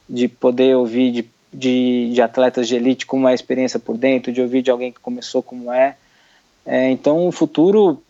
[0.09, 4.31] de poder ouvir de de, de atletas de elite, como é a experiência por dentro,
[4.31, 5.95] de ouvir de alguém que começou como é.
[6.65, 8.01] é então, o futuro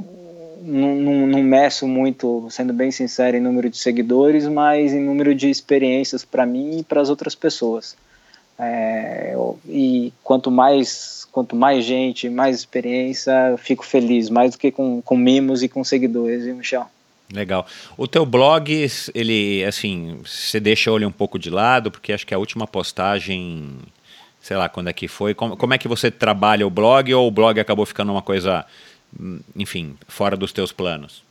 [0.62, 5.36] não, não, não meço muito, sendo bem sincero, em número de seguidores, mas em número
[5.36, 7.96] de experiências para mim e para as outras pessoas.
[8.58, 9.36] É,
[9.68, 15.02] e quanto mais quanto mais gente, mais experiência, eu fico feliz, mais do que com,
[15.02, 16.86] com mimos e com seguidores, viu, Michel?
[17.30, 17.68] Legal.
[17.98, 22.34] O teu blog, ele, assim, você deixa ele um pouco de lado, porque acho que
[22.34, 23.68] a última postagem,
[24.40, 27.28] sei lá quando é que foi, como, como é que você trabalha o blog ou
[27.28, 28.66] o blog acabou ficando uma coisa,
[29.20, 31.22] hum, enfim, fora dos teus planos?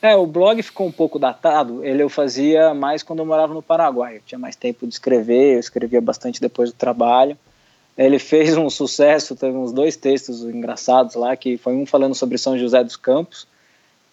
[0.00, 1.84] É, o blog ficou um pouco datado.
[1.84, 4.18] Ele eu fazia mais quando eu morava no Paraguai.
[4.18, 7.36] Eu tinha mais tempo de escrever, eu escrevia bastante depois do trabalho.
[7.98, 12.38] Ele fez um sucesso, teve uns dois textos engraçados lá, que foi um falando sobre
[12.38, 13.44] São José dos Campos.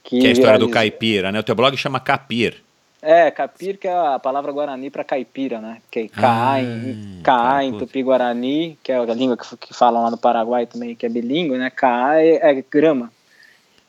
[0.03, 0.67] Que, que é a história viraliza.
[0.67, 1.39] do caipira, né?
[1.39, 2.65] O teu blog chama Capir.
[3.07, 5.77] É, capir que é a palavra guarani para caipira, né?
[5.91, 10.01] Que é Caá ah, em, Caá em tupi-guarani, que é a língua que, que falam
[10.01, 11.69] lá no Paraguai também, que é bilíngue, né?
[11.69, 13.11] Caá é, é grama.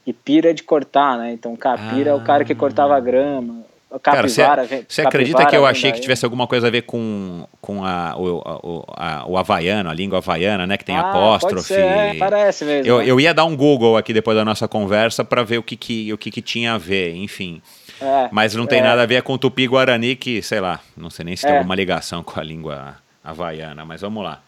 [0.06, 1.32] E pira é de cortar, né?
[1.32, 2.12] Então capira ah.
[2.12, 3.64] é o cara que cortava grama.
[4.02, 7.84] Capivara, Cara, você acredita que eu achei que tivesse alguma coisa a ver com, com
[7.84, 10.76] a, o, a, o havaiano, a língua havaiana, né?
[10.76, 11.68] Que tem ah, apóstrofe.
[11.68, 12.86] Ser, é, parece mesmo.
[12.86, 13.04] Eu, né?
[13.06, 16.12] eu ia dar um Google aqui depois da nossa conversa para ver o que, que,
[16.12, 17.62] o que, que tinha a ver, enfim.
[18.00, 18.82] É, Mas não tem é.
[18.82, 21.58] nada a ver com o tupi-guarani, que, sei lá, não sei nem se tem é.
[21.58, 24.42] alguma ligação com a língua havaiana, mas vamos lá.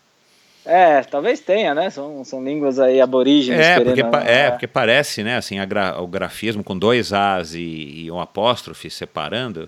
[0.69, 1.89] É, talvez tenha, né?
[1.89, 3.65] São, são línguas aí aborígenes.
[3.65, 5.39] É, porque, é, porque parece, né?
[5.39, 9.67] Assim, gra, o grafismo com dois As e, e um apóstrofe separando.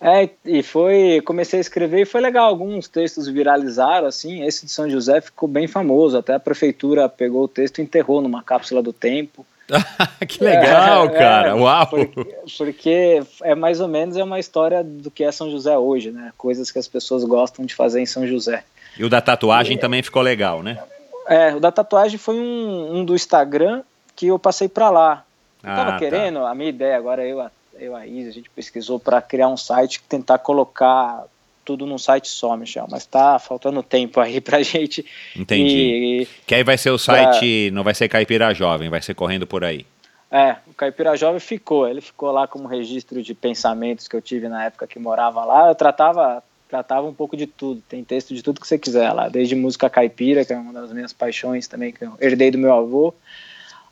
[0.00, 4.72] É, e foi, comecei a escrever e foi legal, alguns textos viralizaram, assim, esse de
[4.72, 8.82] São José ficou bem famoso, até a prefeitura pegou o texto e enterrou numa cápsula
[8.82, 9.46] do tempo.
[10.28, 11.86] que legal, é, cara, é, uau!
[11.86, 16.10] Porque, porque, é mais ou menos é uma história do que é São José hoje,
[16.10, 18.64] né, coisas que as pessoas gostam de fazer em São José.
[18.98, 20.78] E o da tatuagem também ficou legal, né?
[21.26, 23.82] É, o da tatuagem foi um, um do Instagram
[24.14, 25.24] que eu passei para lá.
[25.62, 25.98] Eu ah, tava tá.
[25.98, 27.44] querendo, a minha ideia agora, eu,
[27.78, 31.24] eu a Isa, a gente pesquisou para criar um site, tentar colocar
[31.64, 35.04] tudo num site só, Michel, mas tá faltando tempo aí pra gente.
[35.34, 36.22] Entendi.
[36.22, 37.74] E, que aí vai ser o site, pra...
[37.74, 39.86] não vai ser Caipira Jovem, vai ser correndo por aí.
[40.30, 44.48] É, o Caipira Jovem ficou, ele ficou lá como registro de pensamentos que eu tive
[44.48, 45.68] na época que morava lá.
[45.68, 46.42] Eu tratava
[46.74, 47.80] tratava um pouco de tudo.
[47.88, 50.92] Tem texto de tudo que você quiser lá, desde música caipira, que é uma das
[50.92, 53.14] minhas paixões também, que eu herdei do meu avô,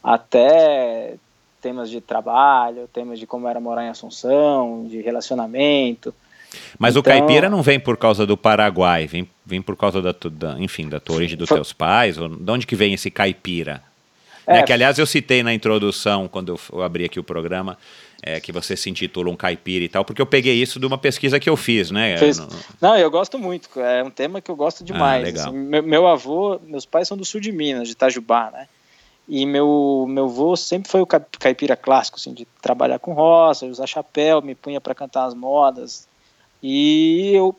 [0.02, 1.14] até
[1.60, 6.12] temas de trabalho, temas de como era morar em Assunção, de relacionamento.
[6.76, 10.12] Mas então, o caipira não vem por causa do Paraguai, vem, vem por causa da,
[10.12, 12.18] da enfim, da tua origem dos foi, teus pais?
[12.18, 13.80] Ou, de onde que vem esse caipira?
[14.44, 17.78] É, né, que aliás eu citei na introdução, quando eu, eu abri aqui o programa,
[18.22, 20.96] é, que você se intitula um caipira e tal, porque eu peguei isso de uma
[20.96, 22.16] pesquisa que eu fiz, né?
[22.16, 22.40] Fez...
[22.80, 25.22] Não, eu gosto muito, é um tema que eu gosto demais.
[25.22, 25.48] Ah, legal.
[25.48, 28.68] Assim, meu, meu, avô, meus pais são do sul de Minas, de Itajubá, né?
[29.28, 33.86] E meu, meu avô sempre foi o caipira clássico, assim, de trabalhar com roça, usar
[33.86, 36.06] chapéu, me punha para cantar as modas.
[36.62, 37.56] E eu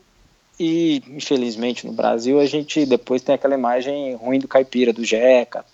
[0.58, 5.64] e infelizmente no Brasil a gente depois tem aquela imagem ruim do caipira, do jeca,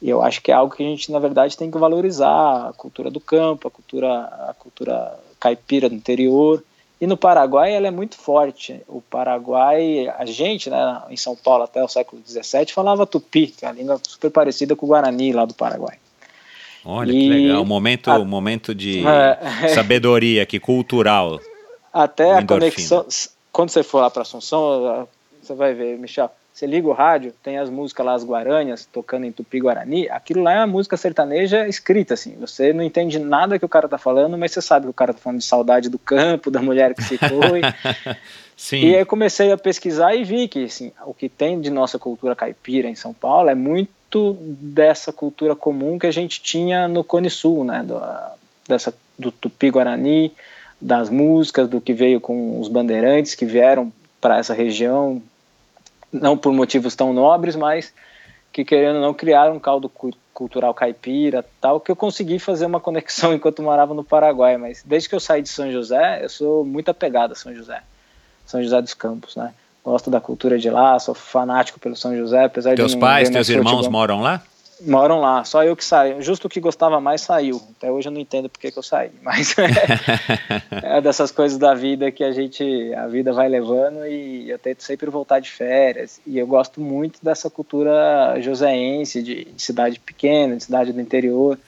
[0.00, 2.72] e eu acho que é algo que a gente, na verdade, tem que valorizar a
[2.72, 4.08] cultura do campo, a cultura,
[4.48, 6.62] a cultura caipira do interior.
[7.00, 8.80] E no Paraguai ela é muito forte.
[8.88, 13.64] O Paraguai, a gente, né, em São Paulo até o século XVII, falava tupi, que
[13.64, 15.98] é uma língua super parecida com o Guarani lá do Paraguai.
[16.84, 21.40] Olha e que legal, um momento, a, momento de é, sabedoria aqui, cultural.
[21.92, 23.06] Até a conexão,
[23.50, 25.08] quando você for lá para Assunção,
[25.42, 29.26] você vai ver, Michel, você liga o rádio, tem as músicas lá, as Guaranhas, tocando
[29.26, 32.34] em Tupi-Guarani, aquilo lá é uma música sertaneja escrita, assim.
[32.40, 35.12] Você não entende nada que o cara tá falando, mas você sabe que o cara
[35.12, 37.60] tá falando de saudade do campo, da mulher que se foi.
[38.56, 38.78] Sim.
[38.78, 42.34] E aí comecei a pesquisar e vi que, assim, o que tem de nossa cultura
[42.34, 47.28] caipira em São Paulo é muito dessa cultura comum que a gente tinha no Cone
[47.28, 47.84] Sul, né?
[47.86, 48.00] Do,
[48.66, 50.32] dessa, do Tupi-Guarani,
[50.80, 55.20] das músicas, do que veio com os bandeirantes que vieram para essa região
[56.20, 57.92] não por motivos tão nobres, mas
[58.52, 59.90] que querendo não criar um caldo
[60.32, 65.08] cultural caipira, tal, que eu consegui fazer uma conexão enquanto morava no Paraguai, mas desde
[65.08, 67.82] que eu saí de São José, eu sou muito apegado a São José,
[68.44, 69.52] São José dos Campos, né?
[69.84, 73.30] Gosto da cultura de lá, sou fanático pelo São José, apesar teus de Teus pais,
[73.30, 73.92] teus irmãos futebol.
[73.92, 74.42] moram lá?
[74.80, 76.20] Moram lá, só eu que saio.
[76.22, 77.60] Justo o que gostava mais saiu.
[77.76, 81.74] Até hoje eu não entendo porque que eu saí, mas é, é, dessas coisas da
[81.74, 86.20] vida que a gente, a vida vai levando e eu tento sempre voltar de férias.
[86.26, 91.58] E eu gosto muito dessa cultura joseense, de, de cidade pequena, de cidade do interior.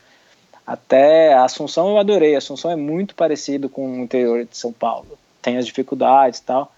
[0.66, 2.36] Até Assunção eu adorei.
[2.36, 5.18] Assunção é muito parecido com o interior de São Paulo.
[5.40, 6.72] Tem as dificuldades e tal.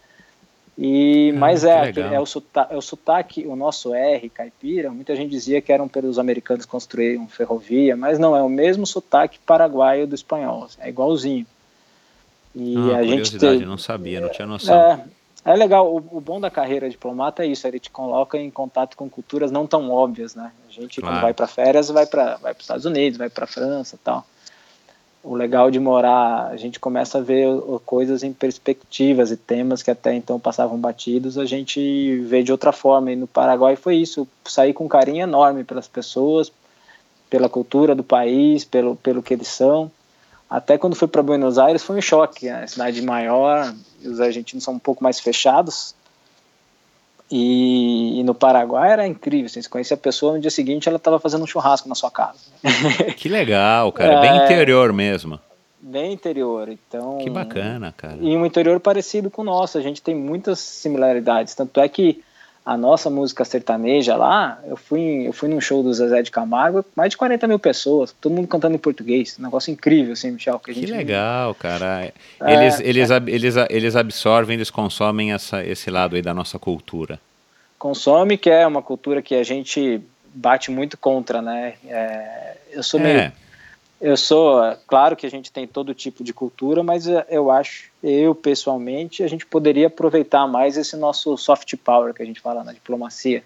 [0.82, 5.14] E, ah, mas é, é, o sotaque, é o sotaque, o nosso R caipira, muita
[5.14, 10.06] gente dizia que eram pelos americanos construírem ferrovia, mas não, é o mesmo sotaque paraguaio
[10.06, 11.46] do espanhol, assim, é igualzinho.
[12.54, 13.66] E ah, a gente te...
[13.66, 14.74] não sabia, não tinha noção.
[14.74, 15.04] É,
[15.44, 18.96] é legal, o, o, bom da carreira diplomata é isso, ele te coloca em contato
[18.96, 20.50] com culturas não tão óbvias, né?
[20.66, 21.14] A gente claro.
[21.14, 24.24] quando vai para férias vai para vai os Estados Unidos, vai para França, tal
[25.22, 27.46] o legal de morar, a gente começa a ver
[27.84, 32.72] coisas em perspectivas e temas que até então passavam batidos, a gente vê de outra
[32.72, 33.12] forma.
[33.12, 36.50] E no Paraguai foi isso, sair com carinho enorme pelas pessoas,
[37.28, 39.90] pela cultura do país, pelo, pelo que eles são.
[40.48, 42.64] Até quando fui para Buenos Aires foi um choque, né?
[42.64, 43.72] a cidade maior,
[44.04, 45.94] os argentinos são um pouco mais fechados,
[47.30, 50.96] e, e, no Paraguai era incrível, assim, você conhecia a pessoa, no dia seguinte ela
[50.96, 52.38] estava fazendo um churrasco na sua casa.
[53.16, 55.38] Que legal, cara, é, bem interior mesmo.
[55.80, 57.18] Bem interior, então...
[57.18, 58.18] Que bacana, cara.
[58.20, 62.22] E um interior parecido com o nosso, a gente tem muitas similaridades, tanto é que
[62.70, 66.84] a nossa música sertaneja lá, eu fui, eu fui num show do Zezé de Camargo,
[66.94, 70.56] mais de 40 mil pessoas, todo mundo cantando em português, um negócio incrível, assim, Michel.
[70.60, 72.12] Que, que legal, cara.
[72.40, 73.16] Eles, é, eles, é.
[73.26, 77.18] eles, eles absorvem, eles consomem essa, esse lado aí da nossa cultura.
[77.76, 80.00] Consome, que é uma cultura que a gente
[80.32, 81.74] bate muito contra, né?
[81.88, 83.32] É, eu sou meio...
[84.00, 84.08] É.
[84.08, 88.34] Eu sou, claro que a gente tem todo tipo de cultura, mas eu acho, eu
[88.34, 92.72] pessoalmente, a gente poderia aproveitar mais esse nosso soft power que a gente fala na
[92.72, 93.42] diplomacia,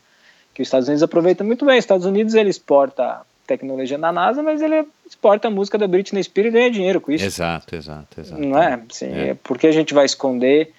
[0.54, 1.78] que os Estados Unidos aproveita muito bem.
[1.78, 6.22] Os Estados Unidos ele exporta tecnologia da NASA, mas ele exporta a música da Britney
[6.22, 7.24] Spears e ganha dinheiro com isso.
[7.24, 8.40] Exato, exato, exato.
[8.40, 8.80] Não é?
[8.88, 9.36] Sim, é.
[9.42, 10.72] Porque a gente vai esconder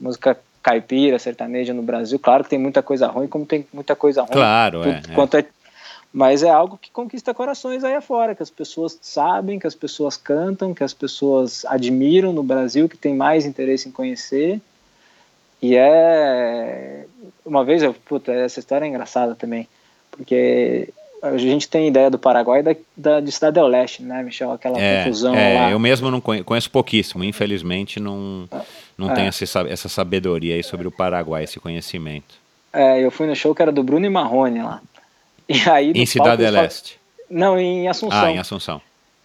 [0.00, 2.18] música caipira, sertaneja no Brasil?
[2.18, 4.32] Claro que tem muita coisa ruim, como tem muita coisa ruim.
[4.32, 5.44] Claro, tudo, é, quanto é.
[6.12, 10.16] Mas é algo que conquista corações aí afora, que as pessoas sabem, que as pessoas
[10.16, 14.60] cantam, que as pessoas admiram no Brasil, que tem mais interesse em conhecer.
[15.60, 17.04] E é.
[17.44, 19.68] Uma vez, eu, puta, essa história é engraçada também,
[20.10, 20.88] porque
[21.22, 24.52] a gente tem ideia do Paraguai da, da, de Cidade do Leste, né, Michel?
[24.52, 25.70] Aquela é, confusão é, lá.
[25.70, 28.48] Eu mesmo não conheço, conheço pouquíssimo, infelizmente não,
[28.96, 29.14] não é.
[29.14, 32.36] tenho essa, essa sabedoria aí sobre o Paraguai, esse conhecimento.
[32.72, 34.80] É, eu fui no show que era do Bruno e Marrone lá.
[35.48, 36.98] E aí, em Cidade do Leste?
[37.30, 38.24] Não, em Assunção.
[38.24, 38.80] Ah, em Assunção.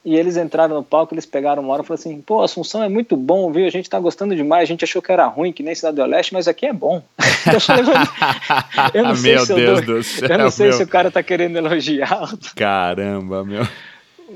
[0.06, 2.90] E eles entraram no palco, eles pegaram uma hora e falaram assim: pô, Assunção é
[2.90, 3.66] muito bom, viu?
[3.66, 4.64] A gente tá gostando demais.
[4.64, 7.02] A gente achou que era ruim, que nem Cidade do Leste, mas aqui é bom.
[8.94, 12.34] eu, não sei, se, eu, dou, eu não sei se o cara tá querendo elogiar.
[12.56, 13.66] Caramba, meu.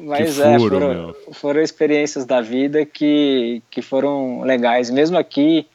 [0.03, 4.89] Mas é, furo, foram, foram experiências da vida que, que foram legais.
[4.89, 5.65] Mesmo aqui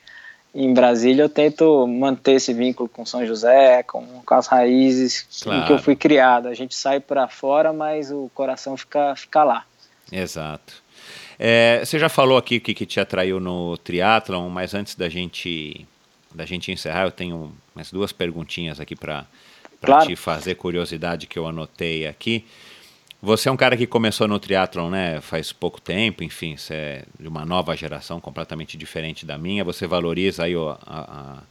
[0.55, 5.63] em Brasília, eu tento manter esse vínculo com São José, com, com as raízes claro.
[5.63, 6.49] em que eu fui criado.
[6.49, 9.65] A gente sai para fora, mas o coração fica, fica lá.
[10.11, 10.83] Exato.
[11.39, 15.09] É, você já falou aqui o que, que te atraiu no triatlon, mas antes da
[15.09, 15.87] gente
[16.35, 19.27] da gente encerrar, eu tenho mais duas perguntinhas aqui para
[19.81, 20.07] claro.
[20.07, 22.45] te fazer curiosidade que eu anotei aqui.
[23.25, 27.05] Você é um cara que começou no triatlon, né, faz pouco tempo, enfim, você é
[27.21, 29.63] de uma nova geração completamente diferente da minha.
[29.63, 31.43] Você valoriza aí a, a,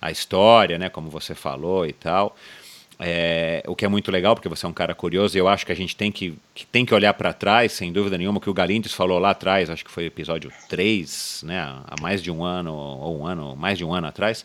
[0.00, 2.36] a história, né, como você falou e tal.
[2.98, 5.64] É, o que é muito legal, porque você é um cara curioso, e eu acho
[5.64, 8.40] que a gente tem que, que tem que olhar para trás, sem dúvida nenhuma, o
[8.40, 12.32] que o Galindes falou lá atrás, acho que foi episódio 3, né, há mais de
[12.32, 14.44] um ano, ou um ano, mais de um ano atrás.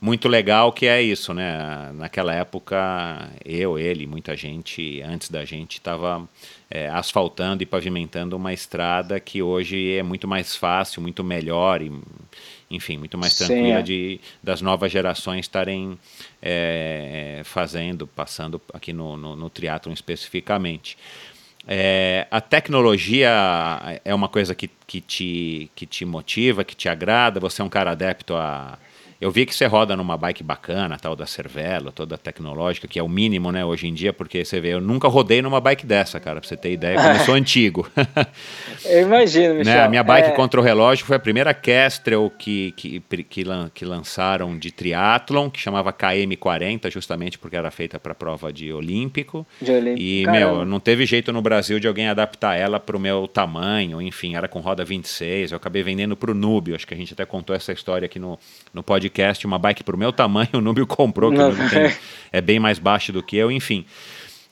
[0.00, 1.90] Muito legal que é isso, né?
[1.94, 6.28] Naquela época, eu, ele, muita gente antes da gente estava
[6.70, 11.92] é, asfaltando e pavimentando uma estrada que hoje é muito mais fácil, muito melhor e
[12.70, 13.82] enfim, muito mais tranquila Sim, é.
[13.82, 15.98] de das novas gerações estarem
[16.40, 20.96] é, fazendo, passando aqui no, no, no triatlon especificamente.
[21.66, 23.30] É, a tecnologia
[24.04, 27.40] é uma coisa que, que, te, que te motiva, que te agrada?
[27.40, 28.78] Você é um cara adepto a,
[29.20, 33.02] eu vi que você roda numa bike bacana, tal da Cervelo, toda tecnológica, que é
[33.02, 36.20] o mínimo, né, hoje em dia, porque você vê, eu nunca rodei numa bike dessa,
[36.20, 37.90] cara, pra você ter ideia, como eu sou antigo.
[38.84, 39.74] eu imagino, Michel.
[39.74, 40.30] Né, a minha bike é...
[40.32, 45.58] contra o relógio foi a primeira Kestrel que, que, que, que lançaram de triatlon, que
[45.58, 49.44] chamava KM40, justamente porque era feita para prova de olímpico.
[49.60, 50.00] De olímpico.
[50.00, 50.46] E, Caramba.
[50.46, 54.46] meu, não teve jeito no Brasil de alguém adaptar ela pro meu tamanho, enfim, era
[54.46, 57.72] com roda 26, eu acabei vendendo pro Núbio, acho que a gente até contou essa
[57.72, 58.38] história aqui no,
[58.72, 61.96] no podcast podcast, uma bike para o meu tamanho, o Núbio comprou, que tem,
[62.30, 63.84] é bem mais baixo do que eu, enfim.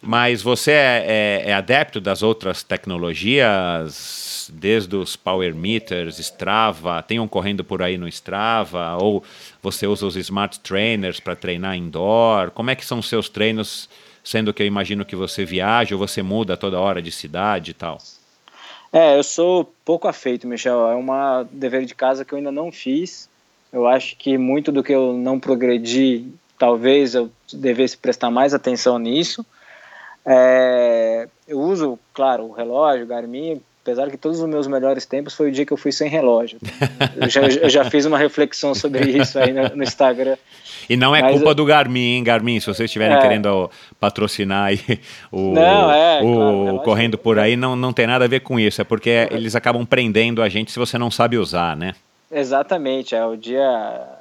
[0.01, 7.19] Mas você é, é, é, adepto das outras tecnologias, desde os power meters, Strava, tem
[7.19, 9.23] um correndo por aí no Strava, ou
[9.63, 12.51] você usa os smart trainers para treinar indoor?
[12.51, 13.89] Como é que são os seus treinos,
[14.23, 17.75] sendo que eu imagino que você viaja ou você muda toda hora de cidade e
[17.75, 17.99] tal?
[18.93, 20.89] É, eu sou pouco afeito, Michel.
[20.89, 23.29] É uma dever de casa que eu ainda não fiz
[23.73, 26.27] Eu acho que muito do que eu não progredi,
[26.59, 29.45] talvez eu devesse prestar mais atenção nisso.
[30.25, 35.49] É, eu uso, claro, o relógio, Garmin, apesar que todos os meus melhores tempos foi
[35.49, 36.59] o dia que eu fui sem relógio.
[37.17, 40.37] Eu já, eu já fiz uma reflexão sobre isso aí no, no Instagram.
[40.89, 41.55] E não é Mas culpa eu...
[41.55, 42.59] do Garmin, hein, Garmin?
[42.59, 43.21] Se vocês estiverem é.
[43.21, 43.71] querendo
[44.01, 44.81] patrocinar aí
[45.31, 48.59] o, não, é, o, claro, correndo por aí, não, não tem nada a ver com
[48.59, 48.81] isso.
[48.81, 49.29] É porque é.
[49.31, 51.95] eles acabam prendendo a gente se você não sabe usar, né?
[52.31, 53.63] Exatamente, é o dia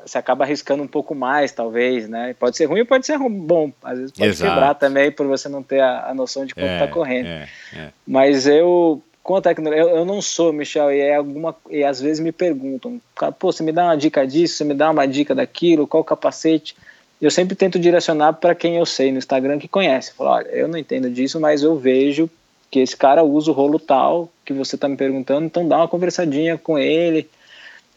[0.05, 2.35] você acaba arriscando um pouco mais, talvez, né?
[2.39, 4.51] Pode ser ruim ou pode ser bom, às vezes pode Exato.
[4.51, 7.27] quebrar também por você não ter a, a noção de quanto está é, correndo.
[7.27, 7.89] É, é.
[8.05, 11.99] Mas eu, com a tecnologia, eu, eu, não sou, Michel, e é alguma e às
[11.99, 13.01] vezes me perguntam,
[13.39, 16.75] pô, você me dá uma dica disso, você me dá uma dica daquilo, qual capacete?
[17.19, 20.13] Eu sempre tento direcionar para quem eu sei no Instagram que conhece.
[20.13, 22.29] Falo, olha, eu não entendo disso, mas eu vejo
[22.69, 25.87] que esse cara usa o rolo tal que você está me perguntando, então dá uma
[25.87, 27.27] conversadinha com ele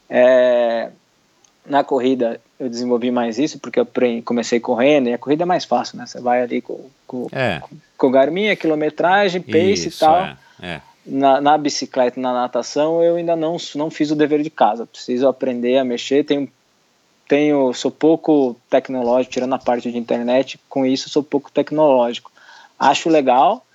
[0.09, 0.89] é,
[1.65, 3.87] na corrida eu desenvolvi mais isso porque eu
[4.25, 6.05] comecei correndo e a corrida é mais fácil, né?
[6.05, 7.61] Você vai ali com, com, é.
[7.97, 10.17] com o Garmin, a quilometragem, pace isso, e tal.
[10.17, 10.81] É, é.
[11.05, 14.85] Na, na, bicicleta, na natação, eu ainda não, não fiz o dever de casa.
[14.85, 16.25] Preciso aprender a mexer.
[16.25, 16.49] Tenho,
[17.27, 20.59] tenho, sou pouco tecnológico, tirando a parte de internet.
[20.67, 22.31] Com isso, sou pouco tecnológico.
[22.77, 23.65] Acho legal,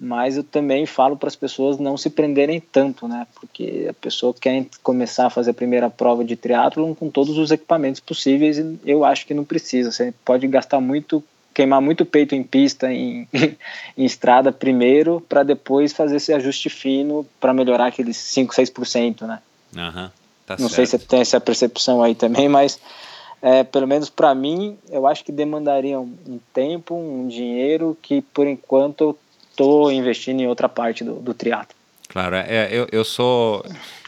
[0.00, 3.26] mas eu também falo para as pessoas não se prenderem tanto, né?
[3.34, 7.50] Porque a pessoa quer começar a fazer a primeira prova de triatlon com todos os
[7.50, 9.90] equipamentos possíveis e eu acho que não precisa.
[9.90, 13.26] Você pode gastar muito, queimar muito peito em pista, em,
[13.96, 19.40] em estrada primeiro, para depois fazer esse ajuste fino para melhorar aqueles 5, 6%, né?
[19.74, 20.10] Uhum,
[20.46, 20.74] tá não certo.
[20.74, 22.80] sei se tem essa percepção aí também, mas
[23.42, 28.22] é, pelo menos para mim, eu acho que demandaria um, um tempo, um dinheiro que
[28.22, 29.18] por enquanto eu
[29.58, 31.76] estou investindo em outra parte do, do triatlo.
[32.08, 33.64] Claro, é, eu, eu sou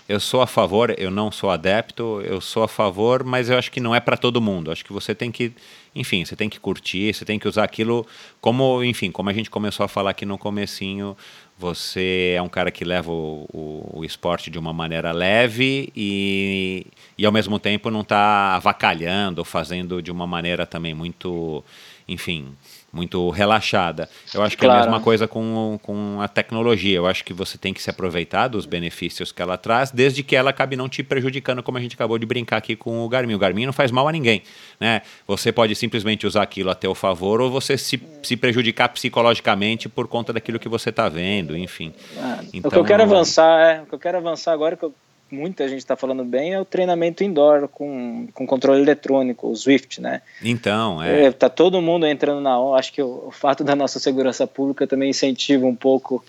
[0.08, 3.70] eu sou a favor, eu não sou adepto, eu sou a favor, mas eu acho
[3.70, 4.72] que não é para todo mundo.
[4.72, 5.52] Acho que você tem que,
[5.94, 8.04] enfim, você tem que curtir, você tem que usar aquilo
[8.40, 11.16] como, enfim, como a gente começou a falar aqui no comecinho,
[11.56, 16.88] você é um cara que leva o, o, o esporte de uma maneira leve e,
[17.16, 21.62] e ao mesmo tempo não está avacalhando ou fazendo de uma maneira também muito,
[22.08, 22.48] enfim,
[22.92, 24.08] muito relaxada.
[24.34, 24.80] Eu acho que claro.
[24.80, 26.96] é a mesma coisa com, com a tecnologia.
[26.96, 30.34] Eu acho que você tem que se aproveitar dos benefícios que ela traz, desde que
[30.34, 33.34] ela acabe não te prejudicando, como a gente acabou de brincar aqui com o Garmin.
[33.34, 34.42] O Garmin não faz mal a ninguém.
[34.78, 35.02] Né?
[35.26, 40.08] Você pode simplesmente usar aquilo a teu favor ou você se, se prejudicar psicologicamente por
[40.08, 41.92] conta daquilo que você está vendo, enfim.
[42.16, 44.84] É, então, o que eu quero avançar é, o que eu quero avançar agora que
[44.84, 44.94] eu
[45.30, 50.00] muita gente está falando bem é o treinamento indoor com, com controle eletrônico, o Swift,
[50.00, 50.22] né?
[50.42, 51.26] Então, é.
[51.26, 52.78] é tá todo mundo entrando na onda.
[52.78, 56.24] Acho que o, o, fato da nossa segurança pública também incentiva um pouco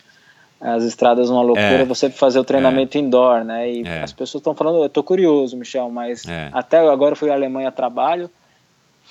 [0.60, 3.72] as estradas uma loucura, é, você fazer o treinamento é, indoor, né?
[3.72, 4.04] E é.
[4.04, 6.50] as pessoas estão falando, eu tô curioso, Michel, mas é.
[6.54, 8.30] até agora eu fui à Alemanha a trabalho,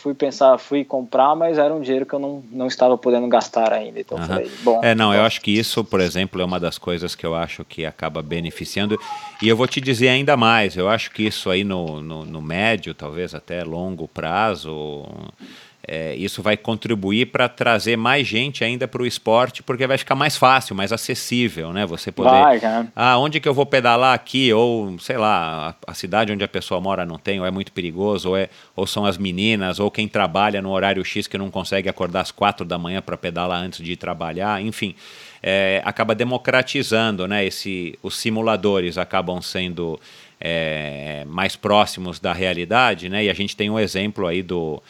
[0.00, 3.72] fui pensar, fui comprar, mas era um dinheiro que eu não, não estava podendo gastar
[3.72, 4.00] ainda.
[4.00, 4.26] Então uhum.
[4.26, 4.80] falei, bom.
[4.82, 7.64] É, não, eu acho que isso, por exemplo, é uma das coisas que eu acho
[7.64, 8.98] que acaba beneficiando.
[9.42, 12.40] E eu vou te dizer ainda mais, eu acho que isso aí no, no, no
[12.40, 15.04] médio, talvez até longo prazo
[15.92, 20.14] é, isso vai contribuir para trazer mais gente ainda para o esporte, porque vai ficar
[20.14, 21.84] mais fácil, mais acessível, né?
[21.84, 22.30] Você poder.
[22.30, 22.60] Vai,
[22.94, 24.52] ah, onde que eu vou pedalar aqui?
[24.52, 27.72] Ou, sei lá, a, a, cidade onde a pessoa mora não tem, ou é muito
[27.72, 31.50] perigoso, ou, é, ou são as meninas, ou quem trabalha no horário X que não
[31.50, 34.94] consegue acordar às quatro da manhã para pedalar antes de ir trabalhar, enfim.
[35.42, 37.44] É, acaba democratizando, né?
[37.44, 39.98] Esse, os simuladores acabam sendo
[40.40, 43.24] é, mais próximos da realidade, né?
[43.24, 44.80] E a gente tem um exemplo aí do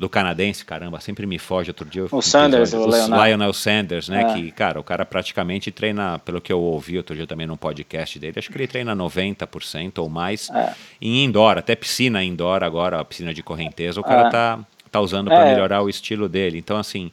[0.00, 2.06] do canadense, caramba, sempre me foge outro dia.
[2.10, 4.22] O Sanders, o, o Lionel Sanders, né?
[4.22, 4.32] É.
[4.32, 8.18] Que, cara, o cara praticamente treina, pelo que eu ouvi outro dia também no podcast
[8.18, 10.72] dele, acho que ele treina 90% ou mais é.
[11.02, 14.30] em indoor, até piscina indoor agora, a piscina de correnteza, o cara é.
[14.30, 15.52] tá, tá usando para é.
[15.52, 16.56] melhorar o estilo dele.
[16.56, 17.12] Então, assim.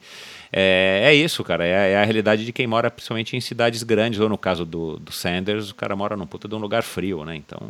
[0.50, 1.66] É, é isso, cara.
[1.66, 4.98] É, é, a realidade de quem mora principalmente em cidades grandes, ou no caso do,
[4.98, 7.36] do Sanders, o cara mora num puta de um lugar frio, né?
[7.36, 7.60] Então.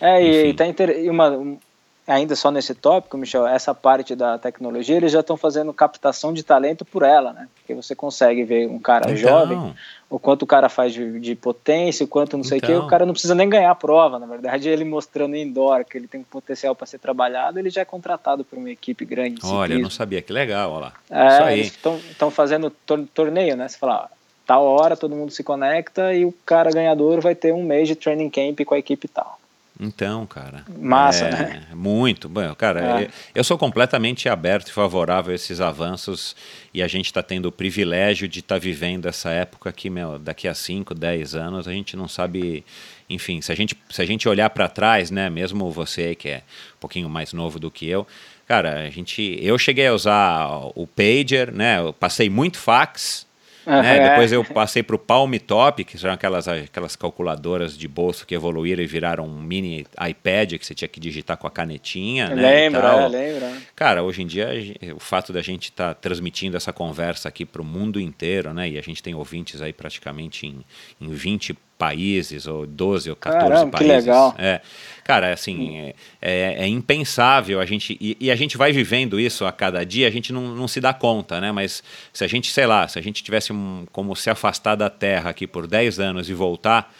[0.00, 0.90] É, e, e, tá inter...
[1.00, 1.58] e uma,
[2.06, 6.42] ainda só nesse tópico, Michel, essa parte da tecnologia, eles já estão fazendo captação de
[6.42, 7.48] talento por ela, né?
[7.54, 9.16] Porque você consegue ver um cara então...
[9.16, 9.74] jovem,
[10.08, 12.80] o quanto o cara faz de, de potência, o quanto não sei o então...
[12.80, 15.98] que, o cara não precisa nem ganhar a prova, na verdade, ele mostrando indoor que
[15.98, 19.40] ele tem potencial para ser trabalhado, ele já é contratado por uma equipe grande.
[19.44, 21.50] Olha, eu não sabia, que legal, olha lá.
[21.50, 22.70] É, estão fazendo
[23.12, 23.66] torneio, né?
[23.66, 24.08] Você fala,
[24.46, 27.96] tal hora todo mundo se conecta e o cara ganhador vai ter um mês de
[27.96, 29.38] training camp com a equipe tal.
[29.78, 30.64] Então, cara.
[30.80, 31.66] Massa, é, né?
[31.74, 32.28] Muito.
[32.28, 33.10] Bom, cara, é.
[33.34, 36.34] eu sou completamente aberto e favorável a esses avanços
[36.72, 40.18] e a gente está tendo o privilégio de estar tá vivendo essa época que, meu,
[40.18, 42.64] daqui a 5, 10 anos, a gente não sabe.
[43.08, 46.38] Enfim, se a gente, se a gente olhar para trás, né, mesmo você que é
[46.38, 48.06] um pouquinho mais novo do que eu,
[48.46, 53.25] cara, a gente, eu cheguei a usar o pager, né, eu passei muito fax,
[53.66, 53.96] né?
[53.96, 54.10] É.
[54.10, 58.34] Depois eu passei para o Palm Top, que são aquelas, aquelas calculadoras de bolso que
[58.34, 62.28] evoluíram e viraram um mini iPad que você tinha que digitar com a canetinha.
[62.28, 63.52] Né, lembra, lembra.
[63.74, 64.48] Cara, hoje em dia
[64.94, 68.68] o fato da gente estar tá transmitindo essa conversa aqui para o mundo inteiro, né?
[68.68, 70.64] E a gente tem ouvintes aí praticamente em,
[71.00, 73.94] em 20 países, ou 12 ou 14 Caramba, países.
[73.94, 74.34] Que legal.
[74.38, 74.60] É,
[75.04, 77.96] cara, assim, é, é, é, impensável a gente.
[78.00, 80.80] E, e, a gente vai vivendo isso a cada dia, a gente não, não se
[80.80, 81.52] dá conta, né?
[81.52, 81.82] Mas
[82.12, 85.30] se a gente, sei lá, se a gente tivesse um, como se afastar da Terra
[85.30, 86.92] aqui por 10 anos e voltar.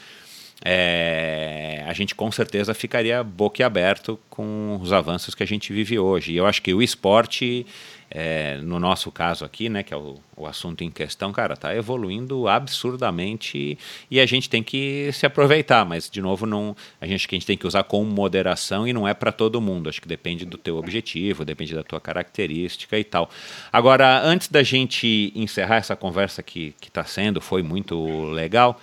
[0.65, 6.33] É, a gente com certeza ficaria boquiaberto com os avanços que a gente vive hoje.
[6.33, 7.67] E eu acho que o esporte
[8.11, 11.75] é, no nosso caso aqui, né, que é o, o assunto em questão, cara, está
[11.75, 13.79] evoluindo absurdamente
[14.11, 17.39] e a gente tem que se aproveitar, mas de novo não, a gente que a
[17.39, 19.89] gente tem que usar com moderação e não é para todo mundo.
[19.89, 23.29] Acho que depende do teu objetivo, depende da tua característica e tal.
[23.73, 28.81] Agora, antes da gente encerrar essa conversa que que está sendo, foi muito legal.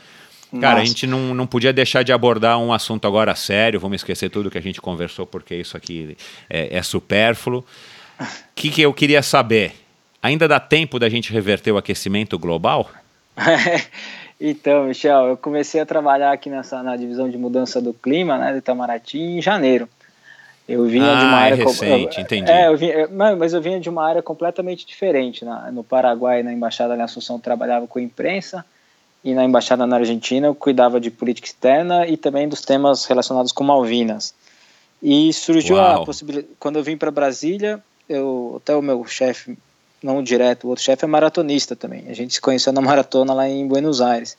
[0.60, 0.82] Cara, Nossa.
[0.82, 4.52] a gente não, não podia deixar de abordar um assunto agora sério, vamos esquecer tudo
[4.52, 6.16] que a gente conversou, porque isso aqui
[6.48, 7.66] é, é supérfluo.
[8.20, 8.26] O
[8.56, 9.74] que, que eu queria saber?
[10.22, 12.90] Ainda dá tempo da gente reverter o aquecimento global?
[14.40, 18.52] então, Michel, eu comecei a trabalhar aqui nessa, na divisão de mudança do clima, né,
[18.52, 19.90] do Itamaraty, em janeiro.
[20.68, 21.66] Eu vinha ah, de uma é área.
[21.66, 22.50] recente, entendi.
[22.50, 25.44] É, eu vinha, mas eu vinha de uma área completamente diferente.
[25.44, 28.64] Na, no Paraguai, na embaixada na Assunção, trabalhava com imprensa,
[29.24, 33.52] e na embaixada na Argentina, eu cuidava de política externa e também dos temas relacionados
[33.52, 34.34] com Malvinas.
[35.02, 36.04] E surgiu Uau.
[36.04, 36.54] a possibilidade.
[36.60, 37.84] Quando eu vim para Brasília,
[38.16, 39.58] eu até o meu chefe,
[40.02, 42.06] não direto, o outro chefe é maratonista também.
[42.10, 44.38] A gente se conheceu na maratona lá em Buenos Aires.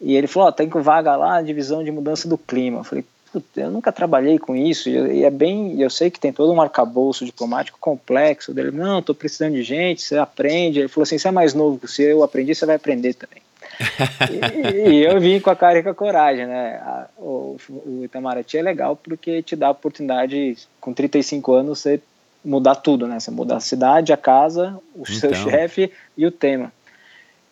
[0.00, 2.80] E ele falou: oh, tem que vaga lá, divisão de mudança do clima.
[2.80, 3.04] Eu falei:
[3.56, 7.24] eu nunca trabalhei com isso e é bem, eu sei que tem todo um arcabouço
[7.24, 8.54] diplomático complexo.
[8.54, 10.78] Dele, não, estou precisando de gente, você aprende.
[10.78, 13.42] Ele falou assim: você é mais novo que eu aprendi, você vai aprender também.
[14.74, 16.76] e, e, eu vim com a cara e com a coragem, né?
[16.82, 22.00] A, o, o Itamaraty é legal porque te dá a oportunidade, com 35 anos, você
[22.48, 23.20] mudar tudo, né?
[23.20, 25.14] Você muda a cidade, a casa, o então.
[25.14, 26.72] seu chefe e o tema.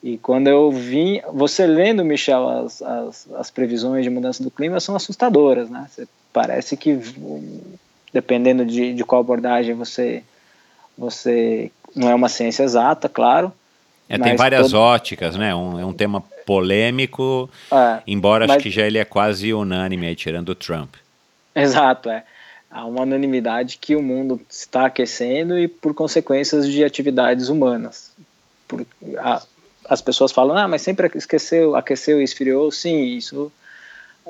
[0.02, 4.81] E quando eu vim, você lendo, Michel, as, as, as, previsões de mudança do clima
[4.81, 5.86] são assustadoras, né?
[5.89, 6.99] Você, parece que,
[8.12, 10.23] dependendo de, de qual abordagem você,
[10.97, 11.70] você.
[11.94, 13.52] Não é uma ciência exata, claro.
[14.08, 14.81] É, tem várias todo...
[14.81, 15.55] óticas, né?
[15.55, 18.57] Um, é um tema polêmico, é, embora mas...
[18.57, 20.94] acho que já ele é quase unânime aí, tirando o Trump.
[21.55, 22.23] Exato, é
[22.76, 28.12] há uma unanimidade que o mundo está aquecendo e por consequências de atividades humanas.
[28.68, 29.42] Por, a,
[29.88, 32.70] as pessoas falam, ah, mas sempre aqueceu, aqueceu e esfriou.
[32.70, 33.50] Sim, isso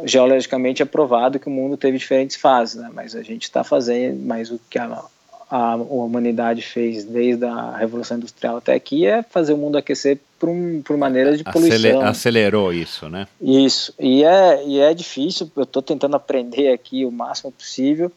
[0.05, 2.89] geologicamente é provado que o mundo teve diferentes fases, né?
[2.95, 5.03] mas a gente está fazendo, mas o que a,
[5.51, 10.51] a, humanidade fez desde a Revolução Industrial até aqui é fazer o mundo aquecer por,
[10.51, 12.03] um, por maneiras de poluição.
[12.03, 13.27] Acelerou isso, né?
[13.41, 18.13] Isso, e é, e é difícil, eu estou tentando aprender aqui o máximo possível,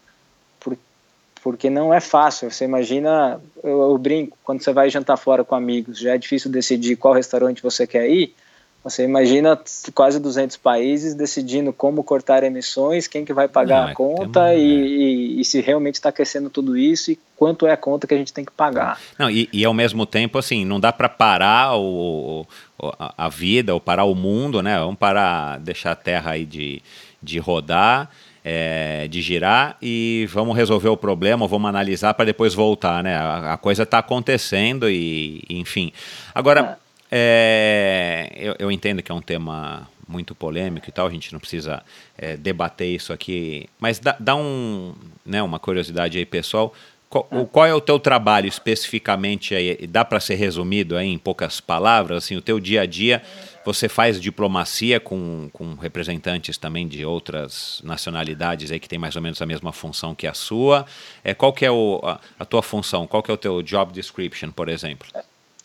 [1.43, 2.51] porque não é fácil.
[2.51, 6.51] Você imagina, eu, eu, brinco, quando você vai jantar fora com amigos, já é difícil
[6.51, 8.34] decidir qual restaurante você quer ir.
[8.82, 9.59] Você imagina
[9.93, 14.40] quase 200 países decidindo como cortar emissões, quem que vai pagar não, a é conta
[14.40, 14.56] uma...
[14.56, 18.14] e, e, e, se realmente está aquecendo tudo isso e quanto é a conta que
[18.14, 18.98] a gente tem que pagar.
[19.18, 22.48] Não, e, e ao mesmo tempo, assim, não dá para parar o,
[22.80, 24.80] o, a vida ou parar o mundo, né?
[24.80, 26.82] Vamos parar, deixar a Terra aí de,
[27.22, 28.09] de rodar
[28.43, 33.16] é, de girar e vamos resolver o problema, vamos analisar para depois voltar, né?
[33.16, 35.92] A, a coisa está acontecendo e, enfim.
[36.34, 36.80] Agora,
[37.11, 41.40] é, eu, eu, entendo que é um tema muito polêmico e tal, a gente não
[41.40, 41.84] precisa
[42.18, 44.93] é, debater isso aqui, mas dá, dá um,
[45.26, 46.74] né, uma curiosidade aí, pessoal.
[47.09, 49.88] Qual, qual, é o teu trabalho especificamente aí?
[49.88, 52.24] Dá para ser resumido aí em poucas palavras?
[52.24, 53.24] Assim, o teu dia a dia
[53.73, 59.22] você faz diplomacia com, com representantes também de outras nacionalidades aí que tem mais ou
[59.22, 60.88] menos a mesma função que a sua.
[61.23, 63.06] É, qual que é o, a, a tua função?
[63.06, 65.07] Qual que é o teu job description, por exemplo?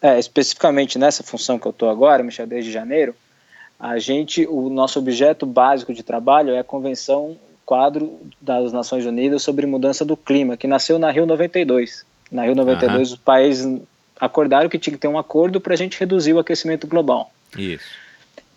[0.03, 3.15] É, especificamente nessa função que eu estou agora, Michel, desde janeiro,
[3.81, 9.43] a gente, o nosso objeto básico de trabalho é a Convenção Quadro das Nações Unidas
[9.43, 12.05] sobre Mudança do Clima, que nasceu na Rio 92.
[12.31, 13.15] Na Rio 92, uhum.
[13.15, 13.81] os países
[14.21, 17.31] acordaram que tinha que ter um acordo para a gente reduzir o aquecimento global.
[17.57, 17.87] Isso.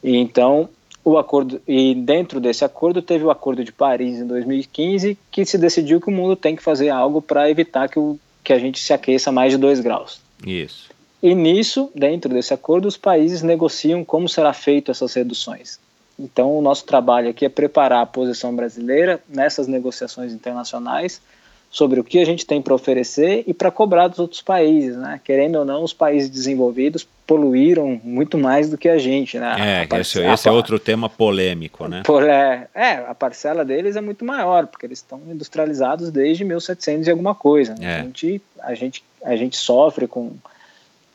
[0.04, 0.70] E então,
[1.04, 5.58] o acordo e dentro desse acordo teve o Acordo de Paris em 2015 que se
[5.58, 8.80] decidiu que o mundo tem que fazer algo para evitar que, o, que a gente
[8.80, 10.20] se aqueça mais de 2 graus.
[10.46, 10.90] Isso.
[11.22, 15.80] E nisso, dentro desse acordo, os países negociam como será feito essas reduções.
[16.20, 21.22] Então, o nosso trabalho aqui é preparar a posição brasileira nessas negociações internacionais
[21.70, 25.20] sobre o que a gente tem para oferecer e para cobrar dos outros países, né?
[25.24, 29.86] Querendo ou não, os países desenvolvidos poluíram muito mais do que a gente, né?
[29.92, 32.04] É, esse, esse é outro tema polêmico, né?
[32.06, 37.08] Por, é, é, a parcela deles é muito maior, porque eles estão industrializados desde 1700
[37.08, 37.76] e alguma coisa.
[37.76, 37.86] Né?
[37.86, 38.00] É.
[38.00, 40.32] A, gente, a, gente, a gente sofre com...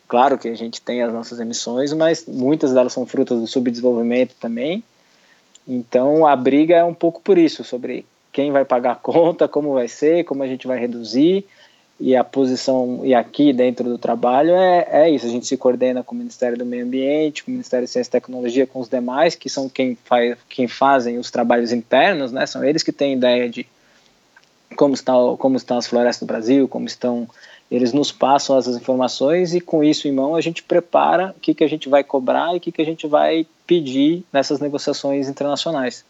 [0.07, 4.35] Claro que a gente tem as nossas emissões, mas muitas delas são frutas do subdesenvolvimento
[4.39, 4.83] também.
[5.67, 9.73] Então, a briga é um pouco por isso, sobre quem vai pagar a conta, como
[9.73, 11.45] vai ser, como a gente vai reduzir.
[11.99, 16.03] E a posição, e aqui dentro do trabalho, é, é isso: a gente se coordena
[16.03, 18.89] com o Ministério do Meio Ambiente, com o Ministério de Ciência e Tecnologia, com os
[18.89, 22.45] demais, que são quem, faz, quem fazem os trabalhos internos, né?
[22.47, 23.65] São eles que têm ideia de
[24.75, 27.29] como, está, como estão as florestas do Brasil, como estão.
[27.71, 31.53] Eles nos passam essas informações e, com isso em mão, a gente prepara o que,
[31.53, 35.29] que a gente vai cobrar e o que, que a gente vai pedir nessas negociações
[35.29, 36.03] internacionais.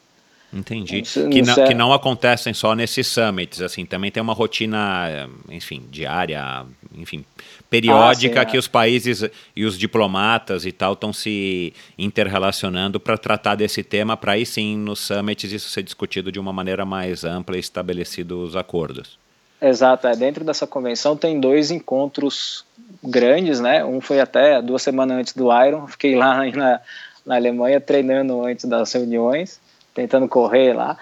[0.54, 1.02] Entendi.
[1.02, 6.64] que, não, que não acontecem só nesses summits, assim, também tem uma rotina, enfim, diária,
[6.96, 7.26] enfim,
[7.72, 8.60] periódica ah, sim, que é.
[8.60, 9.26] os países
[9.56, 14.78] e os diplomatas e tal estão se interrelacionando para tratar desse tema, para aí sim,
[14.78, 19.18] nos summits, isso ser discutido de uma maneira mais ampla e estabelecidos os acordos.
[19.60, 20.16] Exato, é.
[20.16, 22.64] dentro dessa convenção tem dois encontros
[23.04, 23.84] grandes, né?
[23.84, 26.80] Um foi até duas semanas antes do Iron, fiquei lá na,
[27.26, 29.63] na Alemanha treinando antes das reuniões
[29.94, 30.98] tentando correr lá.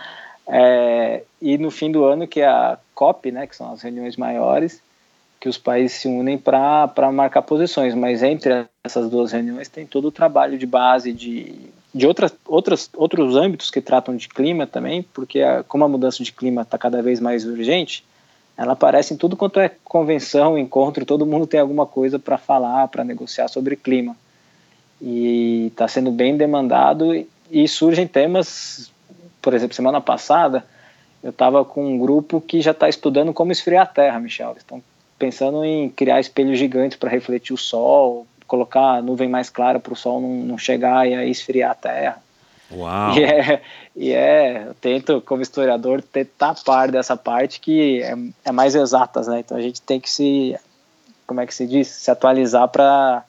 [0.47, 4.17] É, e no fim do ano, que é a COP, né, que são as reuniões
[4.17, 4.81] maiores,
[5.39, 7.95] que os países se unem para marcar posições.
[7.95, 12.89] Mas entre essas duas reuniões tem todo o trabalho de base de, de outras, outras,
[12.95, 16.77] outros âmbitos que tratam de clima também, porque a, como a mudança de clima está
[16.77, 18.03] cada vez mais urgente,
[18.57, 22.87] ela aparece em tudo quanto é convenção, encontro, todo mundo tem alguma coisa para falar,
[22.89, 24.15] para negociar sobre clima.
[25.01, 27.15] E está sendo bem demandado
[27.51, 28.91] e surgem temas,
[29.41, 30.65] por exemplo, semana passada
[31.23, 34.55] eu estava com um grupo que já está estudando como esfriar a Terra, Michel.
[34.57, 34.81] Estão
[35.19, 39.95] pensando em criar espelhos gigantes para refletir o Sol, colocar nuvem mais clara para o
[39.95, 42.23] Sol não, não, chegar e aí esfriar a Terra.
[42.71, 43.15] Uau!
[43.15, 43.61] E é,
[43.95, 48.15] e é, eu tento, como historiador, tentar par dessa parte que é,
[48.45, 49.41] é mais exatas, né?
[49.41, 50.57] Então a gente tem que se,
[51.27, 53.23] como é que se diz, se atualizar para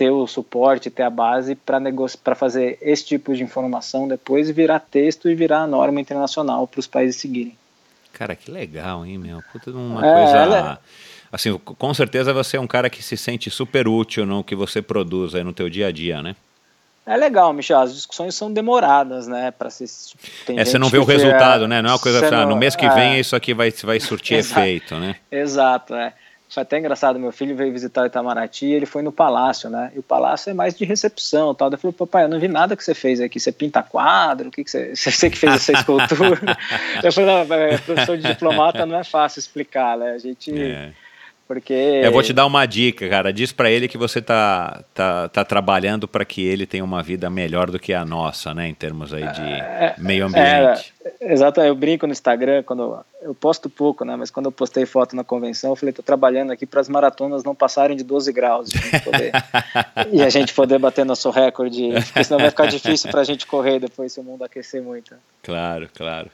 [0.00, 4.80] ter o suporte, ter a base para fazer esse tipo de informação depois e virar
[4.80, 7.54] texto e virar norma internacional para os países seguirem.
[8.14, 9.42] Cara, que legal, hein, meu?
[9.52, 10.38] Puta, uma é, coisa.
[10.38, 10.80] Ela...
[11.30, 14.80] Assim, com certeza você é um cara que se sente super útil no que você
[14.80, 16.34] produz aí no teu dia a dia, né?
[17.04, 17.80] É legal, Michel.
[17.80, 19.50] As discussões são demoradas, né?
[19.50, 19.84] Para se.
[20.48, 21.82] é, você não vê o resultado, é, né?
[21.82, 24.00] Não é uma coisa assim, ah, no mês que vem é, isso aqui vai, vai
[24.00, 25.16] surtir efeito, né?
[25.30, 26.14] Exato, é.
[26.50, 29.92] Foi até engraçado, meu filho veio visitar o Itamaraty e ele foi no palácio, né?
[29.94, 31.68] E o palácio é mais de recepção tal.
[31.68, 33.38] Ele falou, papai, eu não vi nada que você fez aqui.
[33.38, 34.48] Você pinta quadro?
[34.48, 34.94] O que, que você.
[34.96, 36.40] Você que fez essa escultura?
[37.04, 40.10] eu falei, não, é, professor de diplomata não é fácil explicar, né?
[40.10, 40.50] A gente.
[40.60, 40.92] É
[41.50, 41.74] porque...
[41.74, 43.32] Eu vou te dar uma dica, cara.
[43.32, 47.28] Diz para ele que você tá, tá, tá trabalhando para que ele tenha uma vida
[47.28, 48.68] melhor do que a nossa, né?
[48.68, 50.94] Em termos aí de é, meio ambiente.
[51.18, 54.14] É, exato, eu brinco no Instagram, quando eu posto pouco, né?
[54.14, 57.42] Mas quando eu postei foto na convenção, eu falei, tô trabalhando aqui para as maratonas
[57.42, 58.70] não passarem de 12 graus.
[59.04, 59.32] Poder,
[60.12, 63.44] e a gente poder bater nosso recorde, porque senão vai ficar difícil para a gente
[63.44, 65.16] correr depois se o mundo aquecer muito.
[65.42, 66.30] Claro, claro.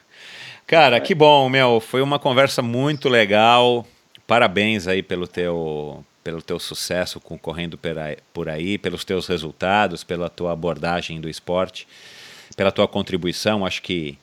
[0.66, 1.80] Cara, que bom, meu.
[1.80, 3.86] Foi uma conversa muito legal
[4.26, 7.78] parabéns aí pelo teu, pelo teu sucesso concorrendo
[8.32, 11.86] por aí, pelos teus resultados, pela tua abordagem do esporte,
[12.56, 13.64] pela tua contribuição.
[13.64, 14.18] Acho que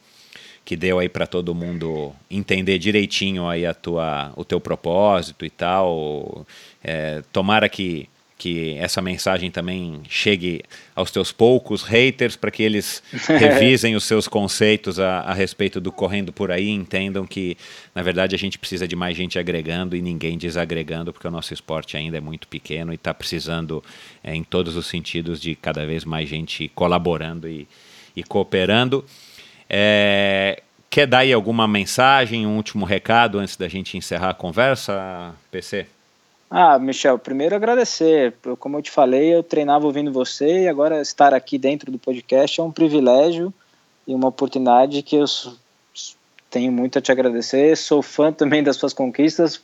[0.65, 5.49] que deu aí para todo mundo entender direitinho aí a tua, o teu propósito e
[5.49, 6.45] tal.
[6.81, 8.07] É, tomara que
[8.43, 10.63] que essa mensagem também chegue
[10.93, 13.01] aos teus poucos haters para que eles
[13.39, 17.55] revisem os seus conceitos a, a, respeito do correndo por aí, entendam que
[17.95, 21.53] na verdade a gente precisa de mais gente agregando e ninguém desagregando, porque o nosso
[21.53, 23.81] esporte ainda é muito pequeno e está precisando
[24.21, 27.65] é, em todos os sentidos de cada vez mais gente colaborando e,
[28.13, 29.05] e cooperando.
[29.69, 35.33] É, quer dar aí alguma mensagem, um último recado antes da gente encerrar a conversa,
[35.49, 35.87] PC?
[36.49, 38.33] Ah, Michel, primeiro agradecer.
[38.59, 42.59] Como eu te falei, eu treinava ouvindo você e agora estar aqui dentro do podcast
[42.59, 43.53] é um privilégio
[44.07, 45.25] e uma oportunidade que eu
[46.53, 47.75] tenho muito a te agradecer.
[47.75, 49.59] Sou fã também das suas conquistas.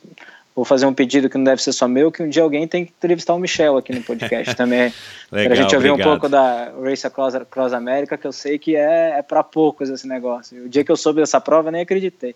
[0.56, 2.84] vou fazer um pedido que não deve ser só meu, que um dia alguém tem
[2.84, 4.92] que entrevistar o Michel aqui no podcast também.
[5.30, 6.08] para a gente ouvir obrigado.
[6.08, 9.88] um pouco da Race Across, Across America, que eu sei que é, é para poucos
[9.88, 10.64] esse negócio.
[10.64, 12.34] O dia que eu soube dessa prova, nem acreditei.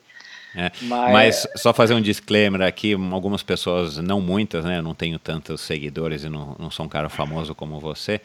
[0.55, 1.13] É, mas...
[1.13, 1.49] mas...
[1.57, 4.79] só fazer um disclaimer aqui, algumas pessoas, não muitas, né?
[4.79, 8.21] Eu não tenho tantos seguidores e não, não sou um cara famoso como você,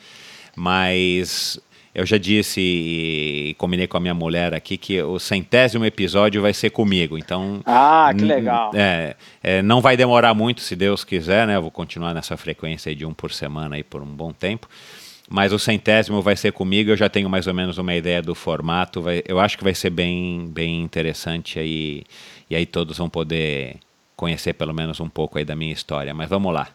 [0.55, 1.59] mas
[1.93, 6.53] eu já disse e combinei com a minha mulher aqui que o centésimo episódio vai
[6.53, 7.17] ser comigo.
[7.17, 7.61] Então.
[7.65, 8.71] Ah, que legal.
[8.75, 11.55] É, é, não vai demorar muito, se Deus quiser, né?
[11.55, 14.69] Eu vou continuar nessa frequência de um por semana aí por um bom tempo.
[15.29, 18.33] Mas o centésimo vai ser comigo, eu já tenho mais ou menos uma ideia do
[18.33, 18.99] formato.
[18.99, 22.03] Vai, eu acho que vai ser bem, bem interessante aí.
[22.49, 23.77] E aí todos vão poder
[24.15, 26.15] conhecer pelo menos um pouco aí da minha história.
[26.15, 26.69] Mas vamos lá.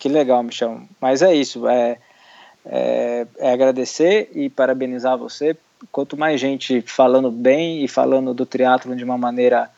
[0.00, 0.82] Que legal, Michel.
[1.00, 1.68] Mas é isso.
[1.68, 1.96] É,
[2.66, 5.56] é, é agradecer e parabenizar você.
[5.92, 9.70] Quanto mais gente falando bem e falando do triatlo de uma maneira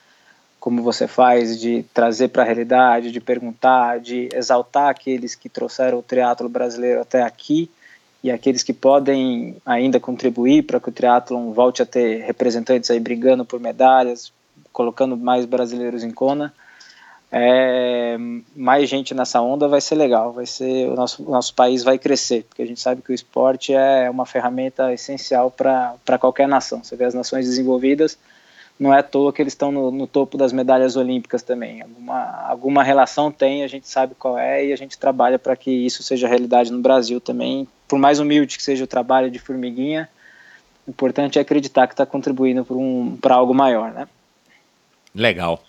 [0.59, 5.99] como você faz, de trazer para a realidade, de perguntar, de exaltar aqueles que trouxeram
[5.99, 7.71] o triatlo brasileiro até aqui
[8.25, 12.99] e aqueles que podem ainda contribuir para que o triatlon volte a ter representantes aí
[12.99, 14.33] brigando por medalhas,
[14.73, 16.53] colocando mais brasileiros em Kona
[17.37, 18.17] é,
[18.55, 21.99] mais gente nessa onda vai ser legal, vai ser o nosso, o nosso país vai
[21.99, 26.85] crescer, porque a gente sabe que o esporte é uma ferramenta essencial para qualquer nação.
[26.85, 28.17] Você vê as nações desenvolvidas,
[28.79, 31.83] não é à toa que eles estão no, no, topo das medalhas olímpicas também.
[31.83, 35.73] Alguma, alguma relação tem, a gente sabe qual é e a gente trabalha para que
[35.73, 37.67] isso seja realidade no Brasil também.
[37.95, 40.09] Por mais humilde que seja o trabalho de formiguinha,
[40.85, 44.09] o importante é acreditar que está contribuindo para um, algo maior, né?
[45.15, 45.63] Legal.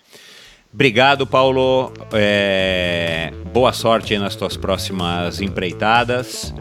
[0.74, 1.92] Obrigado, Paulo.
[2.12, 3.32] É...
[3.52, 6.52] Boa sorte nas tuas próximas empreitadas.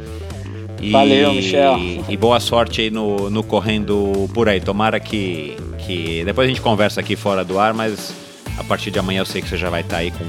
[0.79, 0.91] E...
[0.91, 1.79] Valeu, Michel.
[2.07, 4.61] E boa sorte aí no, no correndo por aí.
[4.61, 6.23] Tomara que, que.
[6.25, 8.13] Depois a gente conversa aqui fora do ar, mas
[8.55, 10.25] a partir de amanhã eu sei que você já vai estar aí com,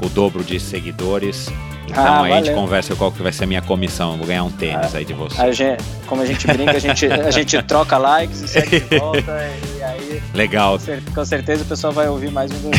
[0.00, 1.48] com o dobro de seguidores.
[1.92, 4.16] Então ah, aí a gente conversa qual que vai ser a minha comissão.
[4.16, 5.40] Vou ganhar um tênis ah, aí de você.
[5.40, 8.98] A gente, como a gente brinca, a gente, a gente troca likes e segue de
[8.98, 9.50] volta.
[9.76, 10.22] e aí.
[10.32, 10.78] Legal.
[11.14, 12.70] Com certeza o pessoal vai ouvir mais um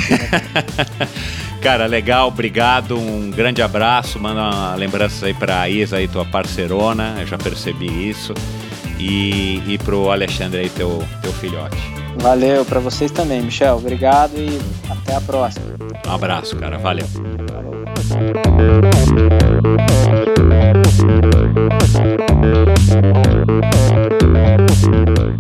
[1.62, 2.98] Cara, legal, obrigado.
[2.98, 4.20] Um grande abraço.
[4.20, 7.18] Manda uma lembrança aí pra Isa aí, tua parceirona.
[7.20, 8.34] Eu já percebi isso.
[9.00, 11.78] E, e pro Alexandre aí, teu, teu filhote.
[12.18, 13.78] Valeu, para vocês também, Michel.
[13.78, 14.60] Obrigado e
[14.90, 15.66] até a próxima.
[16.08, 16.78] Um abraço, cara.
[16.78, 17.08] Valeu.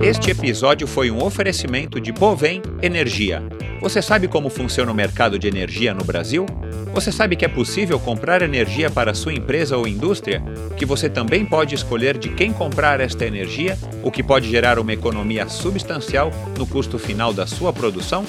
[0.02, 3.44] Este episódio foi um oferecimento de Bovem Energia.
[3.80, 6.46] Você sabe como funciona o mercado de energia no Brasil?
[6.94, 10.42] Você sabe que é possível comprar energia para sua empresa ou indústria?
[10.78, 14.94] Que você também pode escolher de quem comprar esta energia, o que pode gerar uma
[14.94, 18.26] economia substancial no custo final da sua produção?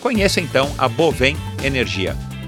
[0.00, 2.16] Conheça então a Bovem Energia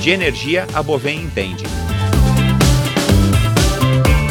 [0.00, 1.64] De energia, a Bovem entende.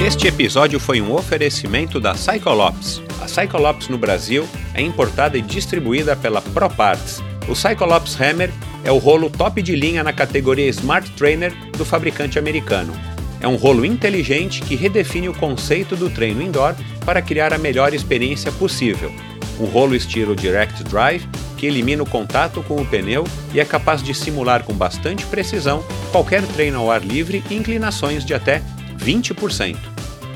[0.05, 3.01] Este episódio foi um oferecimento da Cyclops.
[3.21, 7.23] A Cyclops no Brasil é importada e distribuída pela ProParts.
[7.47, 8.51] O Cyclops Hammer
[8.83, 12.93] é o rolo top de linha na categoria Smart Trainer do fabricante americano.
[13.41, 17.93] É um rolo inteligente que redefine o conceito do treino indoor para criar a melhor
[17.93, 19.11] experiência possível.
[19.59, 24.03] Um rolo estilo Direct Drive que elimina o contato com o pneu e é capaz
[24.03, 28.61] de simular com bastante precisão qualquer treino ao ar livre e inclinações de até
[28.97, 29.77] 20%.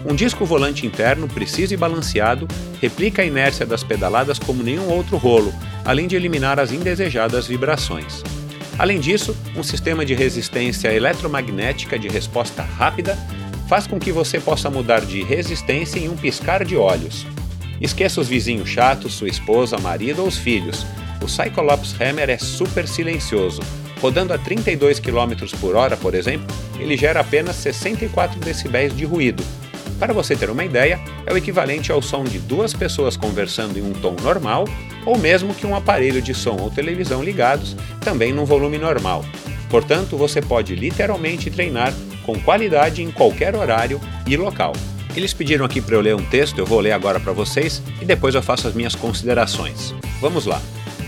[0.05, 2.47] Um disco volante interno preciso e balanceado
[2.81, 8.23] replica a inércia das pedaladas como nenhum outro rolo, além de eliminar as indesejadas vibrações.
[8.77, 13.17] Além disso, um sistema de resistência eletromagnética de resposta rápida
[13.67, 17.25] faz com que você possa mudar de resistência em um piscar de olhos.
[17.81, 20.85] Esqueça os vizinhos chatos, sua esposa, marido ou os filhos.
[21.21, 23.61] O Cyclops Hammer é super silencioso.
[24.01, 26.47] Rodando a 32 km por hora, por exemplo,
[26.79, 29.43] ele gera apenas 64 decibéis de ruído.
[29.99, 33.81] Para você ter uma ideia, é o equivalente ao som de duas pessoas conversando em
[33.81, 34.65] um tom normal,
[35.05, 39.25] ou mesmo que um aparelho de som ou televisão ligados, também num volume normal.
[39.69, 41.93] Portanto, você pode literalmente treinar
[42.25, 44.73] com qualidade em qualquer horário e local.
[45.19, 48.05] Eles pediram aqui para eu ler um texto, eu vou ler agora para vocês e
[48.05, 49.93] depois eu faço as minhas considerações.
[50.21, 50.61] Vamos lá.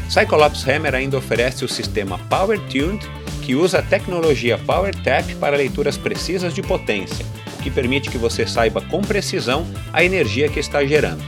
[0.09, 3.09] Cyclops Hammer ainda oferece o sistema Power Tuned
[3.41, 7.25] que usa a tecnologia PowerTap para leituras precisas de potência,
[7.57, 11.23] o que permite que você saiba com precisão a energia que está gerando.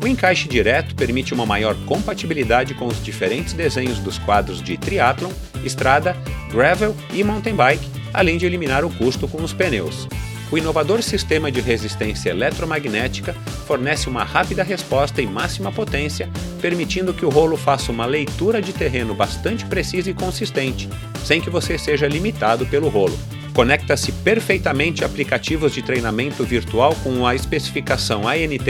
[0.00, 5.32] O encaixe direto permite uma maior compatibilidade com os diferentes desenhos dos quadros de triathlon,
[5.64, 6.16] estrada,
[6.52, 10.06] gravel e mountain bike, além de eliminar o custo com os pneus.
[10.52, 13.32] O inovador sistema de resistência eletromagnética
[13.66, 16.28] fornece uma rápida resposta em máxima potência,
[16.60, 20.90] permitindo que o rolo faça uma leitura de terreno bastante precisa e consistente,
[21.24, 23.18] sem que você seja limitado pelo rolo.
[23.54, 28.66] Conecta-se perfeitamente aplicativos de treinamento virtual com a especificação ANT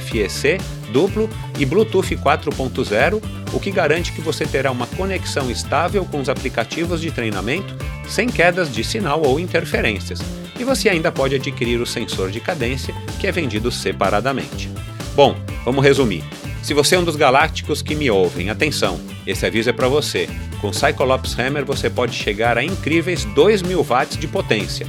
[0.00, 0.58] FEC
[0.92, 1.28] duplo
[1.58, 7.00] e Bluetooth 4.0, o que garante que você terá uma conexão estável com os aplicativos
[7.00, 7.74] de treinamento
[8.08, 10.20] sem quedas de sinal ou interferências
[10.62, 14.70] e você ainda pode adquirir o sensor de cadência, que é vendido separadamente.
[15.14, 16.22] Bom, vamos resumir.
[16.62, 20.28] Se você é um dos galácticos que me ouvem, atenção, esse aviso é para você.
[20.60, 24.86] Com Cyclops Hammer você pode chegar a incríveis 2000 watts de potência.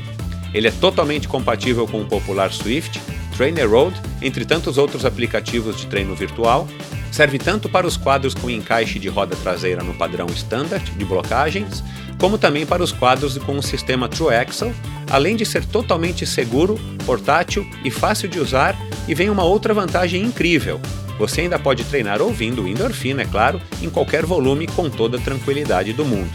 [0.54, 3.02] Ele é totalmente compatível com o popular Swift,
[3.36, 6.68] Trainer Road, entre tantos outros aplicativos de treino virtual.
[7.12, 11.84] Serve tanto para os quadros com encaixe de roda traseira no padrão standard de blocagens,
[12.18, 14.74] como também para os quadros com o sistema True Axle,
[15.12, 18.76] além de ser totalmente seguro, portátil e fácil de usar,
[19.08, 20.80] e vem uma outra vantagem incrível.
[21.20, 25.22] Você ainda pode treinar ouvindo o endorfina, é claro, em qualquer volume com toda a
[25.22, 26.32] tranquilidade do mundo.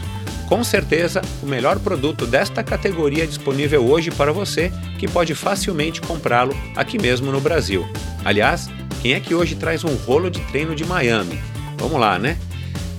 [0.49, 6.57] Com certeza, o melhor produto desta categoria disponível hoje para você, que pode facilmente comprá-lo
[6.75, 7.87] aqui mesmo no Brasil.
[8.25, 8.67] Aliás,
[8.99, 11.39] quem é que hoje traz um rolo de treino de Miami?
[11.77, 12.35] Vamos lá, né?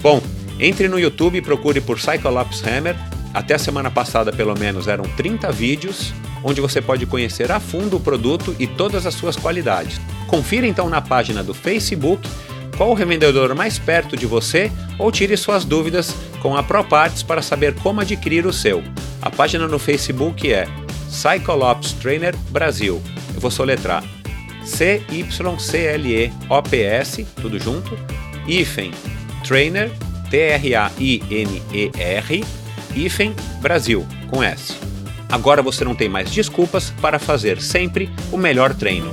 [0.00, 0.22] Bom,
[0.60, 2.94] entre no YouTube e procure por Cyclops Hammer
[3.34, 6.14] até a semana passada, pelo menos, eram 30 vídeos
[6.44, 10.00] onde você pode conhecer a fundo o produto e todas as suas qualidades.
[10.28, 12.28] Confira então na página do Facebook
[12.81, 17.42] qual o revendedor mais perto de você ou tire suas dúvidas com a ProParts para
[17.42, 18.83] saber como adquirir o seu.
[19.20, 20.67] A página no Facebook é
[21.10, 23.02] Cyclops Trainer Brasil.
[23.34, 24.02] Eu vou soletrar
[24.65, 25.26] C-Y-C-L-E-O-P-S,
[27.39, 27.99] tudo junto,
[28.49, 28.92] hífen,
[29.47, 29.91] Trainer,
[30.31, 30.84] T-R-A-I-N-E-R,
[32.97, 34.75] hífen Brasil, com S.
[35.28, 39.12] Agora você não tem mais desculpas para fazer sempre o melhor treino.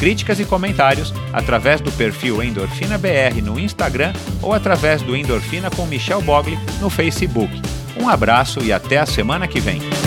[0.00, 5.84] críticas e comentários através do perfil Endorfina BR no Instagram ou através do Endorfina com
[5.84, 7.52] Michel Bogli no Facebook.
[8.00, 9.99] Um abraço e até a semana que vem.